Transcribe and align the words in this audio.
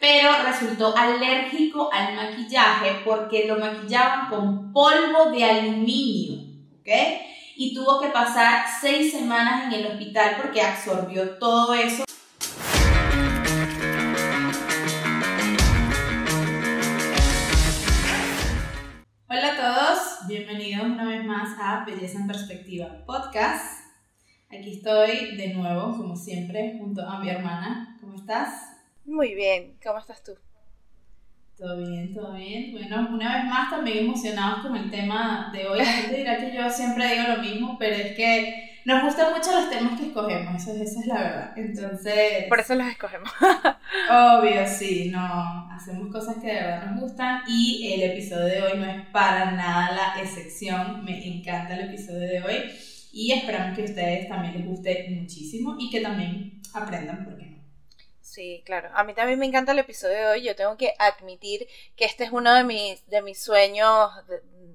pero 0.00 0.30
resultó 0.42 0.96
alérgico 0.96 1.90
al 1.92 2.16
maquillaje 2.16 3.02
porque 3.04 3.46
lo 3.46 3.58
maquillaban 3.58 4.30
con 4.30 4.72
polvo 4.72 5.30
de 5.30 5.44
aluminio, 5.44 6.40
¿ok? 6.80 6.88
Y 7.56 7.74
tuvo 7.74 8.00
que 8.00 8.08
pasar 8.08 8.64
seis 8.80 9.12
semanas 9.12 9.66
en 9.66 9.78
el 9.78 9.86
hospital 9.92 10.36
porque 10.40 10.62
absorbió 10.62 11.36
todo 11.38 11.74
eso. 11.74 12.04
Hola 19.28 19.52
a 19.52 19.56
todos, 19.56 20.26
bienvenidos 20.26 20.86
una 20.86 21.04
vez 21.04 21.26
más 21.26 21.50
a 21.60 21.84
Belleza 21.84 22.18
en 22.18 22.26
Perspectiva 22.26 23.04
Podcast. 23.04 23.84
Aquí 24.48 24.78
estoy 24.78 25.36
de 25.36 25.52
nuevo, 25.52 25.94
como 25.94 26.16
siempre, 26.16 26.76
junto 26.78 27.06
a 27.06 27.18
mi 27.18 27.28
hermana. 27.28 27.98
¿Cómo 28.00 28.14
estás? 28.16 28.69
Muy 29.04 29.34
bien, 29.34 29.76
¿cómo 29.82 29.98
estás 29.98 30.22
tú? 30.22 30.32
Todo 31.56 31.76
bien, 31.76 32.14
todo 32.14 32.32
bien. 32.32 32.72
Bueno, 32.72 33.08
una 33.12 33.36
vez 33.36 33.44
más 33.44 33.70
también 33.70 33.98
emocionados 33.98 34.62
con 34.62 34.76
el 34.76 34.90
tema 34.90 35.50
de 35.52 35.66
hoy. 35.66 35.78
La 35.78 35.84
gente 35.92 36.16
dirá 36.16 36.38
que 36.38 36.54
yo 36.54 36.70
siempre 36.70 37.12
digo 37.12 37.34
lo 37.36 37.42
mismo, 37.42 37.76
pero 37.78 37.96
es 37.96 38.16
que 38.16 38.70
nos 38.86 39.02
gustan 39.04 39.34
mucho 39.34 39.52
los 39.52 39.68
temas 39.68 40.00
que 40.00 40.06
escogemos, 40.06 40.62
eso, 40.62 40.72
esa 40.82 41.00
es 41.00 41.06
la 41.06 41.14
verdad. 41.14 41.52
Entonces... 41.58 42.44
Por 42.48 42.60
eso 42.60 42.74
los 42.74 42.86
escogemos. 42.86 43.30
obvio, 44.10 44.66
sí, 44.66 45.10
no, 45.10 45.70
hacemos 45.70 46.10
cosas 46.10 46.36
que 46.36 46.46
de 46.46 46.54
verdad 46.54 46.90
nos 46.90 47.02
gustan 47.02 47.42
y 47.46 47.92
el 47.92 48.10
episodio 48.10 48.46
de 48.46 48.62
hoy 48.62 48.78
no 48.78 48.86
es 48.86 49.06
para 49.08 49.50
nada 49.50 49.92
la 49.92 50.22
excepción. 50.22 51.04
Me 51.04 51.26
encanta 51.26 51.74
el 51.74 51.90
episodio 51.90 52.20
de 52.20 52.42
hoy 52.42 52.56
y 53.12 53.32
esperamos 53.32 53.76
que 53.76 53.82
a 53.82 53.86
ustedes 53.86 54.28
también 54.28 54.54
les 54.54 54.66
guste 54.66 55.08
muchísimo 55.10 55.76
y 55.78 55.90
que 55.90 56.00
también 56.00 56.62
aprendan 56.72 57.24
porque 57.24 57.59
Sí, 58.30 58.62
claro. 58.64 58.90
A 58.94 59.02
mí 59.02 59.12
también 59.12 59.40
me 59.40 59.46
encanta 59.46 59.72
el 59.72 59.80
episodio 59.80 60.16
de 60.16 60.26
hoy. 60.26 60.42
Yo 60.44 60.54
tengo 60.54 60.76
que 60.76 60.94
admitir 61.00 61.66
que 61.96 62.04
este 62.04 62.22
es 62.22 62.30
uno 62.30 62.54
de 62.54 62.62
mis, 62.62 63.04
de 63.08 63.22
mis 63.22 63.42
sueños 63.42 64.08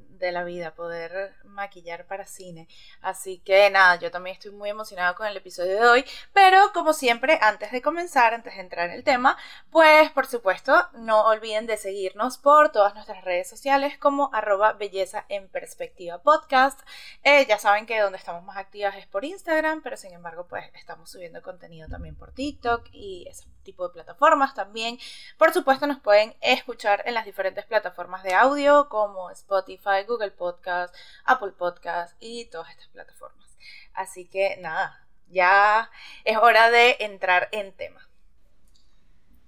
de 0.10 0.32
la 0.34 0.44
vida, 0.44 0.76
poder 0.76 1.34
maquillar 1.56 2.06
para 2.06 2.26
cine. 2.26 2.68
Así 3.02 3.40
que 3.40 3.70
nada, 3.72 3.96
yo 3.96 4.12
también 4.12 4.36
estoy 4.36 4.52
muy 4.52 4.70
emocionada 4.70 5.16
con 5.16 5.26
el 5.26 5.38
episodio 5.38 5.80
de 5.80 5.88
hoy, 5.88 6.06
pero 6.34 6.72
como 6.74 6.94
siempre, 6.94 7.40
antes 7.42 7.72
de 7.72 7.82
comenzar, 7.82 8.34
antes 8.34 8.54
de 8.54 8.62
entrar 8.62 8.90
en 8.90 8.96
el 8.96 9.04
tema, 9.04 9.38
pues 9.72 10.12
por 10.12 10.28
supuesto, 10.28 10.76
no 10.94 11.26
olviden 11.26 11.66
de 11.66 11.78
seguirnos 11.78 12.38
por 12.38 12.72
todas 12.72 12.94
nuestras 12.94 13.24
redes 13.24 13.50
sociales 13.50 13.98
como 13.98 14.30
arroba 14.34 14.74
belleza 14.74 15.26
en 15.30 15.50
perspectiva 15.50 16.22
podcast. 16.22 16.80
Eh, 17.24 17.46
ya 17.48 17.58
saben 17.58 17.86
que 17.86 18.00
donde 18.00 18.18
estamos 18.18 18.44
más 18.44 18.58
activas 18.58 18.96
es 18.98 19.08
por 19.08 19.26
Instagram, 19.26 19.82
pero 19.82 19.98
sin 19.98 20.14
embargo, 20.14 20.48
pues 20.48 20.66
estamos 20.76 21.10
subiendo 21.10 21.42
contenido 21.42 21.88
también 21.90 22.16
por 22.16 22.32
TikTok 22.34 22.88
y 22.92 23.26
ese 23.30 23.46
tipo 23.64 23.88
de 23.88 23.94
plataformas 23.94 24.54
también. 24.54 24.98
Por 25.38 25.52
supuesto, 25.52 25.88
nos 25.88 26.00
pueden 26.00 26.36
escuchar 26.42 27.04
en 27.06 27.14
las 27.14 27.26
diferentes 27.26 27.66
plataformas 27.66 28.24
de 28.24 28.34
audio 28.34 28.88
como 28.90 29.30
Spotify, 29.32 30.04
Google 30.08 30.32
Podcast, 30.32 30.96
Apple 31.26 31.45
Podcast 31.54 32.16
y 32.20 32.46
todas 32.46 32.72
estas 32.72 32.88
plataformas. 32.88 33.58
Así 33.94 34.26
que 34.26 34.58
nada, 34.62 35.08
ya 35.30 35.90
es 36.24 36.38
hora 36.38 36.70
de 36.72 36.98
entrar 37.00 37.50
en 37.52 37.72
tema. 37.74 38.02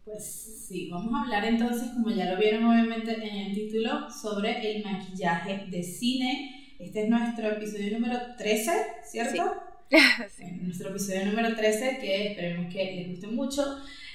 Pues 0.05 0.65
sí, 0.67 0.89
vamos 0.89 1.13
a 1.13 1.23
hablar 1.23 1.43
entonces, 1.43 1.89
como 1.89 2.09
ya 2.09 2.31
lo 2.31 2.39
vieron 2.39 2.63
obviamente 2.63 3.13
en 3.13 3.47
el 3.47 3.53
título, 3.53 4.09
sobre 4.09 4.71
el 4.71 4.83
maquillaje 4.83 5.65
de 5.67 5.83
cine. 5.83 6.75
Este 6.79 7.03
es 7.03 7.09
nuestro 7.09 7.49
episodio 7.49 7.99
número 7.99 8.17
13, 8.37 8.71
¿cierto? 9.03 9.53
Sí. 9.89 10.43
Nuestro 10.61 10.89
episodio 10.89 11.25
número 11.25 11.55
13, 11.55 11.97
que 11.99 12.27
esperemos 12.27 12.73
que 12.73 12.95
les 12.95 13.09
guste 13.09 13.27
mucho. 13.27 13.63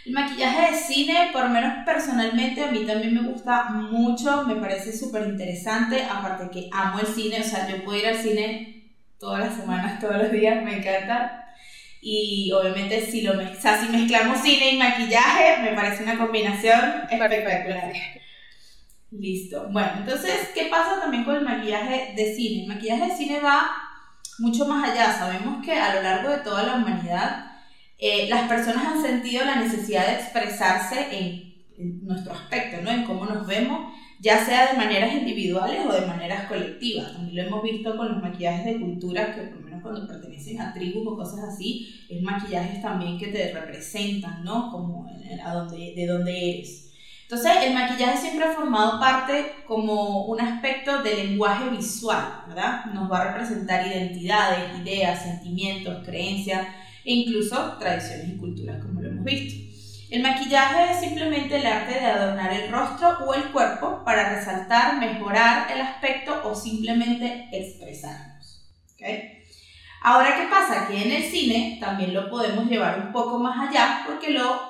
El 0.04 0.12
maquillaje 0.12 0.72
de 0.72 0.78
cine, 0.78 1.30
por 1.32 1.44
lo 1.44 1.50
menos 1.50 1.84
personalmente, 1.86 2.64
a 2.64 2.72
mí 2.72 2.84
también 2.84 3.14
me 3.14 3.28
gusta 3.28 3.70
mucho, 3.70 4.44
me 4.44 4.56
parece 4.56 4.96
súper 4.96 5.28
interesante, 5.28 6.02
aparte 6.02 6.50
que 6.50 6.68
amo 6.72 6.98
el 6.98 7.06
cine, 7.06 7.40
o 7.40 7.44
sea, 7.44 7.68
yo 7.68 7.84
puedo 7.84 7.98
ir 7.98 8.08
al 8.08 8.16
cine 8.16 8.94
todas 9.18 9.46
las 9.46 9.56
semanas, 9.56 9.98
todos 10.00 10.16
los 10.16 10.32
días, 10.32 10.62
me 10.64 10.78
encanta. 10.78 11.38
Y 12.00 12.50
obviamente 12.50 13.06
si, 13.06 13.20
lo 13.20 13.34
si 13.34 13.88
mezclamos 13.92 14.40
cine 14.40 14.72
y 14.72 14.76
maquillaje, 14.76 15.62
me 15.62 15.72
parece 15.72 16.02
una 16.02 16.18
combinación 16.18 16.80
espectacular. 17.08 17.92
Listo. 19.12 19.68
Bueno, 19.70 19.90
entonces, 19.98 20.50
¿qué 20.52 20.64
pasa 20.64 21.00
también 21.00 21.22
con 21.22 21.36
el 21.36 21.44
maquillaje 21.44 22.12
de 22.16 22.34
cine? 22.34 22.62
El 22.62 22.68
maquillaje 22.74 23.06
de 23.06 23.16
cine 23.16 23.40
va 23.40 23.70
mucho 24.38 24.66
más 24.66 24.90
allá. 24.90 25.12
Sabemos 25.12 25.64
que 25.64 25.78
a 25.78 25.94
lo 25.94 26.02
largo 26.02 26.30
de 26.30 26.38
toda 26.38 26.64
la 26.64 26.74
humanidad 26.74 27.51
eh, 28.04 28.26
las 28.28 28.48
personas 28.48 28.84
han 28.84 29.00
sentido 29.00 29.44
la 29.44 29.60
necesidad 29.60 30.08
de 30.08 30.14
expresarse 30.14 31.06
en, 31.12 31.52
nuestro 32.04 32.32
aspecto, 32.32 32.82
¿no? 32.82 32.90
En 32.90 33.04
cómo 33.04 33.26
nos 33.26 33.46
vemos, 33.46 33.92
ya 34.20 34.44
sea 34.44 34.72
de 34.72 34.76
maneras 34.78 35.14
individuales 35.14 35.80
o 35.88 35.92
de 35.92 36.06
maneras 36.06 36.46
colectivas. 36.46 37.12
También 37.12 37.36
lo 37.36 37.42
hemos 37.42 37.62
visto 37.62 37.96
con 37.96 38.08
los 38.08 38.22
maquillajes 38.22 38.64
de 38.64 38.80
cultura, 38.80 39.34
que 39.34 39.42
por 39.42 39.60
lo 39.60 39.66
menos 39.66 39.82
cuando 39.82 40.06
pertenecen 40.06 40.60
a 40.60 40.72
tribus 40.72 41.06
o 41.06 41.16
cosas 41.16 41.44
así, 41.44 42.06
es 42.08 42.20
maquillajes 42.22 42.82
también 42.82 43.18
que 43.18 43.28
te 43.28 43.52
representan, 43.52 44.42
¿no? 44.42 44.70
Como 44.72 45.06
a 45.44 45.54
donde, 45.54 45.94
de 45.96 46.06
dónde 46.06 46.50
eres. 46.50 46.92
Entonces, 47.22 47.52
el 47.64 47.72
maquillaje 47.72 48.18
siempre 48.18 48.46
ha 48.46 48.52
formado 48.52 48.98
parte 48.98 49.52
como 49.66 50.26
un 50.26 50.40
aspecto 50.40 51.02
del 51.04 51.28
lenguaje 51.28 51.70
visual, 51.70 52.42
¿verdad? 52.48 52.84
Nos 52.86 53.10
va 53.10 53.20
a 53.20 53.32
representar 53.32 53.86
identidades, 53.86 54.78
ideas, 54.80 55.22
sentimientos, 55.22 56.04
creencias, 56.04 56.66
e 57.04 57.12
incluso 57.12 57.76
tradiciones 57.78 58.28
y 58.28 58.36
culturas 58.36 58.82
como 58.82 59.00
lo 59.00 59.08
hemos 59.08 59.24
visto. 59.24 59.72
El 60.10 60.22
maquillaje 60.22 60.92
es 60.92 61.00
simplemente 61.00 61.56
el 61.56 61.66
arte 61.66 61.94
de 61.94 62.04
adornar 62.04 62.52
el 62.52 62.70
rostro 62.70 63.18
o 63.26 63.32
el 63.32 63.44
cuerpo 63.44 64.02
para 64.04 64.34
resaltar, 64.34 64.98
mejorar 64.98 65.72
el 65.72 65.80
aspecto 65.80 66.42
o 66.44 66.54
simplemente 66.54 67.48
expresarnos. 67.50 68.68
Ahora, 70.02 70.36
¿qué 70.36 70.48
pasa? 70.48 70.86
Que 70.86 71.02
en 71.02 71.12
el 71.12 71.22
cine 71.22 71.78
también 71.80 72.12
lo 72.12 72.28
podemos 72.28 72.66
llevar 72.66 73.00
un 73.00 73.12
poco 73.12 73.38
más 73.38 73.68
allá 73.68 74.02
porque 74.06 74.30
lo 74.30 74.60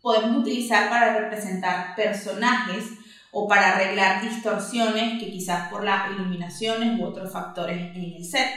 podemos 0.00 0.38
utilizar 0.38 0.88
para 0.88 1.18
representar 1.18 1.94
personajes 1.94 2.84
o 3.30 3.46
para 3.46 3.74
arreglar 3.74 4.22
distorsiones 4.22 5.20
que 5.20 5.30
quizás 5.30 5.68
por 5.68 5.84
las 5.84 6.12
iluminaciones 6.12 6.98
u 6.98 7.04
otros 7.04 7.30
factores 7.30 7.94
en 7.94 8.14
el 8.16 8.24
set. 8.24 8.48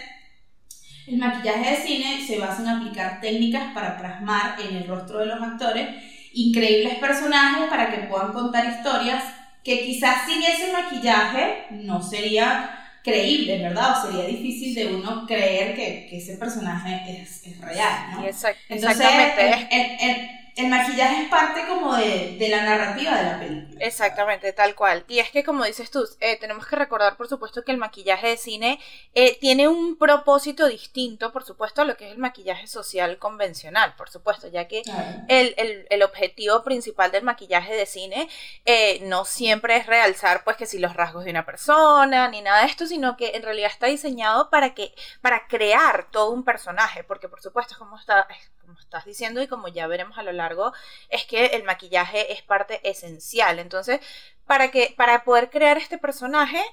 El 1.11 1.17
maquillaje 1.17 1.71
de 1.71 1.75
cine 1.75 2.25
se 2.25 2.39
basa 2.39 2.61
en 2.61 2.69
aplicar 2.69 3.19
técnicas 3.19 3.73
para 3.73 3.97
plasmar 3.97 4.55
en 4.61 4.77
el 4.77 4.87
rostro 4.87 5.19
de 5.19 5.25
los 5.25 5.41
actores 5.41 5.89
increíbles 6.33 6.99
personajes 6.99 7.69
para 7.69 7.91
que 7.91 8.07
puedan 8.07 8.31
contar 8.31 8.65
historias 8.65 9.21
que 9.61 9.83
quizás 9.83 10.25
sin 10.25 10.41
ese 10.41 10.71
maquillaje 10.71 11.65
no 11.71 12.01
sería 12.01 12.77
creíble, 13.03 13.57
¿verdad? 13.57 13.97
O 13.97 14.07
sería 14.07 14.25
difícil 14.25 14.73
de 14.73 14.95
uno 14.95 15.25
creer 15.27 15.75
que, 15.75 16.07
ese 16.15 16.37
personaje 16.37 17.21
es, 17.21 17.45
es 17.45 17.59
real, 17.59 18.11
¿no? 18.13 18.25
exactamente 18.25 19.67
el 19.99 20.40
maquillaje 20.69 21.23
es 21.23 21.29
parte 21.29 21.65
como 21.67 21.95
de, 21.95 22.47
la 22.49 22.63
narrativa 22.63 23.17
de 23.17 23.23
la 23.23 23.39
película. 23.39 23.85
Exactamente, 23.85 24.53
tal 24.53 24.75
cual. 24.75 25.03
Y 25.07 25.19
es 25.19 25.31
que 25.31 25.43
como 25.43 25.63
dices 25.63 25.89
tú, 25.91 26.07
eh, 26.19 26.37
tenemos 26.39 26.67
que 26.67 26.75
recordar 26.75 27.17
por 27.17 27.27
supuesto 27.27 27.63
que 27.63 27.71
el 27.71 27.77
maquillaje 27.77 28.27
de 28.27 28.37
cine 28.37 28.79
eh, 29.13 29.37
tiene 29.39 29.67
un 29.67 29.97
propósito 29.97 30.67
distinto, 30.67 31.31
por 31.31 31.43
supuesto, 31.43 31.81
a 31.81 31.85
lo 31.85 31.97
que 31.97 32.07
es 32.07 32.11
el 32.11 32.17
maquillaje 32.17 32.67
social 32.67 33.17
convencional, 33.17 33.95
por 33.95 34.09
supuesto, 34.09 34.47
ya 34.47 34.67
que 34.67 34.83
el, 35.27 36.01
objetivo 36.03 36.63
principal 36.63 37.11
del 37.11 37.23
maquillaje 37.23 37.75
de 37.75 37.85
cine 37.85 38.27
eh, 38.65 38.99
no 39.03 39.23
siempre 39.23 39.77
es 39.77 39.85
realzar 39.85 40.43
pues 40.43 40.57
que 40.57 40.65
si 40.65 40.79
los 40.79 40.95
rasgos 40.95 41.25
de 41.25 41.31
una 41.31 41.45
persona 41.45 42.27
ni 42.29 42.41
nada 42.41 42.61
de 42.61 42.67
esto, 42.67 42.85
sino 42.87 43.17
que 43.17 43.31
en 43.35 43.43
realidad 43.43 43.71
está 43.71 43.87
diseñado 43.87 44.49
para 44.49 44.73
que, 44.73 44.93
para 45.21 45.47
crear 45.47 46.09
todo 46.11 46.31
un 46.31 46.43
personaje, 46.43 47.03
porque 47.03 47.29
por 47.29 47.41
supuesto 47.41 47.75
como 47.77 47.97
está, 47.97 48.27
como 48.71 48.79
estás 48.79 49.05
diciendo 49.05 49.41
y 49.41 49.47
como 49.47 49.67
ya 49.67 49.87
veremos 49.87 50.17
a 50.17 50.23
lo 50.23 50.31
largo, 50.31 50.71
es 51.09 51.25
que 51.25 51.47
el 51.47 51.63
maquillaje 51.63 52.31
es 52.31 52.41
parte 52.41 52.79
esencial. 52.89 53.59
Entonces, 53.59 53.99
para, 54.45 54.71
que, 54.71 54.93
para 54.95 55.23
poder 55.23 55.49
crear 55.49 55.77
este 55.77 55.97
personaje, 55.97 56.63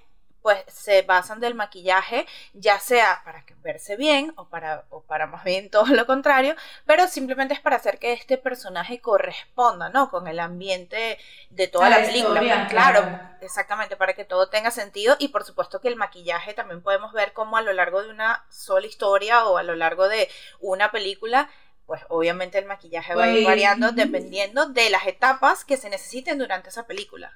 pues 0.42 0.62
se 0.68 1.02
basan 1.02 1.40
del 1.40 1.54
maquillaje, 1.54 2.26
ya 2.54 2.78
sea 2.78 3.22
para 3.24 3.44
verse 3.62 3.96
bien 3.96 4.32
o 4.36 4.48
para, 4.48 4.84
o 4.88 5.02
para 5.02 5.26
más 5.26 5.44
bien 5.44 5.68
todo 5.70 5.86
lo 5.86 6.06
contrario, 6.06 6.54
pero 6.86 7.06
simplemente 7.08 7.54
es 7.54 7.60
para 7.60 7.76
hacer 7.76 7.98
que 7.98 8.12
este 8.12 8.38
personaje 8.38 9.00
corresponda, 9.00 9.90
¿no? 9.90 10.10
Con 10.10 10.26
el 10.28 10.40
ambiente 10.40 11.18
de 11.50 11.68
toda 11.68 11.90
la, 11.90 11.96
película. 11.96 12.66
claro, 12.68 13.20
exactamente, 13.40 13.96
para 13.96 14.14
que 14.14 14.24
todo 14.24 14.48
tenga 14.48 14.70
sentido 14.70 15.16
y 15.18 15.28
por 15.28 15.44
supuesto 15.44 15.80
que 15.80 15.88
el 15.88 15.96
maquillaje 15.96 16.54
también 16.54 16.82
podemos 16.82 17.12
ver 17.12 17.32
como 17.32 17.56
a 17.56 17.62
lo 17.62 17.72
largo 17.72 18.02
de 18.02 18.10
una 18.10 18.46
sola 18.48 18.86
historia 18.86 19.44
o 19.46 19.58
a 19.58 19.62
lo 19.62 19.74
largo 19.74 20.08
de 20.08 20.30
una 20.60 20.90
película 20.90 21.50
pues 21.88 22.02
obviamente 22.11 22.58
el 22.58 22.67
maquillaje 22.67 23.14
va 23.14 23.25
a 23.25 23.31
ir 23.31 23.46
variando 23.46 23.93
dependiendo 23.93 24.67
de 24.67 24.90
las 24.90 25.06
etapas 25.06 25.64
que 25.64 25.79
se 25.79 25.88
necesiten 25.88 26.37
durante 26.37 26.69
esa 26.69 26.87
película. 26.87 27.32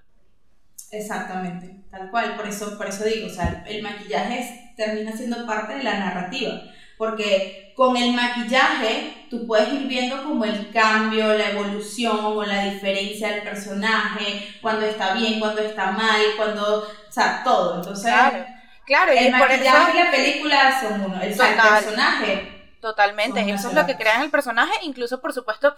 Exactamente, 0.91 1.75
tal 1.91 2.11
cual, 2.11 2.37
por 2.37 2.47
eso, 2.47 2.77
por 2.77 2.87
eso 2.87 3.03
digo, 3.05 3.29
o 3.29 3.31
sea, 3.31 3.65
el 3.67 3.83
maquillaje 3.83 4.75
termina 4.77 5.11
siendo 5.17 5.47
parte 5.47 5.77
de 5.77 5.83
la 5.83 5.99
narrativa, 5.99 6.65
porque 6.99 7.73
con 7.75 7.97
el 7.97 8.13
maquillaje 8.13 9.27
tú 9.31 9.47
puedes 9.47 9.73
ir 9.73 9.87
viendo 9.87 10.23
como 10.23 10.45
el 10.45 10.71
cambio, 10.71 11.33
la 11.33 11.53
evolución 11.53 12.19
o 12.23 12.45
la 12.45 12.65
diferencia 12.65 13.29
del 13.29 13.45
personaje, 13.45 14.57
cuando 14.61 14.85
está 14.85 15.15
bien, 15.15 15.41
cuando 15.41 15.63
está 15.63 15.93
mal, 15.93 16.21
cuando, 16.37 16.81
o 16.81 17.11
sea, 17.11 17.43
todo. 17.43 17.77
Entonces, 17.77 18.05
claro, 18.05 18.45
claro 18.85 19.13
el 19.13 19.29
y 19.29 19.31
maquillaje 19.31 19.99
y 19.99 20.05
la 20.05 20.11
película 20.11 20.79
son 20.79 21.01
uno, 21.07 21.23
el, 21.23 21.33
el 21.33 21.39
personaje 21.39 22.52
Totalmente, 22.83 23.49
eso 23.49 23.69
es 23.69 23.75
lo 23.75 23.87
que 23.87 23.97
crea 23.97 24.17
en 24.17 24.23
el 24.23 24.31
personaje, 24.33 24.73
incluso 24.83 25.21
por 25.21 25.33
supuesto 25.33 25.77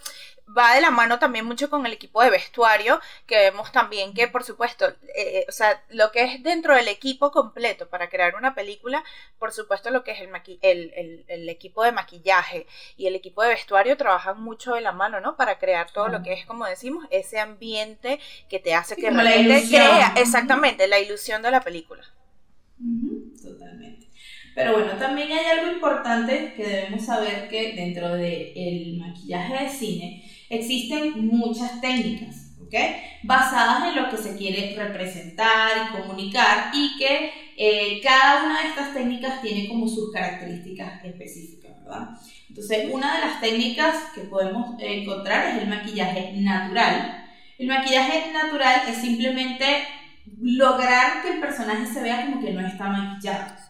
va 0.56 0.74
de 0.74 0.80
la 0.80 0.90
mano 0.90 1.18
también 1.18 1.44
mucho 1.44 1.68
con 1.68 1.84
el 1.84 1.92
equipo 1.92 2.22
de 2.22 2.30
vestuario, 2.30 2.98
que 3.26 3.36
vemos 3.36 3.70
también 3.72 4.14
que 4.14 4.26
por 4.26 4.42
supuesto, 4.42 4.86
eh, 5.14 5.44
o 5.46 5.52
sea, 5.52 5.84
lo 5.90 6.10
que 6.12 6.22
es 6.24 6.42
dentro 6.42 6.74
del 6.74 6.88
equipo 6.88 7.30
completo 7.30 7.90
para 7.90 8.08
crear 8.08 8.36
una 8.36 8.54
película, 8.54 9.04
por 9.38 9.52
supuesto 9.52 9.90
lo 9.90 10.02
que 10.02 10.12
es 10.12 10.20
el, 10.22 10.30
el, 10.62 11.24
el, 11.28 11.48
equipo 11.50 11.84
de 11.84 11.92
maquillaje 11.92 12.66
y 12.96 13.06
el 13.06 13.16
equipo 13.16 13.42
de 13.42 13.50
vestuario 13.50 13.98
trabajan 13.98 14.40
mucho 14.40 14.72
de 14.74 14.80
la 14.80 14.92
mano, 14.92 15.20
¿no? 15.20 15.36
Para 15.36 15.58
crear 15.58 15.90
todo 15.90 16.08
lo 16.08 16.22
que 16.22 16.32
es, 16.32 16.46
como 16.46 16.64
decimos, 16.64 17.04
ese 17.10 17.38
ambiente 17.38 18.18
que 18.48 18.60
te 18.60 18.74
hace 18.74 18.96
que 18.96 19.10
realmente 19.10 19.68
crea, 19.68 20.14
exactamente, 20.16 20.88
la 20.88 20.98
ilusión 21.00 21.42
de 21.42 21.50
la 21.50 21.60
película. 21.60 22.02
Totalmente. 23.42 23.93
Pero 24.54 24.72
bueno, 24.72 24.92
también 24.92 25.32
hay 25.32 25.46
algo 25.58 25.72
importante 25.72 26.54
que 26.56 26.64
debemos 26.64 27.04
saber 27.04 27.48
que 27.48 27.72
dentro 27.74 28.14
del 28.14 28.98
maquillaje 28.98 29.64
de 29.64 29.70
cine 29.70 30.24
existen 30.48 31.26
muchas 31.26 31.80
técnicas, 31.80 32.52
¿ok? 32.60 32.74
Basadas 33.24 33.88
en 33.88 34.02
lo 34.02 34.10
que 34.10 34.16
se 34.16 34.36
quiere 34.36 34.76
representar 34.76 35.70
y 35.76 35.96
comunicar 35.96 36.70
y 36.72 36.96
que 36.96 37.32
eh, 37.56 38.00
cada 38.02 38.44
una 38.44 38.62
de 38.62 38.68
estas 38.68 38.94
técnicas 38.94 39.42
tiene 39.42 39.68
como 39.68 39.88
sus 39.88 40.12
características 40.12 41.04
específicas, 41.04 41.82
¿verdad? 41.84 42.10
Entonces, 42.48 42.88
una 42.92 43.14
de 43.14 43.20
las 43.26 43.40
técnicas 43.40 44.12
que 44.14 44.22
podemos 44.22 44.76
encontrar 44.80 45.48
es 45.48 45.62
el 45.62 45.68
maquillaje 45.68 46.32
natural. 46.34 47.24
El 47.58 47.66
maquillaje 47.66 48.32
natural 48.32 48.82
es 48.88 48.96
simplemente 48.98 49.64
lograr 50.40 51.22
que 51.22 51.34
el 51.34 51.40
personaje 51.40 51.86
se 51.86 52.02
vea 52.02 52.26
como 52.26 52.44
que 52.44 52.52
no 52.52 52.66
está 52.66 52.88
maquillado. 52.88 53.63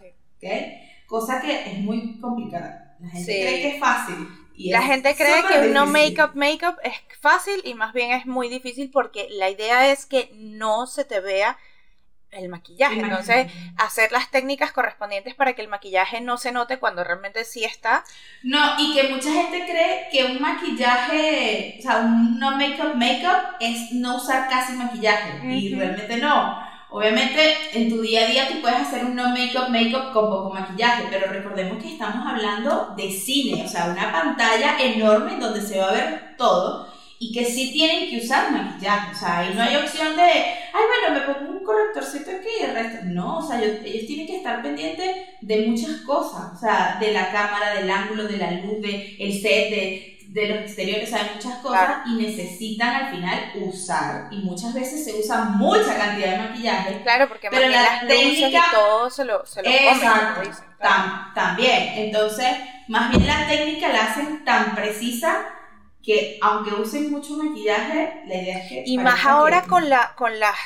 Cosa 1.07 1.41
que 1.41 1.71
es 1.71 1.79
muy 1.79 2.19
complicada. 2.21 2.97
La 3.01 3.11
gente 3.11 3.25
cree 3.25 3.63
que 3.63 3.69
es 3.75 3.81
fácil. 3.81 4.29
Y 4.57 4.71
la 4.71 4.83
gente 4.83 5.15
cree 5.17 5.43
que 5.47 5.69
no 5.71 5.87
make-up, 5.87 6.31
make-up 6.35 6.77
es 6.85 6.95
fácil 7.21 7.61
y 7.65 7.75
más 7.75 7.93
bien 7.93 8.13
es 8.13 8.25
muy 8.25 8.49
difícil 8.49 8.91
porque 8.91 9.27
la 9.31 9.51
idea 9.51 9.91
es 9.91 10.07
que 10.07 10.31
no 10.35 10.87
se 10.87 11.05
te 11.05 11.21
vea 11.21 11.59
el 12.31 12.49
maquillaje. 12.49 13.01
Entonces, 13.01 13.51
hacer 13.77 14.13
las 14.13 14.31
técnicas 14.31 14.73
correspondientes 14.73 15.35
para 15.35 15.55
que 15.55 15.63
el 15.63 15.69
maquillaje 15.69 16.21
no 16.21 16.37
se 16.37 16.53
note 16.53 16.79
cuando 16.79 17.05
realmente 17.05 17.45
sí 17.45 17.65
está. 17.65 18.05
No, 18.43 18.79
y 18.79 18.95
que 18.95 19.09
mucha 19.09 19.33
gente 19.33 19.65
cree 19.65 20.09
que 20.11 20.25
un 20.25 20.41
maquillaje, 20.41 21.77
o 21.79 21.83
sea, 21.83 22.01
un 22.01 22.39
no 22.39 22.57
make-up, 22.57 22.95
make-up 22.95 23.57
es 23.61 23.93
no 23.93 24.17
usar 24.17 24.49
casi 24.49 24.75
maquillaje. 24.75 25.45
Y 25.47 25.75
realmente 25.75 26.17
no. 26.17 26.74
Obviamente, 26.97 27.41
en 27.73 27.91
tu 27.91 28.03
día 28.03 28.25
a 28.25 28.31
día 28.31 28.49
tú 28.49 28.61
puedes 28.61 28.79
hacer 28.79 29.05
un 29.05 29.17
no 29.17 29.31
make-up, 29.31 29.69
make-up 29.69 30.13
con 30.13 30.31
poco 30.31 30.51
maquillaje, 30.51 31.09
pero 31.11 31.27
recordemos 31.27 31.83
que 31.83 31.95
estamos 31.95 32.25
hablando 32.25 32.95
de 32.97 33.11
cine, 33.11 33.65
o 33.65 33.69
sea, 33.69 33.87
una 33.87 34.13
pantalla 34.13 34.79
enorme 34.81 35.41
donde 35.41 35.61
se 35.61 35.81
va 35.81 35.89
a 35.89 35.93
ver 35.93 36.37
todo 36.39 36.87
y 37.19 37.33
que 37.33 37.45
sí 37.47 37.73
tienen 37.73 38.09
que 38.09 38.25
usar 38.25 38.53
maquillaje, 38.53 39.11
o 39.11 39.19
sea, 39.19 39.39
ahí 39.39 39.53
no 39.57 39.63
hay 39.63 39.75
opción 39.75 40.15
de, 40.15 40.23
ay, 40.23 40.83
bueno, 41.03 41.19
me 41.19 41.35
pongo 41.35 41.59
un 41.59 41.65
correctorcito 41.65 42.31
aquí 42.31 42.49
y 42.61 42.63
el 42.63 42.75
resto. 42.75 42.99
No, 43.07 43.39
o 43.39 43.43
sea, 43.43 43.61
ellos, 43.61 44.07
tienen 44.07 44.29
que 44.29 44.37
estar 44.37 44.63
pendientes 44.63 45.17
de 45.41 45.67
muchas 45.67 45.97
cosas, 46.03 46.53
o 46.55 46.61
sea, 46.61 46.99
de 47.01 47.11
la 47.11 47.33
cámara, 47.33 47.75
del 47.75 47.91
ángulo, 47.91 48.29
de 48.29 48.37
la 48.37 48.53
luz, 48.53 48.81
del 48.81 49.17
el 49.19 49.33
set, 49.33 49.71
de 49.71 50.14
de 50.35 50.49
los 50.49 50.59
exteriores, 50.59 51.13
hay 51.13 51.31
muchas 51.37 51.59
cosas 51.59 51.99
y 52.07 52.15
necesitan 52.17 52.93
al 52.93 53.11
final 53.13 53.53
usar. 53.55 54.27
Y 54.33 54.39
muchas 54.39 54.75
veces 54.75 55.05
se 55.05 55.15
usa 55.15 55.45
mucha 55.45 55.97
cantidad 55.97 56.33
de 56.33 56.39
maquillaje. 56.39 57.03
Claro, 57.05 57.29
porque 57.29 57.49
pero 57.51 57.69
la 57.69 57.83
las 57.83 58.09
técnica, 58.09 58.49
y 58.49 58.75
todo 58.75 59.11
se 59.11 59.25
lo, 59.25 59.47
se 59.47 59.63
lo 59.63 59.69
exacto, 59.71 60.51
también. 61.37 61.93
Entonces, 61.99 62.49
más 62.89 63.11
bien 63.11 63.29
la 63.29 63.47
técnica 63.47 63.89
la 63.91 64.07
hacen 64.07 64.45
tan 64.45 64.75
precisa 64.75 65.47
que 66.03 66.41
aunque 66.43 66.75
usen 66.75 67.13
mucho 67.13 67.37
maquillaje, 67.37 68.25
la 68.27 68.35
idea 68.35 68.59
es 68.59 68.69
que... 68.69 68.83
Y 68.87 68.99
más 68.99 69.25
ahora 69.25 69.63
con, 69.63 69.89
la, 69.89 70.17
con 70.17 70.41
las 70.41 70.57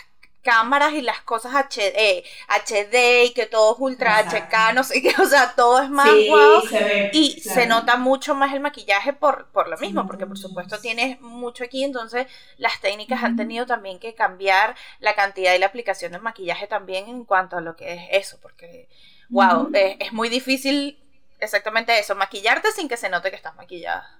cámaras 0.49 0.95
y 0.95 1.03
las 1.03 1.21
cosas 1.21 1.53
HD, 1.53 2.25
HD 2.49 3.27
y 3.27 3.35
que 3.35 3.45
todo 3.45 3.75
es 3.75 3.81
ultra 3.81 4.19
HK, 4.23 4.75
no 4.75 4.83
sé 4.83 5.03
qué, 5.03 5.13
o 5.23 5.27
sea, 5.27 5.53
todo 5.55 5.83
es 5.83 5.91
más 5.91 6.09
guau. 6.27 6.63
y 7.13 7.39
se 7.43 7.67
nota 7.67 7.99
mucho 7.99 8.35
más 8.35 8.55
el 8.55 8.61
maquillaje 8.61 9.13
por, 9.13 9.49
por 9.49 9.69
lo 9.69 9.77
mismo, 9.77 10.07
porque 10.07 10.25
por 10.25 10.39
supuesto 10.39 10.81
tienes 10.81 11.21
mucho 11.21 11.65
aquí, 11.65 11.85
entonces 11.85 12.29
las 12.57 12.81
técnicas 12.81 13.23
han 13.23 13.37
tenido 13.37 13.67
también 13.67 13.99
que 13.99 14.15
cambiar 14.15 14.75
la 15.01 15.15
cantidad 15.15 15.55
y 15.55 15.59
la 15.59 15.67
aplicación 15.67 16.13
del 16.13 16.23
maquillaje 16.23 16.67
también 16.67 17.11
en 17.11 17.27
cuanto 17.27 17.59
a 17.59 17.61
lo 17.61 17.77
que 17.77 17.93
es 17.93 18.03
eso, 18.13 18.39
porque, 18.41 18.89
wow, 19.29 19.71
es, 19.75 20.15
muy 20.15 20.31
difícil 20.31 20.99
exactamente 21.41 21.99
eso, 21.99 22.15
maquillarte 22.15 22.73
sin 22.73 22.89
que 22.89 22.97
se 22.97 23.11
note 23.11 23.29
que 23.29 23.37
estás 23.37 23.55
maquillada. 23.55 24.19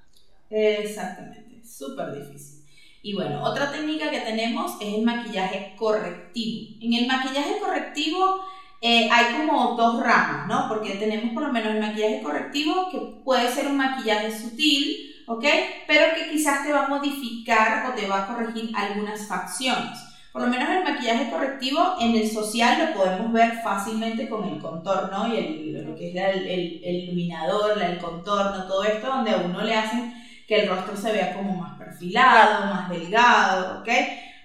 Exactamente, 0.51 1.67
súper 1.67 2.13
difícil. 2.13 2.58
Y 3.03 3.15
bueno, 3.15 3.43
otra 3.43 3.71
técnica 3.71 4.11
que 4.11 4.21
tenemos 4.21 4.77
es 4.81 4.95
el 4.95 5.03
maquillaje 5.03 5.75
correctivo. 5.77 6.77
En 6.81 6.93
el 6.95 7.07
maquillaje 7.07 7.59
correctivo 7.61 8.41
eh, 8.81 9.09
hay 9.11 9.37
como 9.37 9.75
dos 9.77 10.03
ramas, 10.03 10.47
¿no? 10.47 10.69
Porque 10.69 10.97
tenemos 10.97 11.33
por 11.33 11.45
lo 11.45 11.53
menos 11.53 11.75
el 11.75 11.81
maquillaje 11.81 12.23
correctivo 12.23 12.89
que 12.91 12.99
puede 13.25 13.49
ser 13.51 13.67
un 13.69 13.77
maquillaje 13.77 14.37
sutil, 14.37 15.25
¿ok? 15.27 15.45
Pero 15.87 16.15
que 16.17 16.31
quizás 16.31 16.65
te 16.65 16.73
va 16.73 16.87
a 16.87 16.89
modificar 16.89 17.91
o 17.91 17.95
te 17.95 18.07
va 18.07 18.25
a 18.25 18.27
corregir 18.27 18.71
algunas 18.77 19.29
facciones. 19.29 19.99
Por 20.33 20.43
lo 20.43 20.49
menos 20.49 20.69
el 20.69 20.85
maquillaje 20.85 21.31
correctivo 21.31 21.97
en 22.01 22.15
el 22.15 22.31
social 22.31 22.79
lo 22.79 23.01
podemos 23.01 23.33
ver 23.33 23.61
fácilmente 23.63 24.29
con 24.29 24.47
el 24.49 24.61
contorno 24.61 25.35
y 25.35 25.37
el, 25.39 25.85
lo 25.85 25.97
que 25.97 26.11
es 26.11 26.17
el, 26.17 26.47
el, 26.47 26.81
el 26.85 26.95
iluminador, 26.97 27.81
el 27.81 27.99
contorno, 27.99 28.67
todo 28.67 28.85
esto, 28.85 29.07
donde 29.07 29.31
a 29.31 29.39
uno 29.39 29.63
le 29.63 29.75
hacen 29.75 30.15
que 30.49 30.63
el 30.63 30.69
rostro 30.69 30.97
se 30.97 31.13
vea 31.13 31.35
como 31.35 31.55
más 31.55 31.79
perfilado, 31.79 32.75
más 32.75 32.89
delgado, 32.89 33.81
¿ok? 33.81 33.89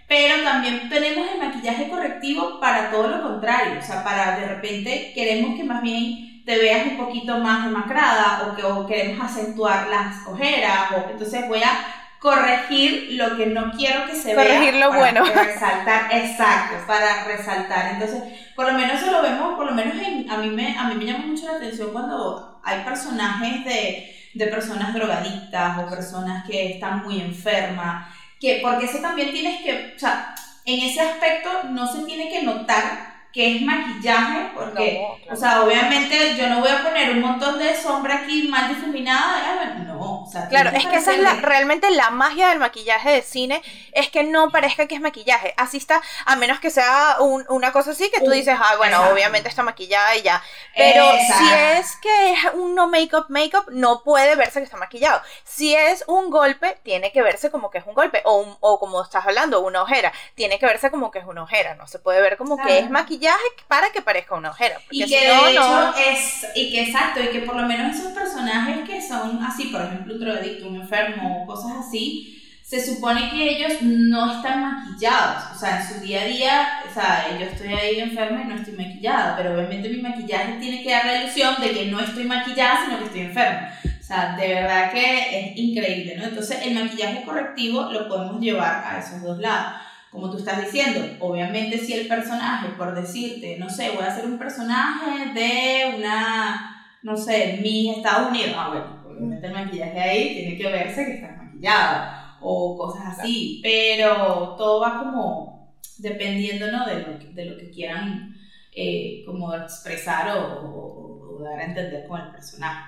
Pero 0.06 0.44
también 0.44 0.90
tenemos 0.90 1.26
el 1.32 1.40
maquillaje 1.40 1.90
correctivo 1.90 2.60
para 2.60 2.92
todo 2.92 3.08
lo 3.08 3.24
contrario, 3.24 3.80
o 3.80 3.82
sea, 3.82 4.04
para 4.04 4.38
de 4.38 4.48
repente 4.48 5.14
queremos 5.16 5.56
que 5.56 5.64
más 5.64 5.82
bien 5.82 6.44
te 6.46 6.58
veas 6.58 6.88
un 6.88 6.98
poquito 6.98 7.38
más 7.38 7.64
demacrada 7.64 8.54
o 8.54 8.86
que 8.86 8.94
queremos 8.94 9.26
acentuar 9.26 9.88
las 9.88 10.28
ojeras, 10.28 10.92
o 10.92 11.10
entonces 11.10 11.48
voy 11.48 11.64
a 11.64 11.86
corregir 12.20 13.14
lo 13.14 13.38
que 13.38 13.46
no 13.46 13.72
quiero 13.72 14.06
que 14.06 14.16
se 14.16 14.36
vea. 14.36 14.46
Corregir 14.46 14.76
lo 14.76 14.92
bueno. 14.92 15.24
Resaltar, 15.24 16.10
exacto, 16.12 16.86
para 16.86 17.24
resaltar. 17.24 17.94
Entonces, 17.94 18.24
por 18.56 18.66
lo 18.66 18.74
menos 18.74 19.02
eso 19.02 19.12
lo 19.12 19.22
vemos, 19.22 19.56
por 19.56 19.68
lo 19.68 19.72
menos 19.72 19.96
a, 20.30 20.38
mí 20.38 20.50
me, 20.50 20.78
a 20.78 20.84
mí 20.86 20.96
me 20.96 21.06
llama 21.06 21.26
mucho 21.28 21.48
la 21.48 21.58
atención 21.58 21.92
cuando 21.94 22.60
hay 22.64 22.82
personajes 22.84 23.64
de 23.64 24.23
de 24.34 24.48
personas 24.48 24.94
drogadictas 24.94 25.78
o 25.80 25.90
personas 25.90 26.46
que 26.46 26.74
están 26.74 27.04
muy 27.04 27.22
enfermas, 27.22 28.08
que 28.40 28.60
porque 28.62 28.86
eso 28.86 29.00
también 29.00 29.32
tienes 29.32 29.62
que, 29.62 29.94
o 29.96 30.00
sea, 30.00 30.34
en 30.66 30.90
ese 30.90 31.02
aspecto 31.02 31.50
no 31.70 31.92
se 31.92 32.04
tiene 32.04 32.30
que 32.30 32.44
notar 32.44 33.13
que 33.34 33.56
es 33.56 33.62
maquillaje, 33.64 34.52
porque, 34.54 35.04
o 35.28 35.36
sea, 35.36 35.64
obviamente 35.64 36.36
yo 36.36 36.48
no 36.50 36.60
voy 36.60 36.70
a 36.70 36.84
poner 36.84 37.10
un 37.10 37.22
montón 37.22 37.58
de 37.58 37.76
sombra 37.76 38.18
aquí 38.18 38.48
mal 38.48 38.70
difuminada, 38.70 39.74
no, 39.88 40.22
o 40.22 40.28
sea, 40.30 40.48
claro, 40.50 40.70
es 40.70 40.86
que 40.86 40.98
esa 40.98 41.14
es 41.14 41.20
la, 41.20 41.34
realmente 41.38 41.90
la 41.90 42.12
magia 42.12 42.50
del 42.50 42.60
maquillaje 42.60 43.10
de 43.10 43.22
cine, 43.24 43.64
es 43.92 44.10
que 44.12 44.24
no 44.24 44.52
parezca 44.52 44.86
que 44.86 44.94
es 44.94 45.02
maquillaje, 45.02 45.56
así 45.58 45.78
está, 45.78 46.00
a 46.28 46.36
menos 46.36 46.60
que 46.60 46.70
sea 46.70 47.18
una 47.50 47.72
cosa 47.72 47.92
así 47.92 48.12
que 48.12 48.22
tú 48.22 48.30
dices, 48.30 48.56
ah, 48.56 48.76
bueno, 48.78 49.04
obviamente 49.12 49.50
está 49.50 49.64
maquillada 49.64 50.16
y 50.16 50.22
ya, 50.22 50.44
pero 50.76 51.04
si 51.14 51.54
es 51.54 51.96
que 52.04 52.34
es 52.34 52.40
un 52.54 52.76
no 52.76 52.88
make-up, 52.88 53.26
make-up, 53.30 53.66
no 53.72 54.04
puede 54.04 54.36
verse 54.36 54.60
que 54.60 54.66
está 54.66 54.78
maquillado, 54.78 55.24
si 55.44 55.76
es 55.76 56.04
un 56.06 56.30
golpe, 56.30 56.78
tiene 56.84 57.12
que 57.12 57.24
verse 57.24 57.50
como 57.50 57.72
que 57.72 57.80
es 57.80 57.88
un 57.88 57.96
golpe, 57.96 58.22
o, 58.26 58.58
o 58.60 58.80
como 58.80 59.02
estás 59.02 59.26
hablando, 59.26 59.62
una 59.62 59.82
ojera, 59.82 60.14
tiene 60.36 60.60
que 60.60 60.68
verse 60.68 60.92
como 60.92 61.10
que 61.10 61.18
es 61.18 61.26
una 61.26 61.42
ojera, 61.42 61.74
no 61.74 61.88
se 61.88 61.98
puede 61.98 62.22
ver 62.22 62.38
como 62.38 62.58
que 62.58 62.78
es 62.78 62.92
maquillaje 63.24 63.44
para 63.68 63.92
que 63.92 64.02
parezca 64.02 64.36
una 64.36 64.50
ojera. 64.50 64.80
Y 64.92 65.06
que 65.06 65.20
de 65.20 65.52
hecho 65.52 65.94
es, 65.98 66.46
y 66.56 66.72
que 66.72 66.84
exacto, 66.84 67.22
y 67.22 67.28
que 67.28 67.40
por 67.40 67.56
lo 67.56 67.68
menos 67.68 67.98
esos 67.98 68.12
personajes 68.12 68.88
que 68.88 69.02
son 69.02 69.42
así, 69.44 69.66
por 69.66 69.82
ejemplo, 69.82 70.14
un 70.14 70.20
drogadicto, 70.20 70.68
un 70.68 70.82
enfermo, 70.82 71.46
cosas 71.46 71.74
así, 71.88 72.40
se 72.64 72.84
supone 72.84 73.30
que 73.30 73.50
ellos 73.50 73.82
no 73.82 74.38
están 74.38 74.62
maquillados, 74.62 75.56
o 75.56 75.60
sea, 75.60 75.82
en 75.82 75.88
su 75.88 76.00
día 76.02 76.22
a 76.22 76.26
día, 76.26 76.68
o 76.90 76.94
sea, 76.94 77.38
yo 77.38 77.46
estoy 77.46 77.74
ahí 77.74 78.00
enferma 78.00 78.42
y 78.42 78.46
no 78.46 78.56
estoy 78.56 78.74
maquillada, 78.74 79.36
pero 79.38 79.54
obviamente 79.54 79.90
mi 79.90 80.02
maquillaje 80.02 80.54
tiene 80.60 80.82
que 80.82 80.92
dar 80.92 81.06
la 81.06 81.24
ilusión 81.24 81.56
de 81.62 81.72
que 81.72 81.86
no 81.86 82.00
estoy 82.00 82.24
maquillada, 82.24 82.86
sino 82.86 83.00
que 83.00 83.06
estoy 83.06 83.22
enferma. 83.22 83.70
O 84.00 84.06
sea, 84.06 84.36
de 84.36 84.48
verdad 84.48 84.92
que 84.92 85.40
es 85.40 85.58
increíble, 85.58 86.16
¿no? 86.18 86.26
Entonces, 86.26 86.60
el 86.64 86.74
maquillaje 86.74 87.24
correctivo 87.24 87.90
lo 87.92 88.08
podemos 88.08 88.42
llevar 88.42 88.84
a 88.86 89.00
esos 89.00 89.22
dos 89.22 89.40
lados 89.40 89.74
como 90.14 90.30
tú 90.30 90.38
estás 90.38 90.64
diciendo, 90.64 91.02
obviamente 91.20 91.80
si 91.80 91.94
el 91.94 92.08
personaje, 92.08 92.70
por 92.78 92.94
decirte, 92.94 93.58
no 93.58 93.68
sé, 93.68 93.90
voy 93.96 94.04
a 94.04 94.10
hacer 94.10 94.26
un 94.26 94.38
personaje 94.38 95.34
de 95.34 95.96
una, 95.98 96.86
no 97.02 97.18
sé, 97.18 97.60
mis 97.64 97.98
Estados 97.98 98.30
Unidos, 98.30 98.54
ah, 98.56 98.70
bueno, 98.70 99.04
obviamente 99.10 99.48
el 99.48 99.54
maquillaje 99.54 100.00
ahí 100.00 100.36
tiene 100.36 100.56
que 100.56 100.70
verse 100.72 101.06
que 101.06 101.14
estás 101.16 101.36
maquillada 101.36 102.38
o 102.42 102.78
cosas 102.78 103.18
así, 103.18 103.60
pero 103.64 104.56
todo 104.56 104.82
va 104.82 105.00
como 105.00 105.74
dependiendo, 105.98 106.72
¿no? 106.72 106.86
De 106.86 107.02
lo 107.02 107.18
que, 107.18 107.28
de 107.34 107.46
lo 107.46 107.58
que 107.58 107.72
quieran 107.72 108.36
eh, 108.76 109.24
como 109.26 109.52
expresar 109.56 110.38
o, 110.38 111.40
dar 111.44 111.60
a 111.60 111.66
entender 111.66 112.08
con 112.08 112.22
el 112.22 112.32
personaje. 112.32 112.86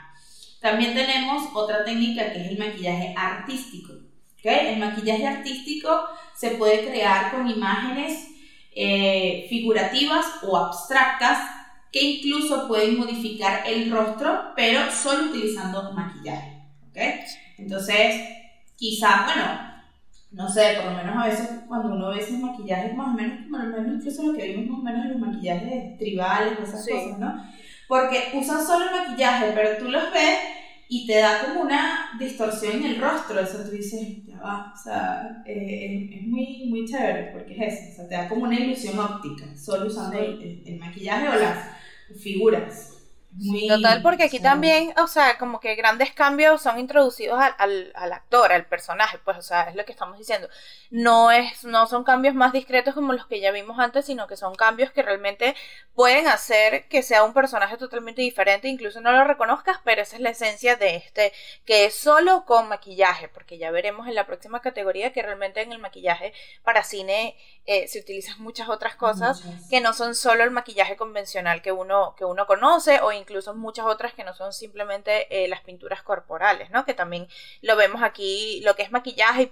También 0.61 0.93
tenemos 0.93 1.43
otra 1.55 1.83
técnica 1.83 2.31
que 2.31 2.41
es 2.41 2.51
el 2.51 2.59
maquillaje 2.59 3.15
artístico. 3.17 3.93
¿Okay? 4.45 4.73
El 4.73 4.79
maquillaje 4.79 5.25
artístico 5.25 5.89
se 6.35 6.51
puede 6.51 6.85
crear 6.85 7.31
con 7.31 7.49
imágenes 7.49 8.27
eh, 8.75 9.47
figurativas 9.49 10.25
o 10.43 10.55
abstractas 10.55 11.39
que 11.91 12.03
incluso 12.03 12.67
pueden 12.67 12.97
modificar 12.97 13.63
el 13.65 13.89
rostro, 13.89 14.51
pero 14.55 14.91
solo 14.91 15.29
utilizando 15.29 15.93
maquillaje. 15.93 16.61
¿okay? 16.89 17.21
Entonces, 17.57 18.21
quizás, 18.75 19.25
bueno, 19.25 19.75
no 20.31 20.49
sé, 20.49 20.75
por 20.75 20.91
lo 20.91 20.97
menos 20.97 21.15
a 21.15 21.27
veces 21.27 21.49
cuando 21.67 21.95
uno 21.95 22.09
ve 22.09 22.19
esos 22.19 22.37
maquillajes, 22.37 22.93
más 22.95 23.07
o 23.07 23.11
menos, 23.11 23.45
como 23.45 23.57
lo 23.57 23.77
menos 23.77 23.95
incluso 23.95 24.23
lo 24.23 24.37
que 24.37 24.47
vimos 24.49 24.83
más 24.83 24.93
o 24.93 24.97
menos 24.97 25.05
en 25.05 25.11
los 25.11 25.29
maquillajes 25.29 25.97
tribales, 25.97 26.59
esas 26.59 26.87
cosas, 26.87 27.17
¿no? 27.17 27.41
Porque 27.87 28.31
usan 28.33 28.65
solo 28.65 28.85
el 28.85 28.91
maquillaje, 28.91 29.53
pero 29.55 29.77
tú 29.77 29.89
los 29.89 30.11
ves 30.11 30.39
y 30.87 31.07
te 31.07 31.17
da 31.19 31.45
como 31.45 31.61
una 31.61 32.11
distorsión 32.19 32.77
en 32.77 32.85
el 32.85 33.01
rostro, 33.01 33.39
eso 33.39 33.63
tú 33.63 33.71
dices, 33.71 34.25
ya 34.25 34.39
va, 34.39 34.73
o 34.73 34.77
sea, 34.77 35.43
eh, 35.45 36.09
es, 36.13 36.27
muy, 36.27 36.65
muy 36.67 36.85
chévere, 36.85 37.31
porque 37.33 37.55
es 37.55 37.73
eso, 37.73 37.91
o 37.91 37.95
sea, 37.95 38.07
te 38.07 38.15
da 38.15 38.29
como 38.29 38.43
una 38.43 38.59
ilusión 38.59 38.99
óptica, 38.99 39.55
solo 39.57 39.87
usando 39.87 40.19
el 40.19 40.77
maquillaje 40.79 41.27
o 41.29 41.35
las 41.35 41.69
figuras. 42.19 42.94
Total, 43.67 44.01
porque 44.01 44.23
aquí 44.23 44.39
también, 44.39 44.93
o 44.97 45.07
sea, 45.07 45.37
como 45.37 45.59
que 45.59 45.75
grandes 45.75 46.13
cambios 46.13 46.61
son 46.61 46.79
introducidos 46.79 47.37
al, 47.57 47.91
al, 47.93 48.13
actor, 48.13 48.53
al 48.53 48.65
personaje, 48.65 49.19
pues, 49.25 49.37
o 49.37 49.41
sea, 49.41 49.63
es 49.63 49.75
lo 49.75 49.83
que 49.83 49.91
estamos 49.91 50.17
diciendo. 50.17 50.47
No 50.89 51.31
es, 51.31 51.65
no 51.65 51.85
son 51.87 52.05
cambios 52.05 52.33
más 52.33 52.53
discretos 52.53 52.93
como 52.93 53.11
los 53.11 53.25
que 53.27 53.41
ya 53.41 53.51
vimos 53.51 53.77
antes, 53.77 54.05
sino 54.05 54.27
que 54.27 54.37
son 54.37 54.55
cambios 54.55 54.91
que 54.91 55.03
realmente 55.03 55.53
pueden 55.95 56.27
hacer 56.27 56.87
que 56.87 57.03
sea 57.03 57.23
un 57.23 57.33
personaje 57.33 57.75
totalmente 57.77 58.21
diferente, 58.21 58.69
incluso 58.69 59.01
no 59.01 59.11
lo 59.11 59.25
reconozcas, 59.25 59.79
pero 59.83 60.01
esa 60.01 60.15
es 60.15 60.21
la 60.21 60.29
esencia 60.29 60.77
de 60.77 60.95
este, 60.95 61.33
que 61.65 61.85
es 61.85 61.95
solo 61.95 62.45
con 62.45 62.69
maquillaje, 62.69 63.27
porque 63.27 63.57
ya 63.57 63.69
veremos 63.69 64.07
en 64.07 64.15
la 64.15 64.25
próxima 64.25 64.61
categoría 64.61 65.11
que 65.11 65.21
realmente 65.21 65.61
en 65.61 65.73
el 65.73 65.79
maquillaje 65.79 66.33
para 66.63 66.83
cine 66.83 67.35
eh, 67.65 67.87
se 67.87 67.99
utilizan 67.99 68.41
muchas 68.41 68.69
otras 68.69 68.95
cosas 68.95 69.43
que 69.69 69.81
no 69.81 69.91
son 69.91 70.15
solo 70.15 70.43
el 70.43 70.51
maquillaje 70.51 70.95
convencional 70.95 71.61
que 71.61 71.71
uno, 71.71 72.15
que 72.15 72.23
uno 72.23 72.45
conoce 72.45 73.01
o 73.01 73.11
incluso 73.11 73.24
muchas 73.55 73.85
otras 73.85 74.13
que 74.13 74.23
no 74.23 74.33
son 74.33 74.53
simplemente 74.53 75.27
eh, 75.29 75.47
las 75.47 75.61
pinturas 75.61 76.01
corporales, 76.01 76.69
¿no? 76.71 76.85
Que 76.85 76.93
también 76.93 77.27
lo 77.61 77.75
vemos 77.75 78.03
aquí, 78.03 78.61
lo 78.63 78.75
que 78.75 78.83
es 78.83 78.91
maquillaje 78.91 79.43
y 79.43 79.51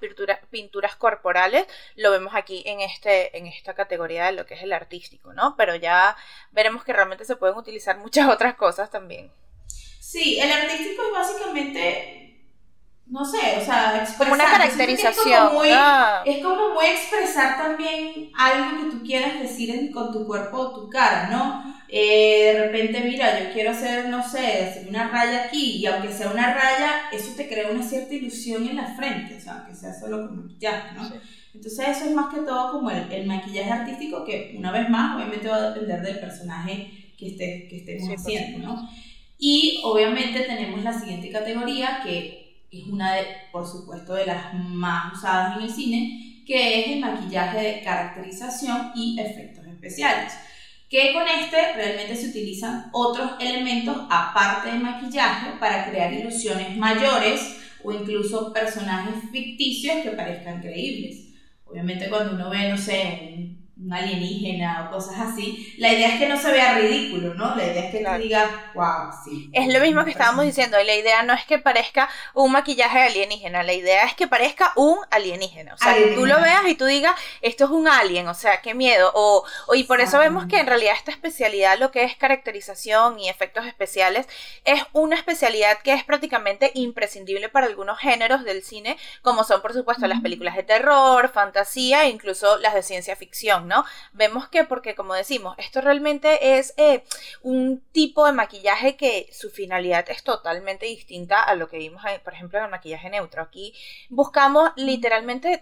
pinturas 0.50 0.96
corporales, 0.96 1.66
lo 1.96 2.12
vemos 2.12 2.34
aquí 2.36 2.64
en, 2.66 2.82
este, 2.82 3.38
en 3.38 3.48
esta 3.48 3.74
categoría 3.74 4.26
de 4.26 4.34
lo 4.34 4.46
que 4.46 4.54
es 4.56 4.64
el 4.64 4.74
artístico, 4.74 5.34
¿no? 5.34 5.56
Pero 5.58 5.76
ya 5.76 6.16
veremos 6.52 6.84
que 6.84 6.94
realmente 6.94 7.26
se 7.26 7.36
pueden 7.36 7.58
utilizar 7.58 7.98
muchas 7.98 8.30
otras 8.30 8.56
cosas 8.56 8.90
también. 8.90 9.32
Sí, 9.68 10.40
el 10.40 10.52
artístico 10.52 11.04
es 11.06 11.12
básicamente 11.12 12.24
no 13.14 13.24
sé, 13.26 13.58
o 13.60 13.64
sea, 13.64 14.08
Como 14.18 14.34
una 14.34 14.46
caracterización. 14.46 15.66
Es 16.26 16.44
como, 16.44 16.70
muy, 16.74 16.86
expresar 16.86 17.58
también 17.58 18.32
algo 18.36 18.80
que 18.80 18.92
tú 18.92 19.04
quieras 19.04 19.40
decir 19.40 19.92
con 19.92 20.12
tu 20.12 20.26
cuerpo 20.26 20.58
o 20.58 20.74
tu 20.74 20.90
cara, 20.90 21.28
¿no? 21.30 21.64
Eh, 21.96 22.54
de 22.54 22.66
repente, 22.66 23.02
mira, 23.02 23.40
yo 23.40 23.54
quiero 23.54 23.70
hacer, 23.70 24.10
no 24.10 24.28
sé, 24.28 24.64
hacer 24.64 24.90
una 24.90 25.10
raya 25.10 25.44
aquí, 25.44 25.78
y 25.78 25.86
aunque 25.86 26.12
sea 26.12 26.32
una 26.32 26.52
raya, 26.52 27.04
eso 27.12 27.36
te 27.38 27.48
crea 27.48 27.70
una 27.70 27.84
cierta 27.84 28.16
ilusión 28.16 28.68
en 28.68 28.78
la 28.78 28.96
frente, 28.96 29.36
o 29.36 29.40
sea, 29.40 29.64
que 29.68 29.76
sea 29.76 29.94
solo 29.94 30.28
con 30.28 30.42
maquillaje, 30.42 30.96
¿no? 30.96 31.04
Entonces 31.54 31.88
eso 31.88 32.06
es 32.06 32.16
más 32.16 32.34
que 32.34 32.42
todo 32.42 32.72
como 32.72 32.90
el, 32.90 33.28
maquillaje 33.28 33.70
artístico, 33.70 34.26
que 34.26 34.56
una 34.58 34.72
vez 34.72 34.90
más, 34.90 35.16
obviamente 35.16 35.48
va 35.48 35.58
a 35.58 35.70
depender 35.70 36.02
del 36.02 36.20
personaje 36.20 37.14
que, 37.16 37.28
esté, 37.28 37.68
que 37.70 37.78
estemos 37.78 38.10
haciendo, 38.10 38.58
¿no? 38.58 38.90
Y 39.38 39.80
obviamente 39.84 40.40
tenemos 40.40 40.84
la 40.84 41.00
siguiente 41.00 41.30
categoría 41.30 42.00
que 42.04 42.66
es 42.72 42.88
una 42.88 43.14
de, 43.14 43.28
por 43.52 43.68
supuesto, 43.68 44.16
de 44.16 44.26
las 44.26 44.52
más 44.56 45.14
usadas 45.14 45.58
en 45.58 45.64
el 45.66 45.70
cine, 45.70 46.42
que 46.48 46.80
es 46.80 46.88
el 46.94 47.02
maquillaje 47.02 47.62
de 47.62 47.82
caracterización 47.84 48.94
y 48.96 49.20
efectos 49.20 49.68
especiales. 49.68 50.34
Que 50.94 51.12
con 51.12 51.24
este 51.28 51.74
realmente 51.74 52.16
se 52.16 52.28
utilizan 52.28 52.92
otros 52.92 53.32
elementos 53.40 53.98
aparte 54.12 54.70
del 54.70 54.80
maquillaje 54.80 55.54
para 55.60 55.90
crear 55.90 56.14
ilusiones 56.14 56.78
mayores 56.78 57.58
o 57.84 57.92
incluso 57.92 58.54
personajes 58.54 59.16
ficticios 59.32 60.04
que 60.04 60.12
parezcan 60.12 60.62
creíbles. 60.62 61.30
Obviamente 61.66 62.10
cuando 62.10 62.36
uno 62.36 62.48
ve, 62.52 62.70
no 62.70 62.78
sé, 62.78 63.34
un 63.36 63.63
un 63.84 63.94
alienígena 63.94 64.88
o 64.88 64.94
cosas 64.94 65.20
así, 65.20 65.76
la 65.78 65.92
idea 65.92 66.14
es 66.14 66.20
que 66.20 66.30
no 66.30 66.38
se 66.38 66.52
vea 66.52 66.78
ridículo, 66.78 67.34
¿no? 67.34 67.56
La 67.56 67.66
idea 67.66 67.86
es 67.86 67.92
que 67.92 68.04
tú 68.04 68.12
digas, 68.22 68.50
wow, 68.74 69.12
sí. 69.26 69.50
Es 69.54 69.72
lo 69.74 69.80
mismo 69.80 70.06
que 70.06 70.12
estábamos 70.12 70.46
diciendo, 70.46 70.78
la 70.82 70.96
idea 70.96 71.24
no 71.24 71.34
es 71.34 71.46
que 71.46 71.60
parezca 71.60 72.10
un 72.34 72.52
maquillaje 72.52 73.00
alienígena, 73.00 73.64
la 73.64 73.74
idea 73.74 74.04
es 74.06 74.14
que 74.14 74.28
parezca 74.28 74.72
un 74.76 74.98
alienígena, 75.12 75.74
o 75.74 75.78
sea, 75.78 75.96
que 75.96 76.14
tú 76.16 76.26
lo 76.26 76.40
veas 76.40 76.66
y 76.68 76.76
tú 76.76 76.86
digas, 76.86 77.14
esto 77.42 77.66
es 77.66 77.72
un 77.72 77.88
alien, 77.88 78.28
o 78.28 78.34
sea, 78.34 78.62
qué 78.62 78.74
miedo, 78.74 79.12
o, 79.16 79.44
y 79.74 79.84
por 79.84 80.00
eso 80.00 80.18
vemos 80.20 80.46
que 80.46 80.60
en 80.60 80.68
realidad 80.68 80.96
esta 80.96 81.12
especialidad, 81.12 81.78
lo 81.78 81.92
que 81.92 82.04
es 82.04 82.16
caracterización 82.16 83.20
y 83.20 83.30
efectos 83.30 83.66
especiales, 83.66 84.28
es 84.64 84.82
una 84.94 85.16
especialidad 85.16 85.80
que 85.80 85.94
es 85.94 86.04
prácticamente 86.04 86.72
imprescindible 86.76 87.50
para 87.50 87.68
algunos 87.68 88.00
géneros 88.00 88.46
del 88.46 88.64
cine, 88.64 88.98
como 89.22 89.44
son 89.44 89.62
por 89.62 89.74
supuesto 89.74 90.08
las 90.08 90.22
películas 90.22 90.56
de 90.56 90.64
terror, 90.64 91.30
fantasía 91.34 92.06
e 92.06 92.10
incluso 92.10 92.58
las 92.60 92.74
de 92.74 92.84
ciencia 92.84 93.16
ficción. 93.16 93.68
¿no? 93.68 93.73
Vemos 94.12 94.48
que, 94.48 94.64
porque 94.64 94.96
como 94.96 95.14
decimos, 95.14 95.56
esto 95.58 95.82
realmente 95.82 96.58
es 96.58 96.74
eh, 96.78 97.04
un 97.42 97.82
tipo 97.92 98.26
de 98.26 98.32
maquillaje 98.32 98.96
que 98.96 99.30
su 99.32 99.50
finalidad 99.50 100.10
es 100.10 100.24
totalmente 100.24 100.86
distinta 100.86 101.42
a 101.44 101.56
lo 101.56 101.68
que 101.68 101.78
vimos, 101.78 102.04
por 102.24 102.34
ejemplo, 102.34 102.60
en 102.60 102.66
el 102.66 102.72
maquillaje 102.72 103.10
neutro. 103.10 103.42
Aquí 103.42 103.74
buscamos 104.10 104.72
literalmente 104.76 105.62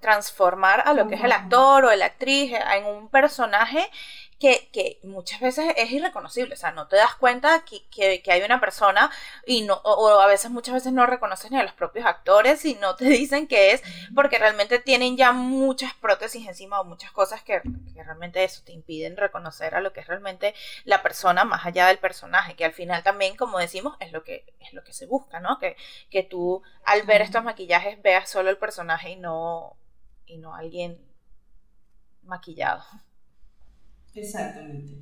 transformar 0.00 0.82
a 0.86 0.94
lo 0.94 1.08
que 1.08 1.14
es 1.14 1.24
el 1.24 1.32
actor 1.32 1.84
o 1.84 1.94
la 1.94 2.06
actriz 2.06 2.52
en 2.52 2.86
un 2.86 3.08
personaje 3.08 3.90
que, 4.40 4.70
que, 4.72 4.98
muchas 5.02 5.38
veces 5.38 5.74
es 5.76 5.92
irreconocible, 5.92 6.54
o 6.54 6.56
sea, 6.56 6.72
no 6.72 6.88
te 6.88 6.96
das 6.96 7.14
cuenta 7.14 7.62
que, 7.64 7.86
que, 7.90 8.32
hay 8.32 8.42
una 8.42 8.58
persona 8.58 9.10
y 9.44 9.62
no, 9.62 9.74
o, 9.84 10.08
a 10.18 10.26
veces 10.26 10.50
muchas 10.50 10.74
veces 10.74 10.94
no 10.94 11.04
reconoces 11.04 11.50
ni 11.50 11.58
a 11.58 11.62
los 11.62 11.74
propios 11.74 12.06
actores 12.06 12.64
y 12.64 12.74
no 12.76 12.96
te 12.96 13.04
dicen 13.10 13.46
que 13.46 13.72
es 13.72 13.82
porque 14.14 14.38
realmente 14.38 14.78
tienen 14.78 15.18
ya 15.18 15.32
muchas 15.32 15.92
prótesis 15.92 16.48
encima 16.48 16.80
o 16.80 16.84
muchas 16.84 17.12
cosas 17.12 17.42
que, 17.42 17.60
que, 17.94 18.02
realmente 18.02 18.42
eso 18.42 18.62
te 18.64 18.72
impiden 18.72 19.18
reconocer 19.18 19.74
a 19.74 19.82
lo 19.82 19.92
que 19.92 20.00
es 20.00 20.06
realmente 20.06 20.54
la 20.84 21.02
persona 21.02 21.44
más 21.44 21.66
allá 21.66 21.86
del 21.88 21.98
personaje, 21.98 22.56
que 22.56 22.64
al 22.64 22.72
final 22.72 23.02
también, 23.02 23.36
como 23.36 23.58
decimos, 23.58 23.94
es 24.00 24.10
lo 24.10 24.24
que, 24.24 24.46
es 24.58 24.72
lo 24.72 24.82
que 24.82 24.94
se 24.94 25.04
busca, 25.04 25.40
¿no? 25.40 25.58
Que, 25.58 25.76
que 26.10 26.22
tú 26.22 26.62
al 26.84 27.02
ver 27.02 27.20
estos 27.20 27.44
maquillajes 27.44 28.00
veas 28.00 28.30
solo 28.30 28.48
el 28.48 28.56
personaje 28.56 29.10
y 29.10 29.16
no, 29.16 29.76
y 30.24 30.38
no 30.38 30.54
alguien 30.54 30.98
maquillado. 32.22 32.82
Exactamente. 34.14 35.00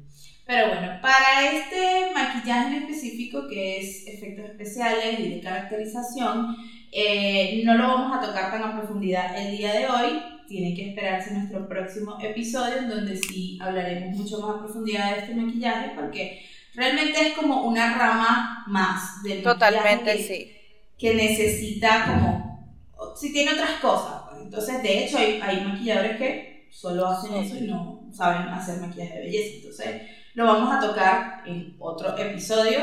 Pero 0.49 0.69
bueno, 0.69 0.99
para 1.03 1.53
este 1.53 2.11
maquillaje 2.15 2.77
en 2.77 2.83
específico, 2.85 3.47
que 3.47 3.81
es 3.81 4.07
efectos 4.07 4.47
especiales 4.47 5.21
y 5.21 5.29
de 5.29 5.41
caracterización, 5.41 6.57
eh, 6.91 7.61
no 7.67 7.75
lo 7.75 7.87
vamos 7.87 8.17
a 8.17 8.27
tocar 8.27 8.51
tan 8.51 8.63
a 8.63 8.79
profundidad 8.79 9.37
el 9.39 9.59
día 9.59 9.75
de 9.75 9.87
hoy. 9.87 10.23
Tiene 10.49 10.75
que 10.75 10.89
esperarse 10.89 11.35
nuestro 11.35 11.69
próximo 11.69 12.17
episodio, 12.19 12.79
en 12.79 12.89
donde 12.89 13.17
sí 13.19 13.59
hablaremos 13.61 14.17
mucho 14.19 14.41
más 14.41 14.57
a 14.57 14.61
profundidad 14.61 15.15
de 15.15 15.21
este 15.21 15.35
maquillaje, 15.35 15.91
porque 15.95 16.43
realmente 16.75 17.29
es 17.29 17.35
como 17.35 17.65
una 17.65 17.99
rama 17.99 18.65
más 18.69 19.23
del 19.23 19.43
Totalmente, 19.43 20.17
que, 20.17 20.23
sí. 20.23 20.53
que 20.97 21.15
necesita 21.15 22.07
como, 22.07 23.15
si 23.15 23.35
tiene 23.35 23.53
otras 23.53 23.73
cosas. 23.83 24.23
Pues. 24.31 24.43
Entonces, 24.45 24.83
de 24.83 25.05
hecho, 25.05 25.19
hay, 25.19 25.41
hay 25.43 25.61
maquilladores 25.63 26.17
que 26.17 26.48
solo 26.71 27.07
hacen 27.07 27.35
eso 27.35 27.57
y 27.57 27.63
no 27.63 28.09
saben 28.13 28.49
hacer 28.49 28.81
maquillaje 28.81 29.15
de 29.15 29.25
belleza. 29.25 29.57
Entonces, 29.57 30.03
lo 30.35 30.45
vamos 30.47 30.75
a 30.75 30.81
tocar 30.81 31.43
en 31.47 31.77
otro 31.79 32.17
episodio. 32.17 32.79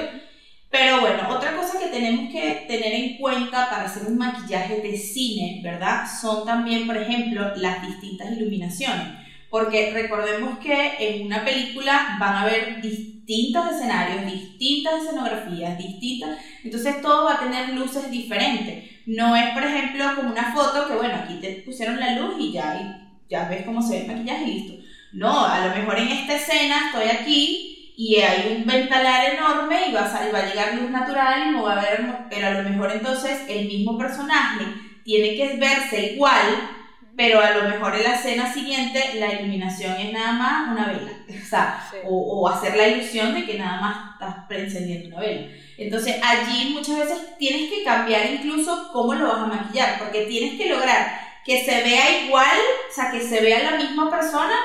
Pero 0.69 0.99
bueno, 0.99 1.29
otra 1.29 1.55
cosa 1.55 1.79
que 1.79 1.87
tenemos 1.87 2.33
que 2.33 2.65
tener 2.67 2.93
en 2.93 3.17
cuenta 3.17 3.69
para 3.69 3.85
hacer 3.85 4.07
un 4.07 4.17
maquillaje 4.17 4.81
de 4.81 4.97
cine, 4.97 5.61
¿verdad? 5.63 6.05
Son 6.21 6.45
también, 6.45 6.85
por 6.85 6.97
ejemplo, 6.97 7.55
las 7.55 7.87
distintas 7.87 8.31
iluminaciones. 8.33 9.07
Porque 9.49 9.91
recordemos 9.93 10.59
que 10.59 10.95
en 10.99 11.27
una 11.27 11.45
película 11.45 12.17
van 12.19 12.33
a 12.33 12.41
haber 12.41 12.81
distintos 12.81 13.71
escenarios, 13.71 14.29
distintas 14.29 15.03
escenografías, 15.03 15.77
distintas. 15.77 16.39
Entonces 16.63 17.01
todo 17.01 17.23
va 17.23 17.35
a 17.35 17.39
tener 17.39 17.69
luces 17.69 18.11
diferentes. 18.11 18.83
No 19.05 19.33
es, 19.33 19.51
por 19.51 19.63
ejemplo, 19.63 20.03
como 20.17 20.31
una 20.31 20.53
foto 20.53 20.87
que, 20.87 20.95
bueno, 20.95 21.15
aquí 21.15 21.35
te 21.35 21.61
pusieron 21.65 21.99
la 21.99 22.19
luz 22.19 22.35
y 22.37 22.51
ya, 22.51 23.04
ya 23.29 23.47
ves 23.49 23.63
cómo 23.65 23.81
se 23.81 23.93
ve 23.93 24.01
el 24.01 24.07
maquillaje 24.07 24.43
y 24.43 24.53
listo. 24.53 24.85
No, 25.13 25.45
a 25.45 25.67
lo 25.67 25.75
mejor 25.75 25.97
en 25.97 26.09
esta 26.09 26.35
escena 26.35 26.87
estoy 26.87 27.09
aquí 27.09 27.93
y 27.97 28.17
hay 28.17 28.57
un 28.57 28.65
ventalar 28.65 29.33
enorme 29.33 29.87
y 29.87 29.93
va 29.93 30.01
a, 30.01 30.31
va 30.31 30.39
a 30.39 30.45
llegar 30.45 30.75
luz 30.75 30.91
natural 30.91 31.47
y 31.47 31.51
no 31.51 31.63
va 31.63 31.75
a 31.75 31.79
haber, 31.79 32.05
pero 32.29 32.47
a 32.47 32.51
lo 32.51 32.69
mejor 32.69 32.91
entonces 32.91 33.41
el 33.47 33.67
mismo 33.67 33.97
personaje 33.97 34.65
tiene 35.03 35.35
que 35.35 35.55
verse 35.57 36.13
igual, 36.13 36.69
pero 37.15 37.39
a 37.39 37.51
lo 37.51 37.69
mejor 37.69 37.95
en 37.95 38.03
la 38.03 38.15
escena 38.15 38.53
siguiente 38.53 39.13
la 39.15 39.31
iluminación 39.33 39.93
es 39.93 40.11
nada 40.11 40.33
más 40.33 40.71
una 40.71 40.87
vela, 40.87 41.11
o, 41.41 41.45
sea, 41.45 41.89
o, 42.03 42.49
hacer 42.49 42.75
la 42.75 42.89
ilusión 42.89 43.33
de 43.33 43.45
que 43.45 43.57
nada 43.57 43.79
más 43.79 44.13
estás 44.13 44.59
encendiendo 44.59 45.15
una 45.15 45.25
vela. 45.25 45.47
Entonces 45.77 46.17
allí 46.21 46.73
muchas 46.73 46.97
veces 46.99 47.37
tienes 47.37 47.69
que 47.69 47.83
cambiar 47.83 48.25
incluso 48.33 48.89
cómo 48.91 49.13
lo 49.13 49.27
vas 49.27 49.39
a 49.39 49.45
maquillar, 49.45 49.99
porque 49.99 50.25
tienes 50.25 50.57
que 50.57 50.69
lograr 50.69 51.24
que 51.45 51.63
se 51.63 51.83
vea 51.83 52.25
igual, 52.25 52.57
o 52.89 52.93
sea, 52.93 53.11
que 53.11 53.21
se 53.21 53.39
vea 53.39 53.71
la 53.71 53.77
misma 53.77 54.09
persona, 54.09 54.55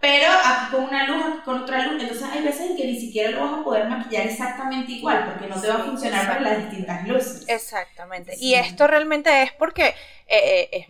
pero 0.00 0.30
aquí 0.30 0.72
con 0.72 0.84
una 0.84 1.06
luz, 1.06 1.24
aquí 1.24 1.38
con 1.44 1.62
otra 1.62 1.86
luz. 1.86 2.02
Entonces 2.02 2.28
hay 2.30 2.42
veces 2.42 2.70
en 2.70 2.76
que 2.76 2.86
ni 2.86 3.00
siquiera 3.00 3.30
lo 3.30 3.40
vas 3.40 3.60
a 3.60 3.64
poder 3.64 3.88
maquillar 3.88 4.26
exactamente 4.26 4.92
igual, 4.92 5.24
porque 5.24 5.46
no 5.46 5.60
te 5.60 5.68
va 5.68 5.76
a 5.76 5.84
funcionar 5.84 6.26
para 6.26 6.40
las 6.40 6.58
distintas 6.58 7.06
luces. 7.06 7.44
Exactamente. 7.48 8.34
Y 8.38 8.54
esto 8.54 8.86
realmente 8.86 9.42
es 9.42 9.52
porque 9.52 9.94
eh, 10.26 10.68
eh, 10.72 10.86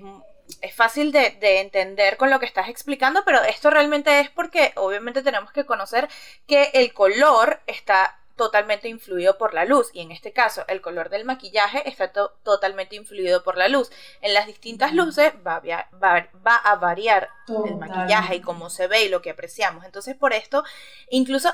es 0.62 0.74
fácil 0.74 1.12
de, 1.12 1.30
de, 1.38 1.60
entender 1.60 2.16
con 2.16 2.30
lo 2.30 2.40
que 2.40 2.46
estás 2.46 2.68
explicando, 2.68 3.22
pero 3.24 3.42
esto 3.44 3.70
realmente 3.70 4.20
es 4.20 4.30
porque 4.30 4.72
obviamente 4.76 5.22
tenemos 5.22 5.52
que 5.52 5.64
conocer 5.66 6.08
que 6.46 6.70
el 6.72 6.92
color 6.92 7.60
está 7.66 8.18
totalmente 8.36 8.88
influido 8.88 9.38
por 9.38 9.54
la 9.54 9.64
luz 9.64 9.90
y 9.92 10.00
en 10.00 10.10
este 10.10 10.32
caso 10.32 10.64
el 10.68 10.80
color 10.80 11.08
del 11.08 11.24
maquillaje 11.24 11.88
está 11.88 12.12
totalmente 12.42 12.96
influido 12.96 13.42
por 13.42 13.56
la 13.56 13.68
luz. 13.68 13.90
En 14.20 14.34
las 14.34 14.46
distintas 14.46 14.92
luces 14.92 15.32
va 15.46 15.56
a, 15.56 15.90
va, 15.94 16.56
a 16.56 16.76
variar 16.76 17.30
el 17.48 17.76
maquillaje 17.76 18.36
y 18.36 18.40
cómo 18.40 18.70
se 18.70 18.86
ve 18.86 19.04
y 19.04 19.08
lo 19.08 19.22
que 19.22 19.30
apreciamos. 19.30 19.84
Entonces 19.84 20.16
por 20.16 20.32
esto, 20.32 20.64
incluso 21.10 21.50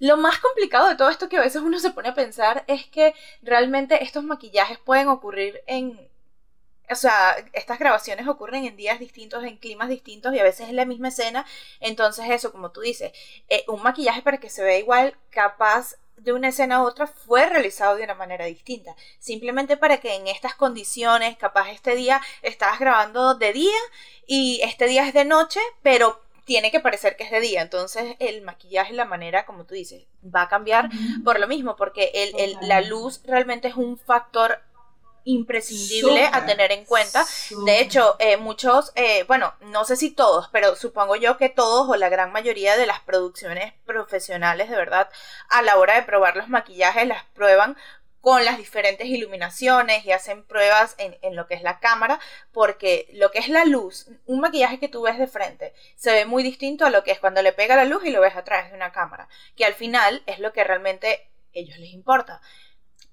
lo 0.00 0.16
más 0.16 0.38
complicado 0.40 0.88
de 0.88 0.96
todo 0.96 1.10
esto 1.10 1.28
que 1.28 1.36
a 1.36 1.42
veces 1.42 1.62
uno 1.62 1.78
se 1.78 1.90
pone 1.90 2.08
a 2.08 2.14
pensar 2.14 2.64
es 2.66 2.86
que 2.86 3.14
realmente 3.42 4.02
estos 4.02 4.24
maquillajes 4.24 4.78
pueden 4.78 5.08
ocurrir 5.08 5.62
en 5.66 6.08
o 6.90 6.94
sea, 6.96 7.36
estas 7.54 7.78
grabaciones 7.78 8.28
ocurren 8.28 8.66
en 8.66 8.76
días 8.76 8.98
distintos, 8.98 9.42
en 9.44 9.56
climas 9.56 9.88
distintos 9.88 10.34
y 10.34 10.38
a 10.38 10.44
veces 10.44 10.68
es 10.68 10.74
la 10.74 10.84
misma 10.84 11.08
escena. 11.08 11.46
Entonces 11.80 12.26
eso, 12.28 12.52
como 12.52 12.72
tú 12.72 12.82
dices, 12.82 13.12
eh, 13.48 13.64
un 13.68 13.82
maquillaje 13.82 14.22
para 14.22 14.38
que 14.38 14.50
se 14.50 14.62
vea 14.62 14.78
igual, 14.78 15.16
capaz 15.30 15.96
de 16.16 16.32
una 16.32 16.48
escena 16.48 16.76
a 16.76 16.82
otra 16.82 17.06
fue 17.06 17.46
realizado 17.46 17.96
de 17.96 18.04
una 18.04 18.14
manera 18.14 18.44
distinta. 18.46 18.94
Simplemente 19.18 19.76
para 19.76 19.98
que 19.98 20.14
en 20.14 20.28
estas 20.28 20.54
condiciones, 20.54 21.36
capaz 21.36 21.70
este 21.70 21.94
día 21.94 22.20
estabas 22.42 22.78
grabando 22.78 23.34
de 23.34 23.52
día 23.52 23.78
y 24.26 24.60
este 24.62 24.86
día 24.86 25.06
es 25.06 25.14
de 25.14 25.24
noche, 25.24 25.60
pero 25.82 26.22
tiene 26.44 26.70
que 26.70 26.80
parecer 26.80 27.16
que 27.16 27.24
es 27.24 27.30
de 27.30 27.40
día. 27.40 27.62
Entonces 27.62 28.16
el 28.18 28.42
maquillaje, 28.42 28.92
la 28.92 29.04
manera, 29.04 29.46
como 29.46 29.64
tú 29.64 29.74
dices, 29.74 30.04
va 30.24 30.42
a 30.42 30.48
cambiar 30.48 30.88
por 31.24 31.40
lo 31.40 31.48
mismo, 31.48 31.76
porque 31.76 32.10
el, 32.14 32.56
la 32.62 32.80
luz 32.80 33.20
realmente 33.24 33.68
es 33.68 33.76
un 33.76 33.98
factor 33.98 34.60
imprescindible 35.24 36.28
a 36.32 36.46
tener 36.46 36.72
en 36.72 36.84
cuenta. 36.84 37.24
De 37.64 37.80
hecho, 37.80 38.16
eh, 38.18 38.36
muchos, 38.36 38.92
eh, 38.94 39.24
bueno, 39.24 39.54
no 39.60 39.84
sé 39.84 39.96
si 39.96 40.10
todos, 40.10 40.48
pero 40.52 40.76
supongo 40.76 41.16
yo 41.16 41.36
que 41.36 41.48
todos 41.48 41.88
o 41.88 41.96
la 41.96 42.08
gran 42.08 42.32
mayoría 42.32 42.76
de 42.76 42.86
las 42.86 43.00
producciones 43.00 43.72
profesionales, 43.84 44.70
de 44.70 44.76
verdad, 44.76 45.08
a 45.48 45.62
la 45.62 45.76
hora 45.76 45.94
de 45.94 46.02
probar 46.02 46.36
los 46.36 46.48
maquillajes, 46.48 47.06
las 47.06 47.24
prueban 47.34 47.76
con 48.20 48.42
las 48.46 48.56
diferentes 48.56 49.06
iluminaciones 49.06 50.06
y 50.06 50.12
hacen 50.12 50.44
pruebas 50.44 50.94
en, 50.96 51.18
en, 51.20 51.36
lo 51.36 51.46
que 51.46 51.54
es 51.54 51.62
la 51.62 51.78
cámara, 51.78 52.18
porque 52.52 53.06
lo 53.12 53.30
que 53.30 53.38
es 53.38 53.50
la 53.50 53.66
luz, 53.66 54.06
un 54.24 54.40
maquillaje 54.40 54.80
que 54.80 54.88
tú 54.88 55.02
ves 55.02 55.18
de 55.18 55.26
frente, 55.26 55.74
se 55.96 56.10
ve 56.10 56.24
muy 56.24 56.42
distinto 56.42 56.86
a 56.86 56.90
lo 56.90 57.04
que 57.04 57.10
es 57.10 57.18
cuando 57.18 57.42
le 57.42 57.52
pega 57.52 57.76
la 57.76 57.84
luz 57.84 58.02
y 58.06 58.10
lo 58.10 58.22
ves 58.22 58.34
a 58.34 58.44
través 58.44 58.70
de 58.70 58.76
una 58.76 58.92
cámara, 58.92 59.28
que 59.56 59.66
al 59.66 59.74
final 59.74 60.22
es 60.24 60.38
lo 60.38 60.54
que 60.54 60.64
realmente 60.64 61.06
a 61.06 61.18
ellos 61.52 61.76
les 61.76 61.92
importa 61.92 62.40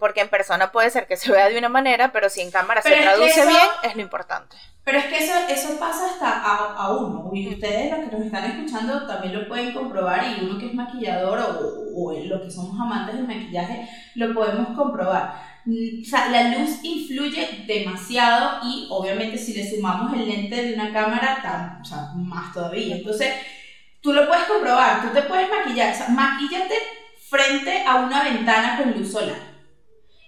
porque 0.02 0.22
en 0.22 0.30
persona 0.30 0.72
puede 0.72 0.90
ser 0.90 1.06
que 1.06 1.16
se 1.16 1.32
vea 1.32 1.48
de 1.48 1.60
una 1.60 1.70
manera, 1.70 2.12
pero 2.12 2.28
si 2.28 2.42
en 2.42 2.50
cámara 2.50 2.82
se 2.82 2.90
traduce 2.90 3.46
bien, 3.46 3.68
es 3.84 3.96
lo 3.96 4.02
importante. 4.02 4.58
Pero 4.84 4.98
es 4.98 5.06
que 5.06 5.24
eso, 5.24 5.34
eso 5.48 5.80
pasa 5.80 6.08
hasta 6.08 6.42
a, 6.42 6.92
uno, 6.92 7.30
y 7.32 7.54
ustedes 7.54 7.92
los 7.92 8.10
que 8.10 8.18
nos 8.18 8.26
están 8.26 8.46
escuchando 8.46 9.06
también 9.06 9.40
lo 9.40 9.48
pueden 9.48 9.76
comprobar, 9.76 10.26
y 10.26 10.44
uno 10.44 10.58
que 10.58 10.66
es 10.66 10.74
maquillador 10.74 11.38
o, 11.38 11.84
o 11.96 12.18
los 12.18 12.42
que 12.42 12.50
somos 12.50 12.82
amantes 12.82 13.16
del 13.16 13.28
maquillaje, 13.28 13.88
lo 14.16 14.34
podemos 14.34 14.76
comprobar. 14.76 15.36
Mm, 15.66 16.02
o 16.02 16.10
sea, 16.10 16.30
la 16.30 16.58
luz 16.58 16.80
influye 16.82 17.66
demasiado 17.68 18.58
y 18.64 18.88
obviamente 18.90 19.38
si 19.38 19.54
le 19.54 19.70
sumamos 19.70 20.12
el 20.14 20.28
lente 20.28 20.64
de 20.64 20.74
una 20.74 20.92
cámara, 20.92 21.38
tan, 21.44 21.80
o 21.80 21.86
sea, 21.86 22.08
más 22.16 22.52
todavía. 22.52 22.96
Entonces, 22.96 23.36
tú 24.02 24.14
lo 24.14 24.28
puedes 24.28 24.46
comprobar, 24.46 25.04
tú 25.04 25.14
te 25.14 25.22
puedes 25.22 25.48
maquillar, 25.48 25.94
o 25.94 25.96
sea, 25.96 26.10
maquillate 26.10 26.74
frente 27.30 27.86
a 27.86 27.98
una 27.98 28.24
ventana 28.24 28.80
con 28.80 28.94
luz 28.94 29.12
solar 29.12 29.51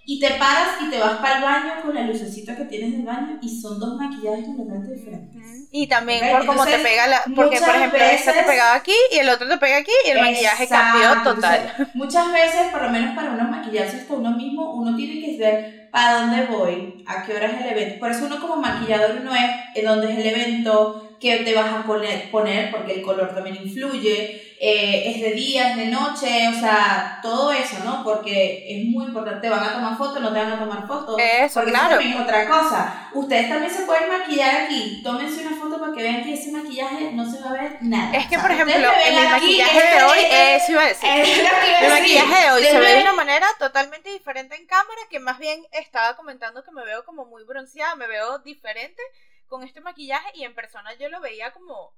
y 0.05 0.19
te 0.19 0.31
paras 0.31 0.81
y 0.81 0.89
te 0.89 0.99
vas 0.99 1.17
para 1.19 1.37
el 1.37 1.43
baño 1.43 1.81
con 1.81 1.95
la 1.95 2.01
lucecita 2.01 2.55
que 2.57 2.65
tienes 2.65 2.91
del 2.91 3.03
baño 3.03 3.39
y 3.41 3.61
son 3.61 3.79
dos 3.79 3.97
maquillajes 3.97 4.45
completamente 4.45 4.93
diferentes. 4.93 5.67
Y 5.71 5.87
también 5.87 6.29
por 6.31 6.45
cómo 6.45 6.65
te 6.65 6.77
pega 6.79 7.07
la... 7.07 7.23
Porque 7.35 7.59
por 7.59 7.75
ejemplo 7.75 7.99
este 7.99 8.33
te 8.33 8.43
pegaba 8.43 8.75
aquí 8.75 8.95
y 9.11 9.17
el 9.17 9.29
otro 9.29 9.47
te 9.47 9.57
pega 9.57 9.77
aquí 9.77 9.91
y 10.05 10.09
el 10.09 10.21
maquillaje 10.21 10.67
cambió 10.67 11.23
total. 11.23 11.89
muchas 11.93 12.31
veces, 12.33 12.67
por 12.71 12.83
lo 12.83 12.89
menos 12.89 13.15
para 13.15 13.31
uno 13.31 13.43
maquillarse 13.45 13.97
hasta 13.97 14.13
uno 14.13 14.31
mismo, 14.31 14.73
uno 14.73 14.95
tiene 14.95 15.21
que 15.21 15.37
ver 15.37 15.82
para 15.93 16.21
dónde 16.21 16.47
voy, 16.47 17.05
a 17.05 17.23
qué 17.23 17.35
hora 17.35 17.45
es 17.45 17.61
el 17.61 17.67
evento. 17.67 17.99
Por 17.99 18.09
eso 18.09 18.25
uno 18.25 18.41
como 18.41 18.55
maquillador 18.55 19.21
no 19.21 19.35
es 19.35 19.51
en 19.75 19.85
dónde 19.85 20.11
es 20.11 20.17
el 20.17 20.25
evento, 20.25 21.17
qué 21.19 21.37
te 21.37 21.53
vas 21.53 21.71
a 21.71 21.83
poner, 21.83 22.71
porque 22.71 22.93
el 22.95 23.03
color 23.03 23.31
también 23.35 23.57
influye 23.57 24.53
eh, 24.65 25.11
es 25.11 25.21
de 25.21 25.31
día, 25.33 25.71
es 25.71 25.75
de 25.75 25.87
noche, 25.87 26.47
o 26.47 26.57
sea, 26.57 27.19
todo 27.21 27.51
eso, 27.51 27.79
¿no? 27.83 28.01
Porque 28.01 28.65
es 28.69 28.85
muy 28.85 29.07
importante, 29.07 29.41
¿te 29.41 29.49
van 29.49 29.61
a 29.61 29.73
tomar 29.73 29.97
fotos, 29.97 30.21
no 30.21 30.31
te 30.31 30.39
van 30.39 30.53
a 30.53 30.59
tomar 30.59 30.87
fotos? 30.87 31.17
Eso, 31.19 31.55
porque 31.55 31.71
claro. 31.71 31.87
Eso 31.87 31.95
también 31.95 32.13
es 32.13 32.21
otra 32.21 32.47
cosa. 32.47 33.09
Ustedes 33.11 33.49
también 33.49 33.73
se 33.73 33.81
pueden 33.81 34.07
maquillar 34.07 34.61
aquí, 34.61 35.01
tómense 35.03 35.45
una 35.45 35.57
foto 35.57 35.81
para 35.81 35.91
que 35.91 36.03
vean 36.03 36.23
que 36.23 36.35
ese 36.35 36.53
maquillaje 36.53 37.11
no 37.11 37.29
se 37.29 37.41
va 37.41 37.49
a 37.49 37.53
ver 37.61 37.77
nada. 37.81 38.15
Es 38.15 38.27
que, 38.27 38.39
por 38.39 38.51
ejemplo, 38.51 38.75
el 39.05 39.29
maquillaje 39.29 39.97
de 39.97 40.03
hoy, 40.05 40.19
eso 40.29 40.71
iba 40.71 40.83
a 40.83 40.87
decir. 40.87 41.09
el 41.81 41.89
maquillaje 41.89 42.43
de 42.45 42.51
hoy 42.51 42.63
se 42.63 42.79
ve 42.79 42.95
de 42.95 43.01
una 43.01 43.13
manera 43.13 43.47
totalmente 43.59 44.11
diferente 44.11 44.55
en 44.55 44.65
cámara, 44.65 45.01
que 45.09 45.19
más 45.19 45.39
bien 45.39 45.61
estaba 45.83 46.15
comentando 46.15 46.63
que 46.63 46.71
me 46.71 46.83
veo 46.83 47.05
como 47.05 47.25
muy 47.25 47.43
bronceada, 47.43 47.95
me 47.95 48.07
veo 48.07 48.39
diferente 48.39 49.01
con 49.47 49.63
este 49.63 49.81
maquillaje 49.81 50.31
y 50.33 50.43
en 50.43 50.55
persona 50.55 50.93
yo 50.95 51.09
lo 51.09 51.21
veía 51.21 51.51
como 51.53 51.93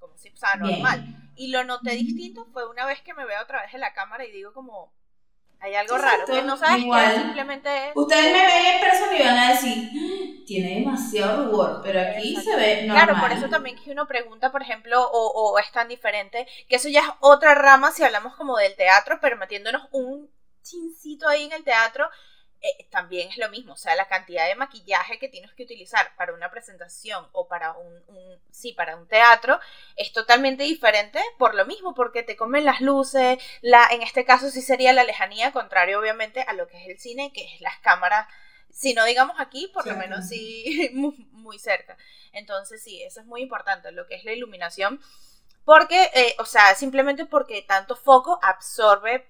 como 0.00 0.16
si, 0.16 0.30
o 0.30 0.36
sea, 0.36 0.56
normal. 0.56 1.04
Y 1.36 1.48
lo 1.48 1.62
noté 1.62 1.90
distinto 1.90 2.46
fue 2.52 2.68
una 2.68 2.86
vez 2.86 3.02
que 3.02 3.14
me 3.14 3.26
veo 3.26 3.40
otra 3.42 3.62
vez 3.62 3.74
en 3.74 3.80
la 3.80 3.92
cámara 3.92 4.24
y 4.24 4.32
digo 4.32 4.52
como, 4.52 4.92
hay 5.60 5.74
algo 5.74 5.98
raro, 5.98 6.24
que 6.24 6.42
no 6.42 6.56
sabes 6.56 6.82
Igual. 6.82 7.14
que 7.14 7.20
simplemente 7.20 7.88
es... 7.88 7.92
Ustedes 7.94 8.32
me 8.32 8.46
ven 8.46 8.66
en 8.66 8.80
persona 8.80 9.16
y 9.16 9.22
van 9.22 9.38
a 9.38 9.50
decir, 9.50 9.90
ah, 9.92 10.42
tiene 10.46 10.74
demasiado 10.80 11.44
rubor, 11.44 11.80
pero 11.84 12.00
aquí 12.00 12.34
se 12.34 12.56
ve 12.56 12.86
normal. 12.86 13.06
Claro, 13.06 13.20
por 13.20 13.32
eso 13.32 13.48
también 13.50 13.76
que 13.76 13.90
uno 13.90 14.06
pregunta, 14.06 14.50
por 14.50 14.62
ejemplo, 14.62 15.02
o, 15.02 15.52
o 15.52 15.58
es 15.58 15.70
tan 15.70 15.88
diferente, 15.88 16.46
que 16.66 16.76
eso 16.76 16.88
ya 16.88 17.00
es 17.00 17.08
otra 17.20 17.54
rama 17.54 17.92
si 17.92 18.02
hablamos 18.02 18.34
como 18.36 18.56
del 18.56 18.74
teatro, 18.74 19.18
pero 19.20 19.36
metiéndonos 19.36 19.86
un 19.92 20.30
chincito 20.62 21.28
ahí 21.28 21.44
en 21.44 21.52
el 21.52 21.64
teatro, 21.64 22.08
eh, 22.62 22.86
también 22.90 23.30
es 23.30 23.38
lo 23.38 23.48
mismo, 23.48 23.72
o 23.72 23.76
sea, 23.76 23.94
la 23.94 24.06
cantidad 24.06 24.46
de 24.46 24.54
maquillaje 24.54 25.18
que 25.18 25.30
tienes 25.30 25.50
que 25.54 25.62
utilizar 25.62 26.14
para 26.16 26.34
una 26.34 26.50
presentación 26.50 27.26
o 27.32 27.48
para 27.48 27.72
un, 27.72 28.02
sí, 28.50 28.74
para 28.74 28.96
un 28.96 29.08
teatro 29.08 29.58
es 29.96 30.12
totalmente 30.12 30.64
diferente 30.64 31.22
por 31.38 31.54
lo 31.54 31.64
mismo, 31.64 31.94
porque 31.94 32.22
te 32.22 32.36
comen 32.36 32.66
las 32.66 32.82
luces, 32.82 33.38
la, 33.62 33.88
en 33.90 34.02
este 34.02 34.26
caso 34.26 34.50
sí 34.50 34.60
sería 34.60 34.92
la 34.92 35.04
lejanía, 35.04 35.52
contrario 35.52 35.98
obviamente 35.98 36.42
a 36.42 36.52
lo 36.52 36.68
que 36.68 36.76
es 36.82 36.88
el 36.88 36.98
cine, 36.98 37.32
que 37.32 37.44
es 37.44 37.62
las 37.62 37.78
cámaras, 37.78 38.28
si 38.70 38.92
no 38.92 39.06
digamos 39.06 39.36
aquí, 39.40 39.68
por 39.72 39.86
lo 39.86 39.96
menos 39.96 40.28
sí, 40.28 40.90
muy, 41.32 41.58
cerca. 41.58 41.96
Entonces 42.32 42.82
sí, 42.82 43.02
eso 43.02 43.20
es 43.20 43.26
muy 43.26 43.40
importante, 43.40 43.90
lo 43.90 44.06
que 44.06 44.16
es 44.16 44.24
la 44.24 44.32
iluminación, 44.32 45.00
porque, 45.64 46.10
eh, 46.14 46.36
o 46.38 46.44
sea, 46.44 46.74
simplemente 46.74 47.24
porque 47.24 47.62
tanto 47.62 47.96
foco 47.96 48.38
absorbe 48.42 49.26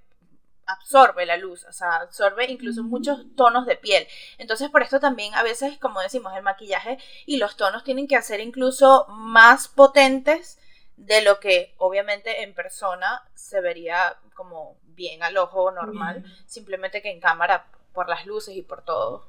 absorbe 0.72 1.26
la 1.26 1.37
luz, 1.37 1.64
o 1.64 1.72
sea, 1.72 1.96
absorbe 1.96 2.50
incluso 2.50 2.83
muchos 2.83 3.24
tonos 3.37 3.66
de 3.66 3.76
piel. 3.76 4.06
Entonces, 4.38 4.68
por 4.70 4.83
esto 4.83 5.00
también 5.00 5.35
a 5.35 5.42
veces, 5.42 5.78
como 5.78 6.00
decimos, 6.00 6.33
el 6.37 6.42
maquillaje 6.42 6.98
y 7.26 7.37
los 7.37 7.56
tonos 7.56 7.85
tienen 7.85 8.06
que 8.06 8.20
ser 8.22 8.40
incluso 8.40 9.06
más 9.09 9.68
potentes 9.68 10.59
de 10.96 11.22
lo 11.22 11.40
que 11.40 11.74
obviamente 11.78 12.42
en 12.42 12.54
persona 12.54 13.22
se 13.35 13.61
vería 13.61 14.16
como 14.35 14.76
bien 14.94 15.22
al 15.22 15.37
ojo 15.38 15.70
normal, 15.70 16.24
simplemente 16.46 17.00
que 17.00 17.11
en 17.11 17.20
cámara 17.20 17.66
por 17.92 18.09
las 18.09 18.26
luces 18.26 18.54
y 18.54 18.62
por 18.62 18.85
todo. 18.85 19.26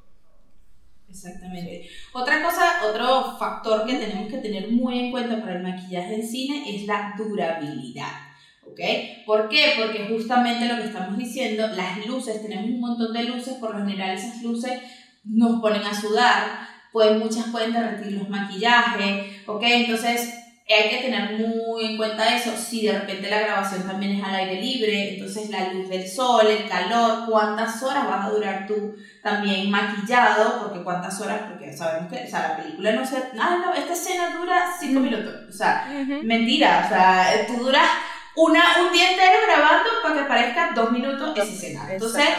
Exactamente. 1.10 1.90
Otra 2.14 2.42
cosa, 2.42 2.86
otro 2.90 3.38
factor 3.38 3.86
que 3.86 3.96
tenemos 3.96 4.32
que 4.32 4.38
tener 4.38 4.70
muy 4.70 5.00
en 5.00 5.12
cuenta 5.12 5.42
para 5.42 5.56
el 5.56 5.64
maquillaje 5.64 6.16
en 6.16 6.28
cine 6.28 6.76
es 6.76 6.86
la 6.86 7.14
durabilidad. 7.18 8.31
¿Ok? 8.66 8.80
¿Por 9.26 9.50
qué? 9.50 9.74
Porque 9.78 10.08
justamente 10.10 10.66
lo 10.66 10.78
que 10.78 10.88
estamos 10.88 11.18
diciendo, 11.18 11.68
las 11.68 12.06
luces, 12.06 12.42
tenemos 12.42 12.70
un 12.70 12.80
montón 12.80 13.14
de 13.14 13.24
luces, 13.24 13.56
por 13.56 13.76
lo 13.76 13.86
general 13.86 14.12
esas 14.12 14.42
luces 14.42 14.80
nos 15.24 15.62
ponen 15.62 15.84
a 15.84 15.94
sudar, 15.94 16.68
pueden, 16.92 17.20
muchas 17.20 17.48
pueden 17.48 17.74
derretir 17.74 18.14
los 18.14 18.30
maquillajes, 18.30 19.48
¿ok? 19.48 19.64
Entonces, 19.64 20.34
hay 20.74 20.90
que 20.90 20.98
tener 20.98 21.34
muy 21.34 21.86
en 21.86 21.98
cuenta 21.98 22.36
eso. 22.36 22.52
Si 22.56 22.86
de 22.86 23.00
repente 23.00 23.30
la 23.30 23.40
grabación 23.40 23.84
también 23.84 24.14
es 24.14 24.24
al 24.24 24.36
aire 24.36 24.62
libre, 24.62 25.14
entonces 25.14 25.50
la 25.50 25.74
luz 25.74 25.90
del 25.90 26.08
sol, 26.08 26.48
el 26.48 26.68
calor, 26.68 27.26
cuántas 27.30 27.82
horas 27.84 28.08
vas 28.08 28.26
a 28.26 28.30
durar 28.30 28.68
tú 28.68 28.96
también 29.22 29.70
maquillado, 29.70 30.62
porque 30.62 30.84
cuántas 30.84 31.20
horas, 31.22 31.42
porque 31.50 31.76
sabemos 31.76 32.12
que, 32.12 32.26
o 32.26 32.30
sea, 32.30 32.50
la 32.50 32.58
película 32.58 32.92
no 32.94 33.06
se, 33.06 33.18
ah, 33.40 33.58
no, 33.64 33.74
esta 33.74 33.94
escena 33.94 34.38
dura 34.38 34.66
cinco 34.80 35.00
minutos, 35.00 35.34
o 35.50 35.52
sea, 35.52 35.88
mentira, 36.24 36.84
o 36.86 36.90
sea, 36.90 37.46
tú 37.48 37.64
duras 37.64 37.90
una, 38.36 38.64
un 38.86 38.94
día 38.94 39.12
entero 39.12 39.40
grabando 39.46 39.90
para 40.02 40.16
que 40.16 40.24
parezca 40.24 40.72
dos 40.74 40.92
minutos 40.92 41.38
esa 41.38 41.44
escena. 41.44 41.88
Entonces, 41.92 42.30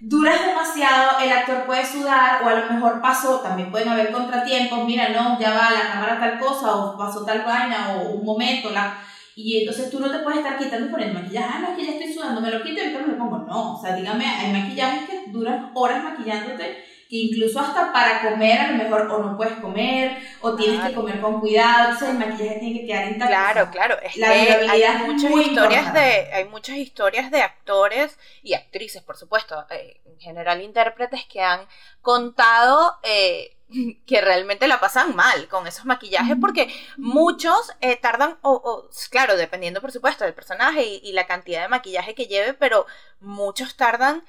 duras 0.00 0.46
demasiado, 0.46 1.18
el 1.20 1.32
actor 1.32 1.64
puede 1.64 1.84
sudar 1.84 2.42
o 2.42 2.48
a 2.48 2.54
lo 2.54 2.72
mejor 2.72 3.00
pasó, 3.00 3.40
también 3.40 3.70
pueden 3.70 3.88
haber 3.88 4.12
contratiempos, 4.12 4.84
mira, 4.84 5.08
no, 5.08 5.38
ya 5.38 5.50
va 5.50 5.70
la 5.70 5.92
cámara 5.92 6.20
tal 6.20 6.38
cosa 6.38 6.76
o 6.76 6.98
pasó 6.98 7.24
tal 7.24 7.42
vaina 7.42 7.94
o 7.96 8.10
un 8.10 8.24
momento, 8.24 8.70
la... 8.70 8.98
Y 9.36 9.58
entonces 9.58 9.90
tú 9.90 9.98
no 9.98 10.12
te 10.12 10.20
puedes 10.20 10.38
estar 10.38 10.56
quitando 10.56 10.92
por 10.92 11.02
el 11.02 11.12
maquillaje, 11.12 11.48
ah, 11.52 11.58
no, 11.58 11.68
es 11.70 11.76
que 11.76 11.84
ya 11.86 11.92
estoy 11.92 12.12
sudando, 12.12 12.40
me 12.40 12.52
lo 12.52 12.62
quito 12.62 12.78
y 12.78 12.80
ahorita 12.82 13.00
me 13.00 13.12
lo 13.14 13.18
pongo. 13.18 13.38
No, 13.38 13.76
o 13.76 13.80
sea, 13.82 13.96
dígame, 13.96 14.24
hay 14.24 14.52
maquillajes 14.52 15.10
que 15.10 15.24
duran 15.32 15.72
horas 15.74 16.04
maquillándote 16.04 16.84
que 17.08 17.16
incluso 17.16 17.60
hasta 17.60 17.92
para 17.92 18.22
comer 18.22 18.60
a 18.60 18.70
lo 18.72 18.78
mejor 18.78 19.02
o 19.10 19.22
no 19.22 19.36
puedes 19.36 19.54
comer 19.58 20.18
o 20.40 20.54
tienes 20.54 20.80
que 20.86 20.94
comer 20.94 21.20
con 21.20 21.40
cuidado, 21.40 21.90
entonces 21.90 22.08
el 22.10 22.18
maquillaje 22.18 22.58
tiene 22.60 22.80
que 22.80 22.86
quedar 22.86 23.12
intacto. 23.12 23.34
Claro, 23.34 23.70
claro, 23.70 23.96
es 24.02 24.14
que 24.14 24.22
hay 24.22 24.82
muchas 25.06 25.30
historias 25.30 25.92
de 25.92 26.32
hay 26.32 26.44
muchas 26.46 26.76
historias 26.76 27.30
de 27.30 27.42
actores 27.42 28.18
y 28.42 28.54
actrices, 28.54 29.02
por 29.02 29.16
supuesto, 29.16 29.64
eh, 29.70 30.00
en 30.06 30.18
general 30.18 30.62
intérpretes 30.62 31.24
que 31.26 31.40
han 31.40 31.66
contado 32.02 32.98
eh, 33.02 33.56
que 34.06 34.20
realmente 34.20 34.68
la 34.68 34.80
pasan 34.80 35.14
mal 35.14 35.48
con 35.48 35.66
esos 35.66 35.84
maquillajes 35.84 36.36
porque 36.40 36.74
muchos 36.96 37.72
eh, 37.80 37.96
tardan, 37.96 38.38
o, 38.42 38.88
claro, 39.10 39.36
dependiendo 39.36 39.80
por 39.80 39.92
supuesto 39.92 40.24
del 40.24 40.34
personaje 40.34 40.84
y, 40.84 41.12
la 41.12 41.26
cantidad 41.26 41.62
de 41.62 41.68
maquillaje 41.68 42.14
que 42.14 42.26
lleve, 42.26 42.54
pero 42.54 42.86
muchos 43.20 43.76
tardan 43.76 44.24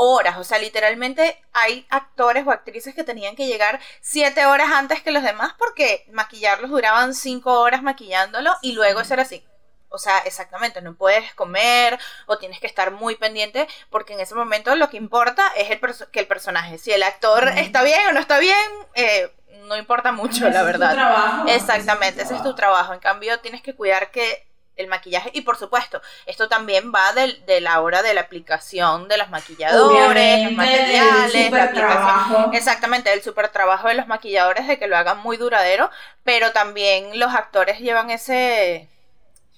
horas, 0.00 0.38
o 0.38 0.44
sea, 0.44 0.58
literalmente 0.58 1.42
hay 1.52 1.84
actores 1.90 2.46
o 2.46 2.52
actrices 2.52 2.94
que 2.94 3.02
tenían 3.02 3.34
que 3.34 3.48
llegar 3.48 3.80
siete 4.00 4.46
horas 4.46 4.70
antes 4.70 5.02
que 5.02 5.10
los 5.10 5.24
demás 5.24 5.54
porque 5.58 6.06
maquillarlos 6.12 6.70
duraban 6.70 7.14
cinco 7.14 7.60
horas 7.60 7.82
maquillándolo 7.82 8.54
y 8.62 8.72
luego 8.72 9.00
eso 9.00 9.14
era 9.14 9.24
así. 9.24 9.44
O 9.88 9.98
sea, 9.98 10.18
exactamente, 10.20 10.82
no 10.82 10.94
puedes 10.94 11.34
comer 11.34 11.98
o 12.26 12.38
tienes 12.38 12.60
que 12.60 12.68
estar 12.68 12.92
muy 12.92 13.16
pendiente 13.16 13.66
porque 13.90 14.12
en 14.12 14.20
ese 14.20 14.36
momento 14.36 14.76
lo 14.76 14.88
que 14.88 14.98
importa 14.98 15.42
es 15.56 15.70
el 15.70 15.80
que 16.12 16.20
el 16.20 16.28
personaje, 16.28 16.78
si 16.78 16.92
el 16.92 17.02
actor 17.02 17.48
está 17.48 17.82
bien 17.82 18.06
o 18.08 18.12
no 18.12 18.20
está 18.20 18.38
bien, 18.38 18.56
eh, 18.94 19.32
no 19.62 19.76
importa 19.76 20.12
mucho, 20.12 20.48
la 20.48 20.62
verdad. 20.62 20.92
trabajo, 20.92 21.48
Exactamente, 21.48 22.22
ese 22.22 22.36
es 22.36 22.42
tu 22.44 22.54
trabajo. 22.54 22.92
En 22.92 23.00
cambio, 23.00 23.40
tienes 23.40 23.62
que 23.62 23.74
cuidar 23.74 24.12
que 24.12 24.47
el 24.78 24.86
maquillaje 24.86 25.30
y 25.34 25.42
por 25.42 25.58
supuesto 25.58 26.00
esto 26.24 26.48
también 26.48 26.90
va 26.92 27.12
de, 27.12 27.34
de 27.46 27.60
la 27.60 27.80
hora 27.80 28.02
de 28.02 28.14
la 28.14 28.22
aplicación 28.22 29.08
de 29.08 29.18
los 29.18 29.28
maquilladores, 29.28 30.44
los 30.44 30.52
materiales, 30.52 31.50
la 31.50 31.64
aplicación, 31.64 32.54
exactamente 32.54 33.12
el 33.12 33.22
super 33.22 33.48
trabajo 33.48 33.88
de 33.88 33.94
los 33.94 34.06
maquilladores 34.06 34.66
de 34.66 34.78
que 34.78 34.86
lo 34.86 34.96
hagan 34.96 35.18
muy 35.18 35.36
duradero, 35.36 35.90
pero 36.24 36.52
también 36.52 37.18
los 37.18 37.34
actores 37.34 37.78
llevan 37.80 38.10
ese 38.10 38.88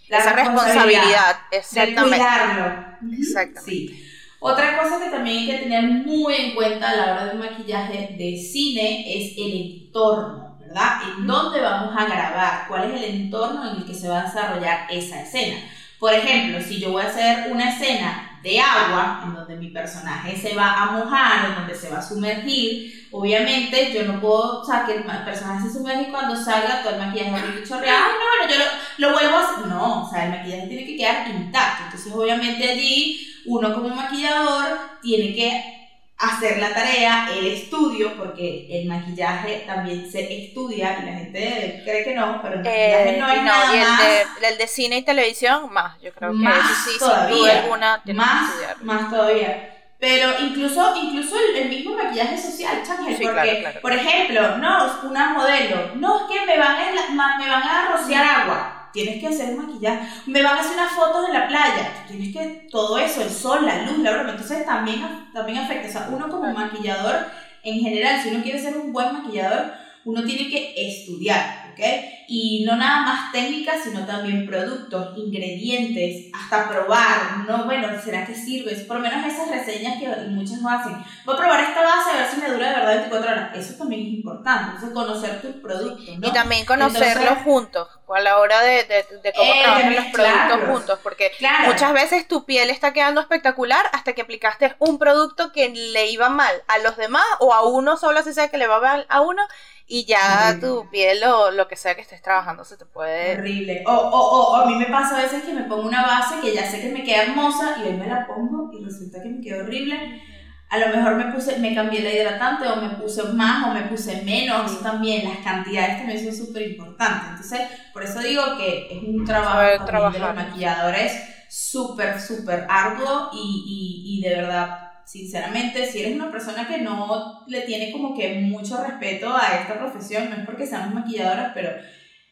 esa 0.09 0.33
responsabilidad, 0.33 1.37
exactamente. 1.53 2.17
De 2.17 2.17
cuidarlo. 2.17 2.99
Exactamente. 3.13 3.71
Sí. 3.71 4.07
Otra 4.41 4.83
cosa 4.83 4.99
que 5.05 5.11
también 5.11 5.39
hay 5.39 5.47
que 5.47 5.59
tener 5.59 5.83
muy 5.83 6.35
en 6.35 6.55
cuenta 6.55 6.91
a 6.91 6.97
la 6.97 7.13
hora 7.13 7.25
de 7.27 7.33
un 7.33 7.41
maquillaje 7.41 8.17
de 8.19 8.37
cine 8.37 9.05
es 9.07 9.37
el 9.37 9.85
entorno. 9.85 10.50
¿Verdad? 10.71 11.03
¿En 11.19 11.27
dónde 11.27 11.61
vamos 11.61 11.95
a 11.97 12.05
grabar? 12.05 12.65
¿Cuál 12.69 12.91
es 12.91 13.03
el 13.03 13.23
entorno 13.23 13.69
en 13.69 13.79
el 13.79 13.85
que 13.85 13.95
se 13.95 14.09
va 14.09 14.21
a 14.21 14.25
desarrollar 14.25 14.87
esa 14.89 15.21
escena? 15.21 15.59
Por 15.99 16.15
ejemplo, 16.15 16.63
si 16.63 16.81
yo 16.81 16.93
voy 16.93 17.03
a 17.03 17.09
hacer 17.09 17.51
una 17.51 17.71
escena 17.71 18.39
de 18.43 18.59
agua, 18.61 19.23
en 19.25 19.35
donde 19.35 19.57
mi 19.57 19.71
personaje 19.71 20.37
se 20.37 20.55
va 20.55 20.73
a 20.81 20.87
mojar, 20.93 21.47
en 21.47 21.55
donde 21.57 21.75
se 21.75 21.91
va 21.91 21.99
a 21.99 22.03
sumergir, 22.03 23.09
obviamente 23.11 23.93
yo 23.93 24.05
no 24.05 24.21
puedo, 24.21 24.61
o 24.61 24.65
sea, 24.65 24.87
que 24.87 24.95
el 24.95 25.03
personaje 25.03 25.67
se 25.67 25.75
sumerge 25.75 26.09
y 26.09 26.11
cuando 26.13 26.37
salga 26.37 26.83
todo 26.83 26.95
el 26.95 27.01
maquillaje 27.01 27.33
va 27.33 27.69
chorreado, 27.69 28.05
ay, 28.07 28.13
no, 28.13 28.47
bueno, 28.47 28.65
yo 28.65 28.71
lo 28.99 29.13
vuelvo 29.13 29.37
a 29.37 29.41
hacer. 29.41 29.67
No, 29.67 30.05
o 30.05 30.11
sea, 30.11 30.25
el 30.27 30.31
maquillaje 30.31 30.69
tiene 30.69 30.87
que 30.87 30.97
quedar 30.97 31.29
intacto. 31.29 31.85
Entonces, 31.85 32.13
obviamente 32.15 32.71
allí, 32.71 33.43
uno 33.45 33.75
como 33.75 33.89
maquillador 33.89 34.79
tiene 35.03 35.35
que 35.35 35.80
hacer 36.21 36.59
la 36.59 36.73
tarea, 36.73 37.31
el 37.35 37.47
estudio, 37.47 38.15
porque 38.17 38.67
el 38.71 38.87
maquillaje 38.87 39.65
también 39.67 40.11
se 40.11 40.45
estudia 40.45 40.99
y 41.01 41.07
la 41.07 41.13
gente 41.15 41.81
cree 41.83 42.05
que 42.05 42.15
no, 42.15 42.41
pero 42.43 42.57
el 42.57 42.61
maquillaje 42.61 43.17
no 43.19 43.33
eh, 43.33 43.43
nada 43.43 43.75
y 43.75 43.79
el 43.79 43.89
más. 43.89 44.01
De, 44.41 44.49
el 44.49 44.59
de 44.59 44.67
cine 44.67 44.99
y 44.99 45.03
televisión, 45.03 45.73
más, 45.73 45.99
yo 46.03 46.13
creo 46.13 46.33
que 46.33 46.37
más 46.37 46.85
sí, 46.85 46.99
todavía, 46.99 47.63
alguna, 47.63 48.03
más, 48.15 48.51
más 48.83 49.11
todavía. 49.11 49.77
Pero 49.99 50.41
incluso, 50.41 50.95
incluso 50.97 51.37
el, 51.55 51.69
mismo 51.69 51.95
maquillaje 51.95 52.37
social, 52.37 52.83
Changel, 52.87 53.19
porque, 53.21 53.79
por 53.81 53.93
ejemplo, 53.93 54.59
no, 54.59 55.01
una 55.03 55.31
modelo, 55.31 55.95
no, 55.97 56.21
es 56.21 56.39
que 56.39 56.47
me 56.47 56.59
van 56.59 56.77
a, 56.77 57.39
me 57.39 57.49
van 57.49 57.63
a 57.63 57.93
rociar 57.97 58.25
agua 58.25 58.80
tienes 58.93 59.21
que 59.21 59.29
hacer 59.29 59.57
maquillaje, 59.57 60.09
me 60.27 60.43
van 60.43 60.59
a 60.59 60.61
hacer 60.61 60.75
unas 60.75 60.93
fotos 60.93 61.29
en 61.29 61.35
la 61.35 61.49
playa, 61.49 62.05
tienes 62.09 62.35
que, 62.35 62.69
todo 62.71 62.99
eso, 62.99 63.23
el 63.23 63.31
sol, 63.31 63.65
la 63.65 63.83
luz, 63.83 63.99
la 63.99 64.13
broma, 64.13 64.31
entonces 64.31 64.65
también, 64.65 65.01
también 65.33 65.59
afecta, 65.59 65.89
o 65.89 65.93
sea, 65.93 66.09
uno 66.11 66.29
como 66.29 66.53
maquillador, 66.53 67.27
en 67.63 67.81
general, 67.81 68.21
si 68.23 68.31
uno 68.31 68.43
quiere 68.43 68.61
ser 68.61 68.77
un 68.77 68.93
buen 68.93 69.13
maquillador, 69.13 69.73
uno 70.05 70.25
tiene 70.25 70.49
que 70.49 70.75
estudiar, 70.77 71.60
¿ok? 71.81 72.25
Y 72.29 72.65
no 72.65 72.77
nada 72.77 73.03
más 73.03 73.33
técnicas, 73.33 73.83
sino 73.83 74.07
también 74.07 74.47
productos, 74.47 75.17
ingredientes, 75.19 76.31
hasta 76.33 76.69
probar, 76.69 77.39
no, 77.49 77.65
bueno, 77.65 77.89
¿será 78.01 78.25
que 78.25 78.35
sirve? 78.35 78.73
Por 78.85 78.99
lo 78.99 79.03
menos 79.03 79.27
esas 79.27 79.51
reseñas 79.51 79.99
que 79.99 80.07
muchos 80.29 80.59
no 80.59 80.69
hacen. 80.69 81.03
Voy 81.25 81.35
a 81.35 81.39
probar 81.39 81.61
esta 81.61 81.83
base 81.83 82.11
a 82.11 82.17
ver 82.19 82.27
si 82.31 82.41
me 82.41 82.51
dura 82.51 82.69
de 82.69 82.77
verdad 82.77 82.95
24 82.95 83.33
horas. 83.33 83.57
Eso 83.57 83.75
también 83.79 84.03
es 84.03 84.09
importante, 84.09 84.65
entonces 84.75 84.91
conocer 84.91 85.43
tus 85.43 85.57
productos, 85.57 86.19
¿no? 86.19 86.29
Y 86.29 86.33
también 86.33 86.65
conocerlos 86.65 87.39
juntos, 87.39 87.89
a 88.15 88.21
la 88.21 88.39
hora 88.39 88.61
de, 88.61 88.85
de, 88.85 89.33
cómo 89.35 89.53
eh, 89.53 89.61
trabajan 89.63 89.97
los 89.97 90.05
productos 90.07 90.69
juntos, 90.69 90.99
porque 91.03 91.33
muchas 91.65 91.93
veces 91.93 92.29
tu 92.29 92.45
piel 92.45 92.71
está 92.71 92.93
quedando 92.93 93.21
espectacular 93.21 93.87
hasta 93.93 94.13
que 94.13 94.23
aplicaste 94.23 94.75
un 94.79 94.99
producto 94.99 95.53
que 95.53 95.69
le 95.69 96.11
iba 96.11 96.29
mal 96.29 96.63
a 96.69 96.79
los 96.79 96.97
demás 96.97 97.25
o 97.41 97.55
a 97.55 97.65
uno 97.65 97.97
solo, 97.97 98.19
así 98.19 98.33
sea 98.33 98.49
que 98.49 98.59
le 98.59 98.67
va 98.67 98.81
mal 98.81 99.07
a 99.09 99.21
uno 99.21 99.43
y 99.93 100.05
ya 100.07 100.57
tu 100.61 100.89
piel 100.89 101.23
o 101.25 101.51
lo 101.51 101.67
que 101.67 101.75
sea 101.77 101.97
que 101.97 102.03
estés 102.03 102.23
trabajando 102.23 102.65
se 102.65 102.77
te 102.77 102.87
puede... 102.87 103.39
Horrible. 103.39 103.83
O, 103.87 103.93
o, 103.93 104.53
o, 104.53 104.57
a 104.57 104.67
mí 104.67 104.77
me 104.77 104.87
pasa 104.87 105.19
a 105.19 105.23
veces 105.23 105.43
que 105.43 105.53
me 105.53 105.65
pongo 105.65 105.83
una 105.89 106.03
base 106.07 106.41
que 106.41 106.55
ya 106.55 106.71
sé 106.71 106.81
que 106.81 106.91
me 106.93 107.03
queda 107.03 107.25
hermosa 107.25 107.77
y 107.79 107.89
hoy 107.89 107.95
me 107.95 108.07
la 108.07 108.27
pongo 108.27 108.71
y 108.73 108.85
resulta 108.85 109.21
que 109.21 109.29
me 109.31 109.41
queda 109.41 109.65
horrible. 109.65 110.23
A 110.71 110.79
lo 110.79 110.89
mejor 110.95 111.17
me 111.17 111.33
puse, 111.33 111.59
me 111.59 111.75
cambié 111.75 112.01
la 112.03 112.13
hidratante 112.13 112.69
o 112.69 112.77
me 112.77 112.91
puse 112.91 113.25
más 113.33 113.67
o 113.67 113.75
me 113.75 113.83
puse 113.89 114.23
menos. 114.23 114.71
Eso 114.71 114.81
también, 114.81 115.29
las 115.29 115.39
cantidades 115.39 115.99
también 115.99 116.25
son 116.25 116.47
súper 116.47 116.63
importantes. 116.71 117.31
Entonces, 117.31 117.61
por 117.93 118.05
eso 118.05 118.21
digo 118.21 118.43
que 118.57 118.87
es 118.93 119.03
un 119.03 119.25
trabajo 119.25 120.13
de 120.13 120.21
los 120.21 120.35
maquilladores 120.35 121.13
súper, 121.49 122.21
súper 122.21 122.67
arduo 122.71 123.31
y, 123.33 123.65
y, 123.67 124.19
y 124.21 124.29
de 124.29 124.37
verdad 124.37 124.90
sinceramente, 125.11 125.91
si 125.91 126.03
eres 126.03 126.15
una 126.15 126.31
persona 126.31 126.69
que 126.69 126.79
no 126.79 127.45
le 127.49 127.63
tiene 127.63 127.91
como 127.91 128.17
que 128.17 128.35
mucho 128.35 128.81
respeto 128.81 129.35
a 129.35 129.57
esta 129.61 129.77
profesión, 129.77 130.31
no 130.31 130.37
es 130.37 130.47
porque 130.47 130.69
seamos 130.69 130.95
maquilladoras, 130.95 131.51
pero 131.53 131.71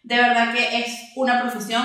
de 0.05 0.17
verdad 0.17 0.55
que 0.55 0.79
es 0.79 1.11
una 1.17 1.41
profesión 1.41 1.83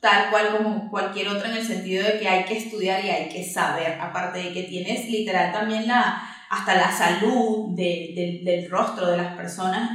tal 0.00 0.30
cual 0.30 0.56
como 0.56 0.90
cualquier 0.90 1.28
otra 1.28 1.50
en 1.50 1.58
el 1.58 1.66
sentido 1.66 2.06
de 2.06 2.18
que 2.18 2.26
hay 2.26 2.44
que 2.44 2.56
estudiar 2.56 3.04
y 3.04 3.10
hay 3.10 3.28
que 3.28 3.44
saber, 3.44 4.00
aparte 4.00 4.38
de 4.38 4.54
que 4.54 4.62
tienes 4.62 5.10
literal 5.10 5.52
también 5.52 5.86
la, 5.86 6.22
hasta 6.48 6.74
la 6.74 6.90
salud 6.90 7.76
de, 7.76 8.40
del 8.42 8.70
rostro 8.70 9.08
de 9.08 9.18
las 9.18 9.36
personas 9.36 9.90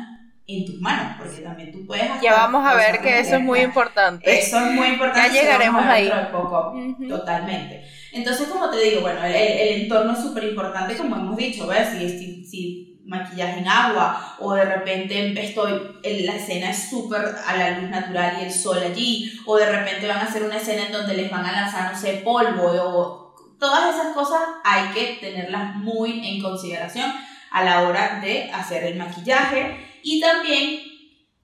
en 0.48 0.64
tus 0.64 0.80
manos, 0.80 1.16
porque 1.18 1.42
también 1.42 1.72
tú 1.72 1.88
puedes 1.88 2.22
Ya 2.22 2.34
vamos 2.34 2.64
a 2.68 2.76
ver 2.76 3.02
que 3.02 3.20
eso 3.20 3.38
es 3.38 3.42
muy 3.42 3.62
importante. 3.62 4.38
Eso 4.38 4.64
es 4.64 4.74
muy 4.74 4.90
importante. 4.90 5.34
Ya 5.34 5.42
llegaremos 5.42 5.84
ahí. 5.84 6.08
poco, 6.32 6.76
totalmente. 7.10 7.84
Entonces, 8.16 8.48
como 8.48 8.70
te 8.70 8.80
digo, 8.80 9.02
bueno, 9.02 9.26
el, 9.26 9.36
el 9.36 9.82
entorno 9.82 10.14
es 10.14 10.22
súper 10.22 10.46
importante, 10.46 10.96
como 10.96 11.18
hemos 11.18 11.36
dicho, 11.36 11.68
¿ves? 11.68 11.90
Si, 11.90 12.46
si, 12.46 12.92
maquillaje 13.06 13.60
en 13.60 13.68
agua 13.68 14.36
o 14.40 14.54
de 14.54 14.66
repente 14.66 15.40
estoy, 15.40 15.80
la 16.24 16.36
escena 16.38 16.72
es 16.72 16.90
súper 16.90 17.36
a 17.46 17.56
la 17.56 17.78
luz 17.78 17.90
natural 17.92 18.38
y 18.40 18.46
el 18.46 18.52
sol 18.52 18.80
allí, 18.82 19.32
o 19.46 19.58
de 19.58 19.70
repente 19.70 20.08
van 20.08 20.20
a 20.20 20.24
hacer 20.24 20.44
una 20.44 20.58
escena 20.58 20.88
en 20.88 20.94
donde 20.94 21.14
les 21.14 21.30
van 21.30 21.46
a 21.46 21.52
lanzar, 21.52 21.94
no 21.94 22.00
sé, 22.00 22.22
polvo 22.24 22.64
o 22.64 23.36
todas 23.60 23.94
esas 23.94 24.14
cosas 24.16 24.40
hay 24.64 24.88
que 24.94 25.18
tenerlas 25.20 25.76
muy 25.76 26.28
en 26.28 26.42
consideración 26.42 27.14
a 27.52 27.64
la 27.64 27.84
hora 27.84 28.22
de 28.24 28.50
hacer 28.52 28.86
el 28.86 28.96
maquillaje 28.96 29.78
y 30.02 30.20
también 30.20 30.95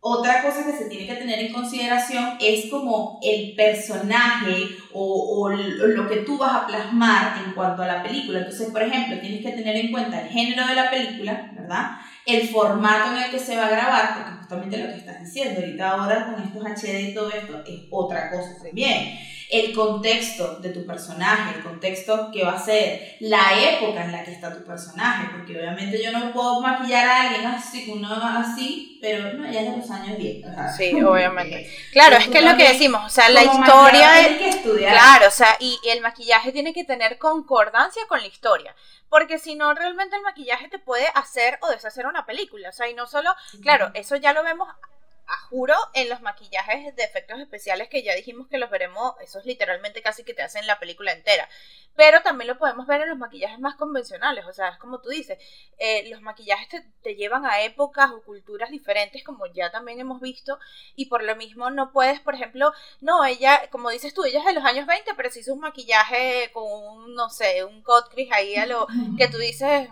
otra 0.04 0.42
cosa 0.42 0.66
que 0.66 0.72
se 0.74 0.86
tiene 0.86 1.08
que 1.08 1.16
tener 1.16 1.40
en 1.40 1.54
consideración 1.54 2.38
es 2.42 2.72
como 2.72 3.20
el 3.22 3.54
personaje 3.56 4.68
o, 4.94 5.48
lo 5.50 6.10
que 6.10 6.18
tú 6.18 6.40
vas 6.40 6.64
a 6.64 6.68
plasmar 6.68 7.44
en 7.46 7.54
cuanto 7.54 7.84
a 7.84 7.88
la 7.88 8.04
película. 8.04 8.40
Entonces, 8.40 8.72
por 8.72 8.82
ejemplo, 8.82 9.20
tienes 9.20 9.46
que 9.46 9.52
tener 9.52 9.76
en 9.76 9.92
cuenta 9.92 10.22
el 10.22 10.30
género 10.30 10.68
de 10.68 10.76
la 10.76 10.90
película, 10.90 11.52
¿verdad? 11.56 11.92
El 12.26 12.48
formato 12.48 13.12
en 13.12 13.24
el 13.24 13.32
que 13.32 13.40
se 13.40 13.56
va 13.56 13.68
a 13.68 13.72
grabar, 13.72 14.14
porque 14.16 14.38
justamente 14.40 14.78
lo 14.78 14.88
que 14.88 14.98
estás 14.98 15.20
diciendo, 15.20 15.62
ahorita 15.62 15.90
ahora 15.90 16.34
con 16.34 16.44
estos 16.44 16.84
HD 16.84 17.10
y 17.10 17.14
todo 17.14 17.30
esto 17.30 17.64
es 17.68 17.82
otra 17.92 18.32
cosa 18.32 18.58
también 18.64 19.18
el 19.52 19.74
contexto 19.74 20.60
de 20.60 20.70
tu 20.70 20.86
personaje, 20.86 21.58
el 21.58 21.64
contexto 21.64 22.32
que 22.32 22.46
va 22.46 22.54
a 22.54 22.60
ser, 22.60 23.18
la 23.20 23.52
época 23.62 24.06
en 24.06 24.14
la 24.14 24.24
que 24.24 24.32
está 24.32 24.58
tu 24.58 24.64
personaje, 24.64 25.28
porque 25.36 25.58
obviamente 25.58 26.02
yo 26.02 26.14
no 26.14 26.32
puedo 26.32 26.62
maquillar 26.62 27.06
a 27.06 27.22
alguien 27.24 27.46
así, 27.46 27.92
uno 27.92 28.08
así, 28.14 28.98
pero 29.02 29.34
no, 29.34 29.52
ya 29.52 29.60
es 29.60 29.72
de 29.72 29.78
los 29.78 29.92
años 29.92 30.18
10. 30.18 30.46
Sí, 30.78 30.94
obviamente. 31.04 31.70
Claro, 31.92 32.16
es 32.16 32.30
que 32.30 32.38
es 32.38 32.46
lo 32.46 32.56
que 32.56 32.70
decimos, 32.70 33.06
o 33.06 33.10
sea, 33.10 33.28
la 33.28 33.44
historia... 33.44 34.22
es 34.22 34.38
que 34.38 34.50
estudiar. 34.50 34.94
Claro, 34.94 35.28
o 35.28 35.32
sea, 35.32 35.58
y 35.60 35.78
el 35.86 36.00
maquillaje 36.00 36.54
tiene 36.54 36.74
que 36.74 36.86
tener 36.86 37.18
concordancia 37.18 38.04
con 38.08 38.22
la 38.22 38.28
historia, 38.28 38.74
porque 39.10 39.38
si 39.38 39.56
no, 39.56 39.74
realmente 39.74 40.16
el 40.16 40.22
maquillaje 40.22 40.70
te 40.70 40.80
puede 40.80 41.08
hacer 41.14 41.60
o 41.62 41.70
deshacer 41.70 42.08
una 42.08 42.26
película, 42.26 42.70
o 42.70 42.74
sea, 42.74 42.90
y 42.90 42.94
no 42.94 43.06
solo, 43.06 43.36
claro, 43.62 43.92
eso 43.96 44.16
ya 44.16 44.32
lo 44.32 44.44
vemos 44.44 44.70
a 45.28 45.38
juro 45.48 45.76
en 45.94 46.10
los 46.10 46.22
maquillajes 46.22 46.96
de 46.96 47.04
efectos 47.04 47.40
especiales 47.40 47.90
que 47.90 48.04
ya 48.04 48.16
dijimos 48.16 48.48
que 48.48 48.58
los 48.58 48.70
veremos, 48.70 49.14
eso 49.22 49.40
es 49.40 49.46
literalmente 49.46 50.02
casi 50.02 50.24
que 50.24 50.34
te 50.34 50.42
hacen 50.42 50.68
la 50.68 50.80
película 50.80 51.12
entera. 51.12 51.48
Pero 51.96 52.22
también 52.22 52.48
lo 52.48 52.58
podemos 52.58 52.88
ver 52.88 53.02
en 53.02 53.10
los 53.10 53.18
maquillajes 53.18 53.60
más 53.60 53.76
convencionales, 53.76 54.46
o 54.46 54.54
sea, 54.54 54.70
es 54.70 54.78
como 54.78 55.02
tú 55.02 55.10
dices, 55.10 55.38
eh, 55.78 56.10
los 56.10 56.22
maquillajes 56.22 56.70
te, 56.70 56.82
te, 57.04 57.16
llevan 57.16 57.46
a 57.46 57.62
épocas 57.64 58.12
o 58.12 58.22
culturas 58.24 58.70
diferentes, 58.70 59.24
como 59.24 59.46
ya 59.48 59.72
también 59.72 60.00
hemos 60.00 60.22
visto, 60.22 60.58
y 60.96 61.08
por 61.08 61.24
lo 61.24 61.36
mismo 61.36 61.70
no 61.70 61.92
puedes, 61.92 62.20
por 62.22 62.36
ejemplo, 62.36 62.72
no, 63.02 63.26
ella, 63.26 63.70
como 63.72 63.90
dices 63.90 64.14
tú, 64.14 64.24
ella 64.24 64.40
es 64.40 64.46
de 64.46 64.54
los 64.54 64.64
años 64.64 64.88
20, 64.88 65.14
pero 65.16 65.30
si 65.30 65.42
hizo 65.42 65.54
un 65.54 65.60
maquillaje 65.60 66.50
con 66.54 66.64
un, 66.64 67.14
no 67.14 67.30
sé, 67.30 67.64
un 67.66 67.84
cut 67.84 68.06
ahí 68.32 68.56
a 68.56 68.66
lo 68.66 68.88
que 69.18 69.28
tú 69.28 69.38
dices, 69.38 69.90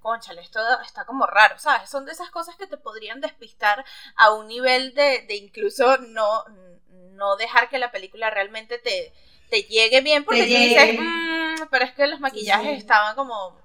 conchale, 0.00 0.40
esto 0.40 0.60
está 0.80 1.04
como 1.04 1.26
raro, 1.26 1.58
¿sabes? 1.58 1.88
Son 1.88 2.04
de 2.04 2.12
esas 2.12 2.30
cosas 2.30 2.56
que 2.56 2.66
te 2.66 2.76
podrían 2.76 3.20
despistar 3.20 3.84
a 4.16 4.32
un 4.32 4.48
nivel 4.48 4.94
de, 4.94 5.24
de 5.28 5.36
incluso 5.36 5.96
no, 5.98 6.44
no 6.88 7.36
dejar 7.36 7.68
que 7.68 7.78
la 7.78 7.90
película 7.90 8.30
realmente 8.30 8.78
te, 8.78 9.12
te 9.50 9.62
llegue 9.64 10.00
bien, 10.00 10.24
porque 10.24 10.42
te 10.42 10.46
dices, 10.46 10.98
mm, 10.98 11.68
pero 11.70 11.84
es 11.84 11.92
que 11.92 12.06
los 12.06 12.20
maquillajes 12.20 12.78
estaban 12.78 13.14
como 13.14 13.58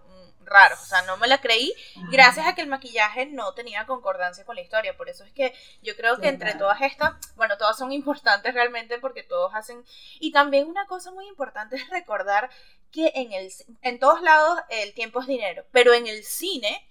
raro, 0.45 0.75
o 0.75 0.85
sea, 0.85 1.01
no 1.03 1.17
me 1.17 1.27
la 1.27 1.39
creí 1.39 1.73
gracias 2.11 2.45
a 2.45 2.53
que 2.53 2.61
el 2.61 2.67
maquillaje 2.67 3.25
no 3.25 3.53
tenía 3.53 3.85
concordancia 3.85 4.45
con 4.45 4.55
la 4.55 4.61
historia, 4.61 4.95
por 4.95 5.09
eso 5.09 5.23
es 5.23 5.31
que 5.31 5.53
yo 5.81 5.95
creo 5.95 6.19
que 6.19 6.27
entre 6.27 6.53
todas 6.53 6.81
estas, 6.81 7.13
bueno, 7.35 7.57
todas 7.57 7.77
son 7.77 7.91
importantes 7.91 8.53
realmente 8.53 8.99
porque 8.99 9.23
todos 9.23 9.53
hacen, 9.55 9.83
y 10.19 10.31
también 10.31 10.67
una 10.67 10.85
cosa 10.85 11.11
muy 11.11 11.27
importante 11.27 11.75
es 11.77 11.89
recordar 11.89 12.49
que 12.95 13.11
en, 13.13 13.33
el, 13.33 13.51
en 13.81 13.99
todos 13.99 14.21
lados 14.21 14.57
el 14.69 14.93
tiempo 14.93 15.19
es 15.19 15.27
dinero, 15.27 15.65
pero 15.71 15.93
en 15.93 16.07
el 16.07 16.23
cine 16.23 16.89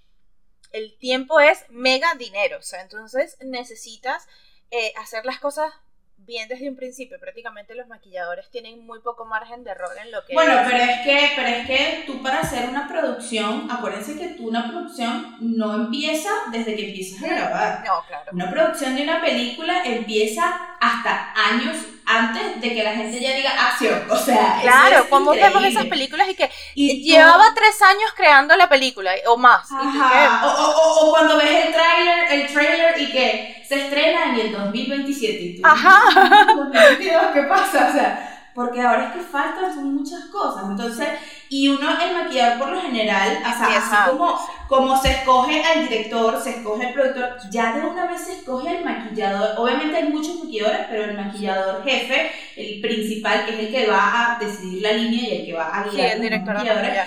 el 0.71 0.99
tiempo 0.99 1.41
es 1.41 1.65
mega 1.71 2.15
dinero, 2.17 2.59
o 2.59 2.63
sea, 2.63 2.83
entonces 2.83 3.39
necesitas 3.41 4.27
eh, 4.71 4.93
hacer 4.97 5.25
las 5.25 5.39
cosas 5.39 5.73
bien 6.19 6.49
desde 6.49 6.69
un 6.69 6.77
principio, 6.77 7.19
prácticamente 7.21 7.75
los 7.75 7.87
maquilladores 7.87 8.51
tienen 8.51 8.85
muy 8.85 9.01
poco 9.01 9.25
margen 9.25 9.63
de 9.65 9.71
error 9.71 9.91
en 10.03 10.11
lo 10.11 10.25
que... 10.25 10.35
Bueno, 10.35 10.55
pero 10.65 10.79
es 10.79 11.01
que, 11.05 11.33
pero 11.37 11.49
es 11.49 11.67
que 11.67 12.05
tú 12.07 12.23
para 12.23 12.41
hacer 12.41 12.69
una 12.69 12.89
producción, 12.89 13.71
acuérdense 13.71 14.19
que 14.19 14.29
tú 14.35 14.49
una 14.49 14.69
producción 14.69 15.37
no 15.41 15.75
empieza 15.75 16.31
desde 16.51 16.77
que 16.77 16.89
empiezas 16.89 17.23
a 17.23 17.35
grabar. 17.35 17.85
No, 17.87 18.05
claro. 18.07 18.31
Una 18.33 18.51
producción 18.51 18.97
de 18.97 19.03
una 19.03 19.21
película 19.21 19.85
empieza 19.85 20.77
hasta 20.81 21.33
años 21.35 21.77
antes 22.07 22.61
de 22.61 22.75
que 22.75 22.83
la 22.83 22.93
gente 22.93 23.21
ya 23.21 23.33
diga 23.35 23.51
acción. 23.51 24.03
O 24.11 24.17
sea, 24.17 24.59
claro, 24.63 25.09
como 25.09 25.33
vemos 25.33 25.65
esas 25.65 25.87
películas 25.87 26.29
y 26.29 26.35
que 26.35 26.51
llevaba 26.75 27.45
tres 27.55 27.81
años 27.83 28.13
creando 28.15 28.57
la 28.57 28.69
película 28.69 29.13
o 29.27 29.37
más. 29.37 29.71
Ajá. 29.73 30.47
O, 30.47 31.09
o, 31.09 31.11
cuando 31.13 31.37
ves 31.37 31.67
el 31.67 31.73
trailer, 31.73 32.33
el 32.33 32.47
trailer 32.53 33.01
y 33.01 33.13
que 33.13 33.65
se 33.67 33.87
estrena 33.87 34.25
en 34.31 34.41
el 34.41 34.53
2027 34.53 35.43
y 35.43 35.57
tú, 35.57 35.63
Ajá. 35.65 36.47
2022, 36.55 37.23
¿qué 37.35 37.43
pasa? 37.43 37.89
O 37.89 37.93
sea, 37.93 38.34
porque 38.55 38.81
ahora 38.81 39.09
es 39.09 39.13
que 39.15 39.21
faltan 39.21 39.75
son 39.75 39.95
muchas 39.95 40.27
cosas. 40.27 40.65
Entonces, 40.71 41.09
y 41.49 41.69
uno, 41.69 41.89
el 42.01 42.15
maquillador 42.15 42.59
por 42.59 42.69
lo 42.69 42.81
general, 42.81 43.39
o 43.41 43.59
sea, 43.59 43.79
así 43.79 44.11
como, 44.11 44.39
como 44.69 45.01
se 45.01 45.11
escoge 45.11 45.63
al 45.63 45.89
director, 45.89 46.41
se 46.41 46.51
escoge 46.51 46.89
el 46.89 46.95
productor, 46.95 47.37
ya 47.51 47.77
de 47.77 47.87
una 47.87 48.07
vez 48.07 48.21
se 48.23 48.33
escoge 48.35 48.79
el 48.79 48.85
maquillador. 48.85 49.59
Obviamente 49.59 49.97
hay 49.97 50.09
muchos 50.09 50.37
maquilladores, 50.37 50.87
pero 50.89 51.05
el 51.05 51.17
maquillador 51.17 51.85
jefe, 51.85 52.31
el 52.57 52.81
principal, 52.81 53.45
que 53.45 53.55
es 53.55 53.59
el 53.61 53.71
que 53.71 53.87
va 53.89 54.35
a 54.35 54.39
decidir 54.39 54.83
la 54.83 54.93
línea 54.93 55.29
y 55.29 55.37
el 55.37 55.47
que 55.47 55.53
va 55.53 55.67
a 55.67 55.83
guiar 55.83 56.09
sí, 56.09 56.15
el 56.15 56.23
director 56.23 56.55
maquilladores, 56.55 56.99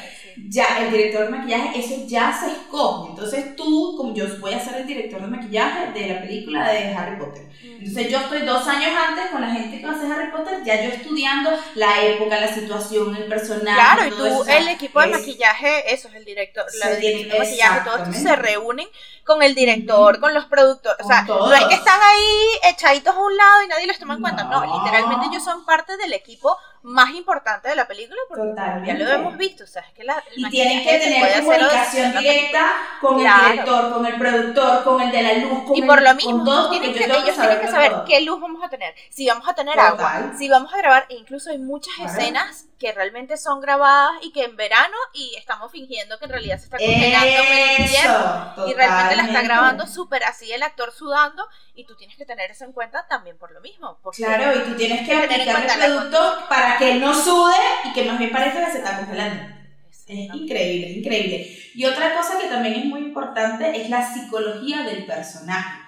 ya 0.50 0.80
el 0.80 0.92
director 0.92 1.26
de 1.26 1.30
maquillaje, 1.30 1.80
eso 1.80 1.96
ya 2.08 2.38
se 2.38 2.52
escoge. 2.52 3.10
Entonces 3.12 3.56
tú, 3.56 3.96
como 3.98 4.14
yo 4.14 4.26
voy 4.40 4.54
a 4.54 4.60
ser 4.60 4.82
el 4.82 4.88
director 4.88 5.22
de 5.22 5.28
maquillaje 5.28 5.92
de 5.92 6.14
la 6.14 6.22
película 6.22 6.70
de 6.72 6.94
Harry 6.94 7.20
Potter. 7.20 7.48
Entonces 7.64 8.10
yo 8.10 8.20
estoy 8.20 8.42
dos 8.42 8.68
años 8.68 8.92
antes 9.08 9.28
con 9.28 9.42
la 9.42 9.52
gente 9.52 9.80
que 9.80 9.86
va 9.86 9.94
a 9.94 9.96
hacer 9.96 10.12
Harry 10.12 10.32
Potter, 10.32 10.64
ya 10.64 10.84
yo 10.84 10.90
estudiando 10.90 11.52
la 11.76 12.04
época, 12.04 12.40
la 12.40 12.54
situación, 12.54 13.16
el 13.16 13.28
personaje. 13.28 13.78
Claro, 13.78 14.08
y 14.08 14.10
tú, 14.12 14.44
el 14.50 14.68
equipo 14.70 15.02
de 15.02 15.08
maquillaje, 15.08 15.94
eso 15.94 16.08
es 16.08 16.16
el 16.16 16.26
director, 16.26 16.66
la 16.80 16.92
director 16.92 17.34
de 17.34 17.40
maquillaje, 17.40 17.90
todos 17.90 18.16
se 18.16 18.36
reúnen 18.36 18.88
con 19.24 19.44
el 19.44 19.54
director, 19.54 20.20
con 20.20 20.34
los 20.34 20.46
productores. 20.46 21.06
O 21.06 21.08
sea, 21.08 21.24
no 21.24 21.54
es 21.54 21.66
que 21.66 21.76
están 21.76 22.00
ahí 22.02 22.72
echaditos 22.74 23.14
a 23.14 23.20
un 23.20 23.36
lado 23.36 23.64
y 23.64 23.68
nadie 23.68 23.88
los 23.88 24.00
toma 24.00 24.14
en 24.14 24.22
cuenta. 24.22 24.46
No, 24.46 24.80
literalmente 24.80 25.28
ellos 25.30 25.44
son 25.44 25.66
parte 25.66 25.98
del 25.98 26.14
equipo 26.14 26.58
más 26.88 27.14
importante 27.16 27.68
de 27.68 27.76
la 27.76 27.86
película 27.86 28.18
porque 28.30 28.54
ya 28.86 28.94
lo 28.94 29.10
hemos 29.12 29.38
visto. 29.38 29.66
O 29.66 29.68
sea, 29.68 29.82
es 29.82 29.94
que 29.94 30.06
la, 30.06 30.24
y 30.36 30.50
tienen 30.50 30.84
que 30.84 31.00
tener 31.00 31.44
comunicación 31.44 32.18
directa 32.18 32.72
con 33.02 33.20
el 33.20 33.28
director, 33.28 33.94
con 33.94 34.06
el 34.06 34.16
productor, 34.16 34.84
con 34.86 35.02
el 35.02 35.12
de 35.12 35.22
la 35.22 35.34
luz. 35.34 35.64
Con 35.66 35.76
y 35.76 35.82
por 35.82 36.02
lo 36.02 36.16
mismo, 36.16 36.46
todo, 36.46 36.70
tienen 36.70 36.94
que, 36.94 37.04
ellos 37.04 37.36
tienen 37.36 37.60
que 37.60 37.68
saber 37.68 37.92
qué 38.08 38.22
luz 38.22 38.40
vamos 38.40 38.64
a 38.64 38.70
tener, 38.70 38.96
si 39.10 39.28
vamos 39.28 39.48
a 39.48 39.54
tener 39.54 39.78
agua, 39.78 40.32
si 40.38 40.48
vamos 40.48 40.74
a 40.74 40.78
grabar. 40.78 41.06
E 41.10 41.16
incluso 41.16 41.50
hay 41.50 41.58
muchas 41.58 41.94
escenas 42.00 42.68
que 42.78 42.92
realmente 42.92 43.38
son 43.38 43.60
grabadas 43.60 44.12
y 44.22 44.32
que 44.32 44.44
en 44.44 44.56
verano 44.56 44.96
y 45.14 45.36
estamos 45.38 45.72
fingiendo 45.72 46.20
que 46.20 46.26
en 46.26 46.32
realidad 46.32 46.58
se 46.58 46.66
está 46.66 46.78
congelando 46.78 47.28
en 47.28 47.84
invierno 47.84 48.68
y 48.68 48.74
realmente 48.74 49.16
la 49.16 49.26
está 49.26 49.42
grabando 49.42 49.88
súper 49.88 50.24
así 50.24 50.52
el 50.52 50.62
actor 50.64 50.92
sudando 50.92 51.48
y 51.74 51.86
tú 51.86 51.96
tienes 51.96 52.18
que 52.18 52.26
tener 52.26 52.52
eso 52.52 52.66
en 52.66 52.74
cuenta 52.74 53.08
también 53.08 53.38
por 53.38 53.52
lo 53.52 53.62
mismo. 53.62 53.98
Claro, 54.16 54.60
y 54.60 54.64
tú 54.64 54.76
tienes 54.76 55.08
que 55.08 55.14
aplicar 55.14 55.62
el 55.62 55.94
producto 55.94 56.46
para 56.50 56.78
que 56.78 56.96
no 56.96 57.14
sude 57.14 57.56
y 57.86 57.94
que 57.94 58.04
más 58.04 58.20
bien 58.20 58.32
parezca 58.32 58.66
que 58.66 58.72
se 58.72 58.78
está 58.80 58.98
congelando. 58.98 59.58
Es 59.90 60.34
increíble, 60.34 60.92
es 60.92 60.98
increíble. 60.98 61.58
Y 61.76 61.86
otra 61.86 62.16
cosa 62.16 62.40
que 62.40 62.48
también 62.48 62.76
es 62.76 62.86
muy 62.86 63.02
importante 63.02 63.82
es 63.82 63.90
la 63.90 64.14
psicología 64.14 64.84
del 64.84 65.06
personaje. 65.06 65.80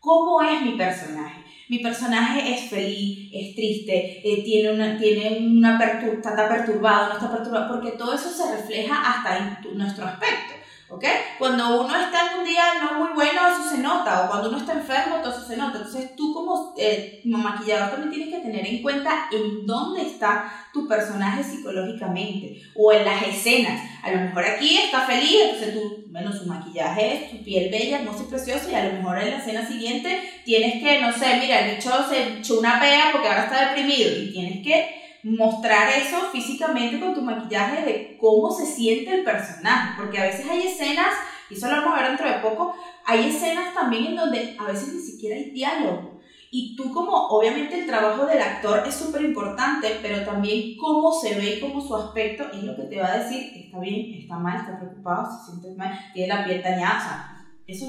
¿Cómo 0.00 0.40
es 0.42 0.62
mi 0.62 0.72
personaje? 0.78 1.44
Mi 1.68 1.78
personaje 1.80 2.54
es 2.54 2.70
feliz, 2.70 3.30
es 3.32 3.54
triste, 3.54 4.20
eh, 4.24 4.42
tiene 4.42 4.72
una, 4.72 4.98
tiene 4.98 5.38
una 5.38 5.78
está 5.78 6.48
perturbado, 6.48 7.08
no 7.08 7.14
está 7.14 7.30
perturbado, 7.30 7.74
porque 7.74 7.96
todo 7.96 8.14
eso 8.14 8.30
se 8.30 8.56
refleja 8.56 9.00
hasta 9.10 9.60
en 9.68 9.78
nuestro 9.78 10.06
aspecto. 10.06 10.57
¿Ok? 10.90 11.04
Cuando 11.38 11.82
uno 11.82 11.96
está 11.96 12.32
en 12.32 12.38
un 12.40 12.44
día 12.44 12.64
no 12.80 13.04
muy 13.04 13.14
bueno, 13.14 13.40
eso 13.48 13.68
se 13.68 13.78
nota, 13.78 14.24
o 14.24 14.28
cuando 14.28 14.48
uno 14.48 14.58
está 14.58 14.72
enfermo, 14.72 15.16
todo 15.22 15.32
eso 15.32 15.46
se 15.46 15.56
nota. 15.56 15.78
Entonces 15.78 16.16
tú 16.16 16.32
como, 16.32 16.74
eh, 16.78 17.20
maquillador 17.24 17.90
también 17.90 18.10
tienes 18.10 18.34
que 18.34 18.40
tener 18.42 18.66
en 18.66 18.82
cuenta 18.82 19.28
en 19.30 19.66
dónde 19.66 20.02
está 20.02 20.52
tu 20.72 20.88
personaje 20.88 21.42
psicológicamente, 21.42 22.62
o 22.74 22.92
en 22.92 23.04
las 23.04 23.22
escenas. 23.22 23.82
A 24.02 24.10
lo 24.10 24.20
mejor 24.20 24.44
aquí 24.44 24.78
está 24.78 25.02
feliz, 25.02 25.36
entonces 25.44 25.74
tú, 25.74 26.04
bueno, 26.10 26.32
su 26.32 26.46
maquillaje 26.46 27.14
es 27.14 27.30
tu 27.30 27.44
piel 27.44 27.70
bella, 27.70 27.98
hermosa 27.98 28.24
y 28.24 28.30
preciosa, 28.30 28.70
y 28.70 28.74
a 28.74 28.84
lo 28.84 28.92
mejor 28.94 29.18
en 29.18 29.30
la 29.30 29.38
escena 29.38 29.66
siguiente 29.66 30.20
tienes 30.44 30.82
que, 30.82 31.00
no 31.00 31.12
sé, 31.12 31.36
mira, 31.40 31.60
el 31.60 31.76
bicho 31.76 31.90
se 32.08 32.38
echó 32.38 32.58
una 32.58 32.80
pea 32.80 33.10
porque 33.12 33.28
ahora 33.28 33.44
está 33.44 33.68
deprimido, 33.68 34.10
y 34.22 34.32
tienes 34.32 34.64
que 34.64 35.07
mostrar 35.22 35.88
eso 35.90 36.30
físicamente 36.32 37.00
con 37.00 37.14
tu 37.14 37.22
maquillaje 37.22 37.84
de 37.84 38.18
cómo 38.20 38.50
se 38.50 38.66
siente 38.66 39.14
el 39.14 39.24
personaje, 39.24 39.94
porque 39.96 40.18
a 40.18 40.24
veces 40.24 40.48
hay 40.48 40.66
escenas, 40.66 41.14
y 41.50 41.54
eso 41.54 41.68
lo 41.68 41.76
vamos 41.76 41.94
a 41.98 42.02
ver 42.02 42.08
dentro 42.08 42.28
de 42.28 42.38
poco, 42.38 42.74
hay 43.04 43.28
escenas 43.28 43.74
también 43.74 44.06
en 44.06 44.16
donde 44.16 44.56
a 44.58 44.64
veces 44.64 44.94
ni 44.94 45.00
siquiera 45.00 45.36
hay 45.36 45.50
diálogo. 45.50 46.18
Y 46.50 46.76
tú 46.76 46.92
como, 46.94 47.28
obviamente 47.28 47.78
el 47.78 47.86
trabajo 47.86 48.24
del 48.24 48.40
actor 48.40 48.82
es 48.86 48.94
súper 48.94 49.22
importante, 49.22 49.98
pero 50.00 50.24
también 50.24 50.78
cómo 50.78 51.12
se 51.12 51.34
ve 51.34 51.56
y 51.56 51.60
cómo 51.60 51.80
su 51.80 51.94
aspecto 51.94 52.44
es 52.52 52.62
lo 52.62 52.74
que 52.74 52.84
te 52.84 53.00
va 53.00 53.08
a 53.08 53.18
decir, 53.18 53.52
está 53.54 53.78
bien, 53.80 54.14
está 54.14 54.38
mal, 54.38 54.60
está 54.60 54.78
preocupado, 54.78 55.28
se 55.30 55.50
siente 55.50 55.76
mal, 55.76 55.98
tiene 56.14 56.34
la 56.34 56.44
piel 56.44 56.62
dañada, 56.62 57.38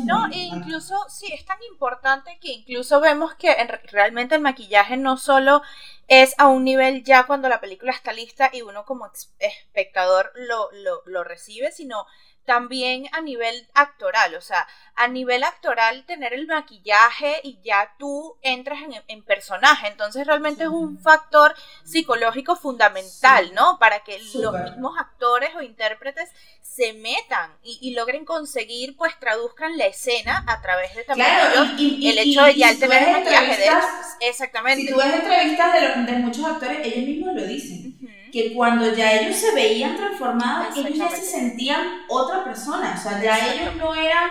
no, 0.04 0.28
e 0.28 0.38
incluso, 0.38 0.96
sí, 1.08 1.28
es 1.32 1.46
tan 1.46 1.58
importante 1.72 2.38
que 2.42 2.52
incluso 2.52 3.00
vemos 3.00 3.36
que 3.36 3.56
realmente 3.90 4.36
el 4.36 4.42
maquillaje 4.42 4.98
no 4.98 5.16
solo 5.16 5.62
es 6.10 6.34
a 6.40 6.48
un 6.48 6.64
nivel 6.66 7.04
ya 7.04 7.26
cuando 7.26 7.48
la 7.50 7.62
película 7.62 7.92
está 7.92 8.12
lista 8.12 8.50
y 8.52 8.64
uno 8.64 8.84
como 8.84 9.10
espectador 9.40 10.32
lo, 10.36 10.70
lo, 10.74 11.04
lo 11.06 11.24
recibe, 11.24 11.72
sino 11.72 12.06
también 12.46 13.06
a 13.12 13.22
nivel 13.22 13.68
actoral, 13.74 14.34
o 14.36 14.42
sea, 14.42 14.68
a 14.96 15.08
nivel 15.08 15.44
actoral 15.44 16.04
tener 16.06 16.34
el 16.34 16.48
maquillaje 16.48 17.40
y 17.44 17.60
ya 17.64 17.94
tú 17.98 18.38
entras 18.42 18.80
en, 19.08 19.24
personaje, 19.24 19.88
entonces 19.88 20.26
realmente 20.26 20.64
es 20.64 20.70
un 20.70 21.00
factor 21.00 21.56
psicológico 21.84 22.56
fundamental, 22.56 23.54
¿no? 23.54 23.78
Para 23.80 24.00
que 24.04 24.20
los 24.34 24.54
mismos 24.64 24.98
actores 25.00 25.52
o 25.56 25.62
intérpretes 25.62 26.30
se 26.62 26.94
metan 26.94 27.52
y, 27.64 27.94
logren 27.94 28.26
conseguir, 28.26 28.98
pues 28.98 29.18
traduzcan 29.20 29.78
la 29.78 29.86
escena 29.86 30.44
a 30.48 30.62
través 30.62 30.96
de 30.96 31.04
también 31.04 31.30
el 31.78 32.18
hecho 32.18 32.44
de 32.44 32.56
ya 32.56 32.72
el 32.72 32.80
tener 32.80 33.04
el 33.04 33.12
maquillaje 33.12 33.58
de 33.58 33.68
ellos. 33.68 33.86
Exactamente. 34.22 34.82
Si 34.82 34.92
tú 34.92 34.98
ves 34.98 35.14
entrevistas 35.14 36.06
de, 36.08 36.14
muchos 36.14 36.46
actores, 36.46 36.80
ellos 36.86 37.06
mismos 37.06 37.36
lo 37.36 37.44
dicen 37.44 38.19
que 38.32 38.54
cuando 38.54 38.94
ya 38.94 39.14
ellos 39.14 39.36
se 39.36 39.54
veían 39.54 39.96
transformados, 39.96 40.78
ellos 40.78 40.98
ya 40.98 41.10
se 41.10 41.22
sentían 41.22 42.06
otra 42.08 42.44
persona, 42.44 42.96
o 42.98 43.02
sea, 43.02 43.22
ya 43.22 43.54
ellos 43.54 43.76
no 43.76 43.94
eran... 43.96 44.30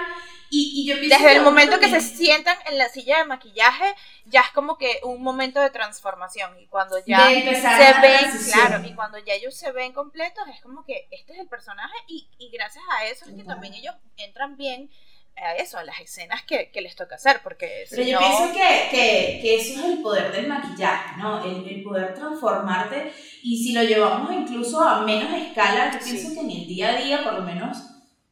Y, 0.50 0.72
y 0.80 0.86
yo 0.86 0.96
Desde 0.96 1.36
el 1.36 1.42
momento 1.42 1.78
que 1.78 1.90
se 1.90 2.00
sientan 2.00 2.56
en 2.70 2.78
la 2.78 2.88
silla 2.88 3.18
de 3.18 3.26
maquillaje, 3.26 3.94
ya 4.24 4.40
es 4.40 4.50
como 4.52 4.78
que 4.78 4.98
un 5.02 5.22
momento 5.22 5.60
de 5.60 5.68
transformación. 5.68 6.58
Y 6.58 6.66
cuando 6.68 6.96
ya 7.04 7.26
se 7.26 8.00
ven, 8.00 8.30
claro, 8.50 8.82
y 8.82 8.94
cuando 8.94 9.18
ya 9.18 9.34
ellos 9.34 9.54
se 9.54 9.72
ven 9.72 9.92
completos, 9.92 10.44
es 10.48 10.62
como 10.62 10.86
que 10.86 11.06
este 11.10 11.34
es 11.34 11.40
el 11.40 11.48
personaje 11.48 11.94
y, 12.06 12.28
y 12.38 12.48
gracias 12.48 12.82
a 12.98 13.04
eso 13.04 13.26
es 13.26 13.34
que 13.34 13.44
también 13.44 13.74
ellos 13.74 13.94
entran 14.16 14.56
bien 14.56 14.90
a 15.42 15.54
eso, 15.56 15.78
a 15.78 15.84
las 15.84 16.00
escenas 16.00 16.42
que, 16.42 16.70
les 16.80 16.94
toca 16.94 17.16
hacer, 17.16 17.40
porque 17.42 17.84
Pero 17.90 18.02
yo 18.02 18.18
pienso 18.18 18.52
que, 18.52 19.54
eso 19.56 19.80
es 19.80 19.84
el 19.84 19.98
poder 20.02 20.32
del 20.32 20.46
maquillaje, 20.46 21.16
¿no? 21.18 21.44
El, 21.44 21.82
poder 21.82 22.14
transformarte 22.14 23.12
y 23.42 23.62
si 23.62 23.72
lo 23.72 23.82
llevamos 23.82 24.32
incluso 24.32 24.82
a 24.82 25.02
menos 25.02 25.32
escala, 25.32 25.90
yo 25.92 25.98
pienso 26.04 26.34
que 26.34 26.40
en 26.40 26.50
el 26.50 26.66
día 26.66 26.90
a 26.90 27.00
día, 27.00 27.24
por 27.24 27.34
lo 27.34 27.42
menos 27.42 27.78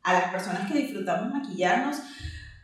a 0.03 0.13
las 0.13 0.31
personas 0.31 0.71
que 0.71 0.79
disfrutamos 0.79 1.33
maquillarnos, 1.33 1.97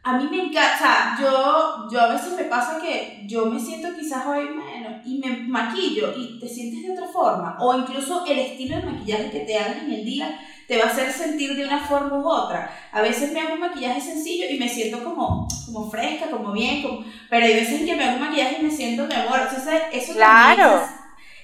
a 0.04 0.18
mí 0.18 0.26
me 0.28 0.48
encanta, 0.48 0.74
o 0.74 0.78
sea, 0.78 1.16
yo, 1.20 1.88
yo 1.90 2.00
a 2.00 2.12
veces 2.12 2.32
me 2.34 2.44
pasa 2.44 2.80
que 2.80 3.24
yo 3.26 3.46
me 3.46 3.60
siento 3.60 3.96
quizás 3.96 4.26
hoy 4.26 4.48
menos 4.48 5.06
y 5.06 5.18
me 5.18 5.36
maquillo 5.46 6.12
y 6.16 6.40
te 6.40 6.48
sientes 6.48 6.82
de 6.82 6.92
otra 6.92 7.06
forma, 7.06 7.56
o 7.60 7.78
incluso 7.78 8.26
el 8.26 8.38
estilo 8.38 8.76
de 8.76 8.82
maquillaje 8.82 9.30
que 9.30 9.40
te 9.40 9.56
hagas 9.56 9.76
en 9.84 9.92
el 9.92 10.04
día 10.04 10.40
te 10.72 10.78
va 10.78 10.84
a 10.84 10.88
hacer 10.88 11.12
sentir 11.12 11.54
de 11.54 11.66
una 11.66 11.86
forma 11.86 12.16
u 12.16 12.26
otra. 12.26 12.74
A 12.92 13.02
veces 13.02 13.30
me 13.30 13.42
hago 13.42 13.52
un 13.52 13.60
maquillaje 13.60 14.00
sencillo 14.00 14.46
y 14.48 14.58
me 14.58 14.66
siento 14.66 15.04
como, 15.04 15.46
como 15.66 15.90
fresca, 15.90 16.30
como 16.30 16.50
bien, 16.50 16.82
como, 16.82 17.04
pero 17.28 17.44
hay 17.44 17.52
veces 17.52 17.82
que 17.82 17.94
me 17.94 18.02
hago 18.02 18.14
un 18.14 18.22
maquillaje 18.22 18.56
y 18.58 18.62
me 18.62 18.70
siento 18.70 19.04
mi 19.04 19.14
amor. 19.14 19.40
Entonces, 19.42 19.82
eso 19.92 20.14
claro. 20.14 20.88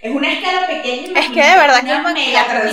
es, 0.01 0.11
una 0.11 0.33
escala 0.33 0.67
pequeña. 0.67 1.21
Es 1.21 1.27
que 1.27 1.43
de 1.43 1.57
verdad 1.57 1.85
que 1.85 1.93
el 1.93 2.03
maquillaje, 2.03 2.47
claro, 2.47 2.69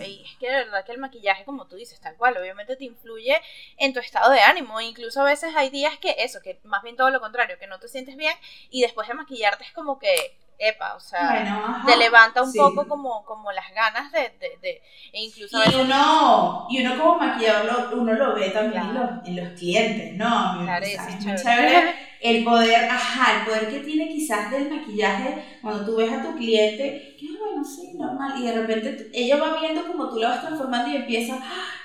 es 0.00 0.36
que 0.40 0.46
de 0.46 0.64
verdad 0.64 0.82
que 0.86 0.92
el 0.92 0.98
maquillaje, 0.98 1.44
como 1.44 1.66
tú 1.66 1.76
dices, 1.76 2.00
tal 2.00 2.16
cual, 2.16 2.38
obviamente 2.38 2.76
te 2.76 2.84
influye 2.86 3.36
en 3.76 3.92
tu 3.92 4.00
estado 4.00 4.32
de 4.32 4.40
ánimo. 4.40 4.80
Incluso 4.80 5.20
a 5.20 5.24
veces 5.24 5.54
hay 5.54 5.68
días 5.68 5.98
que 5.98 6.14
eso, 6.20 6.40
que 6.42 6.58
más 6.64 6.82
bien 6.82 6.96
todo 6.96 7.10
lo 7.10 7.20
contrario, 7.20 7.58
que 7.58 7.66
no 7.66 7.78
te 7.78 7.88
sientes 7.88 8.16
bien 8.16 8.34
y 8.70 8.80
después 8.80 9.08
de 9.08 9.12
maquillarte 9.12 9.64
es 9.64 9.72
como 9.72 9.98
que 9.98 10.38
epa, 10.58 10.94
o 10.94 11.00
sea, 11.00 11.82
te 11.84 11.96
levanta 11.96 12.42
un 12.42 12.52
poco 12.52 12.88
como, 12.88 13.24
como 13.24 13.52
las 13.52 13.72
ganas 13.74 14.10
de, 14.12 14.32
de, 14.60 14.82
e 15.12 15.24
incluso 15.24 15.58
y 15.58 15.74
uno 15.74 16.66
y 16.70 16.84
uno 16.84 16.98
como 16.98 17.18
maquillador 17.18 17.92
uno 17.94 18.12
lo 18.12 18.34
ve 18.34 18.50
también 18.50 18.82
en, 18.82 18.94
los, 18.94 19.10
en, 19.26 19.36
los, 19.36 19.58
clientes, 19.58 20.14
¿no? 20.14 20.62
Claro, 20.64 20.84
es 20.84 21.00
muy 21.00 21.36
chévere 21.36 21.94
el 22.20 22.44
poder, 22.44 22.88
ajá, 22.90 23.38
el 23.38 23.46
poder 23.46 23.68
que 23.68 23.80
tiene 23.80 24.08
quizás 24.08 24.50
del 24.50 24.70
maquillaje 24.70 25.58
cuando 25.60 25.84
tú 25.84 25.96
ves 25.96 26.12
a 26.12 26.22
tu 26.22 26.36
cliente, 26.36 27.15
bueno, 27.38 27.64
sí, 27.64 27.92
normal, 27.94 28.34
y 28.38 28.46
de 28.46 28.52
repente 28.52 29.10
ella 29.12 29.36
va 29.36 29.60
viendo 29.60 29.86
como 29.86 30.08
tú 30.08 30.18
la 30.18 30.30
vas 30.30 30.42
transformando 30.42 30.90
y 30.90 30.96
empieza, 30.96 31.38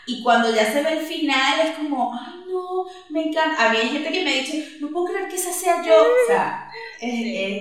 y 0.05 0.21
cuando 0.23 0.53
ya 0.53 0.71
se 0.71 0.81
ve 0.81 0.99
el 0.99 1.05
final 1.05 1.61
es 1.61 1.77
como, 1.77 2.13
ay 2.13 2.41
no, 2.51 2.85
me 3.09 3.27
encanta. 3.27 3.69
A 3.69 3.71
mí 3.71 3.77
hay 3.77 3.89
gente 3.89 4.11
que 4.11 4.23
me 4.23 4.39
dice, 4.39 4.77
no 4.79 4.89
puedo 4.89 5.07
creer 5.07 5.29
que 5.29 5.35
esa 5.35 5.51
sea 5.51 5.83
yo. 5.83 5.93
O 5.93 6.27
sea, 6.27 6.69
es, 6.99 7.13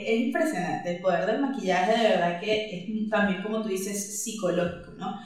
es, 0.06 0.20
impresionante. 0.20 0.96
El 0.96 1.00
poder 1.00 1.26
del 1.26 1.40
maquillaje, 1.40 1.96
de 1.96 2.08
verdad 2.08 2.40
que 2.40 2.76
es 2.76 3.10
también, 3.10 3.42
como 3.42 3.62
tú 3.62 3.68
dices, 3.68 4.22
psicológico, 4.22 4.92
¿no? 4.96 5.20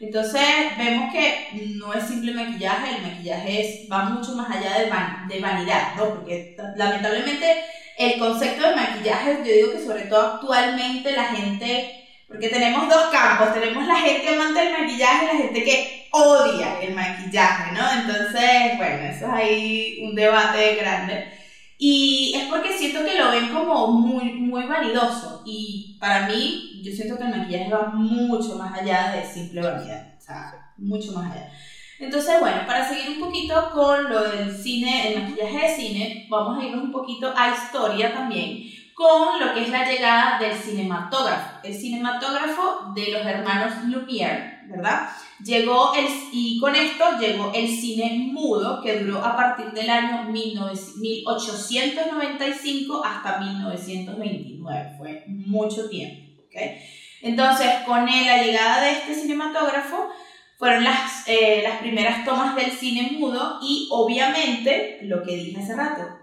Entonces 0.00 0.40
vemos 0.78 1.12
que 1.12 1.74
no 1.76 1.92
es 1.92 2.04
simple 2.04 2.32
maquillaje, 2.32 2.96
el 2.96 3.02
maquillaje 3.02 3.60
es, 3.60 3.90
va 3.90 4.04
mucho 4.04 4.32
más 4.36 4.48
allá 4.48 4.78
de, 4.78 5.34
de 5.34 5.40
vanidad, 5.40 5.96
¿no? 5.96 6.14
Porque 6.14 6.56
lamentablemente 6.76 7.64
el 7.98 8.16
concepto 8.20 8.68
de 8.68 8.76
maquillaje, 8.76 9.38
yo 9.38 9.52
digo 9.52 9.72
que 9.72 9.84
sobre 9.84 10.02
todo 10.02 10.34
actualmente 10.34 11.10
la 11.10 11.24
gente, 11.24 11.97
porque 12.28 12.48
tenemos 12.48 12.88
dos 12.88 13.04
campos, 13.10 13.54
tenemos 13.54 13.86
la 13.86 13.96
gente 13.96 14.28
amante 14.28 14.60
del 14.60 14.78
maquillaje 14.78 15.24
y 15.24 15.26
la 15.26 15.42
gente 15.44 15.64
que 15.64 16.08
odia 16.12 16.80
el 16.82 16.94
maquillaje, 16.94 17.72
¿no? 17.72 17.90
Entonces, 17.90 18.76
bueno, 18.76 19.02
eso 19.04 19.26
es 19.26 19.32
ahí 19.32 19.98
un 20.02 20.14
debate 20.14 20.76
grande. 20.76 21.32
Y 21.78 22.34
es 22.36 22.48
porque 22.48 22.76
siento 22.76 23.02
que 23.04 23.18
lo 23.18 23.30
ven 23.30 23.48
como 23.48 23.86
muy, 23.92 24.32
muy 24.34 24.66
vanidoso. 24.66 25.42
Y 25.46 25.96
para 25.98 26.26
mí, 26.26 26.82
yo 26.84 26.92
siento 26.92 27.16
que 27.16 27.24
el 27.24 27.36
maquillaje 27.36 27.70
va 27.70 27.92
mucho 27.94 28.56
más 28.56 28.78
allá 28.78 29.12
de 29.12 29.24
simple 29.24 29.62
vanidad. 29.62 30.14
O 30.18 30.20
sea, 30.20 30.72
mucho 30.76 31.12
más 31.12 31.32
allá. 31.32 31.50
Entonces, 31.98 32.38
bueno, 32.40 32.58
para 32.66 32.86
seguir 32.86 33.16
un 33.16 33.20
poquito 33.20 33.70
con 33.72 34.10
lo 34.10 34.28
del 34.30 34.54
cine, 34.54 35.14
el 35.14 35.22
maquillaje 35.22 35.66
de 35.66 35.76
cine, 35.76 36.26
vamos 36.28 36.58
a 36.58 36.66
irnos 36.66 36.84
un 36.84 36.92
poquito 36.92 37.32
a 37.34 37.54
historia 37.54 38.12
también, 38.12 38.64
con 38.98 39.38
lo 39.38 39.54
que 39.54 39.62
es 39.62 39.68
la 39.68 39.88
llegada 39.88 40.40
del 40.40 40.58
cinematógrafo. 40.58 41.60
El 41.62 41.72
cinematógrafo 41.72 42.90
de 42.96 43.12
los 43.12 43.24
hermanos 43.24 43.84
Lumière, 43.84 44.66
¿verdad? 44.68 45.08
Llegó 45.44 45.94
el, 45.94 46.08
y 46.32 46.58
con 46.58 46.74
esto 46.74 47.04
llegó 47.20 47.52
el 47.54 47.68
cine 47.68 48.32
mudo, 48.32 48.82
que 48.82 48.98
duró 48.98 49.24
a 49.24 49.36
partir 49.36 49.66
del 49.66 49.88
año 49.88 50.24
1895 50.24 53.04
hasta 53.04 53.38
1929. 53.38 54.94
Fue 54.98 55.22
mucho 55.28 55.88
tiempo. 55.88 56.42
¿okay? 56.48 56.80
Entonces, 57.22 57.68
con 57.86 58.04
la 58.04 58.42
llegada 58.42 58.82
de 58.82 58.90
este 58.90 59.14
cinematógrafo, 59.14 60.08
fueron 60.56 60.82
las, 60.82 61.22
eh, 61.28 61.60
las 61.62 61.78
primeras 61.78 62.24
tomas 62.24 62.56
del 62.56 62.72
cine 62.72 63.12
mudo 63.12 63.60
y 63.62 63.86
obviamente, 63.92 64.98
lo 65.02 65.22
que 65.22 65.36
dije 65.36 65.60
hace 65.60 65.76
rato, 65.76 66.17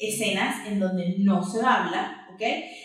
escenas 0.00 0.66
en 0.66 0.80
donde 0.80 1.16
no 1.18 1.42
se 1.44 1.58
habla, 1.64 2.26
¿ok? 2.32 2.42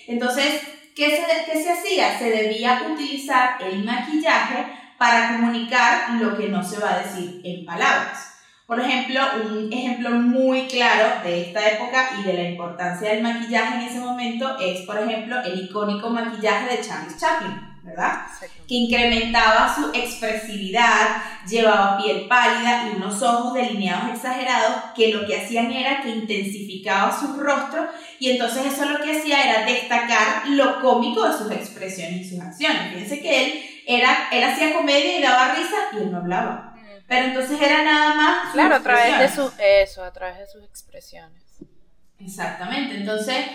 Entonces, 0.07 0.61
¿qué 0.95 1.09
se, 1.15 1.51
qué 1.51 1.63
se 1.63 1.71
hacía? 1.71 2.17
Se 2.19 2.29
debía 2.29 2.83
utilizar 2.91 3.61
el 3.61 3.83
maquillaje 3.83 4.65
para 4.97 5.33
comunicar 5.33 6.11
lo 6.19 6.37
que 6.37 6.49
no 6.49 6.63
se 6.63 6.79
va 6.79 6.93
a 6.93 6.99
decir 6.99 7.41
en 7.43 7.65
palabras. 7.65 8.35
Por 8.65 8.79
ejemplo, 8.79 9.21
un 9.47 9.71
ejemplo 9.71 10.09
muy 10.09 10.67
claro 10.67 11.23
de 11.23 11.43
esta 11.43 11.69
época 11.69 12.09
y 12.19 12.23
de 12.23 12.33
la 12.33 12.49
importancia 12.49 13.11
del 13.11 13.21
maquillaje 13.21 13.75
en 13.75 13.81
ese 13.81 13.99
momento 13.99 14.57
es, 14.59 14.81
por 14.81 14.97
ejemplo, 14.97 15.39
el 15.43 15.65
icónico 15.65 16.09
maquillaje 16.09 16.75
de 16.75 16.83
Charles 16.83 17.15
Chaplin, 17.19 17.64
¿verdad? 17.85 18.25
Que 18.67 18.75
incrementaba 18.75 19.73
su 19.73 19.91
expresividad, 19.93 21.21
llevaba 21.47 21.97
piel 21.97 22.27
pálida 22.27 22.89
y 22.89 22.95
unos 22.95 23.21
ojos 23.21 23.53
delineados 23.53 24.15
exagerados 24.15 24.75
que 24.95 25.13
lo 25.13 25.25
que 25.25 25.37
hacían 25.37 25.71
era 25.71 26.01
que 26.01 26.09
intensificaba 26.09 27.17
su 27.17 27.39
rostro 27.39 27.87
y 28.19 28.31
entonces 28.31 28.65
eso 28.65 28.85
lo 28.85 28.99
que 29.03 29.17
hacía 29.17 29.43
era 29.43 29.65
destacar 29.65 30.47
lo 30.47 30.81
cómico 30.81 31.27
de 31.27 31.37
sus 31.37 31.51
expresiones 31.51 32.21
y 32.21 32.29
sus 32.29 32.39
acciones. 32.41 32.91
Fíjense 32.91 33.21
que 33.21 33.45
él 33.45 33.63
era, 33.85 34.29
él 34.31 34.43
hacía 34.43 34.73
comedia 34.73 35.19
y 35.19 35.21
daba 35.21 35.53
risa 35.53 35.77
y 35.93 35.97
él 35.97 36.11
no 36.11 36.17
hablaba. 36.17 36.75
Pero 37.07 37.27
entonces 37.27 37.61
era 37.61 37.83
nada 37.83 38.15
más. 38.15 38.53
Claro, 38.53 38.75
a 38.75 38.79
través 38.81 39.19
de 39.19 39.29
su, 39.29 39.51
eso, 39.59 40.03
a 40.03 40.11
través 40.11 40.39
de 40.39 40.47
sus 40.47 40.63
expresiones. 40.63 41.43
Exactamente. 42.19 42.95
Entonces, 42.95 43.45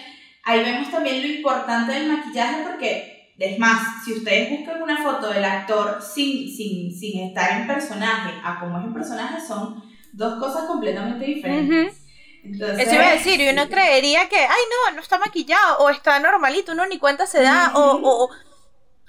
ahí 0.44 0.60
vemos 0.60 0.90
también 0.90 1.20
lo 1.20 1.26
importante 1.26 1.92
del 1.92 2.12
maquillaje 2.12 2.62
porque, 2.62 3.19
es 3.40 3.58
más, 3.58 4.04
si 4.04 4.14
ustedes 4.14 4.50
buscan 4.50 4.82
una 4.82 5.02
foto 5.02 5.30
del 5.30 5.44
actor 5.44 6.00
sin, 6.02 6.48
sin, 6.48 6.92
sin 6.96 7.28
estar 7.28 7.60
en 7.60 7.66
personaje 7.66 8.40
a 8.44 8.60
como 8.60 8.78
es 8.78 8.84
en 8.84 8.94
personaje, 8.94 9.40
son 9.46 9.82
dos 10.12 10.38
cosas 10.38 10.64
completamente 10.66 11.24
diferentes. 11.24 12.02
Entonces, 12.44 12.78
Eso 12.78 12.94
iba 12.96 13.08
a 13.08 13.12
decir, 13.12 13.40
y 13.40 13.48
uno 13.48 13.68
creería 13.68 14.28
que, 14.28 14.38
ay, 14.38 14.62
no, 14.88 14.96
no 14.96 15.00
está 15.02 15.18
maquillado, 15.18 15.78
o 15.80 15.90
está 15.90 16.20
normalito, 16.20 16.72
uno 16.72 16.86
ni 16.86 16.98
cuenta 16.98 17.26
se 17.26 17.42
da, 17.42 17.72
o 17.74 18.30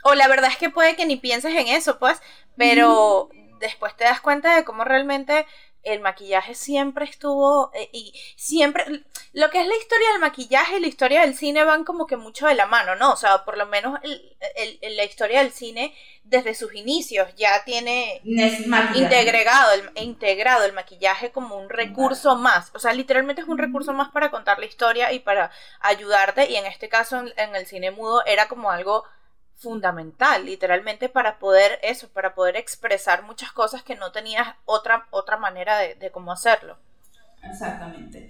o 0.04 0.16
la 0.16 0.28
verdad 0.28 0.50
es 0.52 0.58
que 0.58 0.70
puede 0.70 0.96
que 0.96 1.06
ni 1.06 1.16
pienses 1.18 1.54
en 1.56 1.68
eso, 1.68 2.00
pues, 2.00 2.22
pero 2.58 3.30
después 3.60 3.96
te 3.96 4.04
das 4.06 4.22
cuenta 4.22 4.56
de 4.56 4.64
cómo 4.64 4.84
realmente 4.84 5.46
el 5.84 6.00
maquillaje 6.00 6.56
siempre 6.56 7.06
estuvo 7.06 7.72
eh, 7.74 7.90
y 7.92 8.14
siempre 8.36 9.04
lo 9.34 9.50
que 9.50 9.62
es 9.62 9.68
la 9.68 9.76
historia 9.78 10.12
del 10.12 10.22
maquillaje 10.22 10.78
y 10.78 10.82
la 10.82 10.88
historia 10.88 11.22
del 11.22 11.36
cine 11.36 11.64
van 11.64 11.84
como 11.84 12.06
que 12.06 12.18
mucho 12.18 12.48
de 12.48 12.56
la 12.56 12.66
mano, 12.66 12.96
¿no? 12.96 13.14
O 13.14 13.16
sea, 13.16 13.46
por 13.46 13.58
lo 13.58 13.66
menos 13.66 14.00
el, 14.04 14.80
la 14.96 15.04
historia 15.04 15.40
del 15.42 15.52
cine 15.52 15.94
desde 16.24 16.54
sus 16.54 16.76
inicios 16.76 17.28
ya 17.36 17.64
tiene 17.64 18.22
integrado 18.24 19.72
el, 19.74 20.04
integrado 20.04 20.66
el 20.66 20.74
maquillaje 20.74 21.32
como 21.32 21.58
un 21.58 21.70
recurso 21.70 22.36
más, 22.36 22.72
o 22.74 22.80
sea, 22.80 22.94
literalmente 22.94 23.42
es 23.42 23.48
un 23.48 23.58
recurso 23.58 23.94
más 23.94 24.12
para 24.12 24.30
contar 24.30 24.60
la 24.60 24.66
historia 24.66 25.12
y 25.14 25.20
para 25.20 25.52
ayudarte 25.80 26.50
y 26.50 26.56
en 26.58 26.66
este 26.66 26.90
caso 26.90 27.24
en 27.36 27.56
el 27.56 27.66
cine 27.66 27.92
mudo 27.92 28.24
era 28.26 28.48
como 28.48 28.70
algo 28.70 29.06
fundamental, 29.62 30.46
literalmente, 30.46 31.08
para 31.08 31.38
poder 31.38 31.80
eso, 31.84 32.10
para 32.10 32.34
poder 32.34 32.58
expresar 32.58 33.24
muchas 33.24 33.52
cosas 33.52 33.84
que 33.84 33.96
no 33.96 34.12
tenías 34.12 34.56
otra, 34.66 35.08
otra 35.12 35.38
manera 35.38 35.78
de, 35.78 36.12
cómo 36.12 36.32
hacerlo. 36.32 36.78
Exactamente. 37.44 38.30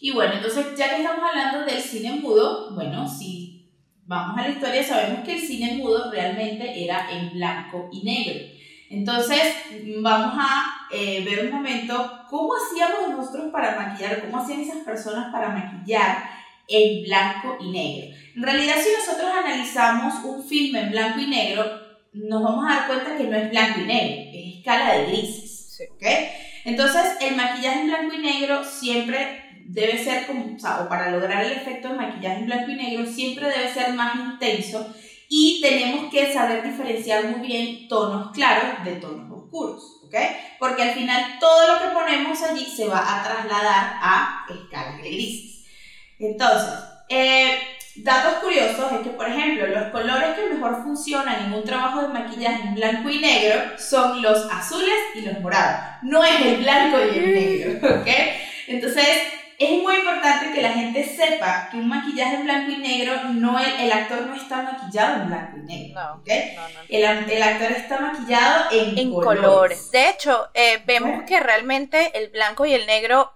Y 0.00 0.12
bueno, 0.12 0.34
entonces 0.34 0.66
ya 0.76 0.88
que 0.88 1.02
estamos 1.02 1.22
hablando 1.22 1.66
del 1.66 1.80
cine 1.80 2.20
mudo, 2.20 2.74
bueno, 2.74 3.06
si 3.06 3.70
vamos 4.06 4.38
a 4.38 4.42
la 4.42 4.48
historia, 4.48 4.82
sabemos 4.82 5.22
que 5.22 5.34
el 5.34 5.40
cine 5.40 5.76
mudo 5.76 6.10
realmente 6.10 6.82
era 6.82 7.10
en 7.10 7.34
blanco 7.34 7.90
y 7.92 8.02
negro. 8.02 8.40
Entonces, 8.88 9.54
vamos 10.02 10.34
a 10.36 10.88
eh, 10.90 11.24
ver 11.24 11.44
un 11.44 11.52
momento 11.52 12.24
cómo 12.28 12.54
hacíamos 12.54 13.16
nosotros 13.16 13.52
para 13.52 13.76
maquillar, 13.76 14.20
cómo 14.22 14.38
hacían 14.38 14.60
esas 14.60 14.82
personas 14.84 15.30
para 15.30 15.50
maquillar 15.50 16.39
en 16.70 17.04
blanco 17.04 17.58
y 17.60 17.70
negro. 17.70 18.16
En 18.36 18.42
realidad, 18.42 18.76
si 18.82 18.90
nosotros 18.96 19.30
analizamos 19.36 20.24
un 20.24 20.46
filme 20.46 20.80
en 20.80 20.90
blanco 20.90 21.20
y 21.20 21.26
negro, 21.26 21.64
nos 22.12 22.42
vamos 22.42 22.64
a 22.66 22.74
dar 22.74 22.86
cuenta 22.86 23.16
que 23.16 23.24
no 23.24 23.36
es 23.36 23.50
blanco 23.50 23.80
y 23.80 23.84
negro, 23.84 24.30
es 24.32 24.56
escala 24.56 24.94
de 24.94 25.06
grises. 25.06 25.78
Entonces, 26.64 27.02
el 27.20 27.36
maquillaje 27.36 27.80
en 27.80 27.86
blanco 27.86 28.14
y 28.14 28.18
negro 28.18 28.64
siempre 28.64 29.44
debe 29.66 30.02
ser, 30.02 30.26
como, 30.26 30.56
o, 30.56 30.58
sea, 30.58 30.80
o 30.80 30.88
para 30.88 31.10
lograr 31.10 31.44
el 31.44 31.52
efecto 31.52 31.88
de 31.88 31.94
maquillaje 31.94 32.40
en 32.40 32.46
blanco 32.46 32.70
y 32.70 32.76
negro, 32.76 33.06
siempre 33.06 33.48
debe 33.48 33.72
ser 33.72 33.94
más 33.94 34.14
intenso 34.16 34.94
y 35.28 35.60
tenemos 35.62 36.10
que 36.10 36.32
saber 36.32 36.64
diferenciar 36.64 37.24
muy 37.24 37.46
bien 37.46 37.86
tonos 37.88 38.32
claros 38.32 38.84
de 38.84 38.96
tonos 38.96 39.30
oscuros, 39.30 40.00
¿ok? 40.04 40.14
Porque 40.58 40.82
al 40.82 40.90
final 40.90 41.38
todo 41.38 41.72
lo 41.72 41.80
que 41.80 41.94
ponemos 41.94 42.42
allí 42.42 42.64
se 42.64 42.88
va 42.88 42.98
a 42.98 43.22
trasladar 43.22 43.98
a 44.02 44.46
escalas 44.48 45.00
de 45.00 45.10
grises. 45.10 45.49
Entonces, 46.20 46.78
eh, 47.08 47.58
datos 47.96 48.34
curiosos 48.34 48.92
es 48.92 48.98
que, 49.00 49.10
por 49.10 49.28
ejemplo, 49.28 49.66
los 49.66 49.88
colores 49.90 50.36
que 50.36 50.54
mejor 50.54 50.82
funcionan 50.82 51.46
en 51.46 51.52
un 51.54 51.64
trabajo 51.64 52.02
de 52.02 52.08
maquillaje 52.08 52.68
en 52.68 52.74
blanco 52.74 53.08
y 53.08 53.20
negro 53.20 53.78
son 53.78 54.20
los 54.22 54.46
azules 54.50 54.94
y 55.14 55.22
los 55.22 55.40
morados. 55.40 55.80
No 56.02 56.22
es 56.22 56.40
el 56.40 56.56
blanco 56.58 56.98
y 56.98 57.18
el 57.18 57.34
negro, 57.34 57.88
¿ok? 58.00 58.08
Entonces, 58.68 59.06
es 59.58 59.82
muy 59.82 59.94
importante 59.94 60.52
que 60.54 60.62
la 60.62 60.72
gente 60.72 61.04
sepa 61.04 61.68
que 61.70 61.76
un 61.76 61.88
maquillaje 61.88 62.36
en 62.36 62.44
blanco 62.44 62.70
y 62.70 62.76
negro, 62.78 63.24
no 63.34 63.58
el, 63.58 63.92
actor 63.92 64.22
no 64.22 64.34
está 64.34 64.62
maquillado 64.62 65.22
en 65.22 65.28
blanco 65.28 65.56
y 65.58 65.60
negro. 65.60 66.00
No, 66.00 66.22
el, 66.88 67.30
el, 67.30 67.42
actor 67.42 67.72
está 67.72 68.00
maquillado 68.00 68.64
en, 68.70 69.12
colores. 69.12 69.90
De 69.90 70.08
hecho, 70.08 70.48
eh, 70.54 70.82
vemos 70.86 71.24
que 71.24 71.40
realmente 71.40 72.10
el 72.14 72.30
blanco 72.30 72.64
y 72.64 72.72
el 72.72 72.86
negro 72.86 73.32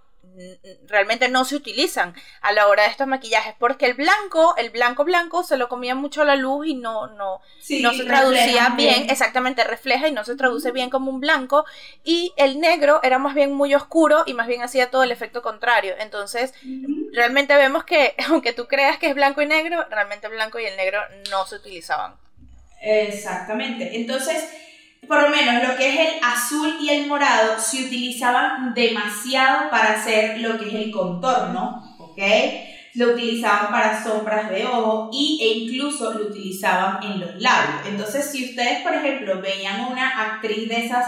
realmente 0.87 1.28
no 1.28 1.45
se 1.45 1.57
utilizan 1.57 2.14
a 2.41 2.53
la 2.53 2.68
hora 2.68 2.85
de 2.85 2.91
estos 2.91 3.07
maquillajes 3.07 3.55
porque 3.59 3.87
el 3.87 3.95
blanco, 3.95 4.55
el 4.57 4.70
blanco 4.70 5.05
blanco 5.05 5.43
se 5.45 5.57
lo 5.57 5.68
comía 5.68 5.95
mucho 5.95 6.24
la 6.24 6.37
luz 6.37 6.66
y 6.66 6.74
no 6.74 7.07
no 7.09 7.41
no 7.80 7.95
se 7.95 8.05
traducía 8.05 8.70
bien, 8.76 9.11
exactamente 9.11 9.64
refleja 9.64 10.09
y 10.09 10.12
no 10.12 10.24
se 10.24 10.37
traduce 10.37 10.72
bien 10.72 10.91
como 10.91 11.11
un 11.11 11.20
blanco 11.20 11.64
y 12.05 12.32
el 12.37 12.61
negro 12.61 13.01
era 13.03 13.18
más 13.18 13.35
bien 13.35 13.53
muy 13.53 13.74
oscuro 13.74 14.24
y 14.26 14.35
más 14.35 14.47
bien 14.47 14.62
hacía 14.62 14.91
todo 14.91 15.03
el 15.03 15.12
efecto 15.12 15.43
contrario. 15.43 15.95
Entonces, 15.99 16.53
realmente 17.12 17.55
vemos 17.57 17.85
que 17.85 18.14
aunque 18.28 18.53
tú 18.53 18.66
creas 18.66 18.99
que 18.99 19.09
es 19.09 19.14
blanco 19.14 19.43
y 19.43 19.47
negro, 19.47 19.85
realmente 19.91 20.26
el 20.26 20.32
blanco 20.32 20.59
y 20.59 20.66
el 20.66 20.76
negro 20.76 21.01
no 21.30 21.47
se 21.47 21.57
utilizaban. 21.57 22.14
Exactamente. 22.80 23.97
Entonces, 23.97 24.45
por 25.07 25.23
lo 25.23 25.29
menos 25.29 25.69
lo 25.69 25.77
que 25.77 25.89
es 25.89 26.09
el 26.09 26.15
azul 26.23 26.77
y 26.81 26.91
el 26.91 27.07
morado 27.07 27.59
se 27.59 27.85
utilizaban 27.85 28.75
demasiado 28.75 29.71
para 29.71 29.93
hacer 29.93 30.39
lo 30.41 30.59
que 30.59 30.69
es 30.69 30.75
el 30.75 30.91
contorno, 30.91 31.97
¿ok? 31.99 32.19
Lo 32.95 33.09
utilizaban 33.09 33.71
para 33.71 34.03
sombras 34.03 34.49
de 34.51 34.65
ojo 34.65 35.11
y, 35.13 35.41
e 35.43 35.59
incluso 35.59 36.13
lo 36.13 36.27
utilizaban 36.27 37.03
en 37.03 37.21
los 37.21 37.35
labios. 37.37 37.87
Entonces, 37.87 38.31
si 38.31 38.51
ustedes, 38.51 38.83
por 38.83 38.95
ejemplo, 38.95 39.41
veían 39.41 39.81
una 39.81 40.35
actriz 40.35 40.69
de 40.69 40.87
esas 40.87 41.07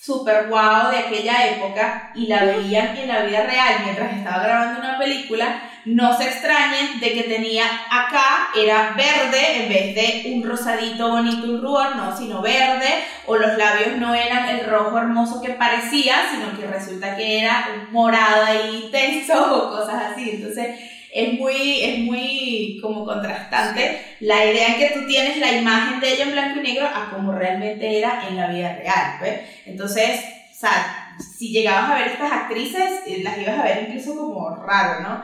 super 0.00 0.48
guau 0.48 0.90
de 0.90 0.98
aquella 0.98 1.46
época 1.48 2.12
y 2.14 2.28
la 2.28 2.44
veían 2.44 2.96
en 2.96 3.08
la 3.08 3.22
vida 3.22 3.42
real 3.42 3.80
mientras 3.84 4.16
estaba 4.16 4.42
grabando 4.42 4.80
una 4.80 4.98
película, 4.98 5.67
no 5.84 6.16
se 6.16 6.24
extrañen 6.24 7.00
de 7.00 7.12
que 7.12 7.22
tenía 7.24 7.64
acá, 7.90 8.48
era 8.56 8.94
verde 8.96 9.62
en 9.62 9.68
vez 9.68 9.94
de 9.94 10.32
un 10.34 10.42
rosadito 10.42 11.08
bonito, 11.08 11.46
un 11.46 11.62
rubor, 11.62 11.96
no, 11.96 12.16
sino 12.16 12.42
verde, 12.42 13.04
o 13.26 13.36
los 13.36 13.56
labios 13.56 13.96
no 13.96 14.14
eran 14.14 14.48
el 14.48 14.66
rojo 14.66 14.98
hermoso 14.98 15.40
que 15.40 15.50
parecía, 15.50 16.16
sino 16.30 16.58
que 16.58 16.66
resulta 16.66 17.16
que 17.16 17.40
era 17.40 17.68
un 17.74 17.92
morado 17.92 18.44
ahí 18.44 18.84
intenso 18.84 19.34
o 19.56 19.76
cosas 19.76 20.12
así. 20.12 20.30
Entonces, 20.30 20.78
es 21.12 21.32
muy, 21.34 21.82
es 21.82 21.98
muy 22.00 22.78
como 22.82 23.04
contrastante 23.04 24.16
la 24.20 24.44
idea 24.44 24.76
que 24.76 24.90
tú 24.90 25.06
tienes 25.06 25.38
la 25.38 25.52
imagen 25.52 26.00
de 26.00 26.12
ella 26.12 26.24
en 26.24 26.32
blanco 26.32 26.60
y 26.60 26.62
negro 26.62 26.86
a 26.86 27.10
como 27.10 27.32
realmente 27.32 27.98
era 27.98 28.28
en 28.28 28.36
la 28.36 28.48
vida 28.48 28.76
real, 28.76 29.18
¿ves? 29.20 29.40
Entonces, 29.64 30.20
o 30.52 30.60
sea, 30.60 31.14
si 31.18 31.50
llegabas 31.50 31.90
a 31.90 31.94
ver 31.94 32.08
estas 32.08 32.32
actrices, 32.32 33.00
eh, 33.06 33.20
las 33.22 33.38
ibas 33.38 33.58
a 33.58 33.62
ver 33.62 33.86
incluso 33.88 34.16
como 34.16 34.56
raro, 34.56 35.00
¿no? 35.00 35.22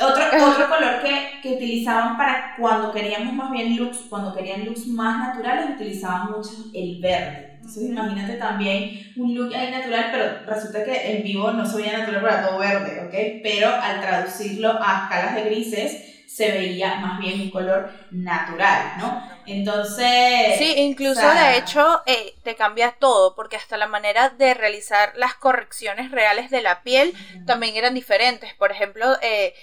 Otro, 0.00 0.24
otro 0.46 0.68
color 0.68 1.02
que, 1.02 1.40
que, 1.42 1.54
utilizaban 1.54 2.16
para 2.16 2.54
cuando 2.56 2.92
queríamos 2.92 3.34
más 3.34 3.50
bien 3.50 3.76
looks, 3.76 4.06
cuando 4.08 4.34
querían 4.34 4.64
looks 4.64 4.86
más 4.86 5.18
naturales, 5.28 5.70
utilizaban 5.74 6.30
mucho 6.30 6.50
el 6.72 7.00
verde. 7.00 7.48
Entonces 7.56 7.90
imagínate 7.90 8.34
también 8.34 9.12
un 9.16 9.34
look 9.34 9.54
ahí 9.54 9.70
natural, 9.70 10.08
pero 10.12 10.46
resulta 10.46 10.84
que 10.84 11.16
en 11.16 11.24
vivo 11.24 11.50
no 11.50 11.66
se 11.66 11.78
veía 11.78 11.98
natural 11.98 12.22
para 12.22 12.46
todo 12.46 12.58
verde, 12.58 13.00
¿ok? 13.06 13.42
Pero 13.42 13.68
al 13.74 14.00
traducirlo 14.00 14.78
a 14.80 15.02
escalas 15.02 15.34
de 15.34 15.42
grises, 15.42 16.08
se 16.28 16.52
veía 16.52 16.96
más 16.96 17.18
bien 17.18 17.40
un 17.40 17.50
color 17.50 17.90
natural, 18.10 18.92
¿no? 18.98 19.22
Entonces... 19.46 20.58
Sí, 20.58 20.74
incluso 20.76 21.26
de 21.26 21.56
hecho 21.56 22.02
eh, 22.04 22.34
te 22.42 22.54
cambia 22.54 22.92
todo, 22.92 23.34
porque 23.34 23.56
hasta 23.56 23.78
la 23.78 23.86
manera 23.86 24.28
de 24.28 24.52
realizar 24.52 25.12
las 25.16 25.34
correcciones 25.34 26.10
reales 26.10 26.50
de 26.50 26.60
la 26.60 26.82
piel 26.82 27.14
también 27.46 27.76
eran 27.76 27.94
diferentes. 27.94 28.54
Por 28.54 28.70
ejemplo, 28.70 29.16
eh, 29.22 29.54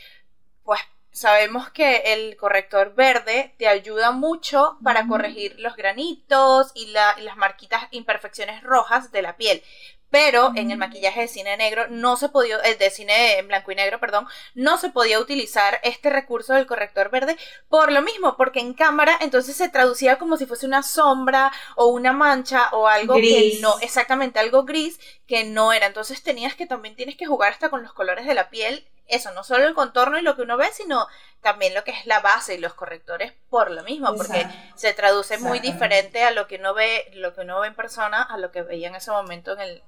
pues 0.66 0.82
sabemos 1.12 1.70
que 1.70 1.98
el 2.14 2.36
corrector 2.36 2.94
verde 2.94 3.56
te 3.58 3.70
ayuda 3.70 4.12
mucho 4.12 4.78
para 4.84 5.08
corregir 5.08 5.58
los 5.60 5.78
granitos 5.78 6.72
y, 6.76 6.88
la, 6.88 7.16
y, 7.18 7.22
las 7.22 7.38
marquitas, 7.38 7.88
imperfecciones 7.92 8.62
rojas 8.64 9.12
de 9.14 9.22
la 9.22 9.38
piel. 9.38 9.64
Pero 10.10 10.52
en 10.56 10.72
el 10.72 10.78
maquillaje 10.78 11.22
de 11.22 11.28
cine 11.28 11.58
negro 11.58 11.88
no 11.90 12.16
se 12.16 12.30
podía, 12.30 12.58
el 12.58 12.74
eh, 12.74 12.76
de 12.76 12.90
cine 12.90 13.38
en 13.40 13.48
blanco 13.48 13.72
y 13.72 13.76
negro, 13.76 14.00
perdón, 14.00 14.28
no 14.54 14.78
se 14.78 14.90
podía 14.90 15.20
utilizar 15.20 15.80
este 15.84 16.10
recurso 16.10 16.54
del 16.54 16.68
corrector 16.68 17.10
verde 17.10 17.38
por 17.70 17.92
lo 17.92 18.02
mismo, 18.02 18.38
porque 18.38 18.60
en 18.60 18.74
cámara 18.74 19.18
entonces 19.20 19.56
se 19.58 19.70
traducía 19.70 20.18
como 20.18 20.38
si 20.38 20.46
fuese 20.46 20.66
una 20.66 20.84
sombra 20.84 21.52
o 21.76 21.88
una 21.88 22.14
mancha 22.14 22.70
o 22.72 22.88
algo 22.88 23.16
que 23.16 23.58
no, 23.62 23.78
exactamente 23.80 24.40
algo 24.40 24.64
gris 24.64 25.00
que 25.28 25.44
no 25.44 25.74
era. 25.74 25.88
Entonces 25.88 26.24
tenías 26.24 26.56
que 26.56 26.68
también 26.68 26.96
tienes 26.96 27.18
que 27.18 27.26
jugar 27.26 27.52
hasta 27.52 27.70
con 27.70 27.84
los 27.84 27.94
colores 27.94 28.26
de 28.26 28.36
la 28.36 28.50
piel 28.50 28.88
eso, 29.08 29.32
no 29.34 29.44
solo 29.44 29.68
el 29.68 29.74
contorno 29.74 30.18
y 30.18 30.22
lo 30.22 30.36
que 30.36 30.42
uno 30.42 30.58
ve, 30.58 30.68
sino 30.74 31.08
también 31.42 31.74
lo 31.74 31.84
que 31.84 31.92
es 31.92 32.06
la 32.06 32.20
base 32.22 32.56
y 32.56 32.58
los 32.58 32.74
correctores 32.74 33.34
por 33.50 33.70
lo 33.72 33.84
mismo, 33.84 34.16
porque 34.16 34.48
se 34.76 34.94
traduce 34.94 35.38
muy 35.38 35.60
diferente 35.60 36.24
a 36.24 36.32
lo 36.32 36.48
que 36.48 36.56
uno 36.56 36.74
ve, 36.74 37.12
lo 37.14 37.34
que 37.34 37.42
uno 37.42 37.60
ve 37.60 37.68
en 37.68 37.76
persona, 37.76 38.24
a 38.24 38.38
lo 38.38 38.52
que 38.52 38.64
veía 38.64 38.88
en 38.88 38.96
ese 38.96 39.12
momento 39.12 39.54
en 39.54 39.60
el, 39.60 39.84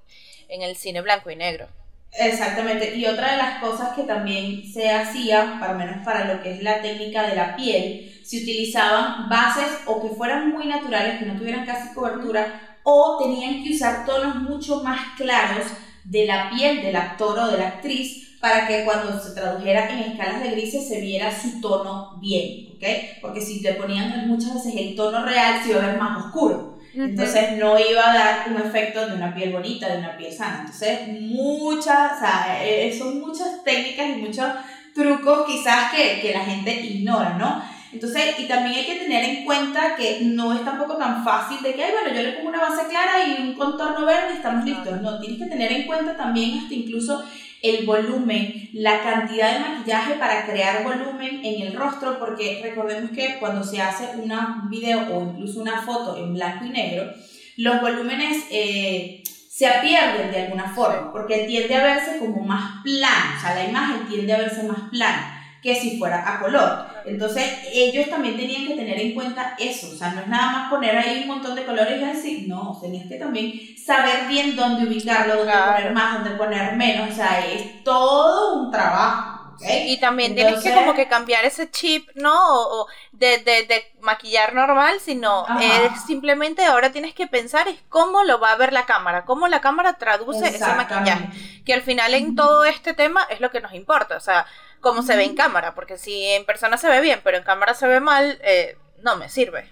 en 0.49 0.61
el 0.61 0.76
cine 0.76 1.01
blanco 1.01 1.32
y 1.32 1.36
negro. 1.36 1.68
Exactamente, 2.11 2.95
y 2.95 3.05
otra 3.05 3.32
de 3.32 3.38
las 3.38 3.59
cosas 3.59 3.93
que 3.95 4.03
también 4.03 4.65
se 4.72 4.89
hacía, 4.91 5.57
para 5.59 5.74
menos 5.74 6.05
para 6.05 6.34
lo 6.34 6.41
que 6.41 6.53
es 6.53 6.63
la 6.63 6.82
técnica 6.82 7.24
de 7.24 7.36
la 7.36 7.55
piel, 7.55 8.22
se 8.26 8.38
utilizaban 8.38 9.30
bases 9.30 9.82
o 9.86 10.01
que 10.01 10.15
fueran 10.15 10.51
muy 10.51 10.68
naturales, 10.68 11.20
que 11.20 11.26
no 11.26 11.38
tuvieran 11.38 11.65
casi 11.65 11.93
cobertura, 11.93 12.78
o 12.84 13.18
tenían 13.22 13.63
que 13.63 13.74
usar 13.74 14.05
tonos 14.05 14.36
mucho 14.36 14.82
más 14.84 15.18
claros 15.18 15.68
de 16.05 16.26
la 16.26 16.49
piel 16.49 16.82
del 16.82 16.95
actor 16.95 17.38
o 17.38 17.47
de 17.47 17.57
la 17.57 17.68
actriz 17.68 18.26
para 18.39 18.67
que 18.67 18.83
cuando 18.83 19.19
se 19.19 19.31
tradujera 19.31 19.89
en 19.89 20.11
escalas 20.11 20.43
de 20.43 20.51
grises 20.51 20.88
se 20.88 21.01
viera 21.01 21.31
su 21.31 21.59
tono 21.59 22.17
bien, 22.19 22.69
¿ok? 22.75 23.19
Porque 23.21 23.41
si 23.41 23.61
te 23.61 23.73
ponían 23.73 24.27
muchas 24.27 24.53
veces 24.55 24.73
el 24.75 24.95
tono 24.95 25.25
real 25.25 25.61
se 25.63 25.71
iba 25.71 25.83
a 25.83 25.88
ver 25.88 25.97
más 25.97 26.25
oscuro. 26.25 26.77
Entonces 26.93 27.57
no 27.57 27.77
iba 27.77 28.09
a 28.09 28.13
dar 28.13 28.49
un 28.49 28.57
efecto 28.57 29.07
de 29.07 29.15
una 29.15 29.35
piel 29.35 29.53
bonita, 29.53 29.88
de 29.88 29.99
una 29.99 30.17
piel 30.17 30.33
sana. 30.33 30.61
Entonces 30.61 31.07
muchas, 31.21 32.13
o 32.13 32.19
sea, 32.19 32.57
eh, 32.63 32.95
son 32.97 33.19
muchas 33.19 33.63
técnicas 33.63 34.07
y 34.09 34.21
muchos 34.21 34.47
trucos 34.95 35.45
quizás 35.45 35.93
que, 35.93 36.21
que 36.21 36.33
la 36.33 36.43
gente 36.43 36.73
ignora, 36.73 37.38
¿no? 37.38 37.61
Entonces, 37.93 38.38
y 38.38 38.43
también 38.47 38.77
hay 38.77 38.85
que 38.85 38.95
tener 38.95 39.23
en 39.23 39.45
cuenta 39.45 39.95
que 39.95 40.19
no 40.21 40.53
es 40.53 40.63
tampoco 40.65 40.97
tan 40.97 41.23
fácil 41.23 41.61
de 41.61 41.73
que, 41.73 41.83
Ay, 41.83 41.91
bueno, 41.93 42.15
yo 42.15 42.21
le 42.21 42.33
pongo 42.33 42.49
una 42.49 42.61
base 42.61 42.88
clara 42.89 43.25
y 43.25 43.41
un 43.41 43.53
contorno 43.53 44.05
verde 44.05 44.33
y 44.33 44.38
estamos 44.38 44.65
listos. 44.65 45.01
No, 45.01 45.19
tienes 45.19 45.39
que 45.39 45.45
tener 45.45 45.71
en 45.71 45.88
cuenta 45.88 46.17
también 46.17 46.59
hasta 46.59 46.73
incluso 46.73 47.23
el 47.62 47.86
volumen, 47.86 48.70
la 48.74 49.01
cantidad 49.01 49.53
de 49.53 49.60
maquillaje 49.60 50.14
para 50.16 50.45
crear 50.45 50.84
volumen 50.84 51.41
en 51.43 51.62
el 51.62 51.76
rostro, 51.76 52.20
porque 52.20 52.60
recordemos 52.64 53.12
que 53.12 53.38
cuando 53.39 53.64
se 53.64 53.82
hace 53.82 54.18
una, 54.18 54.62
un 54.64 54.70
video 54.70 55.16
o 55.16 55.24
incluso 55.24 55.62
una 55.62 55.82
foto 55.82 56.18
en 56.18 56.34
blanco 56.34 56.66
y 56.66 56.70
negro, 56.70 57.12
los 57.58 57.82
volúmenes 57.82 58.45
eh, 58.51 59.24
se 59.49 59.68
pierden 59.82 60.32
de 60.32 60.43
alguna 60.43 60.70
forma, 60.76 61.12
porque 61.12 61.45
tiende 61.47 61.76
a 61.76 61.84
verse 61.84 62.20
como 62.20 62.43
más 62.43 62.84
plano, 62.84 63.38
o 63.38 63.41
sea, 63.41 63.55
la 63.55 63.66
imagen 63.66 64.08
tiende 64.08 64.34
a 64.34 64.38
verse 64.38 64.64
más 64.64 64.89
plana 64.91 65.34
que 65.62 65.76
si 65.76 65.97
fuera 65.97 66.36
a 66.36 66.39
color. 66.39 66.86
Entonces, 67.08 67.60
ellos 67.72 68.10
también 68.10 68.36
tenían 68.36 68.68
que 68.68 68.76
tener 68.76 68.99
en 68.99 69.14
cuenta 69.14 69.55
eso. 69.58 69.89
O 69.91 69.95
sea, 69.95 70.12
no 70.12 70.22
es 70.22 70.28
nada 70.28 70.51
más 70.51 70.70
poner 70.70 70.97
ahí 70.97 71.22
un 71.22 71.28
montón 71.28 71.55
de 71.55 71.66
colores 71.66 71.99
y 71.99 72.03
así. 72.03 72.45
No, 72.47 72.78
tenías 72.82 73.08
que 73.08 73.16
también 73.16 73.53
saber 73.78 74.28
bien 74.28 74.55
dónde 74.55 74.86
ubicarlo, 74.86 75.38
dónde 75.38 75.53
poner 75.53 75.93
más, 75.93 76.14
dónde 76.16 76.38
poner 76.38 76.76
menos. 76.76 77.12
O 77.12 77.16
sea, 77.16 77.45
es 77.45 77.84
todo 77.84 78.62
un 78.62 78.72
trabajo. 78.72 79.55
y 79.62 79.97
también 79.99 80.36
tienes 80.36 80.62
que 80.62 80.74
como 80.74 80.93
que 80.93 81.08
cambiar 81.08 81.45
ese 81.45 81.72
chip, 81.72 82.10
¿no? 82.16 82.34
O, 82.36 82.88
de, 83.12 83.38
de, 83.39 83.66
de, 83.66 83.91
maquillar 84.01 84.53
normal, 84.53 84.99
sino 84.99 85.45
es 85.60 86.03
simplemente 86.05 86.64
ahora 86.66 86.91
tienes 86.91 87.16
que 87.16 87.26
pensar 87.26 87.68
es 87.68 87.80
cómo 87.89 88.24
lo 88.24 88.39
va 88.39 88.51
a 88.51 88.55
ver 88.58 88.72
la 88.72 88.86
cámara, 88.86 89.26
cómo 89.26 89.47
la 89.47 89.60
cámara 89.60 89.93
traduce 89.93 90.47
ese 90.47 90.74
maquillaje, 90.74 91.30
que 91.66 91.74
al 91.74 91.82
final 91.82 92.14
en 92.14 92.36
todo 92.36 92.66
este 92.66 92.93
tema 92.93 93.26
es 93.32 93.41
lo 93.41 93.49
que 93.49 93.60
nos 93.60 93.74
importa, 93.74 94.16
o 94.16 94.20
sea, 94.20 94.45
cómo 94.88 95.01
se 95.01 95.17
ve 95.17 95.25
en 95.25 95.35
cámara, 95.35 95.75
porque 95.75 95.97
si 95.97 96.23
en 96.27 96.45
persona 96.45 96.77
se 96.77 96.88
ve 96.88 97.01
bien, 97.01 97.19
pero 97.21 97.35
en 97.35 97.43
cámara 97.43 97.73
se 97.73 97.88
ve 97.88 97.99
mal, 97.99 98.39
eh, 98.41 98.77
no 99.03 99.17
me 99.17 99.27
sirve. 99.27 99.65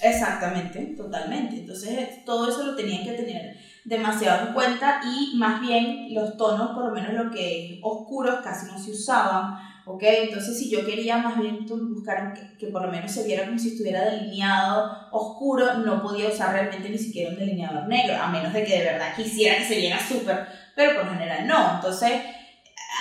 Exactamente, 0.00 0.94
totalmente. 0.96 1.56
Entonces 1.56 2.24
todo 2.24 2.48
eso 2.48 2.64
lo 2.64 2.74
tenían 2.74 3.04
que 3.04 3.12
tener 3.12 3.54
demasiado 3.84 4.48
en 4.48 4.54
cuenta 4.54 5.02
y 5.04 5.36
más 5.36 5.60
bien 5.60 6.14
los 6.14 6.38
tonos, 6.38 6.70
por 6.70 6.86
lo 6.86 6.90
menos 6.90 7.12
lo 7.12 7.30
que 7.30 7.74
es 7.74 7.80
oscuros, 7.82 8.36
casi 8.42 8.64
no 8.66 8.78
se 8.78 8.92
usaban. 8.92 9.58
¿ok? 9.84 10.02
Entonces, 10.02 10.58
si 10.58 10.70
yo 10.70 10.84
quería 10.84 11.18
más 11.18 11.38
bien 11.38 11.66
buscar 11.66 12.32
que, 12.32 12.56
que, 12.56 12.66
por 12.72 12.82
lo 12.82 12.90
menos 12.90 13.12
se 13.12 13.24
viera 13.24 13.44
como 13.44 13.58
si 13.58 13.68
estuviera 13.68 14.06
delineado 14.06 14.90
oscuro, 15.12 15.74
no 15.74 16.02
podía 16.02 16.28
usar 16.28 16.54
realmente 16.54 16.88
ni 16.88 16.98
siquiera 16.98 17.30
un 17.30 17.38
delineador 17.38 17.86
negro, 17.86 18.16
a 18.16 18.28
menos 18.28 18.54
de 18.54 18.64
que 18.64 18.78
de 18.78 18.84
verdad 18.84 19.14
quisiera 19.14 19.58
que 19.58 19.64
se 19.64 19.76
viera 19.76 19.98
súper, 20.00 20.46
pero 20.74 20.94
por 20.98 21.10
general 21.10 21.46
no. 21.46 21.74
Entonces, 21.76 22.20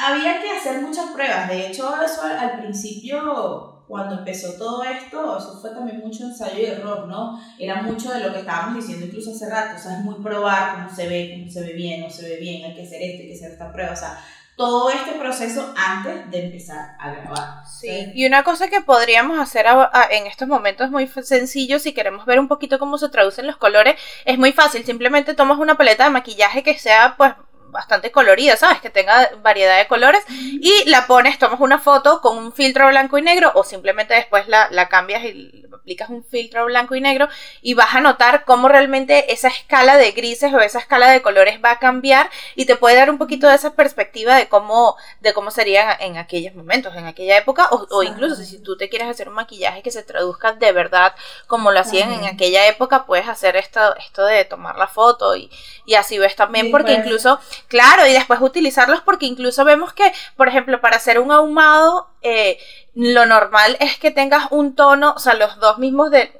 había 0.04 0.42
que 0.42 0.52
hacer 0.52 0.82
muchas 0.82 1.12
pruebas. 1.12 1.48
De 1.48 1.68
hecho, 1.68 1.94
eso 2.02 2.22
al, 2.24 2.60
principio, 2.60 3.84
cuando 3.88 4.20
empezó 4.20 4.54
todo 4.58 4.84
esto, 4.84 5.38
eso 5.38 5.60
fue 5.62 5.72
también 5.72 6.00
mucho 6.00 6.26
ensayo 6.26 6.60
y 6.60 6.66
error, 6.66 7.08
¿no? 7.08 7.40
Era 7.60 7.82
mucho 7.82 8.12
de 8.12 8.20
lo 8.22 8.34
que 8.34 8.40
estábamos 8.40 8.76
diciendo 8.76 9.06
incluso 9.06 9.32
hace 9.32 9.50
rato. 9.50 9.76
O 9.78 9.80
sea, 9.80 9.98
es 9.98 10.04
muy 10.04 10.16
probar 10.16 10.76
cómo 10.76 10.96
se 10.96 11.08
ve, 11.08 11.38
cómo 11.38 11.52
se 11.52 11.62
ve 11.62 11.74
bien, 11.74 12.02
no 12.02 12.10
se 12.10 12.28
ve 12.28 12.38
bien, 12.38 12.66
hay 12.66 12.76
que 12.76 12.84
hacer 12.84 13.02
esto, 13.02 13.22
hay 13.24 13.28
que 13.30 13.36
hacer 13.36 13.52
esta 13.52 13.72
prueba. 13.72 13.94
O 13.94 13.98
sea, 13.98 14.20
todo 14.56 14.90
este 14.90 15.12
proceso 15.14 15.74
antes 15.76 16.32
de 16.32 16.46
empezar 16.46 16.96
a 17.00 17.12
grabar. 17.12 17.66
Sí. 17.68 18.12
Y 18.14 18.26
una 18.26 18.44
cosa 18.44 18.70
que 18.70 18.82
podríamos 18.82 19.38
hacer 19.38 19.66
en 20.12 20.28
estos 20.28 20.48
momentos 20.48 20.90
muy 20.90 21.08
sencillo, 21.08 21.80
si 21.80 21.94
queremos 21.94 22.26
ver 22.26 22.40
un 22.40 22.48
poquito 22.48 22.80
cómo 22.80 22.98
se 22.98 23.10
traducen 23.10 23.48
los 23.48 23.58
colores, 23.58 23.96
es 24.24 24.38
muy 24.38 24.54
fácil. 24.54 24.86
Simplemente 24.86 25.34
tomas 25.34 25.60
una 25.60 25.76
paleta 25.76 26.06
de 26.06 26.10
maquillaje 26.12 26.64
que 26.64 26.80
sea, 26.80 27.16
pues, 27.18 27.34
bastante 27.76 28.12
colorida, 28.12 28.56
¿sabes? 28.56 28.80
Que 28.82 28.90
tenga 28.90 29.30
variedad 29.44 29.78
de 29.78 29.88
colores. 29.88 30.24
Y 30.30 30.90
la 30.90 31.06
pones, 31.08 31.38
tomas 31.38 31.60
una 31.60 31.78
foto 31.78 32.22
con 32.22 32.38
un 32.38 32.54
filtro 32.54 32.88
blanco 32.88 33.18
y 33.18 33.22
negro 33.22 33.52
o 33.54 33.64
simplemente 33.64 34.14
después 34.14 34.48
la, 34.48 34.70
la 34.72 34.88
cambias 34.88 35.24
y 35.24 35.66
aplicas 35.86 36.10
un 36.10 36.24
filtro 36.24 36.66
blanco 36.66 36.96
y 36.96 37.02
negro 37.02 37.28
y 37.62 37.76
vas 37.76 37.94
a 37.94 38.02
notar 38.02 38.44
cómo 38.44 38.68
realmente 38.68 39.32
esa 39.32 39.50
escala 39.50 39.98
de 39.98 40.12
grises 40.14 40.52
o 40.52 40.60
esa 40.60 40.80
escala 40.80 41.12
de 41.12 41.22
colores 41.22 41.60
va 41.64 41.72
a 41.72 41.80
cambiar 41.80 42.30
y 42.56 42.66
te 42.66 42.76
puede 42.76 42.96
dar 42.96 43.12
un 43.12 43.20
poquito 43.20 43.48
de 43.48 43.56
esa 43.56 43.76
perspectiva 43.76 44.36
de 44.36 44.48
cómo, 44.48 44.96
de 45.20 45.34
cómo 45.34 45.52
serían 45.52 45.96
en 46.00 46.18
aquellos 46.18 46.56
momentos, 46.56 46.96
en 46.96 47.06
aquella 47.06 47.38
época 47.38 47.68
o, 47.70 47.86
o 47.92 48.02
incluso 48.02 48.36
si 48.38 48.58
tú 48.64 48.78
te 48.78 48.90
quieres 48.90 49.08
hacer 49.08 49.30
un 49.30 49.36
maquillaje 49.36 49.84
que 49.84 49.92
se 49.92 50.02
traduzca 50.02 50.54
de 50.54 50.72
verdad 50.72 51.14
como 51.46 51.72
lo 51.72 51.80
hacían 51.80 52.12
en 52.12 52.26
aquella 52.26 52.68
época, 52.68 53.06
puedes 53.06 53.28
hacer 53.28 53.56
esto, 53.56 53.96
esto 53.98 54.26
de 54.26 54.46
tomar 54.46 54.78
la 54.78 54.88
foto 54.88 55.36
y, 55.36 55.52
y 55.86 55.94
así 55.94 56.18
ves 56.18 56.36
también 56.36 56.72
porque 56.72 56.94
incluso, 56.94 57.40
claro, 57.68 58.06
y 58.08 58.14
después 58.14 58.42
utilizarlos 58.42 59.02
porque 59.02 59.26
incluso 59.26 59.66
vemos 59.66 59.94
que, 59.94 60.12
por 60.36 60.48
ejemplo, 60.48 60.82
para 60.82 60.98
hacer 60.98 61.20
un 61.20 61.32
ahumado, 61.32 62.10
eh, 62.22 62.60
lo 62.94 63.26
normal 63.26 63.78
es 63.80 63.98
que 63.98 64.12
tengas 64.12 64.48
un 64.52 64.76
tono, 64.76 65.14
o 65.16 65.20
sea, 65.20 65.34
los 65.34 65.60
dos 65.60 65.78
mismos 65.78 66.12
de 66.12 66.32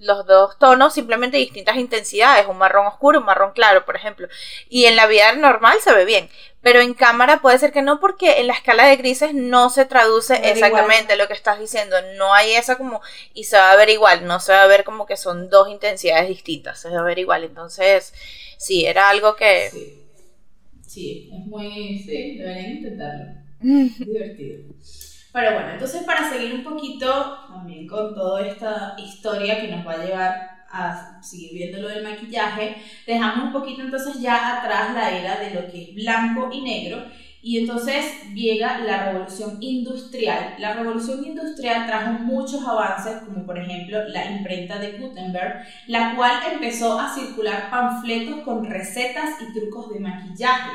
los 0.00 0.26
dos 0.26 0.58
tonos, 0.58 0.94
simplemente 0.94 1.36
distintas 1.36 1.76
intensidades, 1.76 2.46
un 2.46 2.58
marrón 2.58 2.86
oscuro, 2.86 3.18
un 3.18 3.26
marrón 3.26 3.52
claro, 3.52 3.84
por 3.84 3.96
ejemplo. 3.96 4.28
Y 4.68 4.84
en 4.84 4.96
la 4.96 5.06
vida 5.06 5.32
normal 5.32 5.78
se 5.80 5.92
ve 5.92 6.04
bien, 6.04 6.30
pero 6.62 6.80
en 6.80 6.94
cámara 6.94 7.40
puede 7.40 7.58
ser 7.58 7.72
que 7.72 7.82
no, 7.82 8.00
porque 8.00 8.40
en 8.40 8.46
la 8.46 8.52
escala 8.52 8.86
de 8.86 8.96
grises 8.96 9.34
no 9.34 9.70
se 9.70 9.84
traduce 9.84 10.50
exactamente 10.50 11.16
lo 11.16 11.26
que 11.26 11.34
estás 11.34 11.58
diciendo. 11.58 11.96
No 12.16 12.32
hay 12.34 12.52
esa 12.54 12.76
como, 12.76 13.00
y 13.34 13.44
se 13.44 13.56
va 13.56 13.72
a 13.72 13.76
ver 13.76 13.90
igual, 13.90 14.26
no 14.26 14.40
se 14.40 14.52
va 14.52 14.62
a 14.62 14.68
ver 14.68 14.84
como 14.84 15.06
que 15.06 15.16
son 15.16 15.50
dos 15.50 15.68
intensidades 15.68 16.28
distintas, 16.28 16.80
se 16.80 16.90
va 16.90 17.00
a 17.00 17.04
ver 17.04 17.18
igual. 17.18 17.44
Entonces, 17.44 18.12
sí, 18.58 18.86
era 18.86 19.08
algo 19.08 19.36
que. 19.36 19.70
Sí, 19.70 20.05
es 21.32 21.46
muy. 21.46 21.98
Sí, 21.98 22.36
deberían 22.38 22.76
intentarlo. 22.76 23.24
Divertido. 23.60 24.58
Pero 25.32 25.52
bueno, 25.52 25.72
entonces 25.72 26.02
para 26.04 26.30
seguir 26.30 26.54
un 26.54 26.64
poquito 26.64 27.06
también 27.48 27.86
con 27.86 28.14
toda 28.14 28.46
esta 28.46 28.96
historia 28.98 29.60
que 29.60 29.68
nos 29.68 29.86
va 29.86 29.92
a 29.92 30.04
llevar 30.04 30.56
a 30.70 31.22
seguir 31.22 31.52
viendo 31.52 31.82
lo 31.82 31.88
del 31.88 32.04
maquillaje, 32.04 32.76
dejamos 33.06 33.46
un 33.46 33.52
poquito 33.52 33.82
entonces 33.82 34.20
ya 34.20 34.58
atrás 34.58 34.94
la 34.94 35.18
era 35.18 35.38
de 35.38 35.54
lo 35.54 35.70
que 35.70 35.82
es 35.82 35.94
blanco 35.94 36.48
y 36.50 36.62
negro 36.62 37.04
y 37.42 37.58
entonces 37.58 38.04
llega 38.34 38.78
la 38.78 39.06
revolución 39.06 39.58
industrial. 39.60 40.54
La 40.58 40.74
revolución 40.74 41.24
industrial 41.24 41.86
trajo 41.86 42.18
muchos 42.24 42.66
avances, 42.66 43.22
como 43.24 43.46
por 43.46 43.58
ejemplo 43.58 44.08
la 44.08 44.30
imprenta 44.30 44.78
de 44.78 44.98
Gutenberg, 44.98 45.64
la 45.86 46.16
cual 46.16 46.40
empezó 46.52 46.98
a 46.98 47.14
circular 47.14 47.70
panfletos 47.70 48.40
con 48.40 48.64
recetas 48.64 49.40
y 49.40 49.52
trucos 49.58 49.92
de 49.92 50.00
maquillaje 50.00 50.70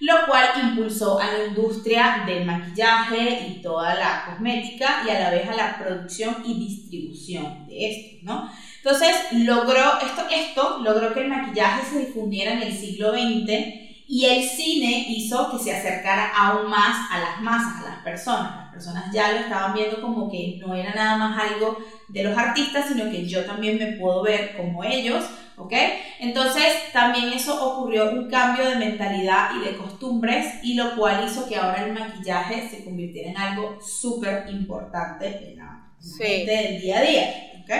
lo 0.00 0.26
cual 0.26 0.48
impulsó 0.62 1.18
a 1.18 1.32
la 1.32 1.46
industria 1.46 2.24
del 2.26 2.44
maquillaje 2.44 3.46
y 3.48 3.62
toda 3.62 3.94
la 3.94 4.24
cosmética 4.26 5.02
y 5.06 5.10
a 5.10 5.20
la 5.20 5.30
vez 5.30 5.48
a 5.48 5.56
la 5.56 5.78
producción 5.78 6.36
y 6.44 6.54
distribución 6.54 7.66
de 7.66 7.90
esto, 7.90 8.16
¿no? 8.22 8.50
Entonces, 8.76 9.16
logró, 9.32 9.98
esto, 10.00 10.22
esto 10.30 10.78
logró 10.82 11.14
que 11.14 11.20
el 11.20 11.28
maquillaje 11.28 11.82
se 11.90 11.98
difundiera 12.06 12.52
en 12.52 12.62
el 12.62 12.72
siglo 12.72 13.12
XX 13.12 13.85
y 14.08 14.24
el 14.24 14.48
cine 14.48 15.06
hizo 15.08 15.50
que 15.50 15.62
se 15.62 15.74
acercara 15.74 16.30
aún 16.36 16.70
más 16.70 17.10
a 17.10 17.18
las 17.18 17.40
masas, 17.40 17.84
a 17.84 17.90
las 17.90 17.98
personas. 18.04 18.56
Las 18.56 18.72
personas 18.72 19.12
ya 19.12 19.32
lo 19.32 19.38
estaban 19.38 19.74
viendo 19.74 20.00
como 20.00 20.30
que 20.30 20.58
no 20.60 20.74
era 20.74 20.94
nada 20.94 21.16
más 21.16 21.50
algo 21.50 21.78
de 22.08 22.22
los 22.22 22.36
artistas, 22.38 22.86
sino 22.88 23.10
que 23.10 23.26
yo 23.26 23.44
también 23.44 23.78
me 23.78 23.96
puedo 23.96 24.22
ver 24.22 24.56
como 24.56 24.84
ellos, 24.84 25.24
¿ok? 25.56 25.72
Entonces 26.20 26.92
también 26.92 27.32
eso 27.32 27.60
ocurrió 27.64 28.10
un 28.12 28.30
cambio 28.30 28.68
de 28.68 28.76
mentalidad 28.76 29.50
y 29.56 29.64
de 29.64 29.76
costumbres 29.76 30.54
y 30.62 30.74
lo 30.74 30.94
cual 30.94 31.24
hizo 31.26 31.48
que 31.48 31.56
ahora 31.56 31.84
el 31.84 31.92
maquillaje 31.92 32.68
se 32.68 32.84
convirtiera 32.84 33.30
en 33.30 33.36
algo 33.36 33.78
súper 33.80 34.48
importante 34.50 35.50
en 35.50 35.58
la 35.58 35.82
del 36.18 36.80
día 36.80 36.98
a 36.98 37.02
día, 37.02 37.52
¿ok? 37.62 37.70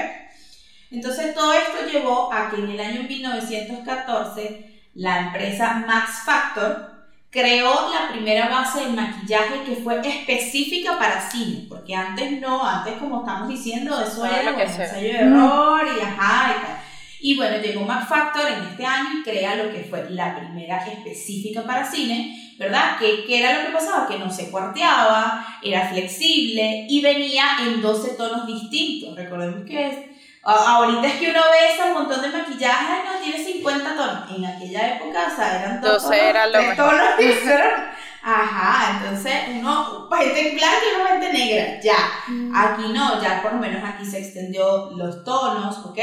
Entonces 0.90 1.34
todo 1.34 1.52
esto 1.52 1.86
llevó 1.92 2.32
a 2.32 2.50
que 2.50 2.56
en 2.56 2.70
el 2.70 2.80
año 2.80 3.02
1914 3.04 4.75
la 4.96 5.20
empresa 5.20 5.84
Max 5.86 6.22
Factor 6.24 6.96
creó 7.30 7.92
la 7.92 8.12
primera 8.12 8.48
base 8.48 8.86
de 8.86 8.92
maquillaje 8.92 9.62
que 9.66 9.76
fue 9.76 10.00
específica 10.00 10.98
para 10.98 11.20
cine, 11.20 11.66
porque 11.68 11.94
antes 11.94 12.40
no, 12.40 12.66
antes 12.66 12.94
como 12.94 13.20
estamos 13.20 13.48
diciendo, 13.48 14.00
eso 14.00 14.24
era 14.24 14.52
un 14.52 14.60
ensayo 14.60 15.12
de 15.12 15.18
error 15.18 15.82
y 15.86 16.00
ajá 16.00 16.50
y 16.50 16.66
tal. 16.66 16.76
Y 17.20 17.36
bueno, 17.36 17.58
llegó 17.58 17.80
Mac 17.82 18.08
Factor 18.08 18.46
en 18.50 18.68
este 18.70 18.86
año 18.86 19.18
y 19.18 19.22
crea 19.22 19.56
lo 19.56 19.70
que 19.70 19.84
fue 19.84 20.08
la 20.10 20.36
primera 20.36 20.78
específica 20.86 21.62
para 21.64 21.90
cine, 21.90 22.54
¿verdad? 22.58 22.96
¿Qué, 22.98 23.24
¿Qué, 23.26 23.40
era 23.40 23.58
lo 23.58 23.66
que 23.66 23.72
pasaba? 23.72 24.06
Que 24.06 24.18
no 24.18 24.30
se 24.30 24.50
cuarteaba, 24.50 25.44
era 25.62 25.88
flexible 25.88 26.86
y 26.88 27.02
venía 27.02 27.44
en 27.66 27.82
12 27.82 28.14
tonos 28.14 28.46
distintos. 28.46 29.14
Recordemos 29.16 29.66
que 29.66 30.15
ahorita 30.52 31.06
es 31.06 31.14
que 31.14 31.30
uno 31.30 31.40
ve 31.50 31.74
ese 31.74 31.92
montón 31.92 32.22
de 32.22 32.28
maquillaje, 32.28 33.02
no 33.04 33.20
tiene 33.20 33.44
50 33.44 33.96
tonos. 33.96 34.30
En 34.30 34.44
aquella 34.44 34.96
época, 34.96 35.28
o 35.32 35.36
sea, 35.36 35.60
eran 35.60 35.80
todos 35.80 36.02
12 36.04 36.28
era 36.28 36.46
lo 36.46 36.62
mejor. 36.62 36.76
tonos. 36.76 37.96
Ajá, 38.28 38.98
entonces 38.98 39.34
uno, 39.52 40.08
gente 40.10 40.50
blanca 40.56 40.78
y 40.82 40.96
uno 40.96 41.06
gente 41.06 41.32
negra, 41.32 41.80
ya. 41.80 41.96
Mm. 42.26 42.52
Aquí 42.56 42.92
no, 42.92 43.22
ya 43.22 43.40
por 43.40 43.52
lo 43.52 43.60
menos 43.60 43.84
aquí 43.84 44.04
se 44.04 44.18
extendió 44.18 44.90
los 44.96 45.22
tonos, 45.22 45.78
¿ok? 45.86 45.98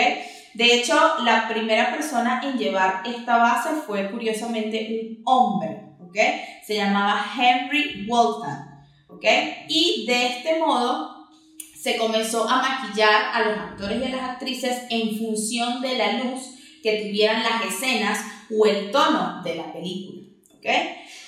De 0.53 0.73
hecho, 0.73 0.95
la 1.25 1.49
primera 1.49 1.91
persona 1.91 2.39
en 2.41 2.57
llevar 2.57 3.01
esta 3.05 3.37
base 3.37 3.71
fue 3.85 4.09
curiosamente 4.09 4.87
un 5.01 5.21
hombre, 5.25 5.95
¿ok? 5.99 6.15
Se 6.65 6.75
llamaba 6.75 7.25
Henry 7.37 8.05
Walton, 8.07 8.57
¿ok? 9.09 9.25
Y 9.67 10.05
de 10.07 10.27
este 10.27 10.59
modo 10.59 11.12
se 11.83 11.97
comenzó 11.97 12.49
a 12.49 12.61
maquillar 12.61 13.31
a 13.33 13.41
los 13.41 13.57
actores 13.57 13.99
y 13.99 14.05
a 14.05 14.15
las 14.15 14.29
actrices 14.29 14.83
en 14.89 15.17
función 15.17 15.81
de 15.81 15.97
la 15.97 16.13
luz 16.13 16.41
que 16.81 17.01
tuvieran 17.01 17.43
las 17.43 17.65
escenas 17.65 18.19
o 18.57 18.65
el 18.65 18.89
tono 18.89 19.41
de 19.43 19.55
la 19.55 19.73
película, 19.73 20.21
¿ok? 20.55 20.65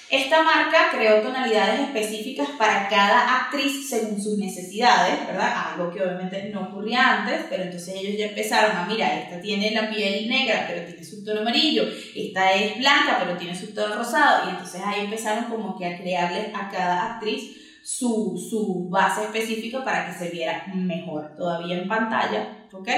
Esta 0.10 0.44
marca 0.44 0.92
creó 0.94 1.22
tonalidades 1.22 1.82
específicas 1.82 2.48
para 2.58 2.88
cada 2.88 3.42
actriz 3.42 3.90
según 3.90 4.22
sus 4.22 4.38
necesidades, 4.38 5.28
¿verdad? 5.28 5.74
Algo 5.74 5.92
que 5.92 6.02
obviamente 6.02 6.50
no 6.54 6.70
ocurría 6.70 7.24
antes, 7.24 7.48
pero 7.50 7.64
entonces 7.64 7.94
ellos 7.94 8.18
ya 8.18 8.28
empezaron 8.28 8.78
a, 8.78 8.86
mira, 8.86 9.14
esta 9.14 9.42
tiene 9.42 9.72
la 9.72 9.90
piel 9.90 10.30
negra, 10.30 10.68
pero 10.70 10.86
tiene 10.86 11.04
su 11.04 11.22
tono 11.26 11.42
amarillo, 11.42 11.84
esta 12.16 12.54
es 12.54 12.78
blanca, 12.78 13.18
pero 13.20 13.38
tiene 13.38 13.60
su 13.60 13.74
tono 13.74 13.96
rosado, 13.96 14.48
y 14.48 14.52
entonces 14.52 14.82
ahí 14.86 15.02
empezaron 15.02 15.46
como 15.46 15.78
que 15.78 15.86
a 15.86 15.98
crearles 15.98 16.48
a 16.54 16.70
cada 16.70 17.16
actriz 17.16 17.65
su, 17.86 18.36
su 18.50 18.90
base 18.90 19.26
específica 19.26 19.86
para 19.86 20.08
que 20.08 20.18
se 20.18 20.32
viera 20.32 20.66
mejor 20.74 21.36
todavía 21.38 21.78
en 21.78 21.88
pantalla, 21.88 22.68
¿ok? 22.74 22.90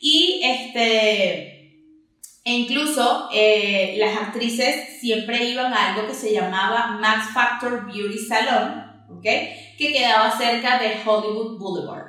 Y 0.00 0.40
este... 0.44 1.56
E 2.42 2.52
incluso 2.52 3.28
eh, 3.34 3.96
las 3.98 4.16
actrices 4.16 4.98
siempre 5.00 5.44
iban 5.50 5.74
a 5.74 5.92
algo 5.92 6.06
que 6.06 6.14
se 6.14 6.32
llamaba 6.32 6.98
Max 7.00 7.34
Factor 7.34 7.84
Beauty 7.86 8.18
Salon, 8.18 9.04
¿ok? 9.10 9.24
Que 9.76 9.92
quedaba 9.92 10.30
cerca 10.38 10.78
de 10.78 10.94
Hollywood 11.04 11.58
Boulevard. 11.58 12.06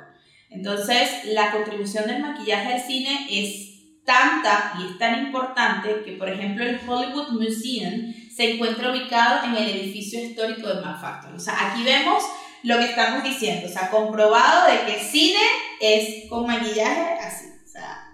Entonces, 0.48 1.24
la 1.26 1.50
contribución 1.50 2.06
del 2.06 2.22
maquillaje 2.22 2.74
al 2.74 2.80
cine 2.80 3.26
es 3.30 4.04
tanta 4.04 4.74
y 4.78 4.92
es 4.92 4.98
tan 4.98 5.26
importante 5.26 6.02
que, 6.04 6.12
por 6.12 6.28
ejemplo, 6.28 6.64
el 6.64 6.80
Hollywood 6.86 7.32
Museum 7.32 8.14
se 8.34 8.54
encuentra 8.54 8.90
ubicado 8.90 9.44
en 9.44 9.56
el 9.56 9.68
edificio 9.68 10.20
histórico 10.20 10.68
de 10.68 10.80
Manhattan. 10.80 11.34
O 11.34 11.40
sea, 11.40 11.70
aquí 11.70 11.82
vemos 11.84 12.22
lo 12.62 12.78
que 12.78 12.84
estamos 12.84 13.24
diciendo, 13.24 13.68
o 13.68 13.70
sea, 13.70 13.90
comprobado 13.90 14.70
de 14.70 14.86
que 14.86 15.00
cine 15.00 15.40
es 15.80 16.28
con 16.28 16.46
maquillaje 16.46 17.18
así, 17.20 17.46
o 17.64 17.68
sea, 17.68 18.08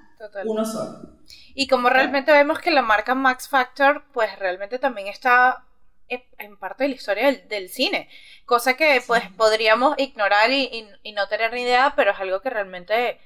uno 0.44 0.64
solo. 0.64 1.18
Y 1.54 1.66
como 1.66 1.90
realmente 1.90 2.32
vemos 2.32 2.58
que 2.58 2.70
la 2.70 2.82
marca 2.82 3.14
Max 3.14 3.48
Factor, 3.48 4.04
pues 4.12 4.38
realmente 4.38 4.78
también 4.78 5.08
está 5.08 5.64
en 6.08 6.56
parte 6.56 6.84
de 6.84 6.90
la 6.90 6.94
historia 6.94 7.32
del, 7.32 7.68
cine, 7.68 8.08
cosa 8.46 8.74
que 8.74 9.02
pues 9.06 9.22
podríamos 9.36 9.94
ignorar 9.98 10.50
y, 10.50 10.88
no 11.14 11.28
tener 11.28 11.52
ni 11.52 11.62
idea, 11.62 11.92
pero 11.96 12.12
es 12.12 12.18
algo 12.18 12.40
que 12.40 12.50
realmente 12.50 13.20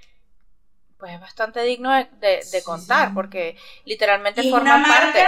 pues 1.02 1.14
es 1.14 1.20
bastante 1.20 1.64
digno 1.64 1.90
de, 1.90 2.62
contar, 2.64 3.12
porque 3.12 3.56
literalmente 3.84 4.48
forma 4.48 4.76
una 4.76 4.86
parte 4.86 5.24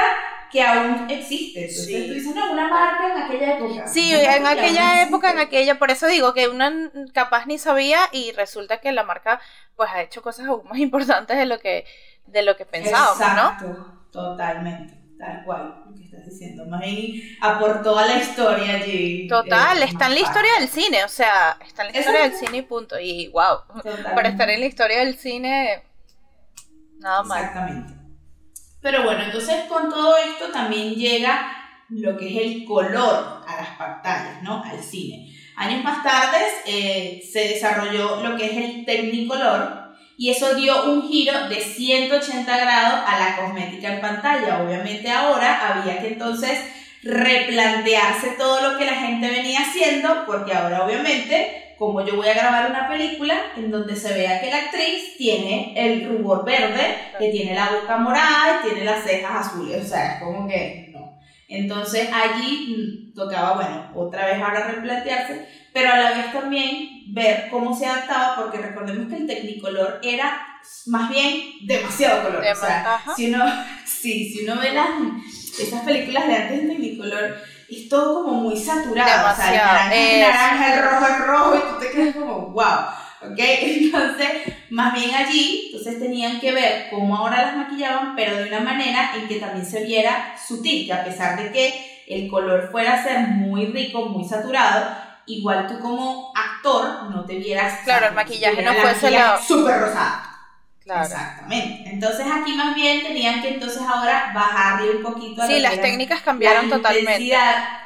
que 0.53 0.63
aún 0.63 1.11
existe. 1.11 1.69
sí. 1.69 2.07
tú 2.07 2.15
dices, 2.15 2.33
una 2.33 2.69
marca 2.69 3.13
en 3.13 3.23
aquella 3.25 3.57
época. 3.57 3.89
Sí, 3.89 4.15
en 4.15 4.47
aquella 4.47 5.03
época, 5.03 5.33
en 5.33 5.41
aquella, 5.41 5.77
por 5.77 5.91
eso 5.91 6.07
digo 6.07 6.33
que 6.33 6.47
uno 6.47 6.65
capaz 7.13 7.47
ni 7.47 7.59
sabía 7.59 7.99
y 8.13 8.31
resulta 8.31 8.77
que 8.79 8.93
la 8.93 9.03
marca 9.03 9.41
pues 9.75 9.91
ha 9.93 10.01
hecho 10.01 10.23
cosas 10.23 10.47
aún 10.47 10.69
más 10.69 10.79
importantes 10.79 11.37
de 11.37 11.47
lo 11.47 11.59
que, 11.59 11.85
de 12.27 12.43
lo 12.43 12.57
que 12.57 12.67
pensábamos, 12.67 13.21
Exacto, 13.21 14.07
Totalmente 14.13 15.04
tal 15.19 15.45
cual 15.45 15.85
lo 15.87 15.95
que 15.95 16.05
estás 16.05 16.27
diciendo. 16.27 16.65
Bien 16.81 17.37
aportó 17.41 17.99
a 17.99 18.07
la 18.07 18.19
historia 18.19 18.77
allí. 18.77 19.29
Total, 19.29 19.83
está 19.83 20.07
en 20.07 20.15
la 20.15 20.21
historia 20.21 20.51
del 20.61 20.69
cine, 20.69 21.05
o 21.05 21.09
sea, 21.09 21.59
está 21.67 21.87
en 21.87 21.93
la 21.93 21.99
historia 21.99 22.23
del 22.23 22.35
cine 22.35 22.59
y 22.59 22.63
punto. 22.63 22.99
Y 22.99 23.29
wow, 23.29 23.83
para 24.15 24.29
estar 24.29 24.49
en 24.51 24.61
la 24.61 24.67
historia 24.67 24.99
del 25.01 25.17
cine, 25.17 25.83
nada 26.99 27.23
más. 27.23 27.41
Exactamente. 27.41 27.95
Pero 28.81 29.03
bueno, 29.03 29.23
entonces 29.25 29.65
con 29.69 29.89
todo 29.89 30.17
esto 30.19 30.53
también 30.53 30.95
llega 30.95 31.51
lo 31.89 32.17
que 32.17 32.29
es 32.29 32.47
el 32.47 32.65
color 32.65 33.43
a 33.47 33.57
las 33.57 33.69
pantallas, 33.79 34.43
¿no? 34.43 34.63
Al 34.63 34.83
cine. 34.83 35.35
Años 35.57 35.85
más 35.85 36.03
tarde 36.03 36.39
eh, 36.67 37.23
se 37.33 37.49
desarrolló 37.49 38.21
lo 38.23 38.37
que 38.37 38.47
es 38.47 38.57
el 38.57 38.85
Technicolor, 38.85 39.84
y 40.17 40.31
eso 40.31 40.55
dio 40.55 40.85
un 40.85 41.09
giro 41.09 41.49
de 41.49 41.57
180 41.57 42.57
grados 42.57 43.01
a 43.07 43.19
la 43.19 43.37
cosmética 43.37 43.95
en 43.95 44.01
pantalla. 44.01 44.63
Obviamente 44.63 45.11
ahora 45.11 45.81
había 45.81 46.01
que 46.01 46.09
entonces 46.09 46.59
replantearse 47.03 48.31
todo 48.39 48.61
lo 48.61 48.79
que 48.79 48.87
la 48.87 48.95
gente 48.95 49.29
venía 49.29 49.61
haciendo, 49.61 50.25
porque 50.27 50.55
ahora 50.55 50.85
obviamente, 50.85 51.75
como 51.79 52.05
yo 52.05 52.17
voy 52.17 52.29
a 52.29 52.35
grabar 52.35 52.71
una 52.71 52.89
película 52.89 53.35
en 53.57 53.71
donde 53.71 53.97
se 53.97 54.15
vea 54.15 54.41
que 54.41 54.51
la 54.51 54.59
actriz 54.59 55.17
tiene 55.19 55.75
el 55.77 56.09
rubor 56.09 56.45
verde, 56.45 56.97
que 57.19 57.29
tiene 57.29 57.55
la 57.55 57.71
boca 57.71 57.97
morada 57.99 58.61
y 58.61 58.69
tiene 58.69 58.85
las 58.85 59.05
cejas 59.05 59.49
azules, 59.49 59.85
o 59.85 59.89
sea, 59.89 60.15
es 60.15 60.23
como 60.23 60.49
que. 60.49 60.84
Entonces 61.57 62.09
allí 62.13 63.11
mm, 63.13 63.15
tocaba, 63.15 63.55
bueno, 63.55 63.91
otra 63.95 64.27
vez 64.27 64.43
ahora 64.43 64.73
replantearse, 64.73 65.49
pero 65.73 65.93
a 65.93 65.97
la 65.97 66.11
vez 66.11 66.33
también 66.33 67.05
ver 67.09 67.49
cómo 67.51 67.77
se 67.77 67.87
adaptaba, 67.87 68.37
porque 68.37 68.59
recordemos 68.59 69.09
que 69.09 69.17
el 69.17 69.27
Technicolor 69.27 70.01
era 70.03 70.47
más 70.87 71.11
bien 71.11 71.67
demasiado 71.67 72.25
color. 72.25 72.45
o 72.45 72.55
sea, 72.55 73.01
si 73.17 73.33
uno, 73.33 73.45
sí, 73.87 74.33
si 74.33 74.45
uno 74.45 74.61
ve 74.61 74.73
las, 74.73 74.89
esas 75.59 75.83
películas 75.83 76.27
de 76.27 76.35
antes 76.35 76.63
de 76.63 76.69
Technicolor, 76.69 77.37
es 77.69 77.89
todo 77.89 78.25
como 78.25 78.41
muy 78.43 78.57
saturado. 78.57 79.33
o 79.33 79.37
sea, 79.37 79.51
el 79.51 79.57
naranja 79.57 79.95
es 79.95 80.21
naranja, 80.21 80.75
el 80.75 80.83
rojo 80.83 81.07
es 81.07 81.27
rojo, 81.27 81.57
y 81.57 81.73
tú 81.73 81.81
te 81.81 81.91
quedas 81.91 82.15
como, 82.17 82.49
wow. 82.51 83.04
¿Ok? 83.31 83.39
Entonces, 83.39 84.29
más 84.71 84.95
bien 84.95 85.15
allí, 85.15 85.71
entonces 85.73 86.01
tenían 86.01 86.41
que 86.41 86.53
ver 86.53 86.89
cómo 86.91 87.17
ahora 87.17 87.43
las 87.43 87.57
maquillaban, 87.57 88.17
pero 88.17 88.37
de 88.37 88.49
una 88.49 88.61
manera 88.61 89.13
en 89.15 89.29
que 89.29 89.37
también 89.37 89.65
se 89.65 89.85
viera 89.85 90.35
sutil, 90.37 90.87
que 90.87 90.93
a 90.93 91.05
pesar 91.05 91.41
de 91.41 91.53
que 91.53 92.05
el 92.09 92.29
color 92.29 92.71
fuera 92.71 92.95
a 92.95 93.03
ser 93.03 93.21
muy 93.29 93.67
rico, 93.67 94.07
muy 94.07 94.25
saturado, 94.25 94.97
igual 95.27 95.67
tú 95.67 95.79
como 95.79 96.33
actor 96.35 97.11
no 97.11 97.25
te 97.25 97.37
vieras. 97.37 97.81
Claro, 97.85 98.09
el 98.09 98.15
maquillaje 98.15 98.63
no 98.63 98.75
fuese 98.75 99.11
la. 99.11 99.39
Súper 99.39 99.81
rosada. 99.81 100.34
Claro. 100.85 101.05
Exactamente. 101.05 101.91
Entonces 101.91 102.27
aquí 102.31 102.53
más 102.53 102.75
bien 102.75 103.03
tenían 103.03 103.41
que 103.41 103.55
entonces 103.55 103.81
ahora 103.81 104.33
bajarle 104.35 104.97
un 104.97 105.03
poquito 105.03 105.43
a 105.43 105.47
Sí, 105.47 105.59
las 105.61 105.81
técnicas 105.81 106.21
cambiaron 106.21 106.69
la 106.69 106.77
totalmente. 106.77 107.33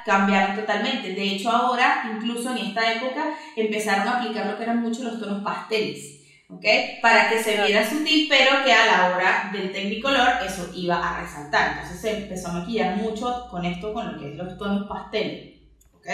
cambiaron 0.04 0.56
totalmente. 0.56 1.14
De 1.14 1.22
hecho 1.22 1.50
ahora, 1.50 2.02
incluso 2.12 2.50
en 2.50 2.58
esta 2.58 2.92
época, 2.94 3.26
empezaron 3.56 4.08
a 4.08 4.18
aplicar 4.18 4.46
lo 4.46 4.56
que 4.56 4.64
eran 4.64 4.80
mucho 4.82 5.04
los 5.04 5.20
tonos 5.20 5.44
pasteles. 5.44 6.16
¿ok? 6.50 6.64
Para 7.02 7.28
que 7.28 7.42
se 7.42 7.62
viera 7.62 7.88
sutil, 7.88 8.26
pero 8.28 8.64
que 8.64 8.72
a 8.72 8.86
la 8.86 9.14
hora 9.14 9.50
del 9.52 9.70
Technicolor 9.70 10.28
eso 10.44 10.70
iba 10.74 10.96
a 10.96 11.20
resaltar. 11.20 11.72
Entonces 11.74 12.00
se 12.00 12.22
empezó 12.22 12.48
a 12.48 12.52
maquillar 12.54 12.96
mucho 12.96 13.46
con 13.50 13.64
esto, 13.64 13.92
con 13.92 14.12
lo 14.12 14.18
que 14.18 14.30
es 14.32 14.36
los 14.36 14.56
tonos 14.58 14.88
pasteles, 14.88 15.56
¿ok? 15.94 16.06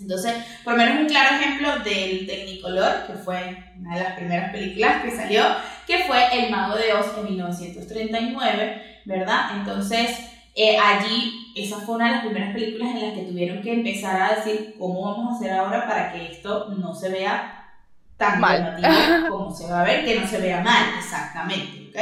Entonces, 0.00 0.34
por 0.64 0.74
lo 0.74 0.78
menos 0.78 1.00
un 1.00 1.06
claro 1.06 1.36
ejemplo 1.36 1.78
del 1.84 2.26
Technicolor, 2.26 3.06
que 3.06 3.14
fue 3.14 3.56
una 3.78 3.96
de 3.96 4.02
las 4.02 4.12
primeras 4.14 4.50
películas 4.52 5.02
que 5.02 5.10
salió, 5.10 5.44
que 5.86 6.04
fue 6.04 6.38
El 6.38 6.50
Mago 6.50 6.76
de 6.76 6.92
Oz 6.92 7.06
en 7.16 7.24
1939, 7.24 9.00
¿verdad? 9.04 9.56
Entonces, 9.56 10.18
eh, 10.54 10.76
allí, 10.78 11.52
esa 11.56 11.78
fue 11.80 11.96
una 11.96 12.06
de 12.06 12.12
las 12.12 12.24
primeras 12.24 12.54
películas 12.54 12.90
en 12.90 13.02
las 13.02 13.14
que 13.14 13.24
tuvieron 13.24 13.62
que 13.62 13.72
empezar 13.72 14.20
a 14.20 14.36
decir 14.36 14.76
cómo 14.78 15.02
vamos 15.02 15.32
a 15.32 15.36
hacer 15.36 15.52
ahora 15.52 15.86
para 15.86 16.12
que 16.12 16.32
esto 16.32 16.68
no 16.76 16.94
se 16.94 17.08
vea 17.10 17.60
tan 18.16 18.40
mal 18.40 18.80
como 19.28 19.50
se 19.54 19.66
va 19.66 19.80
a 19.80 19.84
ver, 19.84 20.04
que 20.04 20.18
no 20.18 20.26
se 20.26 20.38
vea 20.38 20.60
mal, 20.60 20.84
exactamente, 20.98 21.88
¿ok? 21.90 21.96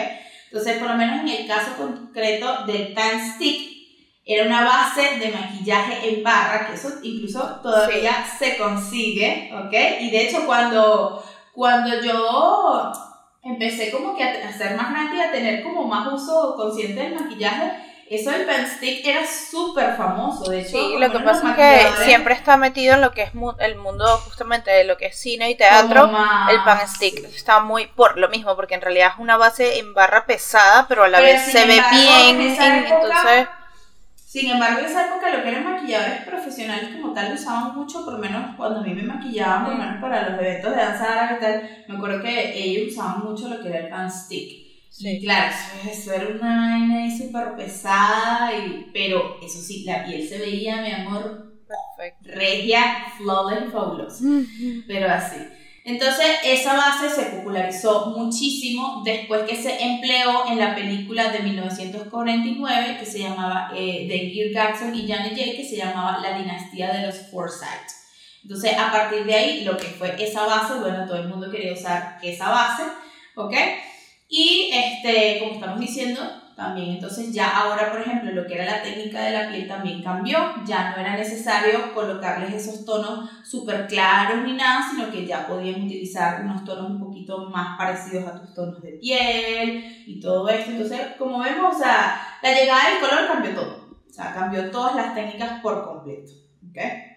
Entonces, 0.51 0.78
por 0.78 0.88
lo 0.88 0.97
menos 0.97 1.20
en 1.20 1.28
el 1.28 1.47
caso 1.47 1.76
concreto 1.78 2.66
del 2.66 2.93
Pan 2.93 3.20
Stick, 3.34 3.71
era 4.24 4.46
una 4.46 4.64
base 4.64 5.18
de 5.18 5.32
maquillaje 5.32 6.08
en 6.08 6.22
barra, 6.22 6.66
que 6.66 6.74
eso 6.74 6.90
incluso 7.02 7.60
todavía 7.62 8.24
se 8.38 8.56
consigue, 8.56 9.50
¿ok? 9.52 9.72
Y 10.00 10.10
de 10.10 10.28
hecho 10.28 10.46
cuando, 10.46 11.22
cuando 11.52 12.00
yo 12.00 12.92
empecé 13.42 13.90
como 13.90 14.16
que 14.16 14.22
a, 14.22 14.52
ser 14.52 14.76
más 14.76 14.92
grande 14.92 15.16
y 15.16 15.20
a 15.20 15.32
tener 15.32 15.62
como 15.64 15.88
más 15.88 16.06
uso 16.12 16.54
consciente 16.56 17.02
del 17.02 17.14
maquillaje, 17.16 17.72
eso 18.08 18.30
del 18.30 18.44
pen 18.44 18.66
stick 18.66 19.04
era 19.06 19.26
súper 19.26 19.96
famoso, 19.96 20.50
de 20.50 20.60
hecho. 20.60 20.70
Sí, 20.70 20.96
lo 20.98 21.10
que 21.10 21.20
pasa 21.20 21.50
es 21.50 21.56
que 21.56 22.04
siempre 22.04 22.34
está 22.34 22.56
metido 22.56 22.94
en 22.94 23.00
lo 23.00 23.12
que 23.12 23.22
es 23.22 23.32
el 23.58 23.76
mundo 23.76 24.06
justamente 24.18 24.70
de 24.70 24.84
lo 24.84 24.98
que 24.98 25.06
es 25.06 25.18
cine 25.18 25.50
y 25.50 25.56
teatro, 25.56 26.10
el 26.50 26.62
pan 26.62 26.86
stick 26.86 27.24
está 27.24 27.60
muy 27.60 27.86
por 27.86 28.18
lo 28.18 28.28
mismo, 28.28 28.54
porque 28.54 28.74
en 28.74 28.82
realidad 28.82 29.12
es 29.14 29.18
una 29.18 29.36
base 29.36 29.78
en 29.78 29.94
barra 29.94 30.26
pesada, 30.26 30.86
pero 30.88 31.04
a 31.04 31.08
la 31.08 31.20
vez 31.20 31.42
se 31.50 31.64
ve 31.64 31.80
bien, 31.90 32.40
entonces 32.40 33.48
sin 34.32 34.48
embargo, 34.48 34.78
en 34.78 34.86
esa 34.86 35.08
época 35.08 35.36
lo 35.36 35.42
que 35.42 35.50
eran 35.50 35.62
maquilladores 35.62 36.22
profesionales 36.24 36.88
como 36.96 37.12
tal 37.12 37.34
usaban 37.34 37.76
mucho, 37.76 38.02
por 38.02 38.14
lo 38.14 38.18
menos 38.18 38.56
cuando 38.56 38.80
a 38.80 38.82
mí 38.82 38.94
me 38.94 39.02
maquillaban, 39.02 39.64
por 39.66 39.74
lo 39.74 39.78
menos 39.78 40.00
para 40.00 40.30
los 40.30 40.40
eventos 40.40 40.70
de 40.70 40.76
danza 40.78 41.12
árabe 41.12 41.36
y 41.36 41.40
tal, 41.42 41.84
me 41.86 41.96
acuerdo 41.96 42.22
que 42.22 42.58
ellos 42.58 42.92
usaban 42.92 43.24
mucho 43.24 43.50
lo 43.50 43.60
que 43.60 43.68
era 43.68 43.80
el 43.80 43.90
pan 43.90 44.10
stick. 44.10 44.88
Sí. 44.88 45.06
Y 45.06 45.20
claro, 45.20 45.54
eso, 45.86 46.14
era 46.14 46.28
una 46.28 46.70
vaina 46.70 47.14
súper 47.14 47.56
pesada, 47.56 48.56
y, 48.56 48.90
pero 48.94 49.38
eso 49.42 49.60
sí, 49.60 49.84
la 49.84 50.02
piel 50.02 50.26
se 50.26 50.38
veía, 50.38 50.80
mi 50.80 50.92
amor, 50.92 51.60
Perfecto. 51.68 52.30
regia, 52.34 53.04
flawless 53.18 53.70
fabulosa. 53.70 54.24
Pero 54.86 55.10
así. 55.10 55.36
Entonces, 55.84 56.26
esa 56.44 56.74
base 56.74 57.10
se 57.10 57.30
popularizó 57.30 58.06
muchísimo 58.16 59.02
después 59.04 59.42
que 59.42 59.56
se 59.56 59.82
empleó 59.82 60.46
en 60.48 60.58
la 60.58 60.76
película 60.76 61.32
de 61.32 61.40
1949 61.40 62.98
que 63.00 63.06
se 63.06 63.18
llamaba, 63.18 63.72
eh, 63.74 64.06
de 64.08 64.18
Gil 64.30 64.52
Jackson 64.52 64.94
y 64.94 65.08
Janet 65.08 65.36
Jay, 65.36 65.56
que 65.56 65.64
se 65.64 65.76
llamaba 65.76 66.20
La 66.20 66.38
dinastía 66.38 66.92
de 66.92 67.06
los 67.06 67.16
Forsyth. 67.30 67.90
Entonces, 68.44 68.76
a 68.78 68.92
partir 68.92 69.24
de 69.24 69.34
ahí, 69.34 69.64
lo 69.64 69.76
que 69.76 69.86
fue 69.86 70.14
esa 70.22 70.46
base, 70.46 70.74
bueno, 70.74 71.04
todo 71.06 71.16
el 71.16 71.28
mundo 71.28 71.50
quería 71.50 71.72
usar 71.72 72.18
esa 72.22 72.48
base, 72.48 72.84
¿ok? 73.34 73.54
Y, 74.28 74.70
este, 74.72 75.40
como 75.40 75.54
estamos 75.54 75.80
diciendo, 75.80 76.41
también. 76.55 76.90
Entonces 76.90 77.32
ya 77.32 77.50
ahora, 77.50 77.90
por 77.90 78.00
ejemplo, 78.00 78.30
lo 78.32 78.46
que 78.46 78.55
era 78.55 78.64
la 78.64 78.82
técnica 78.82 79.22
de 79.22 79.30
la 79.30 79.48
piel 79.48 79.68
también 79.68 80.03
cambió. 80.03 80.38
Ya 80.64 80.90
no 80.90 81.00
era 81.00 81.16
necesario 81.16 81.92
colocarles 81.94 82.53
esos 82.55 82.84
tonos 82.84 83.28
súper 83.44 83.86
claros 83.86 84.44
ni 84.44 84.55
nada, 84.55 84.86
sino 84.90 85.11
que 85.11 85.26
ya 85.26 85.46
podían 85.46 85.82
utilizar 85.82 86.42
unos 86.42 86.64
tonos 86.64 86.90
un 86.90 87.00
poquito 87.00 87.48
más 87.50 87.76
parecidos 87.76 88.26
a 88.26 88.40
tus 88.40 88.55
tonos 88.55 88.82
de 88.82 88.92
piel 88.92 90.05
y 90.07 90.20
todo 90.20 90.48
esto. 90.48 90.70
Entonces, 90.70 91.00
como 91.18 91.40
vemos, 91.40 91.74
o 91.74 91.78
sea, 91.78 92.20
la 92.42 92.53
llegada 92.53 92.90
del 92.90 93.00
color 93.00 93.28
cambió 93.28 93.55
todo. 93.55 93.88
O 94.09 94.12
sea, 94.12 94.34
cambió 94.34 94.70
todas 94.70 94.94
las 94.94 95.14
técnicas 95.14 95.61
por 95.62 95.84
completo. 95.84 96.32
¿okay? 96.70 97.12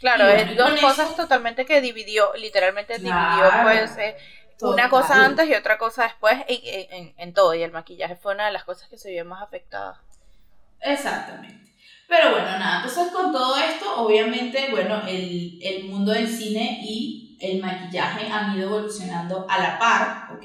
Claro, 0.00 0.28
es 0.28 0.56
dos 0.56 0.78
cosas 0.80 1.16
totalmente 1.16 1.64
que 1.64 1.80
dividió, 1.80 2.32
literalmente 2.34 2.98
dividió 2.98 3.50
pues 3.62 3.96
eh, 3.96 4.16
una 4.60 4.88
cosa 4.88 5.24
antes 5.24 5.48
y 5.48 5.54
otra 5.54 5.78
cosa 5.78 6.04
después 6.04 6.38
en, 6.48 7.14
en, 7.16 7.34
todo. 7.34 7.54
Y 7.54 7.62
el 7.62 7.72
maquillaje 7.72 8.16
fue 8.16 8.34
una 8.34 8.46
de 8.46 8.52
las 8.52 8.64
cosas 8.64 8.88
que 8.88 8.98
se 8.98 9.10
vio 9.10 9.24
más 9.24 9.42
afectada. 9.42 10.00
Exactamente. 10.80 11.72
Pero 12.08 12.30
bueno, 12.30 12.46
nada, 12.46 12.76
entonces 12.76 13.12
con 13.12 13.32
todo 13.32 13.56
esto, 13.56 13.96
obviamente, 13.96 14.68
bueno, 14.70 15.02
el, 15.08 15.58
el 15.60 15.84
mundo 15.84 16.12
del 16.12 16.28
cine 16.28 16.78
y 16.82 17.36
el 17.40 17.60
maquillaje 17.60 18.30
han 18.30 18.56
ido 18.56 18.68
evolucionando 18.68 19.44
a 19.48 19.58
la 19.58 19.78
par, 19.78 20.28
¿ok? 20.36 20.44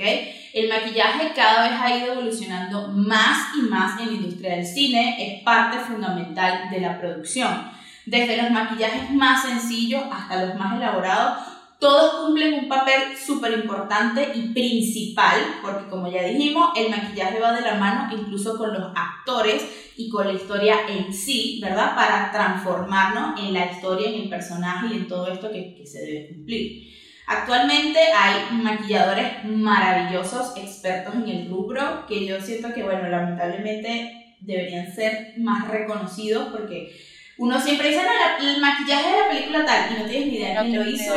El 0.53 0.69
maquillaje 0.69 1.31
cada 1.35 1.69
vez 1.69 1.79
ha 1.79 1.95
ido 1.95 2.13
evolucionando 2.13 2.87
más 2.89 3.55
y 3.55 3.61
más 3.61 3.99
en 4.01 4.07
la 4.07 4.13
industria 4.13 4.55
del 4.55 4.65
cine, 4.65 5.15
es 5.19 5.43
parte 5.43 5.77
fundamental 5.79 6.69
de 6.69 6.81
la 6.81 6.99
producción. 6.99 7.71
Desde 8.05 8.41
los 8.41 8.49
maquillajes 8.49 9.11
más 9.11 9.43
sencillos 9.43 10.03
hasta 10.11 10.45
los 10.45 10.55
más 10.55 10.75
elaborados, 10.75 11.50
todos 11.81 12.27
cumplen 12.27 12.53
un 12.53 12.69
papel 12.69 13.17
súper 13.17 13.53
importante 13.53 14.33
y 14.35 14.53
principal, 14.53 15.39
porque 15.63 15.89
como 15.89 16.11
ya 16.11 16.23
dijimos, 16.25 16.69
el 16.75 16.91
maquillaje 16.91 17.39
va 17.39 17.53
de 17.53 17.61
la 17.61 17.73
mano 17.73 18.15
incluso 18.15 18.55
con 18.55 18.71
los 18.71 18.93
actores 18.95 19.91
y 19.97 20.07
con 20.07 20.27
la 20.27 20.33
historia 20.33 20.75
en 20.87 21.11
sí, 21.11 21.59
¿verdad? 21.59 21.95
Para 21.95 22.31
transformarnos 22.31 23.41
en 23.41 23.53
la 23.53 23.65
historia, 23.65 24.09
en 24.09 24.21
el 24.21 24.29
personaje 24.29 24.89
y 24.91 24.97
en 24.97 25.07
todo 25.07 25.31
esto 25.31 25.51
que, 25.51 25.73
que 25.73 25.87
se 25.87 26.01
debe 26.05 26.27
cumplir. 26.27 26.83
Actualmente 27.25 27.99
hay 28.15 28.55
maquilladores 28.57 29.43
maravillosos, 29.45 30.55
expertos 30.57 31.15
en 31.15 31.29
el 31.29 31.49
rubro, 31.49 32.05
que 32.07 32.27
yo 32.27 32.39
siento 32.39 32.75
que, 32.75 32.83
bueno, 32.83 33.09
lamentablemente 33.09 34.35
deberían 34.39 34.93
ser 34.93 35.33
más 35.37 35.67
reconocidos 35.67 36.49
porque 36.51 36.95
uno 37.39 37.59
siempre 37.59 37.89
dice, 37.89 38.03
no, 38.03 38.47
el 38.47 38.61
maquillaje 38.61 39.09
de 39.09 39.19
la 39.19 39.29
película 39.29 39.65
tal, 39.65 39.91
y 39.91 39.99
no 39.99 40.07
tienes 40.07 40.27
ni 40.27 40.35
idea 40.35 40.61
de 40.61 40.69
quién 40.69 40.79
lo 40.79 40.87
hizo. 40.87 41.13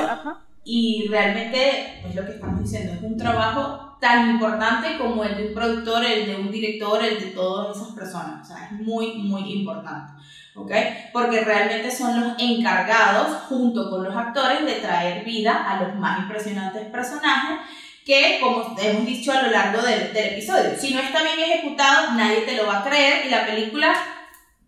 Y 0.65 1.07
realmente, 1.09 2.01
pues 2.03 2.15
lo 2.15 2.25
que 2.25 2.33
estamos 2.33 2.63
diciendo, 2.63 2.95
es 2.95 3.03
un 3.03 3.17
trabajo 3.17 3.99
tan 4.01 4.31
importante 4.31 4.97
como 4.99 5.25
el 5.25 5.37
de 5.37 5.49
un 5.49 5.55
productor, 5.55 6.05
el 6.05 6.27
de 6.27 6.37
un 6.37 6.51
director, 6.51 7.05
el 7.05 7.21
de 7.21 7.27
todas 7.33 7.77
esas 7.77 7.95
personas. 7.95 8.43
O 8.43 8.55
sea, 8.55 8.67
es 8.67 8.73
muy, 8.73 9.15
muy 9.15 9.53
importante. 9.53 10.15
¿Ok? 10.57 10.71
Porque 11.13 11.41
realmente 11.41 11.91
son 11.91 12.21
los 12.21 12.39
encargados, 12.39 13.43
junto 13.49 13.91
con 13.91 14.05
los 14.05 14.17
actores, 14.17 14.65
de 14.65 14.75
traer 14.75 15.25
vida 15.25 15.53
a 15.69 15.83
los 15.83 15.97
más 15.97 16.21
impresionantes 16.21 16.87
personajes 16.87 17.59
que, 18.05 18.39
como 18.41 18.77
hemos 18.79 19.07
dicho 19.07 19.33
a 19.33 19.43
lo 19.43 19.51
largo 19.51 19.83
del, 19.83 20.13
del 20.13 20.35
episodio, 20.35 20.79
si 20.79 20.93
no 20.93 21.01
está 21.01 21.23
bien 21.23 21.39
ejecutado, 21.39 22.13
nadie 22.13 22.43
te 22.43 22.57
lo 22.57 22.67
va 22.67 22.81
a 22.81 22.85
creer 22.85 23.27
y 23.27 23.31
la 23.31 23.47
película 23.47 23.95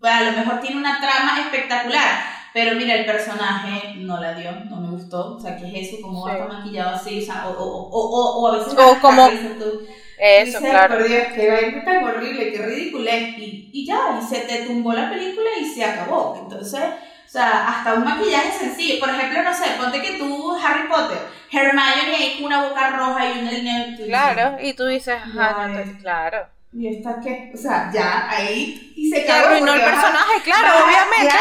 pues, 0.00 0.12
a 0.12 0.22
lo 0.22 0.32
mejor 0.32 0.60
tiene 0.60 0.76
una 0.76 1.00
trama 1.00 1.40
espectacular, 1.40 2.35
pero 2.56 2.74
mira, 2.74 2.94
el 2.94 3.04
personaje 3.04 3.96
no 3.96 4.18
la 4.18 4.32
dio, 4.32 4.50
no 4.50 4.76
me 4.80 4.88
gustó. 4.88 5.34
O 5.34 5.38
sea, 5.38 5.58
¿qué 5.58 5.66
es 5.66 5.88
eso? 5.88 6.00
¿Cómo 6.00 6.24
va 6.24 6.30
a 6.30 6.34
estar 6.36 6.48
maquillado 6.48 6.96
así? 6.96 7.20
O, 7.20 7.26
sea, 7.26 7.48
o, 7.48 7.52
o, 7.52 7.90
o, 7.90 8.40
o, 8.40 8.48
a 8.48 8.56
veces... 8.56 8.72
O 8.78 8.98
como... 8.98 9.28
Tú, 9.28 9.86
eso, 10.18 10.58
claro. 10.60 10.96
Por 10.96 11.06
Dios, 11.06 11.26
qué 11.34 11.50
vaina 11.50 11.84
tan 11.84 12.04
horrible, 12.04 12.52
qué 12.52 12.64
ridículo 12.64 13.10
Y, 13.10 13.68
y 13.74 13.86
ya, 13.86 14.18
y 14.18 14.24
se 14.24 14.40
te 14.46 14.64
tumbó 14.64 14.94
la 14.94 15.10
película 15.10 15.50
y 15.60 15.66
se 15.66 15.84
acabó. 15.84 16.38
Entonces, 16.44 16.80
o 16.82 17.28
sea, 17.28 17.68
hasta 17.68 17.92
un 17.92 18.04
maquillaje 18.04 18.50
sencillo. 18.52 19.00
Por 19.00 19.10
ejemplo, 19.10 19.42
no 19.42 19.52
sé, 19.52 19.64
ponte 19.76 20.00
que 20.00 20.16
tú, 20.16 20.56
Harry 20.56 20.88
Potter, 20.88 21.18
Hermione 21.52 22.16
ahí 22.16 22.36
con 22.36 22.46
una 22.46 22.66
boca 22.66 22.88
roja 22.88 23.34
y 23.34 23.38
una 23.40 23.52
línea... 23.52 23.96
Claro, 24.02 24.56
y 24.62 24.72
tú 24.72 24.86
dices, 24.86 25.16
ajá, 25.22 25.68
claro. 26.00 26.55
Y 26.78 26.88
esta 26.88 27.18
que, 27.20 27.52
o 27.54 27.56
sea, 27.56 27.90
ya 27.90 28.28
ahí 28.28 28.92
y 28.94 29.08
se 29.08 29.30
arruinó 29.30 29.72
el 29.72 29.80
personaje, 29.80 30.42
claro, 30.44 30.84
obviamente. 30.84 31.34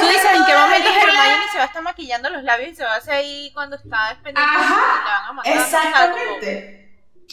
tú 0.00 0.06
dices 0.06 0.30
en 0.32 0.44
qué 0.44 0.54
momento 0.54 0.88
Hermione 0.90 1.48
se 1.50 1.58
va 1.58 1.64
a 1.64 1.66
estar 1.66 1.82
maquillando 1.82 2.30
los 2.30 2.44
labios 2.44 2.70
y 2.70 2.74
se 2.76 2.84
va 2.84 2.94
a 2.94 2.96
hacer 2.98 3.14
ahí 3.14 3.50
cuando 3.52 3.74
está 3.74 4.10
dependiendo 4.10 4.42
Ajá, 4.42 4.64
y 4.64 5.08
la 5.08 5.42
van 5.42 5.56
a. 5.56 5.60
Exactamente. 5.60 6.80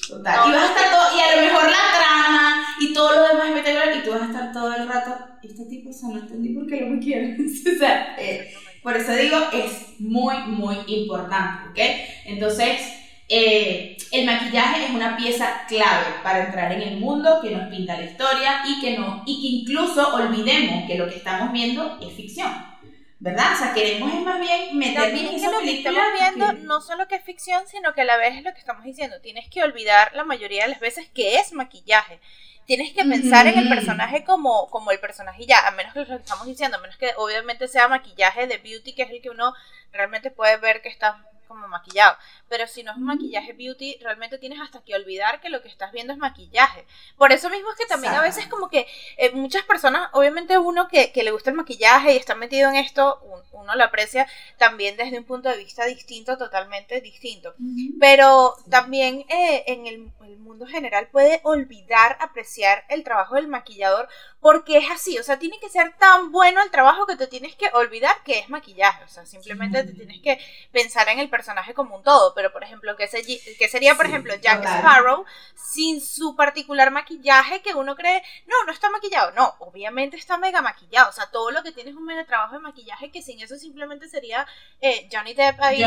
Total. 0.08 0.50
y 0.50 0.52
vas 0.52 0.64
a 0.64 0.66
estar 0.66 0.90
todo, 0.90 1.18
y 1.18 1.20
a 1.20 1.36
lo 1.36 1.42
mejor 1.42 1.70
la 1.70 1.78
trama 1.96 2.66
y 2.80 2.94
todo 2.94 3.16
lo 3.16 3.28
demás 3.28 3.48
espectacular, 3.50 3.98
y 3.98 4.04
tú 4.04 4.12
vas 4.12 4.22
a 4.22 4.26
estar 4.26 4.52
todo 4.52 4.74
el 4.74 4.88
rato, 4.88 5.28
este 5.44 5.66
tipo, 5.66 5.90
o 5.92 5.94
sea, 5.94 6.10
no 6.10 6.20
entendí 6.22 6.50
por 6.56 6.66
qué 6.66 6.82
lo 6.82 6.88
me 6.88 7.00
quieren. 7.00 7.38
o 7.76 7.78
sea, 7.78 8.16
eh, 8.18 8.52
por 8.82 8.98
eso 8.98 9.12
digo, 9.12 9.38
es 9.54 10.00
muy, 10.00 10.38
muy 10.48 10.78
importante, 10.88 11.70
¿ok? 11.70 12.10
Entonces, 12.26 12.82
eh, 13.34 13.98
el 14.12 14.26
maquillaje 14.26 14.84
es 14.84 14.90
una 14.92 15.16
pieza 15.16 15.64
clave 15.66 16.06
para 16.22 16.48
entrar 16.48 16.74
en 16.74 16.82
el 16.82 16.98
mundo 16.98 17.40
que 17.42 17.52
nos 17.52 17.70
pinta 17.70 17.96
la 17.96 18.04
historia 18.04 18.62
y 18.68 18.82
que, 18.82 18.98
no, 18.98 19.24
y 19.26 19.42
que 19.42 19.48
incluso 19.72 20.14
olvidemos 20.14 20.86
que 20.86 20.98
lo 20.98 21.08
que 21.08 21.16
estamos 21.16 21.54
viendo 21.54 21.98
es 22.02 22.14
ficción. 22.14 22.52
¿Verdad? 23.20 23.54
O 23.54 23.58
sea, 23.58 23.74
queremos 23.74 24.12
es 24.14 24.22
más 24.22 24.40
bien 24.40 24.78
meter 24.78 25.16
en 25.16 25.28
esa 25.28 25.52
lo 25.52 25.60
que 25.60 25.78
estamos 25.78 26.02
viendo 26.20 26.54
no 26.64 26.82
solo 26.82 27.08
que 27.08 27.16
es 27.16 27.24
ficción, 27.24 27.64
sino 27.68 27.94
que 27.94 28.02
a 28.02 28.06
la 28.06 28.18
vez 28.18 28.36
es 28.36 28.44
lo 28.44 28.52
que 28.52 28.60
estamos 28.60 28.84
diciendo. 28.84 29.22
Tienes 29.22 29.48
que 29.48 29.64
olvidar 29.64 30.12
la 30.14 30.26
mayoría 30.26 30.64
de 30.64 30.72
las 30.72 30.80
veces 30.80 31.08
que 31.14 31.38
es 31.38 31.54
maquillaje 31.54 32.20
tienes 32.66 32.94
que 32.94 33.04
pensar 33.04 33.48
en 33.48 33.58
el 33.58 33.68
personaje 33.68 34.24
como, 34.24 34.70
como 34.70 34.92
el 34.92 35.00
personaje 35.00 35.46
ya, 35.46 35.68
a 35.68 35.72
menos 35.72 35.94
que 35.94 36.06
lo 36.06 36.16
estamos 36.16 36.48
diciendo, 36.48 36.78
a 36.78 36.80
menos 36.80 36.96
que 36.96 37.12
obviamente 37.18 37.68
sea 37.68 37.90
maquillaje 37.90 38.48
de 38.48 38.60
beauty, 38.60 38.94
que 38.94 39.02
es 39.04 39.10
el 39.10 39.22
que 39.22 39.30
uno 39.30 39.54
realmente 39.92 40.32
puede 40.32 40.56
ver 40.58 40.82
que 40.82 40.88
está 40.88 41.26
como 41.52 41.68
maquillado. 41.68 42.18
Pero 42.48 42.68
si 42.68 42.84
no 42.84 42.92
es 42.92 42.98
un 42.98 43.04
maquillaje 43.04 43.54
beauty, 43.54 43.98
realmente 44.02 44.38
tienes 44.38 44.60
hasta 44.60 44.82
que 44.82 44.96
olvidar 44.96 45.42
que 45.42 45.50
lo 45.50 45.62
que 45.62 45.68
estás 45.68 45.92
viendo 45.92 46.14
es 46.14 46.20
maquillaje. 46.20 46.86
Por 47.18 47.32
eso 47.32 47.50
mismo 47.50 47.70
es 47.72 47.78
que 47.78 47.86
también 47.86 48.14
a 48.14 48.22
veces 48.22 48.48
como 48.48 48.70
que 48.70 48.88
eh, 49.18 49.32
muchas 49.32 49.64
personas, 49.64 50.10
obviamente 50.14 50.58
uno 50.58 50.88
que, 50.88 51.12
le 51.22 51.32
gusta 51.32 51.50
el 51.50 51.56
maquillaje 51.56 52.14
y 52.14 52.18
está 52.18 52.36
metido 52.36 52.70
en 52.70 52.78
esto, 52.78 53.22
uno 53.52 53.76
lo 53.76 53.84
aprecia 53.84 54.28
también 54.58 54.98
desde 54.98 55.20
un 55.20 55.26
punto 55.26 55.50
de 55.50 55.58
vista 55.58 55.86
distinto, 55.86 56.38
totalmente 56.38 57.00
distinto. 57.02 57.54
Pero 58.00 58.56
también 58.70 59.26
eh, 59.30 59.64
en 59.68 59.88
el, 59.88 60.12
el 60.24 60.38
mundo 60.38 60.66
general 60.66 61.10
puede 61.12 61.42
olvidar 61.44 62.18
apreciar 62.20 62.86
el 62.90 63.04
trabajo 63.04 63.36
del 63.36 63.48
maquillador 63.48 64.08
porque 64.40 64.80
es 64.80 64.90
así, 64.90 65.20
o 65.20 65.24
sea, 65.24 65.38
tiene 65.38 65.60
que 65.60 65.70
ser 65.70 65.96
tan 65.98 66.32
bueno 66.32 66.64
el 66.64 66.72
trabajo 66.72 67.06
que 67.06 67.16
te 67.16 67.28
tienes 67.28 67.56
que 67.56 67.70
olvidar 67.74 68.16
que 68.26 68.40
es 68.40 68.50
maquillaje, 68.50 69.04
o 69.04 69.08
sea, 69.08 69.26
simplemente 69.26 69.84
te 69.84 69.94
tienes 69.94 70.20
que 70.22 70.40
pensar 70.72 71.08
en 71.10 71.20
el 71.20 71.30
personaje 71.30 71.41
como 71.74 71.96
un 71.96 72.04
todo, 72.04 72.34
pero 72.34 72.52
por 72.52 72.64
ejemplo, 72.64 72.96
¿qué, 72.96 73.08
sería, 73.08 73.96
por 73.96 74.06
ejemplo, 74.06 74.34
Jack 74.36 74.66
Sparrow 74.66 75.26
sin 75.56 76.02
su 76.02 76.36
particular 76.36 76.92
maquillaje 76.92 77.62
que 77.62 77.74
uno 77.74 77.96
cree, 77.96 78.24
no, 78.48 78.56
no 78.66 78.72
está 78.72 78.90
maquillado, 78.90 79.32
no, 79.32 79.56
obviamente 79.60 80.18
está 80.18 80.38
mega 80.38 80.62
maquillado, 80.62 81.10
o 81.10 81.14
sea, 81.14 81.30
todo 81.32 81.52
lo 81.52 81.64
que 81.64 81.72
tienes 81.72 81.94
es 81.94 81.98
un 81.98 82.06
mega 82.06 82.26
trabajo 82.26 82.56
de 82.56 82.62
maquillaje 82.62 83.12
que 83.12 83.22
sin 83.22 83.40
eso 83.42 83.56
simplemente 83.56 84.08
sería 84.08 84.46
eh, 84.80 85.08
Johnny 85.12 85.34
Depp 85.34 85.62
ahí, 85.62 85.80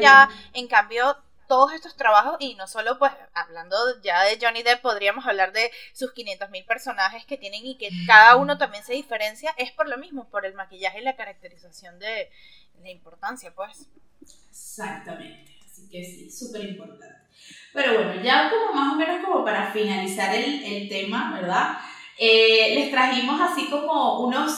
ya, 0.00 0.28
en 0.52 0.66
cambio 0.66 1.16
todos 1.48 1.72
estos 1.72 1.96
trabajos 1.96 2.36
y 2.38 2.54
no 2.54 2.68
solo 2.68 2.98
pues 2.98 3.12
hablando 3.34 3.76
ya 4.02 4.22
de 4.22 4.38
Johnny 4.40 4.62
Depp 4.62 4.82
podríamos 4.82 5.26
hablar 5.26 5.52
de 5.52 5.70
sus 5.92 6.14
500.000 6.14 6.66
personajes 6.66 7.24
que 7.24 7.38
tienen 7.38 7.66
y 7.66 7.76
que 7.76 7.90
cada 8.06 8.36
uno 8.36 8.58
también 8.58 8.84
se 8.84 8.92
diferencia 8.92 9.54
es 9.56 9.72
por 9.72 9.88
lo 9.88 9.98
mismo, 9.98 10.28
por 10.28 10.46
el 10.46 10.54
maquillaje 10.54 11.00
y 11.00 11.04
la 11.04 11.16
caracterización 11.16 11.98
de, 11.98 12.30
de 12.74 12.90
importancia 12.90 13.52
pues. 13.54 13.88
Exactamente, 14.50 15.56
así 15.64 15.88
que 15.88 16.04
sí, 16.04 16.30
súper 16.30 16.64
importante. 16.64 17.18
Pero 17.72 17.94
bueno, 17.94 18.22
ya 18.22 18.50
como 18.50 18.72
más 18.72 18.92
o 18.92 18.96
menos 18.96 19.24
como 19.24 19.44
para 19.44 19.72
finalizar 19.72 20.34
el, 20.34 20.62
el 20.64 20.88
tema, 20.88 21.32
¿verdad? 21.34 21.78
Eh, 22.18 22.74
les 22.74 22.90
trajimos 22.90 23.40
así 23.40 23.70
como 23.70 24.20
unos 24.20 24.50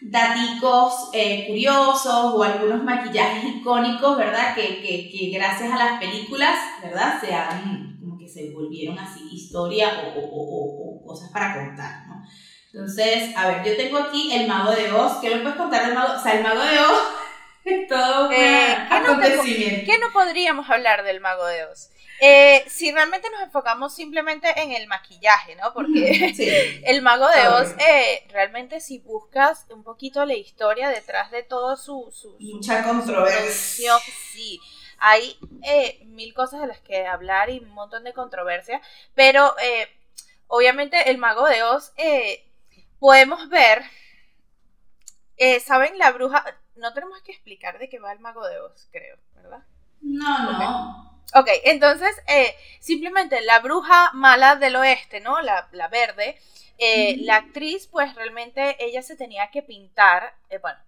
daticos 0.00 1.10
eh, 1.12 1.46
curiosos 1.48 2.34
o 2.34 2.42
algunos 2.42 2.84
maquillajes 2.84 3.56
icónicos, 3.56 4.16
¿verdad? 4.16 4.54
Que, 4.54 4.80
que, 4.80 5.10
que, 5.10 5.30
gracias 5.32 5.72
a 5.72 5.76
las 5.76 6.00
películas, 6.00 6.58
¿verdad? 6.82 7.20
Se 7.20 7.34
han, 7.34 7.98
como 7.98 8.18
que 8.18 8.28
se 8.28 8.50
volvieron 8.52 8.98
así 8.98 9.28
historia 9.32 9.88
o, 10.14 10.18
o, 10.18 10.22
o, 10.22 11.00
o, 11.00 11.06
cosas 11.06 11.30
para 11.30 11.54
contar, 11.54 12.06
¿no? 12.08 12.24
Entonces, 12.72 13.34
a 13.36 13.48
ver, 13.48 13.64
yo 13.64 13.76
tengo 13.76 13.96
aquí 13.96 14.34
el 14.34 14.46
Mago 14.46 14.72
de 14.72 14.92
Oz. 14.92 15.14
¿Qué 15.22 15.30
me 15.30 15.40
puedes 15.40 15.56
contar 15.56 15.86
del 15.86 15.94
Mago? 15.94 16.12
O 16.14 16.22
sea, 16.22 16.34
el 16.34 16.42
Mago 16.42 16.60
de 16.60 16.78
Oz 16.78 17.02
es 17.64 17.88
todo 17.88 18.26
un 18.28 18.34
eh, 18.34 18.76
acontecimiento. 18.90 19.90
¿Qué 19.90 19.98
no 19.98 20.12
podríamos 20.12 20.68
hablar 20.68 21.02
del 21.02 21.20
Mago 21.20 21.46
de 21.46 21.64
Oz? 21.64 21.90
Eh, 22.20 22.64
si 22.68 22.92
realmente 22.92 23.28
nos 23.30 23.42
enfocamos 23.42 23.94
simplemente 23.94 24.48
en 24.60 24.72
el 24.72 24.86
maquillaje, 24.86 25.54
¿no? 25.56 25.72
Porque 25.72 26.80
el 26.84 27.02
mago 27.02 27.28
de 27.28 27.48
Oz, 27.48 27.74
eh, 27.78 28.26
realmente 28.30 28.80
si 28.80 28.98
buscas 29.00 29.66
un 29.70 29.82
poquito 29.82 30.24
la 30.24 30.34
historia 30.34 30.88
detrás 30.88 31.30
de 31.30 31.42
todo 31.42 31.76
su... 31.76 32.12
Mucha 32.40 32.82
controversia. 32.84 33.98
Sí, 34.32 34.60
hay 34.98 35.38
eh, 35.62 36.00
mil 36.06 36.32
cosas 36.32 36.60
de 36.62 36.68
las 36.68 36.80
que 36.80 37.06
hablar 37.06 37.50
y 37.50 37.58
un 37.58 37.70
montón 37.70 38.04
de 38.04 38.14
controversia, 38.14 38.80
pero 39.14 39.54
obviamente 40.46 41.10
el 41.10 41.18
mago 41.18 41.46
de 41.46 41.62
Oz, 41.62 41.92
podemos 42.98 43.48
ver, 43.50 43.82
¿saben 45.62 45.98
la 45.98 46.12
bruja? 46.12 46.44
No 46.76 46.94
tenemos 46.94 47.20
que 47.22 47.32
explicar 47.32 47.78
de 47.78 47.88
qué 47.90 47.98
va 47.98 48.12
el 48.12 48.20
mago 48.20 48.46
de 48.46 48.58
Oz, 48.60 48.88
creo, 48.90 49.18
¿verdad? 49.34 49.62
No, 50.00 50.52
no. 50.52 51.15
Ok, 51.34 51.48
entonces, 51.64 52.16
eh, 52.28 52.54
simplemente 52.80 53.40
la 53.40 53.58
bruja 53.58 54.12
mala 54.12 54.56
del 54.56 54.76
oeste, 54.76 55.20
¿no? 55.20 55.40
La, 55.40 55.88
verde. 55.90 56.38
Eh, 56.78 57.16
la 57.20 57.36
actriz, 57.36 57.88
pues 57.88 58.14
realmente 58.14 58.76
ella 58.78 59.02
se 59.02 59.16
tenía 59.16 59.50
que 59.50 59.62
pintar, 59.62 60.34
eh, 60.50 60.58
bueno, 60.58 60.78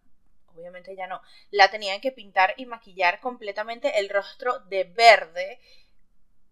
obviamente 0.54 0.94
ya 0.96 1.06
no, 1.06 1.20
la 1.50 1.70
tenían 1.70 2.00
que 2.00 2.12
pintar 2.12 2.54
y 2.56 2.66
maquillar 2.66 3.20
completamente 3.20 3.98
el 3.98 4.08
rostro 4.08 4.60
de 4.60 4.84
verde. 4.84 5.60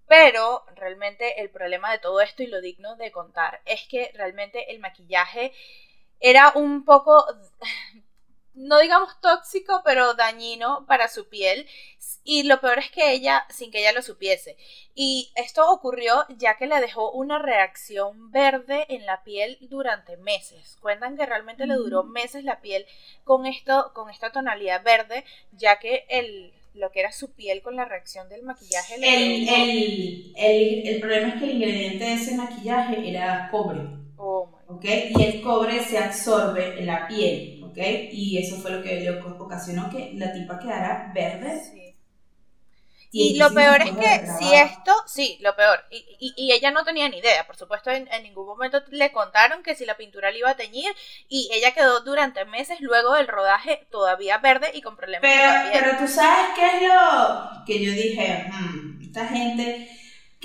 Pero 0.08 0.64
realmente 0.74 1.40
el 1.40 1.50
problema 1.50 1.90
de 1.90 1.98
todo 1.98 2.20
esto 2.20 2.42
y 2.42 2.46
lo 2.46 2.60
digno 2.60 2.96
de 2.96 3.10
contar 3.10 3.60
es 3.64 3.86
que 3.88 4.12
realmente 4.14 4.70
el 4.70 4.78
maquillaje 4.78 5.52
era 6.20 6.52
un 6.54 6.84
poco 6.84 7.24
no 8.56 8.80
digamos 8.80 9.20
tóxico, 9.20 9.82
pero 9.84 10.14
dañino 10.14 10.84
para 10.86 11.08
su 11.08 11.28
piel. 11.28 11.66
Y 12.24 12.42
lo 12.42 12.60
peor 12.60 12.78
es 12.78 12.90
que 12.90 13.12
ella, 13.12 13.46
sin 13.50 13.70
que 13.70 13.78
ella 13.78 13.92
lo 13.92 14.02
supiese. 14.02 14.56
Y 14.94 15.30
esto 15.36 15.70
ocurrió 15.70 16.24
ya 16.30 16.56
que 16.56 16.66
le 16.66 16.80
dejó 16.80 17.12
una 17.12 17.38
reacción 17.38 18.32
verde 18.32 18.86
en 18.88 19.06
la 19.06 19.22
piel 19.22 19.58
durante 19.60 20.16
meses. 20.16 20.76
Cuentan 20.80 21.16
que 21.16 21.26
realmente 21.26 21.66
le 21.66 21.74
duró 21.74 22.02
meses 22.02 22.42
la 22.44 22.60
piel 22.60 22.86
con 23.24 23.46
esto, 23.46 23.92
con 23.94 24.10
esta 24.10 24.32
tonalidad 24.32 24.82
verde, 24.82 25.24
ya 25.52 25.78
que 25.78 26.04
el, 26.08 26.52
lo 26.74 26.90
que 26.90 27.00
era 27.00 27.12
su 27.12 27.30
piel 27.32 27.62
con 27.62 27.76
la 27.76 27.84
reacción 27.84 28.28
del 28.28 28.42
maquillaje. 28.42 28.96
el, 28.96 29.48
el, 30.36 30.88
el, 30.88 31.00
problema 31.00 31.28
es 31.28 31.34
que 31.34 31.44
el 31.44 31.56
ingrediente 31.56 32.04
de 32.04 32.14
ese 32.14 32.34
maquillaje 32.34 33.08
era 33.08 33.48
cobre. 33.50 33.80
Oh 34.16 34.48
y 34.82 35.22
el 35.22 35.42
cobre 35.42 35.82
se 35.84 35.98
absorbe 35.98 36.78
en 36.78 36.86
la 36.86 37.06
piel. 37.06 37.55
Y 38.10 38.38
eso 38.38 38.56
fue 38.56 38.70
lo 38.70 38.82
que 38.82 39.00
le 39.00 39.10
ocasionó 39.38 39.88
que 39.90 40.12
la 40.14 40.32
tipa 40.32 40.58
quedara 40.58 41.12
verde. 41.14 41.96
Y, 43.12 43.38
lo 43.38 43.54
peor 43.54 43.80
es 43.80 43.92
que 43.92 44.26
si 44.26 44.52
esto, 44.52 44.92
sí, 45.06 45.38
lo 45.40 45.56
peor, 45.56 45.82
y, 45.90 46.34
y, 46.36 46.52
ella 46.52 46.70
no 46.70 46.84
tenía 46.84 47.08
ni 47.08 47.18
idea, 47.18 47.46
por 47.46 47.56
supuesto 47.56 47.90
en, 47.90 48.08
ningún 48.22 48.46
momento 48.46 48.82
le 48.90 49.10
contaron 49.10 49.62
que 49.62 49.74
si 49.74 49.86
la 49.86 49.96
pintura 49.96 50.30
le 50.30 50.40
iba 50.40 50.50
a 50.50 50.56
teñir 50.56 50.94
y 51.28 51.48
ella 51.52 51.72
quedó 51.72 52.00
durante 52.00 52.44
meses 52.44 52.78
luego 52.80 53.14
del 53.14 53.28
rodaje 53.28 53.86
todavía 53.90 54.36
verde 54.38 54.70
y 54.74 54.82
con 54.82 54.96
problemas. 54.96 55.22
Pero, 55.22 55.52
pero 55.72 55.98
tú 55.98 56.08
sabes 56.08 56.46
qué 56.56 56.66
es 56.66 56.82
lo 56.82 57.64
que 57.64 57.82
yo 57.82 57.92
dije, 57.92 58.50
hmm, 58.52 59.02
esta 59.02 59.26
gente 59.28 59.88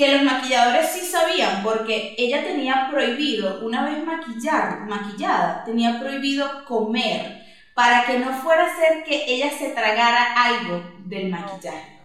que 0.02 0.12
los 0.12 0.24
maquilladores 0.24 0.90
sí 0.90 1.02
sabían, 1.02 1.62
porque 1.62 2.16
ella 2.18 2.44
tenía 2.44 2.88
prohibido, 2.90 3.60
una 3.60 3.86
vez 3.86 4.04
maquillar, 4.04 4.80
maquillada, 4.88 5.64
tenía 5.64 6.00
prohibido 6.00 6.66
comer 6.66 7.46
para 7.76 8.04
que 8.08 8.18
no 8.18 8.34
fuera 8.42 8.66
a 8.66 8.76
ser 8.76 9.04
que 9.04 9.26
ella 9.28 9.52
se 9.52 9.70
tragara 9.70 10.34
algo 10.44 10.82
del 11.06 11.30
maquillaje. 11.30 12.00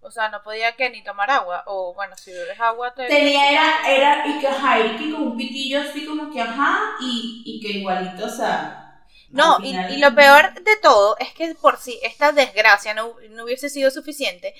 O 0.00 0.10
sea, 0.10 0.30
no 0.30 0.42
podía 0.42 0.74
que 0.74 0.88
ni 0.88 1.04
tomar 1.04 1.30
agua, 1.30 1.64
o 1.66 1.92
bueno, 1.92 2.16
si 2.16 2.32
bebes 2.32 2.58
agua 2.58 2.94
te... 2.94 3.08
Tenía, 3.08 3.50
era, 3.50 3.90
era, 3.90 4.26
y 4.26 4.38
que 4.40 4.48
ajá, 4.48 4.80
y 4.80 4.96
que 4.96 5.12
con 5.12 5.22
un 5.24 5.36
pitillo 5.36 5.82
así 5.82 6.06
como 6.06 6.32
que 6.32 6.40
ajá, 6.40 6.96
y, 7.02 7.42
y 7.44 7.60
que 7.60 7.78
igualito, 7.80 8.24
o 8.24 8.30
sea... 8.30 9.02
No, 9.28 9.58
y, 9.62 9.76
y, 9.76 9.98
lo 9.98 10.14
peor 10.14 10.54
de 10.54 10.76
todo 10.80 11.18
es 11.18 11.34
que 11.34 11.54
por 11.56 11.76
si 11.76 12.00
esta 12.04 12.32
desgracia 12.32 12.94
no, 12.94 13.16
no 13.30 13.44
hubiese 13.44 13.68
sido 13.68 13.90
suficiente, 13.90 14.54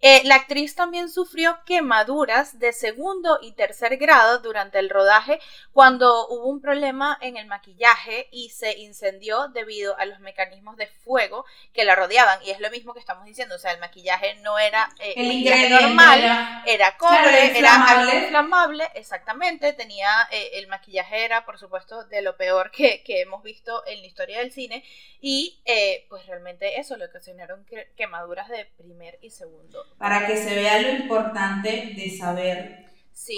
eh, 0.00 0.22
la 0.24 0.36
actriz 0.36 0.76
también 0.76 1.08
sufrió 1.08 1.58
quemaduras 1.66 2.60
de 2.60 2.72
segundo 2.72 3.40
y 3.42 3.52
tercer 3.52 3.96
grado 3.96 4.38
durante 4.38 4.78
el 4.78 4.90
rodaje 4.90 5.40
cuando 5.72 6.28
hubo 6.28 6.48
un 6.48 6.60
problema 6.60 7.18
en 7.20 7.36
el 7.36 7.46
maquillaje 7.46 8.28
y 8.30 8.50
se 8.50 8.78
incendió 8.78 9.48
debido 9.48 9.98
a 9.98 10.04
los 10.04 10.20
mecanismos 10.20 10.76
de 10.76 10.86
fuego 10.86 11.44
que 11.72 11.84
la 11.84 11.96
rodeaban. 11.96 12.38
Y 12.44 12.50
es 12.50 12.60
lo 12.60 12.70
mismo 12.70 12.94
que 12.94 13.00
estamos 13.00 13.24
diciendo, 13.24 13.56
o 13.56 13.58
sea, 13.58 13.72
el 13.72 13.80
maquillaje 13.80 14.36
no 14.36 14.58
era 14.58 14.88
eh, 15.00 15.14
el 15.16 15.32
ingrediente 15.32 15.82
normal, 15.82 16.62
era, 16.66 16.96
cobre, 16.96 17.58
era 17.58 18.14
inflamable, 18.14 18.88
exactamente, 18.94 19.72
tenía, 19.72 20.28
eh, 20.30 20.50
el 20.54 20.68
maquillaje 20.68 21.24
era, 21.24 21.44
por 21.44 21.58
supuesto, 21.58 22.04
de 22.04 22.22
lo 22.22 22.36
peor 22.36 22.70
que, 22.70 23.02
que 23.02 23.22
hemos 23.22 23.42
visto 23.42 23.84
en 23.86 24.00
la 24.00 24.06
historia 24.06 24.38
del 24.38 24.52
cine 24.52 24.84
y 25.20 25.60
pues 26.08 26.24
realmente 26.26 26.78
eso 26.78 26.96
le 26.96 27.06
ocasionaron 27.06 27.66
quemaduras 27.96 28.48
de 28.48 28.66
primer 28.76 29.18
y 29.20 29.30
segundo 29.30 29.87
para 29.96 30.26
que 30.26 30.36
se 30.36 30.54
vea 30.54 30.80
lo 30.80 30.90
importante 30.90 31.94
de 31.96 32.16
saber 32.16 32.88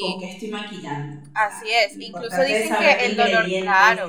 con 0.01 0.20
qué 0.20 0.30
estoy 0.30 0.48
maquillando. 0.48 1.30
Así 1.34 1.70
es, 1.70 1.96
incluso 1.98 2.42
dicen 2.42 2.76
que 2.76 3.07
el 3.07 3.16
dolor, 3.16 3.44
claro, 3.62 4.09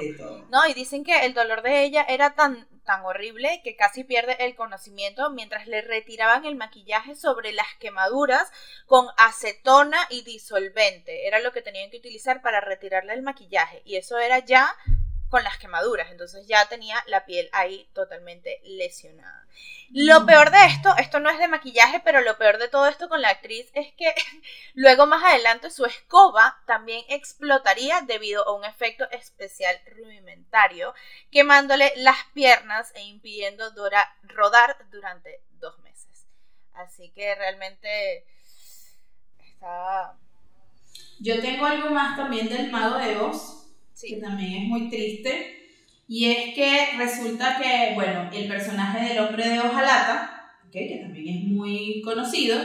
no, 0.50 0.68
y 0.68 0.74
dicen 0.74 1.04
que 1.04 1.26
el 1.26 1.34
dolor 1.34 1.62
de 1.62 1.84
ella 1.84 2.06
era 2.08 2.36
tan 2.36 2.68
tan 2.84 3.06
horrible 3.06 3.62
que 3.64 3.76
casi 3.76 4.04
pierde 4.04 4.36
el 4.44 4.56
conocimiento 4.56 5.30
mientras 5.30 5.68
le 5.68 5.82
retiraban 5.82 6.46
el 6.46 6.56
maquillaje 6.56 7.16
sobre 7.16 7.54
las 7.54 7.68
quemaduras 7.80 8.52
con 8.88 9.08
acetona 9.18 9.98
y 10.10 10.24
disolvente. 10.24 11.28
Era 11.28 11.40
lo 11.40 11.52
que 11.52 11.62
tenían 11.62 11.92
que 11.92 11.98
utilizar 11.98 12.42
para 12.42 12.60
retirarle 12.60 13.14
el 13.14 13.22
maquillaje. 13.22 13.82
Y 13.86 13.98
eso 13.98 14.18
era 14.18 14.40
ya 14.40 14.76
con 15.32 15.44
las 15.46 15.58
quemaduras, 15.58 16.12
entonces 16.12 16.46
ya 16.46 16.68
tenía 16.68 17.02
la 17.08 17.26
piel 17.26 17.50
ahí 17.54 17.90
totalmente 17.94 18.60
lesionada. 18.66 19.48
Lo 19.94 20.26
peor 20.26 20.52
de 20.52 20.66
esto, 20.66 20.94
esto 20.98 21.22
no 21.22 21.30
es 21.30 21.40
de 21.40 21.48
maquillaje, 21.48 22.02
pero 22.02 22.20
lo 22.20 22.38
peor 22.38 22.58
de 22.58 22.68
todo 22.68 22.86
esto 22.88 23.08
con 23.08 23.22
la 23.22 23.30
actriz 23.30 23.72
es 23.74 23.94
que 23.94 24.14
luego 24.74 25.06
más 25.06 25.24
adelante 25.24 25.70
su 25.70 25.86
escoba 25.86 26.62
también 26.68 27.06
explotaría 27.08 28.02
debido 28.02 28.46
a 28.46 28.54
un 28.54 28.66
efecto 28.66 29.10
especial 29.12 29.80
rudimentario, 29.96 30.94
quemándole 31.32 31.94
las 31.96 32.18
piernas 32.34 32.92
e 32.94 33.02
impidiendo 33.04 33.72
rodar 34.24 34.78
durante 34.92 35.42
dos 35.60 35.80
meses. 35.80 36.28
Así 36.74 37.10
que 37.12 37.34
realmente 37.36 38.26
estaba... 39.40 40.18
Yo 41.20 41.40
tengo 41.42 41.66
algo 41.66 41.90
más 41.90 42.18
también 42.18 42.50
del 42.50 42.70
mago 42.70 42.98
de 42.98 43.18
Oz 43.18 43.61
que 44.08 44.18
también 44.18 44.64
es 44.64 44.68
muy 44.68 44.90
triste. 44.90 45.58
Y 46.08 46.26
es 46.26 46.54
que 46.54 46.98
resulta 46.98 47.58
que, 47.62 47.94
bueno, 47.96 48.30
el 48.34 48.48
personaje 48.48 49.10
del 49.10 49.20
hombre 49.20 49.48
de 49.48 49.60
hojalata, 49.60 50.52
que 50.72 51.00
también 51.02 51.38
es 51.38 51.44
muy 51.46 52.02
conocido, 52.02 52.60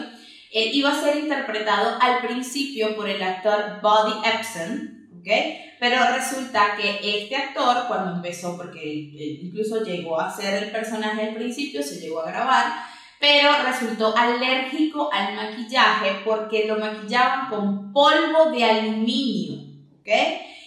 él 0.52 0.70
iba 0.72 0.90
a 0.90 1.00
ser 1.00 1.18
interpretado 1.18 1.98
al 2.00 2.26
principio 2.26 2.96
por 2.96 3.08
el 3.08 3.22
actor 3.22 3.80
Buddy 3.82 4.28
Epson, 4.28 5.08
¿okay? 5.20 5.74
pero 5.78 5.96
resulta 6.14 6.76
que 6.76 7.24
este 7.24 7.36
actor, 7.36 7.86
cuando 7.88 8.16
empezó, 8.16 8.56
porque 8.56 8.80
él 8.82 9.38
incluso 9.42 9.84
llegó 9.84 10.20
a 10.20 10.34
ser 10.34 10.64
el 10.64 10.70
personaje 10.70 11.28
al 11.28 11.34
principio, 11.34 11.82
se 11.82 12.00
llegó 12.00 12.20
a 12.20 12.30
grabar, 12.30 12.72
pero 13.20 13.50
resultó 13.64 14.16
alérgico 14.16 15.10
al 15.12 15.34
maquillaje 15.34 16.22
porque 16.24 16.66
lo 16.66 16.78
maquillaban 16.78 17.48
con 17.48 17.92
polvo 17.92 18.50
de 18.50 18.64
aluminio, 18.64 19.62
¿ok? 20.00 20.08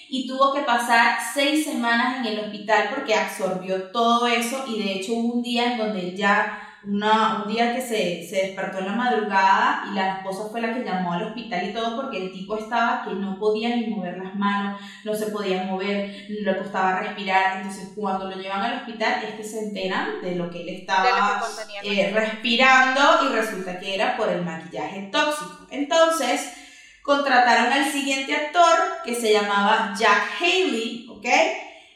Y 0.09 0.27
tuvo 0.27 0.53
que 0.53 0.61
pasar 0.61 1.19
seis 1.33 1.65
semanas 1.65 2.17
en 2.17 2.33
el 2.33 2.39
hospital 2.39 2.89
porque 2.93 3.13
absorbió 3.13 3.91
todo 3.91 4.25
eso 4.25 4.65
y 4.67 4.81
de 4.81 4.93
hecho 4.93 5.13
hubo 5.13 5.35
un 5.35 5.43
día 5.43 5.73
en 5.73 5.77
donde 5.77 5.99
él 5.99 6.15
ya, 6.15 6.65
una, 6.83 7.43
un 7.43 7.51
día 7.51 7.75
que 7.75 7.81
se, 7.81 8.27
se 8.27 8.47
despertó 8.47 8.79
en 8.79 8.87
la 8.87 8.93
madrugada 8.93 9.83
y 9.91 9.93
la 9.93 10.17
esposa 10.17 10.49
fue 10.49 10.61
la 10.61 10.73
que 10.73 10.83
llamó 10.83 11.13
al 11.13 11.27
hospital 11.27 11.69
y 11.69 11.73
todo 11.73 11.95
porque 11.95 12.25
el 12.25 12.31
tipo 12.31 12.57
estaba 12.57 13.03
que 13.03 13.13
no 13.13 13.37
podía 13.37 13.75
ni 13.75 13.87
mover 13.87 14.17
las 14.17 14.33
manos, 14.33 14.81
no 15.03 15.13
se 15.13 15.27
podía 15.27 15.65
mover, 15.65 16.25
le 16.27 16.57
costaba 16.57 17.01
respirar, 17.01 17.57
entonces 17.57 17.91
cuando 17.95 18.31
lo 18.31 18.35
llevan 18.35 18.61
al 18.61 18.77
hospital 18.77 19.23
es 19.23 19.35
que 19.35 19.43
se 19.43 19.59
enteran 19.59 20.21
de 20.23 20.35
lo 20.35 20.49
que 20.49 20.63
él 20.63 20.69
estaba 20.69 21.43
eh, 21.83 22.11
respirando 22.15 23.01
y 23.25 23.35
resulta 23.35 23.77
que 23.77 23.93
era 23.93 24.17
por 24.17 24.29
el 24.29 24.43
maquillaje 24.43 25.09
tóxico. 25.11 25.67
Entonces, 25.69 26.51
contrataron 27.09 27.73
al 27.73 27.91
siguiente 27.91 28.35
actor 28.35 29.01
que 29.03 29.15
se 29.15 29.33
llamaba 29.33 29.95
Jack 29.97 30.29
Haley, 30.39 31.07
¿ok? 31.09 31.25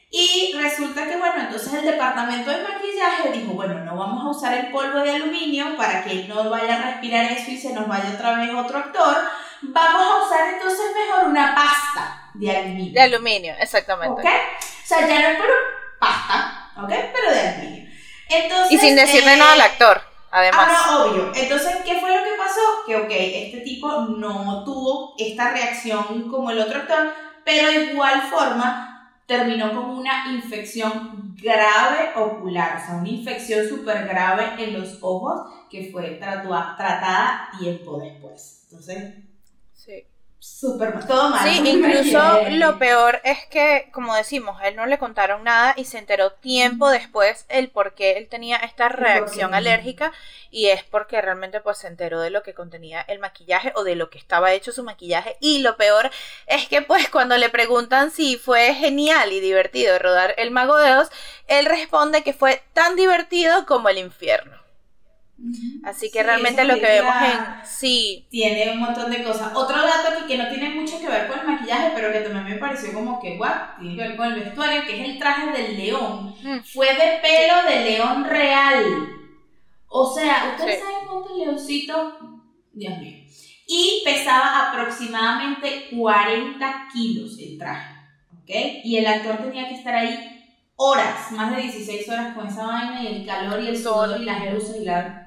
Y 0.10 0.56
resulta 0.60 1.06
que, 1.06 1.18
bueno, 1.18 1.36
entonces 1.42 1.72
el 1.72 1.86
departamento 1.86 2.50
de 2.50 2.64
maquillaje 2.64 3.30
dijo, 3.32 3.54
bueno, 3.54 3.76
no 3.76 3.96
vamos 3.96 4.26
a 4.26 4.30
usar 4.30 4.58
el 4.58 4.72
polvo 4.72 5.02
de 5.02 5.12
aluminio 5.12 5.78
para 5.78 6.04
que 6.04 6.14
él 6.14 6.28
no 6.28 6.50
vaya 6.50 6.78
a 6.78 6.82
respirar 6.94 7.32
eso 7.32 7.52
y 7.52 7.58
se 7.60 7.74
nos 7.74 7.88
vaya 7.88 8.10
otra 8.16 8.38
vez 8.38 8.50
otro 8.56 8.80
actor. 8.80 9.18
Vamos 9.62 10.02
a 10.02 10.26
usar 10.26 10.54
entonces 10.56 10.86
mejor 10.96 11.30
una 11.30 11.54
pasta 11.54 12.32
de 12.34 12.58
aluminio. 12.58 12.94
De 12.94 13.02
aluminio, 13.02 13.54
exactamente. 13.60 14.20
¿Ok? 14.20 14.26
O 14.26 14.88
sea, 14.88 15.08
ya 15.08 15.22
no 15.22 15.28
es 15.28 15.38
por 15.38 15.50
pasta, 16.00 16.72
¿ok? 16.78 16.90
Pero 16.90 17.32
de 17.32 17.40
aluminio. 17.40 17.92
Entonces, 18.30 18.72
y 18.72 18.78
sin 18.80 18.96
decirle 18.96 19.38
nada 19.38 19.54
al 19.54 19.60
eh, 19.60 19.64
actor. 19.64 20.13
Además. 20.36 20.68
Ah, 20.68 21.06
obvio. 21.06 21.32
Entonces, 21.36 21.78
¿qué 21.86 22.00
fue 22.00 22.10
lo 22.10 22.24
que 22.24 22.38
pasó? 22.40 22.62
Que, 22.88 22.96
ok, 22.96 23.12
este 23.12 23.60
tipo 23.60 24.02
no 24.02 24.64
tuvo 24.64 25.14
esta 25.20 25.52
reacción 25.52 26.28
como 26.28 26.50
el 26.50 26.60
otro 26.60 26.80
actor, 26.80 27.14
pero 27.46 27.68
de 27.68 27.92
igual 27.92 28.20
forma 28.32 29.12
terminó 29.28 29.72
con 29.76 29.92
una 29.92 30.32
infección 30.32 31.36
grave 31.40 32.14
ocular, 32.16 32.78
o 32.78 32.86
sea, 32.86 32.96
una 32.96 33.10
infección 33.10 33.70
súper 33.70 34.08
grave 34.08 34.56
en 34.58 34.80
los 34.80 34.98
ojos 35.02 35.54
que 35.70 35.92
fue 35.92 36.20
tratada 36.20 37.50
tiempo 37.60 38.00
después. 38.00 38.64
Entonces, 38.64 39.14
sí. 40.44 40.64
súper 40.64 41.06
todo 41.06 41.30
mal. 41.30 41.50
Sí, 41.50 41.62
incluso 41.70 42.20
lo 42.50 42.78
peor 42.80 43.22
es 43.24 43.46
que, 43.48 43.90
como 43.92 44.16
decimos, 44.16 44.58
él 44.64 44.76
no 44.76 44.86
le 44.86 44.98
contaron 44.98 45.44
nada 45.44 45.74
y 45.78 45.86
se 45.86 45.98
enteró 45.98 46.32
tiempo 46.32 46.90
después 46.90 47.46
el 47.50 47.70
por 47.70 47.94
qué 47.94 48.18
él 48.18 48.28
tenía 48.28 48.58
esta 48.58 48.90
reacción 48.90 49.54
alérgica 49.54 50.12
y 50.52 50.68
es 50.68 50.84
porque 50.84 51.22
realmente 51.22 51.62
pues 51.62 51.80
se 51.80 51.88
enteró 51.88 52.22
de 52.22 52.30
lo 52.30 52.44
que 52.44 52.54
contenía 52.54 53.02
el 53.02 53.20
maquillaje 53.20 53.74
o 53.76 53.84
de 53.84 53.96
lo 53.96 54.10
que 54.10 54.18
estaba 54.18 54.54
hecho 54.54 54.72
su 54.72 54.84
maquillaje 54.84 55.38
y 55.40 55.60
lo 55.60 55.78
peor 55.78 56.12
es 56.48 56.68
que 56.68 56.82
pues 56.82 57.10
cuando 57.10 57.38
le 57.38 57.50
preguntan 57.50 58.12
si 58.12 58.38
fue 58.38 58.74
genial 58.74 59.32
y 59.32 59.40
divertido 59.40 59.98
rodar 60.00 60.34
El 60.38 60.52
Mago 60.52 60.78
de 60.78 60.96
Oz, 60.96 61.10
él 61.48 61.66
responde 61.66 62.24
que 62.24 62.34
fue 62.34 62.64
tan 62.74 62.96
divertido 62.96 63.66
como 63.66 63.90
el 63.90 63.98
infierno. 63.98 64.63
Así 65.84 66.10
que 66.10 66.24
realmente 66.24 66.64
lo 66.64 66.76
que 66.76 66.82
vemos 66.82 67.16
en 67.22 67.66
sí. 67.66 68.28
Tiene 68.30 68.72
un 68.72 68.80
montón 68.80 69.12
de 69.12 69.24
cosas. 69.24 69.52
Otro 69.54 69.76
dato 69.76 70.10
aquí 70.10 70.28
que 70.28 70.38
no 70.38 70.48
tiene 70.48 70.70
mucho 70.70 71.00
que 71.00 71.08
ver 71.08 71.28
con 71.28 71.40
el 71.40 71.48
maquillaje, 71.48 71.92
pero 71.96 72.12
que 72.12 72.22
también 72.22 72.46
me 72.46 72.56
pareció 72.56 72.94
como 72.94 73.20
que 73.20 73.36
guau, 73.36 73.78
tiene 73.80 73.96
que 73.96 74.02
ver 74.02 74.16
con 74.16 74.32
el 74.32 74.40
vestuario, 74.40 74.86
que 74.86 75.02
es 75.02 75.10
el 75.10 75.20
traje 75.20 75.52
del 75.52 75.78
león. 75.78 76.36
Mm. 76.42 76.60
Fue 76.64 76.88
de 76.88 77.20
pelo 77.22 77.64
de 77.68 77.92
león 77.92 78.24
real. 78.26 78.86
O 79.88 80.14
sea, 80.14 80.56
¿ustedes 80.56 80.80
saben 80.80 81.08
cuántos 81.08 81.38
leoncitos? 81.38 82.14
Dios 82.72 82.98
mío. 83.00 83.18
Y 83.68 84.02
pesaba 84.04 84.70
aproximadamente 84.70 85.90
40 85.92 86.88
kilos 86.94 87.38
el 87.40 87.58
traje. 87.58 87.94
¿Ok? 88.42 88.50
Y 88.84 88.98
el 88.98 89.08
actor 89.08 89.38
tenía 89.38 89.68
que 89.68 89.76
estar 89.76 89.96
ahí 89.96 90.34
horas, 90.76 91.32
más 91.32 91.56
de 91.56 91.62
16 91.62 92.10
horas 92.10 92.36
con 92.36 92.48
esa 92.48 92.66
vaina 92.66 93.04
y 93.04 93.08
el 93.08 93.26
calor 93.26 93.62
y 93.62 93.68
el 93.68 93.78
sol 93.78 94.16
y 94.20 94.26
las 94.26 94.52
luces 94.52 94.78
y 94.82 94.86
la 94.86 95.23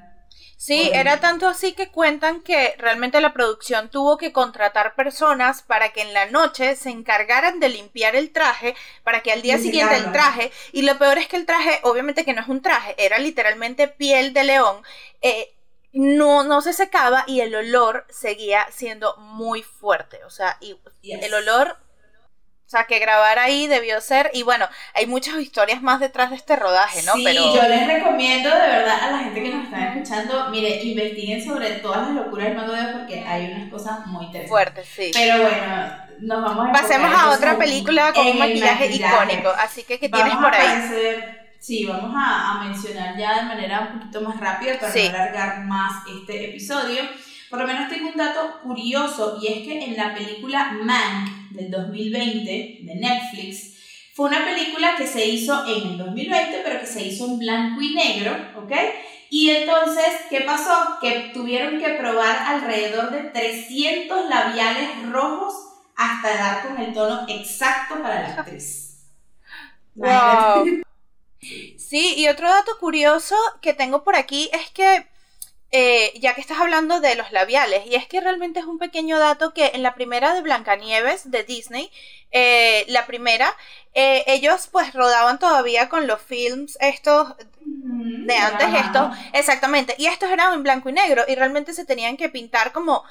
Sí, 0.66 0.90
era 0.92 1.20
tanto 1.20 1.46
así 1.46 1.74
que 1.74 1.90
cuentan 1.90 2.40
que 2.40 2.74
realmente 2.78 3.20
la 3.20 3.32
producción 3.32 3.88
tuvo 3.88 4.18
que 4.18 4.32
contratar 4.32 4.96
personas 4.96 5.62
para 5.62 5.92
que 5.92 6.02
en 6.02 6.12
la 6.12 6.26
noche 6.26 6.74
se 6.74 6.90
encargaran 6.90 7.60
de 7.60 7.68
limpiar 7.68 8.16
el 8.16 8.32
traje, 8.32 8.74
para 9.04 9.22
que 9.22 9.30
al 9.30 9.42
día 9.42 9.58
siguiente 9.58 9.94
el 9.94 10.10
traje, 10.10 10.50
y 10.72 10.82
lo 10.82 10.98
peor 10.98 11.18
es 11.18 11.28
que 11.28 11.36
el 11.36 11.46
traje, 11.46 11.78
obviamente 11.84 12.24
que 12.24 12.32
no 12.32 12.40
es 12.40 12.48
un 12.48 12.62
traje, 12.62 12.96
era 12.98 13.20
literalmente 13.20 13.86
piel 13.86 14.32
de 14.32 14.42
león, 14.42 14.82
eh, 15.22 15.54
no, 15.92 16.42
no 16.42 16.60
se 16.62 16.72
secaba 16.72 17.22
y 17.28 17.42
el 17.42 17.54
olor 17.54 18.04
seguía 18.10 18.66
siendo 18.72 19.16
muy 19.18 19.62
fuerte, 19.62 20.24
o 20.24 20.30
sea, 20.30 20.58
y 20.60 20.76
el 21.00 21.32
olor 21.32 21.76
o 22.66 22.68
sea, 22.68 22.84
que 22.84 22.98
grabar 22.98 23.38
ahí 23.38 23.68
debió 23.68 24.00
ser, 24.00 24.28
y 24.34 24.42
bueno, 24.42 24.66
hay 24.92 25.06
muchas 25.06 25.38
historias 25.38 25.82
más 25.82 26.00
detrás 26.00 26.30
de 26.30 26.36
este 26.36 26.56
rodaje, 26.56 27.00
¿no? 27.04 27.12
Sí, 27.14 27.24
yo 27.24 27.62
les 27.68 27.86
recomiendo 27.86 28.50
de 28.50 28.66
verdad 28.66 29.02
a 29.02 29.10
la 29.12 29.18
gente 29.18 29.40
que 29.40 29.50
nos 29.50 29.64
está 29.66 29.94
escuchando, 29.94 30.50
mire, 30.50 30.82
investiguen 30.82 31.44
sobre 31.44 31.70
todas 31.76 32.08
las 32.08 32.16
locuras 32.16 32.48
del 32.48 32.56
Mago 32.56 32.72
de 32.72 32.86
porque 32.92 33.20
hay 33.20 33.52
unas 33.52 33.70
cosas 33.70 34.04
muy 34.06 34.26
interesantes. 34.26 34.48
Fuertes, 34.48 34.88
sí. 34.88 35.12
Pero 35.14 35.42
bueno, 35.42 35.92
nos 36.18 36.42
vamos 36.42 36.68
a 36.68 36.72
Pasemos 36.72 37.12
a 37.14 37.30
otra 37.30 37.56
película 37.56 38.12
con 38.12 38.26
un 38.26 38.38
maquillaje, 38.38 38.86
icónico, 38.86 39.50
así 39.50 39.84
que 39.84 40.00
¿qué 40.00 40.08
tienes 40.08 40.34
por 40.34 40.52
ahí? 40.52 40.90
sí, 41.60 41.86
vamos 41.86 42.12
a, 42.16 42.64
mencionar 42.64 43.16
ya 43.16 43.36
de 43.36 43.42
manera 43.42 43.90
un 43.92 44.00
poquito 44.00 44.20
más 44.22 44.40
rápida 44.40 44.78
para 44.80 44.92
no 44.92 45.08
alargar 45.08 45.64
más 45.66 46.02
este 46.08 46.50
episodio. 46.50 47.02
Por 47.50 47.60
lo 47.60 47.66
menos 47.66 47.88
tengo 47.88 48.08
un 48.08 48.16
dato 48.16 48.60
curioso 48.62 49.38
y 49.40 49.46
es 49.46 49.66
que 49.66 49.84
en 49.84 49.96
la 49.96 50.14
película 50.14 50.72
Mank 50.82 51.50
del 51.50 51.70
2020 51.70 52.78
de 52.82 52.94
Netflix, 52.94 53.74
fue 54.14 54.28
una 54.28 54.44
película 54.44 54.96
que 54.96 55.06
se 55.06 55.26
hizo 55.26 55.66
en 55.66 55.88
el 55.88 55.98
2020, 55.98 56.62
pero 56.64 56.80
que 56.80 56.86
se 56.86 57.04
hizo 57.04 57.26
en 57.26 57.38
blanco 57.38 57.82
y 57.82 57.94
negro, 57.94 58.34
¿ok? 58.56 58.72
Y 59.28 59.50
entonces, 59.50 60.06
¿qué 60.30 60.40
pasó? 60.40 60.98
Que 61.00 61.32
tuvieron 61.34 61.78
que 61.78 61.90
probar 61.90 62.36
alrededor 62.46 63.10
de 63.10 63.24
300 63.30 64.28
labiales 64.28 65.10
rojos 65.10 65.54
hasta 65.96 66.34
dar 66.34 66.66
con 66.66 66.80
el 66.80 66.94
tono 66.94 67.26
exacto 67.28 68.00
para 68.02 68.22
la 68.22 68.34
actriz. 68.34 69.04
Wow. 69.96 70.82
Sí, 71.76 72.14
y 72.16 72.28
otro 72.28 72.48
dato 72.48 72.72
curioso 72.80 73.36
que 73.60 73.74
tengo 73.74 74.02
por 74.02 74.16
aquí 74.16 74.50
es 74.52 74.70
que 74.70 75.06
eh, 75.72 76.12
ya 76.20 76.34
que 76.34 76.40
estás 76.40 76.58
hablando 76.58 77.00
de 77.00 77.16
los 77.16 77.32
labiales, 77.32 77.86
y 77.86 77.96
es 77.96 78.06
que 78.06 78.20
realmente 78.20 78.60
es 78.60 78.66
un 78.66 78.78
pequeño 78.78 79.18
dato 79.18 79.52
que 79.52 79.72
en 79.74 79.82
la 79.82 79.94
primera 79.94 80.34
de 80.34 80.42
Blancanieves 80.42 81.30
de 81.30 81.42
Disney, 81.42 81.90
eh, 82.30 82.84
la 82.88 83.06
primera, 83.06 83.54
eh, 83.94 84.24
ellos 84.26 84.68
pues 84.70 84.92
rodaban 84.94 85.38
todavía 85.38 85.88
con 85.88 86.06
los 86.06 86.20
films 86.20 86.78
estos 86.80 87.34
de 87.64 88.36
antes, 88.36 88.68
estos, 88.84 89.16
exactamente, 89.32 89.94
y 89.98 90.06
estos 90.06 90.30
eran 90.30 90.54
en 90.54 90.62
blanco 90.62 90.88
y 90.88 90.92
negro, 90.92 91.24
y 91.26 91.34
realmente 91.34 91.72
se 91.72 91.84
tenían 91.84 92.16
que 92.16 92.28
pintar 92.28 92.72
como 92.72 93.04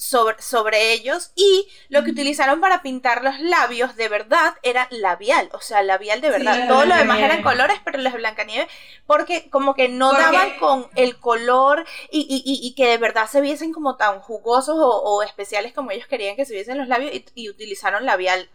sobre, 0.00 0.40
sobre 0.40 0.92
ellos 0.92 1.30
y 1.36 1.68
lo 1.90 2.02
que 2.02 2.12
utilizaron 2.12 2.60
para 2.60 2.80
pintar 2.80 3.22
los 3.22 3.38
labios 3.38 3.96
de 3.96 4.08
verdad 4.08 4.54
era 4.62 4.88
labial, 4.90 5.50
o 5.52 5.60
sea, 5.60 5.82
labial 5.82 6.22
de 6.22 6.30
verdad. 6.30 6.68
Todo 6.68 6.86
lo 6.86 6.96
demás 6.96 7.20
eran 7.20 7.42
colores, 7.42 7.78
pero 7.84 7.98
los 7.98 8.14
Blancanieves, 8.14 8.68
porque 9.06 9.50
como 9.50 9.74
que 9.74 9.88
no 9.88 10.12
daban 10.12 10.56
con 10.58 10.88
el 10.96 11.18
color 11.18 11.84
y, 12.10 12.20
y, 12.20 12.66
y, 12.66 12.74
que 12.74 12.86
de 12.86 12.96
verdad 12.96 13.28
se 13.28 13.42
viesen 13.42 13.72
como 13.72 13.96
tan 13.96 14.20
jugosos 14.20 14.76
o, 14.78 15.22
especiales 15.22 15.74
como 15.74 15.90
ellos 15.90 16.06
querían 16.06 16.34
que 16.36 16.46
se 16.46 16.54
viesen 16.54 16.78
los 16.78 16.88
labios 16.88 17.12
y, 17.34 17.50
utilizaron 17.50 18.06
labial 18.06 18.48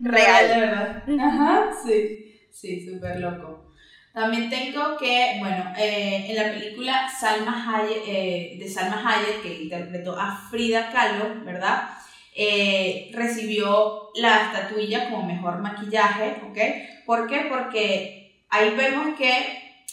real. 0.00 0.48
De 0.48 0.60
verdad. 0.60 1.02
Ajá, 1.18 1.70
sí, 1.82 2.46
sí, 2.52 2.84
súper 2.84 3.16
loco. 3.16 3.69
También 4.20 4.50
tengo 4.50 4.98
que, 4.98 5.36
bueno, 5.38 5.72
eh, 5.78 6.26
en 6.28 6.36
la 6.36 6.52
película 6.52 7.08
Salma 7.08 7.54
Hayek, 7.66 8.02
eh, 8.06 8.56
de 8.58 8.68
Salma 8.68 9.02
Hayek, 9.02 9.40
que 9.40 9.62
interpretó 9.62 10.14
a 10.14 10.46
Frida 10.50 10.92
Kahlo, 10.92 11.42
¿verdad? 11.42 11.88
Eh, 12.36 13.10
recibió 13.14 14.10
la 14.16 14.52
estatuilla 14.52 15.08
como 15.08 15.22
mejor 15.22 15.60
maquillaje, 15.60 16.36
¿ok? 16.46 16.58
¿Por 17.06 17.28
qué? 17.28 17.46
Porque 17.48 18.44
ahí 18.50 18.74
vemos 18.76 19.16
que 19.16 19.86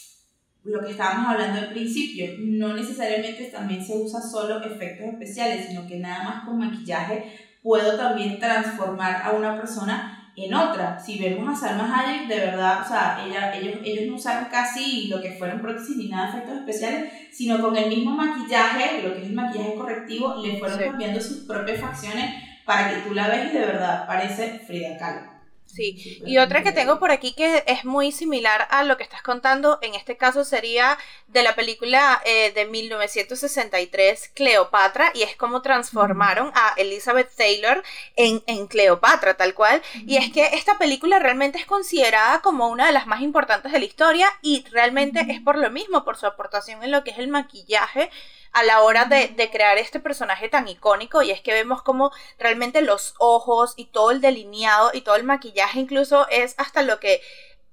lo 0.62 0.84
que 0.84 0.90
estábamos 0.90 1.30
hablando 1.30 1.60
al 1.60 1.70
principio, 1.70 2.26
no 2.38 2.74
necesariamente 2.74 3.44
también 3.44 3.82
se 3.82 3.96
usa 3.96 4.20
solo 4.20 4.62
efectos 4.62 5.06
especiales, 5.06 5.68
sino 5.68 5.86
que 5.86 5.96
nada 5.96 6.22
más 6.24 6.44
con 6.44 6.58
maquillaje 6.58 7.32
puedo 7.62 7.96
también 7.96 8.38
transformar 8.38 9.22
a 9.22 9.30
una 9.30 9.56
persona 9.56 10.17
en 10.44 10.54
otra. 10.54 10.98
Si 10.98 11.18
vemos 11.18 11.48
a 11.48 11.68
Salma 11.68 11.92
Hayek, 11.92 12.28
de 12.28 12.36
verdad, 12.36 12.82
o 12.82 12.88
sea, 12.88 13.22
ella, 13.24 13.54
ellos, 13.54 13.80
ellos 13.84 14.06
no 14.06 14.16
usaron 14.16 14.48
casi 14.50 15.08
lo 15.08 15.20
que 15.20 15.32
fueron 15.32 15.60
prótesis 15.60 15.96
ni 15.96 16.08
nada 16.08 16.30
de 16.30 16.38
efectos 16.38 16.58
especiales, 16.58 17.12
sino 17.32 17.60
con 17.60 17.76
el 17.76 17.88
mismo 17.88 18.12
maquillaje, 18.12 19.02
lo 19.02 19.14
que 19.14 19.22
es 19.22 19.26
el 19.26 19.34
maquillaje 19.34 19.74
correctivo, 19.74 20.36
le 20.42 20.58
fueron 20.58 20.78
cambiando 20.78 21.20
sus 21.20 21.38
propias 21.38 21.80
facciones 21.80 22.34
para 22.64 22.90
que 22.90 23.00
tú 23.00 23.14
la 23.14 23.28
veas 23.28 23.50
y 23.50 23.58
de 23.58 23.66
verdad 23.66 24.06
parece 24.06 24.60
Frida 24.66 24.96
Kahlo. 24.98 25.37
Sí, 25.68 26.22
y 26.24 26.38
otra 26.38 26.62
que 26.62 26.72
tengo 26.72 26.98
por 26.98 27.10
aquí 27.10 27.34
que 27.34 27.62
es 27.66 27.84
muy 27.84 28.10
similar 28.10 28.66
a 28.70 28.84
lo 28.84 28.96
que 28.96 29.02
estás 29.02 29.20
contando, 29.20 29.78
en 29.82 29.94
este 29.94 30.16
caso 30.16 30.42
sería 30.42 30.96
de 31.26 31.42
la 31.42 31.54
película 31.54 32.22
eh, 32.24 32.52
de 32.52 32.64
1963, 32.64 34.30
Cleopatra, 34.34 35.12
y 35.14 35.22
es 35.22 35.36
como 35.36 35.60
transformaron 35.60 36.50
a 36.54 36.72
Elizabeth 36.78 37.30
Taylor 37.36 37.84
en, 38.16 38.42
en 38.46 38.66
Cleopatra, 38.66 39.34
tal 39.34 39.52
cual. 39.52 39.82
Y 40.06 40.16
es 40.16 40.32
que 40.32 40.46
esta 40.54 40.78
película 40.78 41.18
realmente 41.18 41.58
es 41.58 41.66
considerada 41.66 42.40
como 42.40 42.68
una 42.68 42.86
de 42.86 42.92
las 42.92 43.06
más 43.06 43.20
importantes 43.20 43.70
de 43.70 43.78
la 43.78 43.84
historia 43.84 44.28
y 44.40 44.64
realmente 44.72 45.26
es 45.28 45.40
por 45.42 45.58
lo 45.58 45.70
mismo, 45.70 46.02
por 46.02 46.16
su 46.16 46.26
aportación 46.26 46.82
en 46.82 46.92
lo 46.92 47.04
que 47.04 47.10
es 47.10 47.18
el 47.18 47.28
maquillaje 47.28 48.10
a 48.52 48.62
la 48.62 48.82
hora 48.82 49.04
de, 49.04 49.50
crear 49.50 49.78
este 49.78 50.00
personaje 50.00 50.48
tan 50.48 50.68
icónico 50.68 51.22
y 51.22 51.30
es 51.30 51.40
que 51.40 51.52
vemos 51.52 51.82
como 51.82 52.12
realmente 52.38 52.82
los 52.82 53.14
ojos 53.18 53.74
y 53.76 53.86
todo 53.86 54.10
el 54.10 54.20
delineado 54.20 54.90
y 54.92 55.00
todo 55.00 55.16
el 55.16 55.24
maquillaje 55.24 55.80
incluso 55.80 56.28
es 56.28 56.54
hasta 56.58 56.82
lo 56.82 57.00
que 57.00 57.20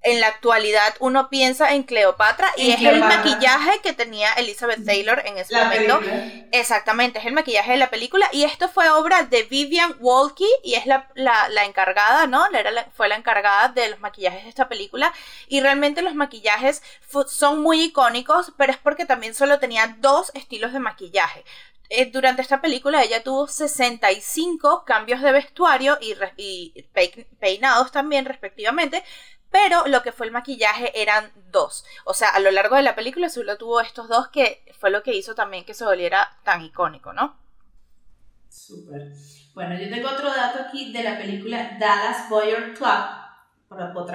en 0.05 0.21
la 0.21 0.27
actualidad 0.27 0.93
uno 0.99 1.29
piensa 1.29 1.73
en 1.73 1.83
Cleopatra 1.83 2.47
y 2.57 2.71
es 2.71 2.81
el 2.81 2.99
maquillaje 2.99 3.79
que 3.81 3.91
tenía 3.91 4.31
Elizabeth 4.33 4.85
Taylor 4.85 5.21
en 5.25 5.39
ese 5.39 5.55
momento. 5.55 5.99
Exactamente, 6.51 7.19
es 7.19 7.25
el 7.25 7.33
maquillaje 7.33 7.71
de 7.71 7.77
la 7.77 7.89
película 7.89 8.29
y 8.31 8.43
esto 8.43 8.69
fue 8.69 8.89
obra 8.89 9.23
de 9.23 9.43
Vivian 9.43 9.95
Walkie 9.99 10.45
y 10.63 10.75
es 10.75 10.85
la, 10.85 11.07
encargada, 11.65 12.27
¿no? 12.27 12.45
Era 12.53 12.87
fue 12.93 13.09
la 13.09 13.15
encargada 13.15 13.69
de 13.69 13.89
los 13.89 13.99
maquillajes 13.99 14.43
de 14.43 14.49
esta 14.49 14.69
película 14.69 15.11
y 15.47 15.59
realmente 15.59 16.03
los 16.03 16.13
maquillajes 16.13 16.83
son 17.27 17.61
muy 17.61 17.81
icónicos, 17.81 18.53
pero 18.57 18.71
es 18.71 18.77
porque 18.77 19.05
también 19.05 19.33
solo 19.33 19.57
tenía 19.57 19.95
dos 19.99 20.31
estilos 20.35 20.71
de 20.71 20.79
maquillaje 20.79 21.43
eh, 21.89 22.09
durante 22.11 22.41
esta 22.41 22.61
película 22.61 23.03
ella 23.03 23.21
tuvo 23.21 23.47
65 23.47 24.83
cambios 24.85 25.21
de 25.21 25.31
vestuario 25.31 25.97
y, 26.01 26.15
y, 26.37 26.83
peinados 27.39 27.91
también 27.91 28.25
respectivamente, 28.25 29.03
pero 29.55 29.87
lo 29.87 30.03
que 30.03 30.11
fue 30.11 30.25
el 30.25 30.33
maquillaje 30.33 30.91
eran 31.01 31.31
dos. 31.49 31.85
O 32.03 32.13
sea, 32.13 32.27
a 32.31 32.41
lo 32.41 32.51
largo 32.51 32.75
de 32.75 32.81
la 32.81 32.93
película 32.93 33.29
solo 33.29 33.57
tuvo 33.57 33.79
estos 33.79 34.09
dos 34.09 34.27
que 34.27 34.65
fue 34.77 34.89
lo 34.89 35.01
que 35.01 35.15
hizo 35.15 35.33
también 35.33 35.63
que 35.63 35.73
se 35.73 35.85
volviera 35.85 36.29
tan 36.43 36.61
icónico, 36.61 37.13
¿no? 37.13 37.37
Súper. 38.49 39.13
Bueno, 39.53 39.79
yo 39.79 39.89
tengo 39.89 40.09
otro 40.09 40.27
dato 40.27 40.59
aquí 40.59 40.91
de 40.91 41.03
la 41.03 41.17
película 41.17 41.77
Dallas 41.79 42.27
Boyer 42.29 42.73
Club, 42.73 44.09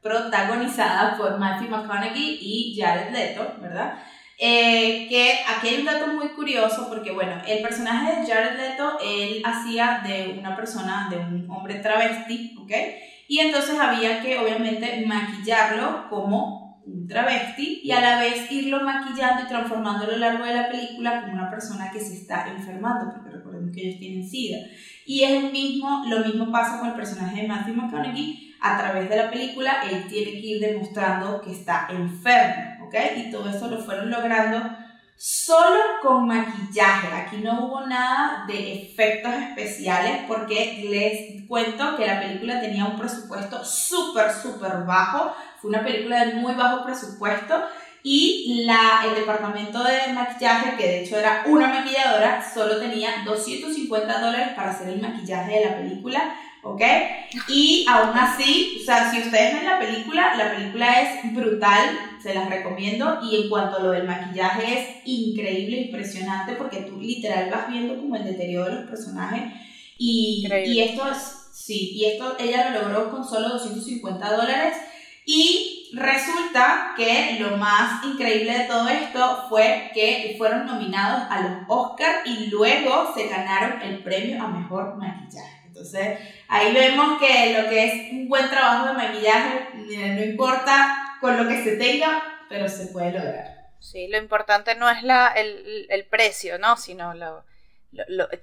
protagonizada 0.00 1.16
por 1.16 1.38
Matthew 1.38 1.70
McConaughey 1.70 2.38
y 2.40 2.80
Jared 2.80 3.10
Leto, 3.12 3.52
¿verdad? 3.60 3.98
Eh, 4.38 5.08
que 5.08 5.40
aquí 5.48 5.70
hay 5.70 5.80
un 5.80 5.86
dato 5.86 6.06
muy 6.06 6.28
curioso 6.28 6.88
porque, 6.88 7.10
bueno, 7.10 7.42
el 7.48 7.62
personaje 7.62 8.20
de 8.20 8.32
Jared 8.32 8.56
Leto, 8.56 8.98
él 9.04 9.42
hacía 9.44 10.02
de 10.06 10.36
una 10.38 10.54
persona, 10.54 11.08
de 11.10 11.16
un 11.16 11.50
hombre 11.50 11.80
travesti, 11.80 12.56
¿ok? 12.62 12.70
Y 13.28 13.38
entonces 13.40 13.78
había 13.78 14.20
que, 14.20 14.38
obviamente, 14.38 15.04
maquillarlo 15.06 16.08
como 16.08 16.82
un 16.86 17.06
travesti 17.06 17.80
y 17.82 17.92
a 17.92 18.00
la 18.00 18.20
vez 18.20 18.50
irlo 18.50 18.82
maquillando 18.82 19.44
y 19.44 19.48
transformando 19.48 20.04
a 20.04 20.08
lo 20.08 20.18
largo 20.18 20.44
de 20.44 20.54
la 20.54 20.68
película 20.68 21.22
como 21.22 21.32
una 21.32 21.50
persona 21.50 21.90
que 21.90 22.00
se 22.00 22.14
está 22.14 22.48
enfermando, 22.48 23.12
porque 23.14 23.30
recordemos 23.30 23.74
que 23.74 23.88
ellos 23.88 23.98
tienen 23.98 24.28
SIDA. 24.28 24.58
Y 25.06 25.22
es 25.22 25.44
el 25.44 25.52
mismo, 25.52 26.04
lo 26.06 26.20
mismo 26.20 26.52
pasa 26.52 26.78
con 26.78 26.88
el 26.88 26.94
personaje 26.94 27.42
de 27.42 27.48
Matthew 27.48 27.74
McConaughey. 27.74 28.54
A 28.60 28.78
través 28.78 29.10
de 29.10 29.16
la 29.16 29.30
película, 29.30 29.82
él 29.90 30.06
tiene 30.08 30.32
que 30.32 30.46
ir 30.46 30.60
demostrando 30.60 31.42
que 31.42 31.52
está 31.52 31.86
enfermo, 31.90 32.86
¿ok? 32.86 32.94
Y 33.18 33.30
todo 33.30 33.48
eso 33.50 33.68
lo 33.68 33.78
fueron 33.78 34.10
logrando 34.10 34.83
solo 35.16 35.80
con 36.02 36.26
maquillaje. 36.26 37.08
Aquí 37.14 37.36
no 37.38 37.66
hubo 37.66 37.86
nada 37.86 38.44
de 38.46 38.82
efectos 38.82 39.32
especiales 39.34 40.22
porque 40.26 40.84
les 40.88 41.46
cuento 41.48 41.96
que 41.96 42.06
la 42.06 42.20
película 42.20 42.60
tenía 42.60 42.84
un 42.84 42.98
presupuesto 42.98 43.64
súper, 43.64 44.32
súper 44.32 44.84
bajo. 44.86 45.34
Fue 45.60 45.70
una 45.70 45.82
película 45.82 46.24
de 46.24 46.34
muy 46.34 46.54
bajo 46.54 46.84
presupuesto 46.84 47.54
y 48.06 48.64
la, 48.66 49.02
el 49.06 49.14
departamento 49.14 49.82
de 49.82 50.12
maquillaje, 50.12 50.76
que 50.76 50.86
de 50.86 51.02
hecho 51.02 51.16
era 51.16 51.42
una 51.46 51.68
maquilladora, 51.68 52.44
solo 52.52 52.78
tenía 52.78 53.22
250 53.24 54.20
dólares 54.20 54.48
para 54.54 54.72
hacer 54.72 54.90
el 54.90 55.00
maquillaje 55.00 55.58
de 55.58 55.64
la 55.64 55.76
película, 55.78 56.34
¿ok? 56.64 56.82
Y 57.48 57.86
aún 57.88 58.16
así, 58.16 58.78
o 58.80 58.84
sea, 58.84 59.10
si 59.10 59.20
ustedes 59.20 59.54
ven 59.54 59.64
la 59.64 59.78
película, 59.78 60.34
la 60.34 60.56
película 60.56 61.00
es 61.00 61.34
brutal, 61.34 62.18
se 62.22 62.34
las 62.34 62.48
recomiendo, 62.48 63.18
y 63.22 63.42
en 63.42 63.48
cuanto 63.50 63.76
a 63.76 63.80
lo 63.80 63.90
del 63.90 64.06
maquillaje 64.06 64.78
es 64.78 64.88
increíble, 65.04 65.82
impresionante, 65.82 66.54
porque 66.54 66.78
tú 66.78 66.98
literal 67.00 67.50
vas 67.50 67.68
viendo 67.68 67.96
como 67.96 68.16
el 68.16 68.24
deterioro 68.24 68.70
de 68.70 68.80
los 68.80 68.90
personajes, 68.90 69.52
y, 69.98 70.48
y 70.66 70.80
esto, 70.80 71.04
sí, 71.52 71.92
y 71.94 72.06
esto 72.06 72.36
ella 72.38 72.70
lo 72.70 72.82
logró 72.82 73.10
con 73.10 73.24
solo 73.24 73.50
250 73.50 74.36
dólares, 74.36 74.74
y 75.26 75.90
resulta 75.94 76.92
que 76.96 77.38
lo 77.40 77.56
más 77.56 78.04
increíble 78.04 78.58
de 78.58 78.64
todo 78.64 78.88
esto 78.88 79.46
fue 79.48 79.90
que 79.94 80.34
fueron 80.36 80.66
nominados 80.66 81.22
a 81.30 81.40
los 81.40 81.52
Oscars 81.68 82.26
y 82.26 82.48
luego 82.48 83.12
se 83.14 83.28
ganaron 83.28 83.80
el 83.80 84.02
premio 84.02 84.42
a 84.42 84.48
mejor 84.48 84.96
maquillaje. 84.96 85.53
Entonces, 85.74 86.20
ahí 86.46 86.72
vemos 86.72 87.18
que 87.18 87.60
lo 87.60 87.68
que 87.68 87.84
es 87.84 88.12
un 88.12 88.28
buen 88.28 88.48
trabajo 88.48 88.86
de 88.86 88.92
maquillaje, 88.92 89.70
no 89.74 90.22
importa 90.22 91.16
con 91.20 91.36
lo 91.36 91.48
que 91.48 91.64
se 91.64 91.76
tenga, 91.76 92.22
pero 92.48 92.68
se 92.68 92.86
puede 92.86 93.10
lograr. 93.10 93.70
Sí, 93.80 94.06
lo 94.06 94.16
importante 94.18 94.76
no 94.76 94.88
es 94.88 95.02
la, 95.02 95.32
el, 95.34 95.88
el 95.90 96.06
precio, 96.06 96.60
¿no? 96.60 96.76
Sino 96.76 97.12
lo, 97.12 97.44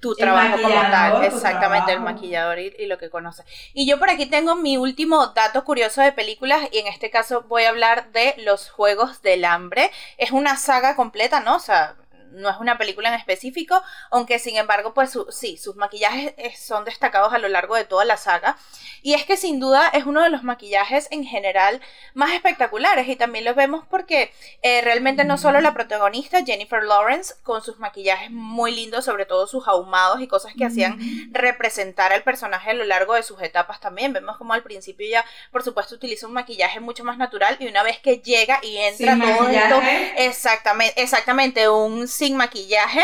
tu 0.02 0.14
trabajo 0.14 0.62
como 0.62 0.76
tal, 0.76 1.24
exactamente, 1.24 1.94
el 1.94 2.02
maquillador 2.02 2.60
y, 2.60 2.86
lo 2.86 2.98
que 2.98 3.10
conoces. 3.10 3.46
Y 3.74 3.88
yo 3.88 3.98
por 3.98 4.10
aquí 4.10 4.26
tengo 4.26 4.58
mi 4.58 4.76
último 4.76 5.28
dato 5.28 5.64
curioso 5.64 6.02
de 6.02 6.12
películas 6.12 6.68
y 6.74 6.80
en 6.80 6.88
este 6.88 7.10
caso 7.10 7.44
voy 7.44 7.64
a 7.64 7.70
hablar 7.70 8.12
de 8.12 8.36
Los 8.40 8.70
Juegos 8.70 9.22
del 9.22 9.46
Hambre. 9.46 9.90
Es 10.18 10.32
una 10.32 10.58
saga 10.58 10.98
completa, 10.98 11.40
¿no? 11.40 11.56
O 11.56 11.60
sea, 11.60 11.96
no 12.32 12.50
es 12.50 12.58
una 12.60 12.78
película 12.78 13.10
en 13.10 13.16
específico, 13.16 13.82
aunque 14.10 14.40
sin 14.40 14.58
embargo, 14.58 14.94
pues 14.94 15.18
sí, 15.30 15.58
sus 15.58 15.76
maquillajes 15.76 16.34
eh, 16.38 16.54
son 16.58 16.86
destacados 16.86 17.34
a 17.34 17.38
lo 17.38 17.48
largo 17.48 17.76
de 17.76 17.86
toda 17.86 18.06
la 18.06 18.18
saga. 18.18 18.58
Y 19.02 19.14
es 19.14 19.26
que 19.26 19.38
sin 19.38 19.60
duda 19.60 19.90
es 19.90 20.06
uno 20.06 20.22
de 20.22 20.30
los 20.30 20.44
maquillajes 20.44 21.08
en 21.12 21.26
general 21.26 21.82
más 22.14 22.32
espectaculares 22.32 23.08
y 23.08 23.16
también 23.16 23.46
lo 23.46 23.54
vemos 23.56 23.86
porque 23.90 24.32
eh, 24.62 24.82
realmente 24.82 25.24
no 25.24 25.38
solo 25.38 25.62
la 25.62 25.74
protagonista, 25.74 26.44
Jennifer 26.44 26.84
Lawrence, 26.84 27.36
con 27.44 27.62
sus 27.62 27.80
maquillajes 27.80 28.32
muy 28.32 28.74
lindos, 28.74 29.06
sobre 29.06 29.26
todo 29.26 29.48
sus 29.48 29.68
ahumados 29.68 30.22
y 30.22 30.28
cosas 30.28 30.54
que 30.58 30.66
hacían 30.66 31.00
representar 31.32 32.14
al 32.14 32.24
personaje 32.24 32.72
a 32.72 32.74
lo 32.74 32.86
largo 32.86 33.14
de 33.16 33.24
sus 33.24 33.42
etapas 33.42 33.80
también. 33.80 34.14
Vemos 34.14 34.38
como 34.38 34.54
al 34.54 34.64
principio 34.64 35.08
ya, 35.10 35.26
por 35.52 35.64
supuesto, 35.64 35.96
utiliza 35.96 36.28
un 36.28 36.34
maquillaje 36.34 36.80
mucho 36.80 37.04
más 37.04 37.18
natural 37.18 37.58
y 37.60 37.68
una 37.68 37.84
vez 37.84 38.00
que 38.00 38.20
llega 38.20 38.60
y 38.62 38.78
entra 38.78 39.18
todo 39.18 39.48
esto, 39.50 39.82
exactamente, 40.18 41.02
exactamente, 41.02 41.70
un 41.70 42.08
sin 42.22 42.38
maquillaje. 42.38 43.02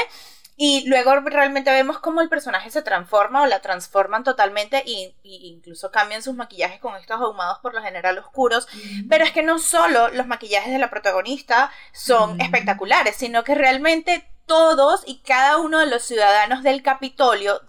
Y 0.60 0.88
luego 0.88 1.20
realmente 1.22 1.72
vemos 1.72 2.00
cómo 2.00 2.22
el 2.22 2.30
personaje 2.30 2.72
se 2.72 2.82
transforma 2.82 3.44
o 3.44 3.46
la 3.46 3.62
transforman 3.62 4.24
totalmente 4.24 4.82
y, 4.86 5.14
incluso 5.24 5.92
cambian 5.92 6.24
sus 6.24 6.34
maquillajes 6.34 6.80
con 6.80 6.96
estos 6.96 7.20
ahumados 7.22 7.60
por 7.60 7.76
lo 7.76 7.82
general 7.82 8.18
oscuros. 8.18 8.68
Pero 9.10 9.24
es 9.24 9.32
que 9.32 9.44
no 9.44 9.60
solo 9.60 10.08
los 10.10 10.26
maquillajes 10.26 10.72
de 10.72 10.80
la 10.80 10.90
protagonista 10.90 11.72
son 11.94 12.42
espectaculares, 12.42 13.16
sino 13.16 13.44
que 13.44 13.54
realmente 13.54 14.28
todos 14.48 15.04
y 15.06 15.20
cada 15.20 15.58
uno 15.58 15.80
de 15.80 15.88
los 15.88 16.04
ciudadanos 16.04 16.64
del 16.64 16.82
Capitolio 16.82 17.62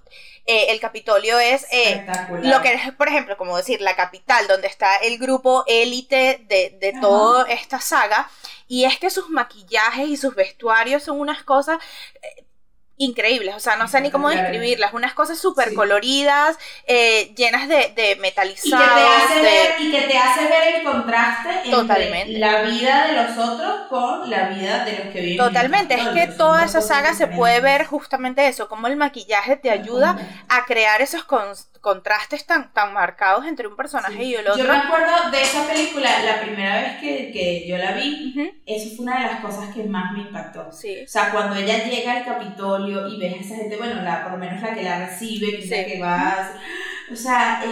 eh, 0.49 0.71
el 0.71 0.81
Capitolio 0.81 1.39
es 1.39 1.67
eh, 1.71 2.07
lo 2.43 2.63
que 2.63 2.73
es, 2.73 2.93
por 2.95 3.07
ejemplo, 3.07 3.37
como 3.37 3.57
decir, 3.57 3.83
la 3.83 3.95
capital, 3.95 4.49
donde 4.49 4.67
está 4.67 4.97
el 4.97 5.19
grupo 5.19 5.63
élite 5.67 6.45
de, 6.49 6.77
de 6.81 6.95
toda 7.01 7.49
esta 7.51 7.81
saga. 7.81 8.31
Y 8.67 8.85
es 8.85 8.99
que 8.99 9.11
sus 9.11 9.29
maquillajes 9.29 10.09
y 10.09 10.17
sus 10.17 10.35
vestuarios 10.35 11.03
son 11.05 11.21
unas 11.21 11.45
cosas... 11.45 11.79
Eh, 12.23 12.45
increíbles, 12.99 13.55
o 13.55 13.61
sea, 13.61 13.77
no 13.77 13.89
sé 13.89 14.01
ni 14.01 14.11
cómo 14.11 14.29
describirlas, 14.29 14.93
unas 14.93 15.15
cosas 15.15 15.39
súper 15.39 15.73
coloridas, 15.73 16.59
eh, 16.87 17.33
llenas 17.37 17.69
de, 17.69 17.93
de 17.95 18.17
metalizados. 18.21 18.89
Y 19.79 19.91
que, 19.91 20.03
te 20.03 20.19
hace 20.19 20.45
ver, 20.49 20.75
el 20.75 20.83
contraste 20.83 21.49
entre 21.65 22.39
la 22.39 22.63
vida 22.63 23.07
de 23.07 23.13
los 23.15 23.39
otros 23.39 23.89
con 23.89 24.29
la 24.29 24.49
vida 24.49 24.85
de 24.85 24.93
los 24.93 25.13
que 25.13 25.21
viven. 25.21 25.37
Totalmente, 25.39 25.95
es 25.95 26.09
que 26.09 26.27
toda 26.27 26.65
esa 26.65 26.81
saga 26.81 27.15
se 27.15 27.29
puede 27.29 27.61
ver 27.61 27.87
justamente 27.87 28.47
eso, 28.47 28.69
como 28.69 28.89
el 28.89 28.97
maquillaje 28.97 29.57
te 29.57 29.71
ayuda 29.71 30.19
a 30.49 30.65
crear 30.65 31.01
esos 31.01 31.25
contrastes 31.81 32.47
tan, 32.47 32.73
tan 32.73 32.93
marcados 32.93 33.47
entre 33.47 33.69
un 33.69 33.77
personaje 33.77 34.25
y 34.25 34.35
el 34.35 34.49
otro. 34.49 34.65
Yo 34.65 34.71
me 34.71 34.77
acuerdo 34.77 35.31
de 35.31 35.41
esa 35.41 35.67
película, 35.67 36.23
la 36.25 36.41
primera 36.41 36.81
vez 36.81 37.01
que, 37.01 37.31
que 37.33 37.67
yo 37.69 37.79
la 37.79 37.93
vi, 37.93 38.35
eso 38.67 38.97
fue 38.97 39.05
una 39.05 39.21
de 39.21 39.27
las 39.27 39.41
cosas 39.41 39.73
que 39.73 39.85
más 39.85 40.13
me 40.13 40.23
impactó. 40.23 40.73
Sí. 40.73 41.05
O 41.05 41.09
sea, 41.09 41.31
cuando 41.31 41.55
ella 41.55 41.85
llega 41.85 42.13
al 42.13 42.25
Capitolio, 42.25 42.88
y 42.89 43.19
ves 43.19 43.35
a 43.35 43.41
esa 43.41 43.57
gente, 43.57 43.77
bueno, 43.77 44.03
la, 44.03 44.23
por 44.23 44.33
lo 44.33 44.39
menos 44.39 44.61
la 44.63 44.75
que 44.75 44.83
la 44.83 45.07
recibe, 45.07 45.59
que 45.59 45.67
la 45.67 45.85
que 45.87 46.01
vas. 46.01 46.51
O 47.11 47.17
sea, 47.17 47.63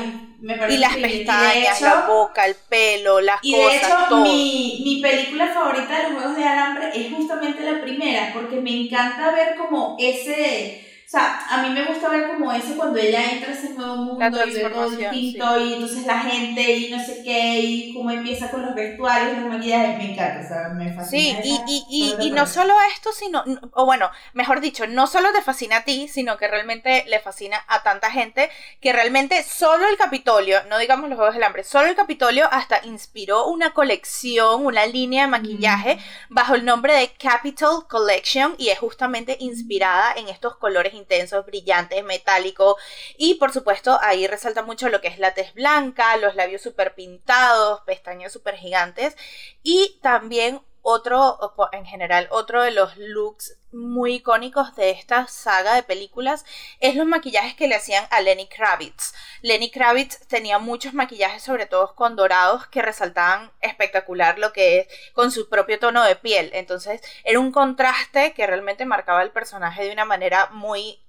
me 0.41 0.57
parece 0.57 0.77
Y 0.77 0.81
las 0.81 0.97
pestañas, 0.97 1.81
la 1.83 2.07
boca, 2.07 2.47
el 2.47 2.55
pelo, 2.69 3.21
las 3.21 3.41
y 3.43 3.53
cosas. 3.53 3.75
Y 3.75 3.77
de 3.77 3.77
hecho, 3.77 4.17
Mi, 4.17 4.83
mi 4.85 5.03
película 5.03 5.49
favorita 5.49 5.97
de 5.99 6.03
los 6.05 6.13
Juegos 6.13 6.37
de 6.37 6.45
Alambre 6.45 6.91
es 6.95 7.13
justamente 7.13 7.63
la 7.63 7.83
primera, 7.83 8.31
porque 8.33 8.57
me 8.61 8.71
encanta 8.71 9.33
ver 9.33 9.57
como 9.57 9.97
ese 9.99 10.86
o 11.07 11.09
sea, 11.09 11.47
a 11.49 11.63
mí 11.63 11.71
me 11.71 11.85
gusta 11.87 12.09
ver 12.11 12.27
como 12.27 12.53
eso 12.53 12.77
cuando 12.77 12.99
ella 12.99 13.33
entra 13.33 13.51
a 13.53 13.55
ese 13.55 13.71
nuevo 13.73 13.97
mundo 13.97 14.43
y 14.43 14.53
ve 14.55 14.67
todo 14.69 14.91
distinto 14.91 15.59
y 15.61 15.73
entonces 15.75 16.05
la 16.05 16.21
gente 16.21 16.77
y 16.79 16.91
no 16.91 16.99
sé 16.99 17.23
qué 17.23 17.61
y 17.61 17.91
cómo 17.93 18.11
empieza 18.11 18.51
con 18.51 18.63
los 18.63 18.75
vestuarios, 18.75 19.37
los 19.37 19.47
maquillajes, 19.47 19.97
me 19.97 20.05
encanta, 20.11 20.41
o 20.43 20.47
sea, 20.47 20.69
me 20.71 20.93
fascina. 20.93 20.99
Sí, 20.99 21.39
y, 21.43 21.63
y, 21.67 22.17
y, 22.21 22.27
y 22.29 22.31
no 22.33 22.47
solo 22.47 22.75
esto, 22.93 23.13
sino, 23.13 23.45
o 23.75 23.85
bueno, 23.85 24.11
mejor 24.33 24.61
dicho, 24.61 24.87
no 24.89 25.07
solo 25.07 25.33
te 25.33 25.43
fascina 25.43 25.79
a 25.79 25.85
ti, 25.85 26.09
sino 26.09 26.37
que 26.37 26.49
realmente 26.49 27.05
le 27.07 27.21
fascina 27.21 27.65
a 27.69 27.83
tanta 27.85 28.11
gente 28.11 28.51
que 28.81 28.93
realmente 28.93 29.43
solo 29.45 29.87
el 29.89 29.97
Capitolio, 29.99 30.65
no 30.69 30.79
digamos 30.79 31.09
los 31.09 31.17
Juegos 31.17 31.35
del 31.35 31.45
Hambre, 31.45 31.63
solo 31.65 31.89
el 31.89 31.95
Capitolio 31.97 32.49
hasta 32.51 32.85
inspiró 32.85 33.47
una 33.47 33.73
colección, 33.73 34.67
una 34.67 34.87
línea 34.87 35.23
de 35.25 35.29
maquillaje 35.31 35.99
bajo 36.29 36.55
el 36.55 36.65
nombre 36.65 36.95
de 36.95 37.13
Capital 37.13 37.87
Collection 37.89 38.55
y 38.59 38.69
es 38.71 38.79
justamente 38.79 39.37
inspirada 39.41 40.13
en 40.17 40.29
estos 40.29 40.57
colores 40.57 40.95
intensos, 41.07 41.47
brillantes, 41.47 42.03
metálicos. 42.05 42.75
Y 43.17 43.35
por 43.35 43.53
supuesto, 43.53 43.99
ahí 44.03 44.27
resalta 44.27 44.63
mucho 44.63 44.89
lo 44.89 45.01
que 45.01 45.09
es 45.09 45.19
la 45.19 45.35
tez 45.35 45.55
blanca, 45.55 46.17
los 46.17 46.35
labios 46.35 46.63
súper 46.63 46.95
pintados, 46.95 47.81
pestañas 47.87 48.33
súper 48.33 48.57
gigantes. 48.57 49.17
Y 49.63 49.99
también 50.03 50.61
otro, 50.89 51.37
en 51.73 51.85
general, 51.85 52.29
otro 52.31 52.63
de 52.63 52.71
los 52.71 52.97
looks 52.97 53.59
muy 53.73 54.15
icónicos 54.15 54.77
de 54.77 54.91
esta 54.91 55.27
saga 55.27 55.75
de 55.75 55.83
películas 55.83 56.45
es 56.79 56.95
los 56.95 57.07
maquillajes 57.07 57.57
que 57.57 57.67
le 57.67 57.75
hacían 57.75 58.07
a 58.11 58.21
Lenny 58.21 58.47
Kravitz. 58.47 59.13
Lenny 59.43 59.73
Kravitz 59.73 60.25
tenía 60.29 60.61
muchos 60.61 60.95
maquillajes, 60.95 61.43
sobre 61.43 61.67
todo 61.67 61.93
con 61.97 62.15
dorados, 62.15 62.69
que 62.69 62.83
resaltaban 62.83 63.51
espectacular 63.63 64.39
lo 64.39 64.53
que 64.53 64.79
es 64.79 64.89
con 65.13 65.33
su 65.33 65.49
propio 65.49 65.81
tono 65.81 66.05
de 66.05 66.15
piel. 66.15 66.51
Entonces 66.53 67.01
era 67.25 67.41
un 67.41 67.51
contraste 67.51 68.33
que 68.33 68.47
realmente 68.47 68.85
marcaba 68.85 69.25
el 69.25 69.33
personaje 69.33 69.83
de 69.83 69.93
una 69.93 70.05
manera 70.05 70.51
muy 70.53 71.03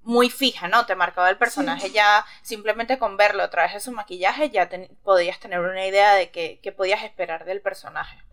muy 0.00 0.30
fija, 0.30 0.68
¿no? 0.68 0.86
Te 0.86 0.94
marcaba 0.94 1.28
el 1.28 1.36
personaje 1.36 1.90
ya 1.90 2.24
simplemente 2.40 2.98
con 2.98 3.18
verlo 3.18 3.42
a 3.42 3.50
través 3.50 3.74
de 3.74 3.80
su 3.80 3.92
maquillaje 3.92 4.48
ya 4.48 4.70
podías 5.02 5.38
tener 5.38 5.60
una 5.60 5.86
idea 5.86 6.14
de 6.14 6.30
qué 6.30 6.74
podías 6.74 7.04
esperar 7.04 7.44
del 7.44 7.60
personaje. 7.60 8.29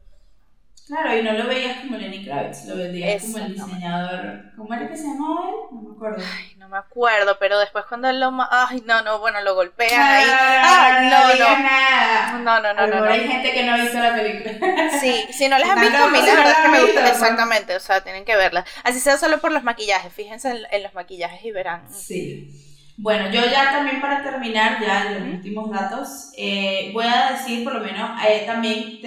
Claro, 0.88 1.18
y 1.18 1.22
no 1.22 1.34
lo 1.34 1.48
veías 1.48 1.80
como 1.80 1.98
Lenny 1.98 2.24
Kravitz, 2.24 2.64
lo 2.66 2.78
veías 2.78 3.22
como 3.24 3.40
el 3.40 3.54
diseñador. 3.54 4.54
¿Cómo 4.56 4.74
era 4.74 4.88
que 4.88 4.96
se 4.96 5.04
llamaba 5.04 5.50
él? 5.50 5.56
No 5.70 5.82
me 5.82 5.96
acuerdo. 5.96 6.24
Ay, 6.38 6.56
no 6.56 6.70
me 6.70 6.78
acuerdo, 6.78 7.38
pero 7.40 7.60
después 7.60 7.84
cuando 7.90 8.10
él 8.10 8.22
lo. 8.22 8.32
Ay, 8.50 8.82
no, 8.86 9.02
no, 9.02 9.20
bueno, 9.20 9.42
lo 9.42 9.54
golpean 9.56 10.02
ahí. 10.02 10.26
Ay, 10.32 11.10
no, 11.10 11.36
no. 11.36 12.40
No, 12.40 12.62
no, 12.62 12.74
no, 12.74 12.88
no. 12.88 13.04
Hay 13.04 13.28
gente 13.28 13.52
que 13.52 13.66
no 13.66 13.74
ha 13.74 13.78
visto 13.78 14.00
la 14.00 14.16
película. 14.16 14.48
Sí, 15.02 15.26
si 15.32 15.50
no 15.50 15.58
les 15.58 15.70
han 15.70 15.82
visto, 15.82 15.98
a 15.98 16.10
mí 16.10 16.20
la 16.20 16.34
verdad 16.34 16.52
es 16.52 16.58
que 16.58 16.70
me 16.70 16.82
gusta. 16.82 17.10
Exactamente, 17.10 17.76
o 17.76 17.80
sea, 17.80 18.02
tienen 18.02 18.24
que 18.24 18.38
verla. 18.38 18.66
Así 18.84 19.00
sea 19.00 19.18
solo 19.18 19.40
por 19.40 19.52
los 19.52 19.64
maquillajes, 19.64 20.14
fíjense 20.14 20.66
en, 20.72 20.84
los 20.84 20.94
maquillajes 20.94 21.44
y 21.44 21.52
verán. 21.52 21.84
Sí. 21.92 22.50
Bueno, 22.96 23.30
yo 23.30 23.42
ya 23.46 23.72
también 23.72 24.02
para 24.02 24.24
terminar, 24.24 24.80
ya 24.82 25.12
los 25.12 25.22
últimos 25.22 25.70
datos, 25.70 26.32
eh, 26.38 26.92
voy 26.94 27.06
a 27.06 27.34
decir 27.34 27.64
por 27.64 27.76
lo 27.76 27.82
menos, 27.82 28.10
eh, 28.28 28.44
también 28.48 29.00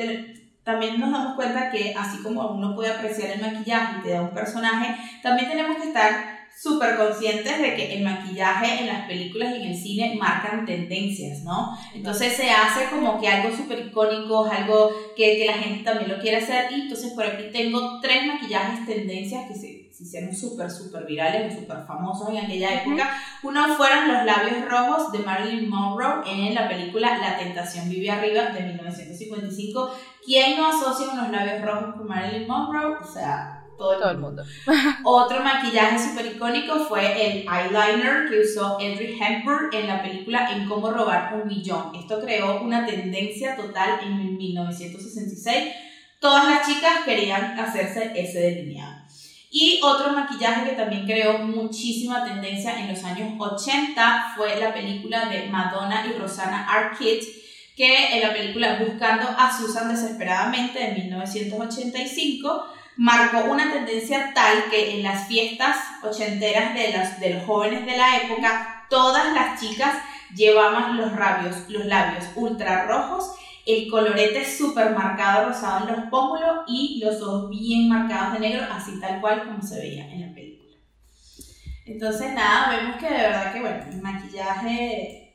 también 0.70 1.01
nos 1.01 1.10
damos 1.10 1.34
cuenta 1.34 1.70
que 1.70 1.92
así 1.97 2.22
como 2.22 2.47
uno 2.48 2.74
puede 2.76 2.92
apreciar 2.92 3.32
el 3.32 3.40
maquillaje 3.40 3.98
y 3.98 4.02
te 4.02 4.10
da 4.10 4.22
un 4.22 4.30
personaje, 4.30 4.94
también 5.22 5.48
tenemos 5.48 5.76
que 5.78 5.88
estar 5.88 6.40
súper 6.56 6.97
conscientes 6.97 7.59
de 7.59 7.74
que 7.74 7.94
el 7.97 8.05
maquillaje 8.05 8.80
en 8.80 8.86
las 8.86 9.06
películas 9.06 9.55
y 9.55 9.62
en 9.62 9.68
el 9.70 9.76
cine 9.76 10.16
marcan 10.20 10.66
tendencias, 10.66 11.42
¿no? 11.42 11.76
Entonces 11.94 12.34
se 12.34 12.51
hace 12.51 12.90
como 12.90 13.20
que 13.20 13.28
algo 13.28 13.56
súper 13.56 13.86
icónico, 13.86 14.44
algo 14.44 14.90
que, 15.16 15.38
que, 15.38 15.47
la 15.47 15.55
gente 15.55 15.84
también 15.84 16.10
lo 16.10 16.20
quiere 16.20 16.36
hacer 16.36 16.70
y 16.70 16.82
entonces 16.82 17.12
por 17.14 17.24
aquí 17.24 17.44
tengo 17.52 17.98
tres 18.01 18.26
maquillajes 18.26 18.86
tendencias 18.86 19.48
que 19.48 19.55
se, 19.55 19.90
hicieron 20.01 20.34
súper, 20.34 20.70
súper 20.70 21.05
virales 21.05 21.52
o 21.52 21.60
súper 21.60 21.84
famosos 21.86 22.30
en 22.30 22.38
aquella 22.38 22.82
época. 22.82 23.10
Uno 23.42 23.74
fueron 23.76 24.09
los 24.09 24.24
labios 24.24 24.64
rojos 24.68 25.12
de 25.12 25.18
Marilyn 25.20 25.68
Monroe 25.68 26.22
en 26.26 26.55
la 26.55 26.68
película 26.68 27.18
La 27.18 27.38
tentación 27.38 27.88
vive 27.88 28.10
arriba 28.10 28.47
de 28.47 28.62
1955. 28.62 29.90
¿Quién 30.24 30.59
no 30.59 30.68
asocia 30.68 31.12
unos 31.12 31.30
labios 31.30 31.62
rojos 31.62 31.94
con 31.97 32.06
Marilyn 32.06 32.47
Monroe? 32.47 32.97
O 33.01 33.05
sea, 33.05 33.60
todo 33.80 34.10
el, 34.10 34.18
mundo. 34.18 34.44
Otro 35.05 35.42
maquillaje 35.42 35.98
súper 35.98 36.26
icónico 36.26 36.80
fue 36.80 37.26
el 37.26 37.48
eyeliner 37.48 38.28
que 38.28 38.40
usó 38.40 38.74
Audrey 38.74 39.18
Hepburn 39.18 39.70
en 39.72 39.86
la 39.86 40.02
película 40.02 40.51
En 40.52 40.68
cómo 40.68 40.90
robar 40.90 41.34
un 41.34 41.48
millón. 41.48 41.94
Esto 41.94 42.20
creó 42.20 42.60
una 42.60 42.84
tendencia 42.84 43.56
total 43.56 44.01
en 44.02 44.36
1966. 44.36 45.74
Todas 46.20 46.47
las 46.47 46.68
chicas 46.68 47.05
querían 47.06 47.59
hacerse 47.59 48.12
ese 48.14 48.40
delineado. 48.40 49.01
Y 49.51 49.80
otro 49.82 50.12
maquillaje 50.12 50.68
que 50.70 50.76
también 50.76 51.06
creó 51.06 51.38
muchísima 51.38 52.22
tendencia 52.22 52.78
en 52.78 52.88
los 52.88 53.02
años 53.02 53.32
80 53.38 54.34
fue 54.36 54.60
la 54.60 54.72
película 54.74 55.28
de 55.30 55.48
Madonna 55.48 56.06
y 56.06 56.18
Rosanna 56.18 56.70
Arquette, 56.70 57.24
que 57.76 58.16
en 58.16 58.20
la 58.20 58.32
película 58.32 58.78
Buscando 58.84 59.28
a 59.28 59.56
Susan 59.56 59.88
desesperadamente 59.88 60.78
de 60.78 60.92
1985 60.92 62.66
marcó 62.97 63.51
una 63.51 63.72
tendencia 63.72 64.32
tal 64.34 64.64
que 64.70 64.97
en 64.97 65.02
las 65.02 65.26
fiestas 65.26 65.76
ochenteras 66.02 66.74
de, 66.74 66.92
las, 66.92 67.20
de 67.20 67.34
los 67.34 67.44
jóvenes 67.44 67.86
de 67.86 67.97
la 67.97 68.18
época, 68.18 68.86
todas 68.90 69.32
las 69.32 69.60
chicas 69.60 69.94
llevaban 70.34 70.97
los 70.97 71.12
labios, 71.12 71.68
los 71.68 71.86
labios 71.86 72.24
ultra 72.34 72.84
rojos, 72.84 73.32
el 73.66 73.90
colorete 73.90 74.44
súper 74.44 74.90
marcado 74.94 75.48
rosado 75.48 75.88
en 75.88 75.97
los 75.97 76.10
pómulos 76.10 76.64
y 76.66 77.01
los 77.02 77.22
ojos 77.22 77.51
bien 77.51 77.88
marcados 77.88 78.34
de 78.34 78.40
negro, 78.40 78.66
así 78.70 78.98
tal 79.01 79.20
cual 79.20 79.44
como 79.44 79.62
se 79.62 79.78
veía 79.78 80.10
en 80.12 80.28
la 80.28 80.34
película. 80.34 80.76
Entonces, 81.86 82.32
nada, 82.34 82.76
vemos 82.76 82.97
que 82.97 83.06
de 83.06 83.22
verdad 83.22 83.52
que, 83.52 83.60
bueno, 83.60 83.84
el 83.90 84.02
maquillaje 84.02 85.30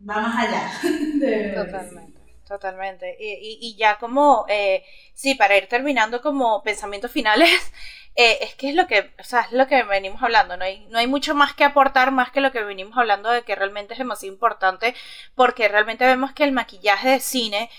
va 0.00 0.20
más 0.20 0.46
allá. 0.46 0.70
Totalmente. 1.54 2.16
Totalmente. 2.46 3.16
Y, 3.18 3.58
y, 3.60 3.76
ya 3.76 3.98
como, 3.98 4.46
eh, 4.48 4.84
sí, 5.14 5.34
para 5.34 5.56
ir 5.56 5.68
terminando 5.68 6.22
como 6.22 6.62
pensamientos 6.62 7.10
finales, 7.10 7.50
eh, 8.16 8.38
es 8.40 8.54
que 8.54 8.68
es 8.70 8.74
lo 8.76 8.86
que, 8.86 9.12
o 9.18 9.24
sea, 9.24 9.42
es 9.42 9.52
lo 9.52 9.66
que 9.66 9.82
venimos 9.82 10.22
hablando, 10.22 10.56
no 10.56 10.64
hay, 10.64 10.86
no 10.90 10.98
hay 10.98 11.08
mucho 11.08 11.34
más 11.34 11.54
que 11.54 11.64
aportar 11.64 12.12
más 12.12 12.30
que 12.30 12.40
lo 12.40 12.52
que 12.52 12.62
venimos 12.62 12.96
hablando 12.96 13.30
de 13.30 13.42
que 13.42 13.56
realmente 13.56 13.94
es 13.94 13.98
demasiado 13.98 14.32
importante, 14.32 14.94
porque 15.34 15.68
realmente 15.68 16.06
vemos 16.06 16.32
que 16.32 16.44
el 16.44 16.52
maquillaje 16.52 17.10
de 17.10 17.20
cine, 17.20 17.70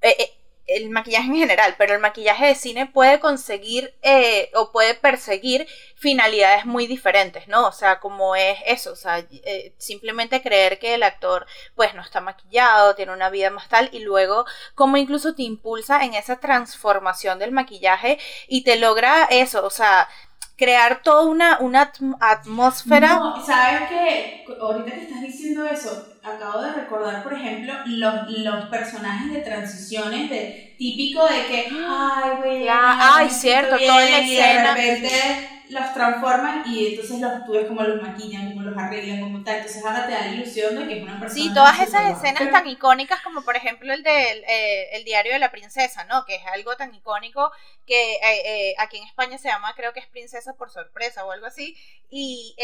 eh, 0.00 0.16
eh 0.18 0.35
el 0.66 0.90
maquillaje 0.90 1.28
en 1.28 1.36
general, 1.36 1.74
pero 1.78 1.94
el 1.94 2.00
maquillaje 2.00 2.46
de 2.46 2.54
cine 2.54 2.86
puede 2.86 3.20
conseguir 3.20 3.94
eh, 4.02 4.50
o 4.54 4.72
puede 4.72 4.94
perseguir 4.94 5.66
finalidades 5.94 6.66
muy 6.66 6.86
diferentes, 6.86 7.46
¿no? 7.48 7.68
O 7.68 7.72
sea, 7.72 8.00
como 8.00 8.34
es 8.34 8.58
eso, 8.66 8.92
o 8.92 8.96
sea, 8.96 9.18
eh, 9.18 9.74
simplemente 9.78 10.42
creer 10.42 10.78
que 10.78 10.94
el 10.94 11.02
actor 11.02 11.46
pues 11.74 11.94
no 11.94 12.02
está 12.02 12.20
maquillado, 12.20 12.94
tiene 12.94 13.12
una 13.12 13.30
vida 13.30 13.50
más 13.50 13.68
tal 13.68 13.88
y 13.92 14.00
luego 14.00 14.44
como 14.74 14.96
incluso 14.96 15.34
te 15.34 15.42
impulsa 15.42 16.04
en 16.04 16.14
esa 16.14 16.40
transformación 16.40 17.38
del 17.38 17.52
maquillaje 17.52 18.18
y 18.48 18.64
te 18.64 18.76
logra 18.76 19.24
eso, 19.30 19.64
o 19.64 19.70
sea, 19.70 20.08
crear 20.56 21.02
toda 21.02 21.24
una, 21.24 21.58
una 21.60 21.92
atmósfera. 22.20 23.16
No, 23.16 23.44
sabes 23.44 23.88
que 23.88 24.44
ahorita 24.60 24.90
que 24.90 25.02
estás 25.02 25.20
diciendo 25.20 25.64
eso, 25.66 26.06
acabo 26.26 26.62
de 26.62 26.72
recordar, 26.72 27.22
por 27.22 27.32
ejemplo, 27.32 27.72
los, 27.86 28.28
los 28.28 28.64
personajes 28.66 29.32
de 29.32 29.40
transiciones 29.40 30.30
de 30.30 30.74
típico 30.78 31.24
de 31.24 31.46
que, 31.46 31.68
ay, 31.88 32.30
güey, 32.38 32.66
ay, 32.68 33.30
cierto, 33.30 33.76
toda 33.78 34.04
la 34.04 34.18
escena. 34.18 34.74
de 34.74 34.82
repente 34.82 35.56
los 35.68 35.92
transforman 35.92 36.62
y 36.66 36.86
entonces 36.86 37.20
los, 37.20 37.44
tú 37.44 37.52
ves 37.52 37.66
como 37.66 37.82
los 37.82 38.00
maquillan, 38.00 38.50
como 38.50 38.62
los 38.62 38.78
arreglan, 38.78 39.20
como 39.20 39.42
tal. 39.42 39.56
Entonces 39.56 39.84
ahora 39.84 40.06
te 40.06 40.12
da 40.12 40.20
la 40.20 40.32
ilusión 40.32 40.76
de 40.76 40.86
que 40.86 40.98
es 40.98 41.02
una 41.02 41.18
persona. 41.18 41.42
Sí, 41.42 41.52
todas 41.52 41.80
esas 41.80 42.16
escenas 42.16 42.50
tan 42.50 42.66
icónicas 42.68 43.20
como 43.22 43.42
por 43.42 43.56
ejemplo 43.56 43.92
el 43.92 44.02
del 44.02 44.44
eh, 44.48 44.96
el 44.96 45.04
diario 45.04 45.32
de 45.32 45.38
la 45.38 45.50
princesa, 45.50 46.04
¿no? 46.04 46.24
Que 46.24 46.36
es 46.36 46.46
algo 46.52 46.76
tan 46.76 46.94
icónico 46.94 47.50
que 47.86 48.14
eh, 48.14 48.18
eh, 48.44 48.74
aquí 48.78 48.98
en 48.98 49.04
España 49.04 49.38
se 49.38 49.48
llama, 49.48 49.74
creo 49.76 49.92
que 49.92 50.00
es 50.00 50.06
Princesa 50.06 50.54
por 50.54 50.70
sorpresa 50.70 51.24
o 51.24 51.32
algo 51.32 51.46
así. 51.46 51.76
Y 52.10 52.54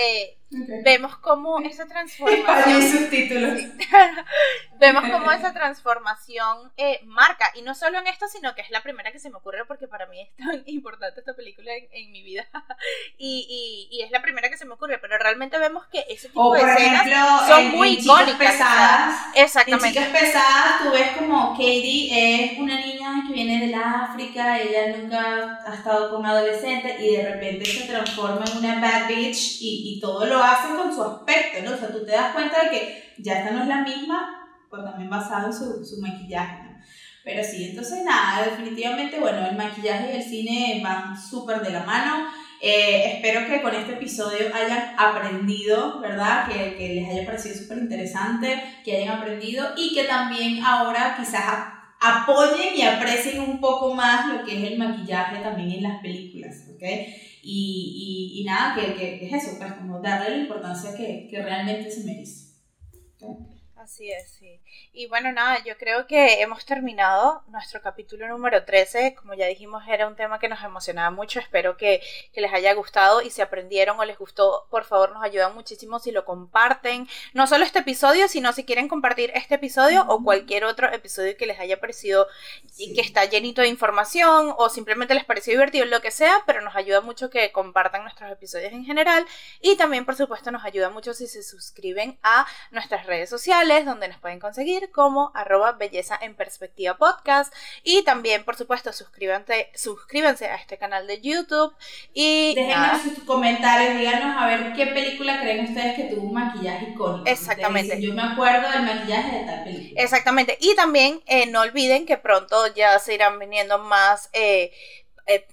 vemos 0.85 1.17
cómo 1.17 1.59
esa 1.61 1.87
transformación. 1.89 2.83
subtítulos. 2.83 3.52
Vemos 4.83 5.05
cómo 5.09 5.31
esa 5.31 5.53
transformación 5.53 6.73
marca. 7.05 7.51
Y 7.55 7.63
no 7.63 7.75
solo 7.75 7.99
en 7.99 8.09
esto, 8.09 8.27
sino 8.27 8.55
que 8.55 8.63
es 8.63 8.71
la 8.71 8.83
primera 8.83 9.13
que 9.13 9.21
se 9.21 9.31
me 9.31 9.37
ocurre 9.37 9.65
porque 9.65 9.87
para 9.87 10.07
mí 10.07 10.21
es 10.21 10.37
tan 10.37 10.63
importante 10.67 11.21
esta 11.21 11.35
película 11.35 11.71
en 11.93 12.13
mi 12.13 12.23
vida. 12.23 12.47
y, 13.19 13.89
y, 13.91 14.03
es 14.03 14.11
la 14.11 14.21
primera 14.21 14.51
que 14.51 14.57
se 14.57 14.65
me 14.65 14.75
ocurre, 14.75 14.99
pero 14.99 15.17
realmente 15.19 15.59
vemos 15.59 15.87
que 15.87 16.05
ese 16.09 16.29
tipo 16.29 16.53
de 16.55 16.61
escenas 16.61 17.49
son 17.49 17.71
muy 17.71 17.91
icónicas. 17.91 18.33
Pesadas, 18.53 19.27
exactamente. 19.37 19.87
En 19.87 20.07
chicas 20.07 20.21
pesadas, 20.21 20.83
tú 20.83 20.91
ves 20.91 21.17
como 21.17 21.53
Katie 21.53 22.53
es 22.53 22.59
una 22.59 22.81
niña 22.81 23.23
que 23.27 23.35
viene 23.35 23.67
del 23.67 23.75
África, 23.75 24.59
ella 24.59 24.97
nunca 24.97 25.61
ha 25.65 25.75
estado 25.75 26.11
con 26.11 26.21
un 26.21 26.27
adolescente 26.27 26.97
y 27.01 27.17
de 27.17 27.33
repente 27.33 27.65
se 27.65 27.87
transforma 27.87 28.45
en 28.51 28.59
una 28.59 28.81
bad 28.81 29.09
bitch 29.09 29.61
y, 29.61 29.95
y 29.95 30.01
todo 30.01 30.27
lo 30.27 30.43
hace 30.43 30.75
con 30.75 30.93
su 30.93 31.03
aspecto, 31.03 31.63
¿no? 31.63 31.77
O 31.77 31.79
sea, 31.79 31.93
tú 31.93 32.05
te 32.05 32.13
das 32.13 32.33
cuenta 32.33 32.65
de 32.65 32.71
que 32.71 33.15
ya 33.19 33.39
esta 33.39 33.53
no 33.53 33.63
es 33.63 33.69
la 33.69 33.83
misma, 33.83 34.42
pues 34.73 34.85
también 34.85 35.11
basado 35.11 35.49
en 35.49 35.53
su, 35.53 35.85
su 35.85 36.01
maquillaje, 36.01 36.65
¿no? 36.65 36.81
Pero 37.23 37.45
sí, 37.45 37.69
entonces 37.69 38.03
nada, 38.05 38.47
definitivamente, 38.47 39.21
bueno, 39.21 39.47
el 39.47 39.55
maquillaje 39.55 40.13
y 40.13 40.17
el 40.17 40.23
cine 40.23 40.81
van 40.83 41.15
súper 41.21 41.61
de 41.61 41.71
la 41.71 41.85
mano. 41.85 42.27
Eh, 42.61 43.17
espero 43.17 43.47
que 43.47 43.61
con 43.61 43.75
este 43.75 43.93
episodio 43.93 44.47
hayan 44.55 44.95
aprendido, 44.99 46.01
¿verdad? 46.01 46.49
Que, 46.49 46.75
que 46.75 46.95
les 46.95 47.11
haya 47.11 47.27
parecido 47.27 47.55
súper 47.55 47.79
interesante, 47.79 48.63
que 48.83 48.97
hayan 48.97 49.19
aprendido 49.19 49.75
y 49.77 49.95
que 49.95 50.05
también 50.05 50.65
ahora 50.65 51.17
quizás 51.19 51.45
apoyen 52.01 52.75
y 52.75 52.83
aprecien 52.83 53.41
un 53.41 53.61
poco 53.61 53.95
más 53.95 54.27
lo 54.33 54.43
que 54.43 54.57
es 54.57 54.73
el 54.73 54.79
maquillaje 54.79 55.43
también 55.43 55.71
en 55.71 55.83
las 55.83 56.01
películas, 56.01 56.67
¿ok? 56.75 56.83
Y, 57.43 58.33
y, 58.35 58.41
y 58.41 58.45
nada, 58.45 58.75
que, 58.75 58.95
que, 58.95 59.27
es 59.27 59.33
eso, 59.33 59.59
pues 59.59 59.73
como 59.75 60.01
darle 60.01 60.31
la 60.31 60.43
importancia 60.43 60.97
que, 60.97 61.29
que 61.31 61.43
realmente 61.43 61.91
se 61.91 62.05
merece. 62.05 62.53
Así 63.83 64.13
es, 64.13 64.31
sí. 64.39 64.61
Y 64.93 65.09
bueno, 65.09 65.33
nada, 65.33 65.59
yo 65.65 65.77
creo 65.77 66.07
que 66.07 66.41
hemos 66.41 66.65
terminado 66.65 67.43
nuestro 67.49 67.83
capítulo 67.83 68.29
número 68.29 68.65
13. 68.65 69.17
Como 69.17 69.35
ya 69.35 69.47
dijimos, 69.47 69.83
era 69.89 70.07
un 70.07 70.15
tema 70.15 70.39
que 70.39 70.49
nos 70.49 70.63
emocionaba 70.63 71.11
mucho. 71.11 71.41
Espero 71.41 71.77
que, 71.77 72.01
que, 72.33 72.41
les 72.41 72.53
haya 72.53 72.75
gustado 72.75 73.23
y 73.23 73.31
si 73.31 73.43
aprendieron 73.43 73.99
o 73.99 74.05
les 74.05 74.19
gustó, 74.19 74.69
por 74.71 74.85
favor, 74.85 75.13
nos 75.13 75.25
ayudan 75.25 75.57
muchísimo 75.57 75.99
si 75.99 76.13
lo 76.13 76.25
comparten. 76.25 77.09
No 77.33 77.49
solo 77.49 77.65
este 77.65 77.81
episodio, 77.81 78.29
sino 78.29 78.53
si 78.53 78.65
quieren 78.65 78.87
compartir 78.87 79.33
este 79.35 79.57
episodio 79.57 80.05
o 80.07 80.23
cualquier 80.23 80.65
otro 80.65 80.93
episodio 80.93 81.37
que 81.37 81.47
les 81.47 81.59
haya 81.59 81.81
parecido 81.81 82.29
y 82.79 82.95
que 82.95 83.01
está 83.01 83.25
llenito 83.25 83.63
de 83.63 83.69
información 83.69 84.55
o 84.59 84.69
simplemente 84.69 85.15
les 85.15 85.25
pareció 85.25 85.55
divertido, 85.55 85.87
lo 85.87 86.01
que 86.01 86.13
sea, 86.13 86.45
pero 86.47 86.61
nos 86.61 86.77
ayuda 86.77 87.01
mucho 87.01 87.31
que 87.31 87.51
compartan 87.51 88.03
nuestros 88.03 88.31
episodios 88.31 88.73
en 88.73 88.85
general. 88.85 89.27
Y 89.61 89.75
también, 89.75 90.05
por 90.05 90.15
supuesto, 90.15 90.53
nos 90.53 90.65
ayuda 90.65 90.89
mucho 90.89 91.15
si 91.15 91.27
se 91.27 91.43
suscriben 91.43 92.21
a 92.23 92.47
nuestras 92.71 93.07
redes 93.07 93.29
sociales 93.29 93.72
sociales 93.73 93.87
donde 93.87 94.09
nos 94.09 94.19
pueden 94.19 94.39
conseguir 94.39 94.91
como 94.91 95.31
arroba 95.35 95.73
belleza 95.73 96.19
en 96.21 96.35
perspectiva 96.35 96.97
podcast 96.97 97.53
y 97.83 98.03
también 98.03 98.45
por 98.45 98.57
supuesto 98.57 98.93
suscríbanse, 98.93 99.71
suscríbanse 99.75 100.47
a 100.47 100.57
este 100.57 100.77
canal 100.77 101.07
de 101.07 101.21
YouTube 101.21 101.75
y 102.13 102.55
déjenos 102.55 103.03
sus 103.03 103.25
comentarios, 103.25 103.99
díganos 103.99 104.37
a 104.37 104.47
ver 104.47 104.73
qué 104.75 104.87
película 104.89 105.41
creen 105.41 105.65
ustedes 105.65 105.97
que 105.97 106.05
tuvo 106.05 106.27
un 106.27 106.35
maquillaje 106.35 106.91
icónico. 106.91 107.27
Exactamente. 107.27 108.01
yo 108.01 108.13
me 108.13 108.23
acuerdo 108.23 108.71
del 108.71 108.83
maquillaje 108.83 109.39
de 109.39 109.45
tal 109.45 109.65
película. 109.65 110.03
Exactamente. 110.03 110.59
Y 110.61 110.75
también 110.75 111.23
eh, 111.27 111.47
no 111.47 111.61
olviden 111.61 112.05
que 112.05 112.19
pronto 112.19 112.67
ya 112.75 112.99
se 112.99 113.15
irán 113.15 113.39
viniendo 113.39 113.79
más 113.79 114.29
eh, 114.33 114.73
eh, 115.27 115.47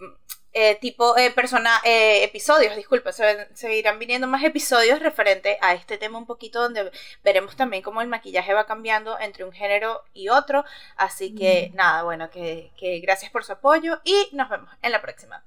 eh, 0.54 0.78
tipo 0.82 1.18
eh, 1.18 1.32
persona, 1.32 1.80
eh, 1.84 2.24
episodios, 2.24 2.76
disculpa, 2.76 3.12
se, 3.12 3.76
irán 3.76 4.00
viniendo 4.00 4.28
más 4.28 4.44
episodios 4.44 5.00
referente 5.00 5.58
a 5.62 5.74
este 5.74 5.98
tema 5.98 6.18
un 6.18 6.26
poquito 6.26 6.62
donde 6.62 6.92
veremos 7.24 7.56
también 7.56 7.84
cómo 7.84 8.02
el 8.02 8.08
maquillaje 8.08 8.54
va 8.54 8.66
cambiando 8.66 9.20
entre 9.20 9.44
un 9.44 9.52
género 9.52 10.04
y 10.14 10.30
otro. 10.30 10.66
Así 10.96 11.36
que 11.36 11.72
nada, 11.76 12.04
bueno, 12.04 12.30
que, 12.30 12.72
que 12.78 13.00
gracias 13.00 13.32
por 13.32 13.44
su 13.44 13.54
apoyo 13.54 14.02
y 14.04 14.30
nos 14.32 14.50
vemos 14.50 14.70
en 14.82 14.92
la 14.92 15.02
próxima. 15.02 15.44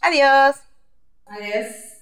Adiós. 0.00 0.56
Adiós. 1.26 1.94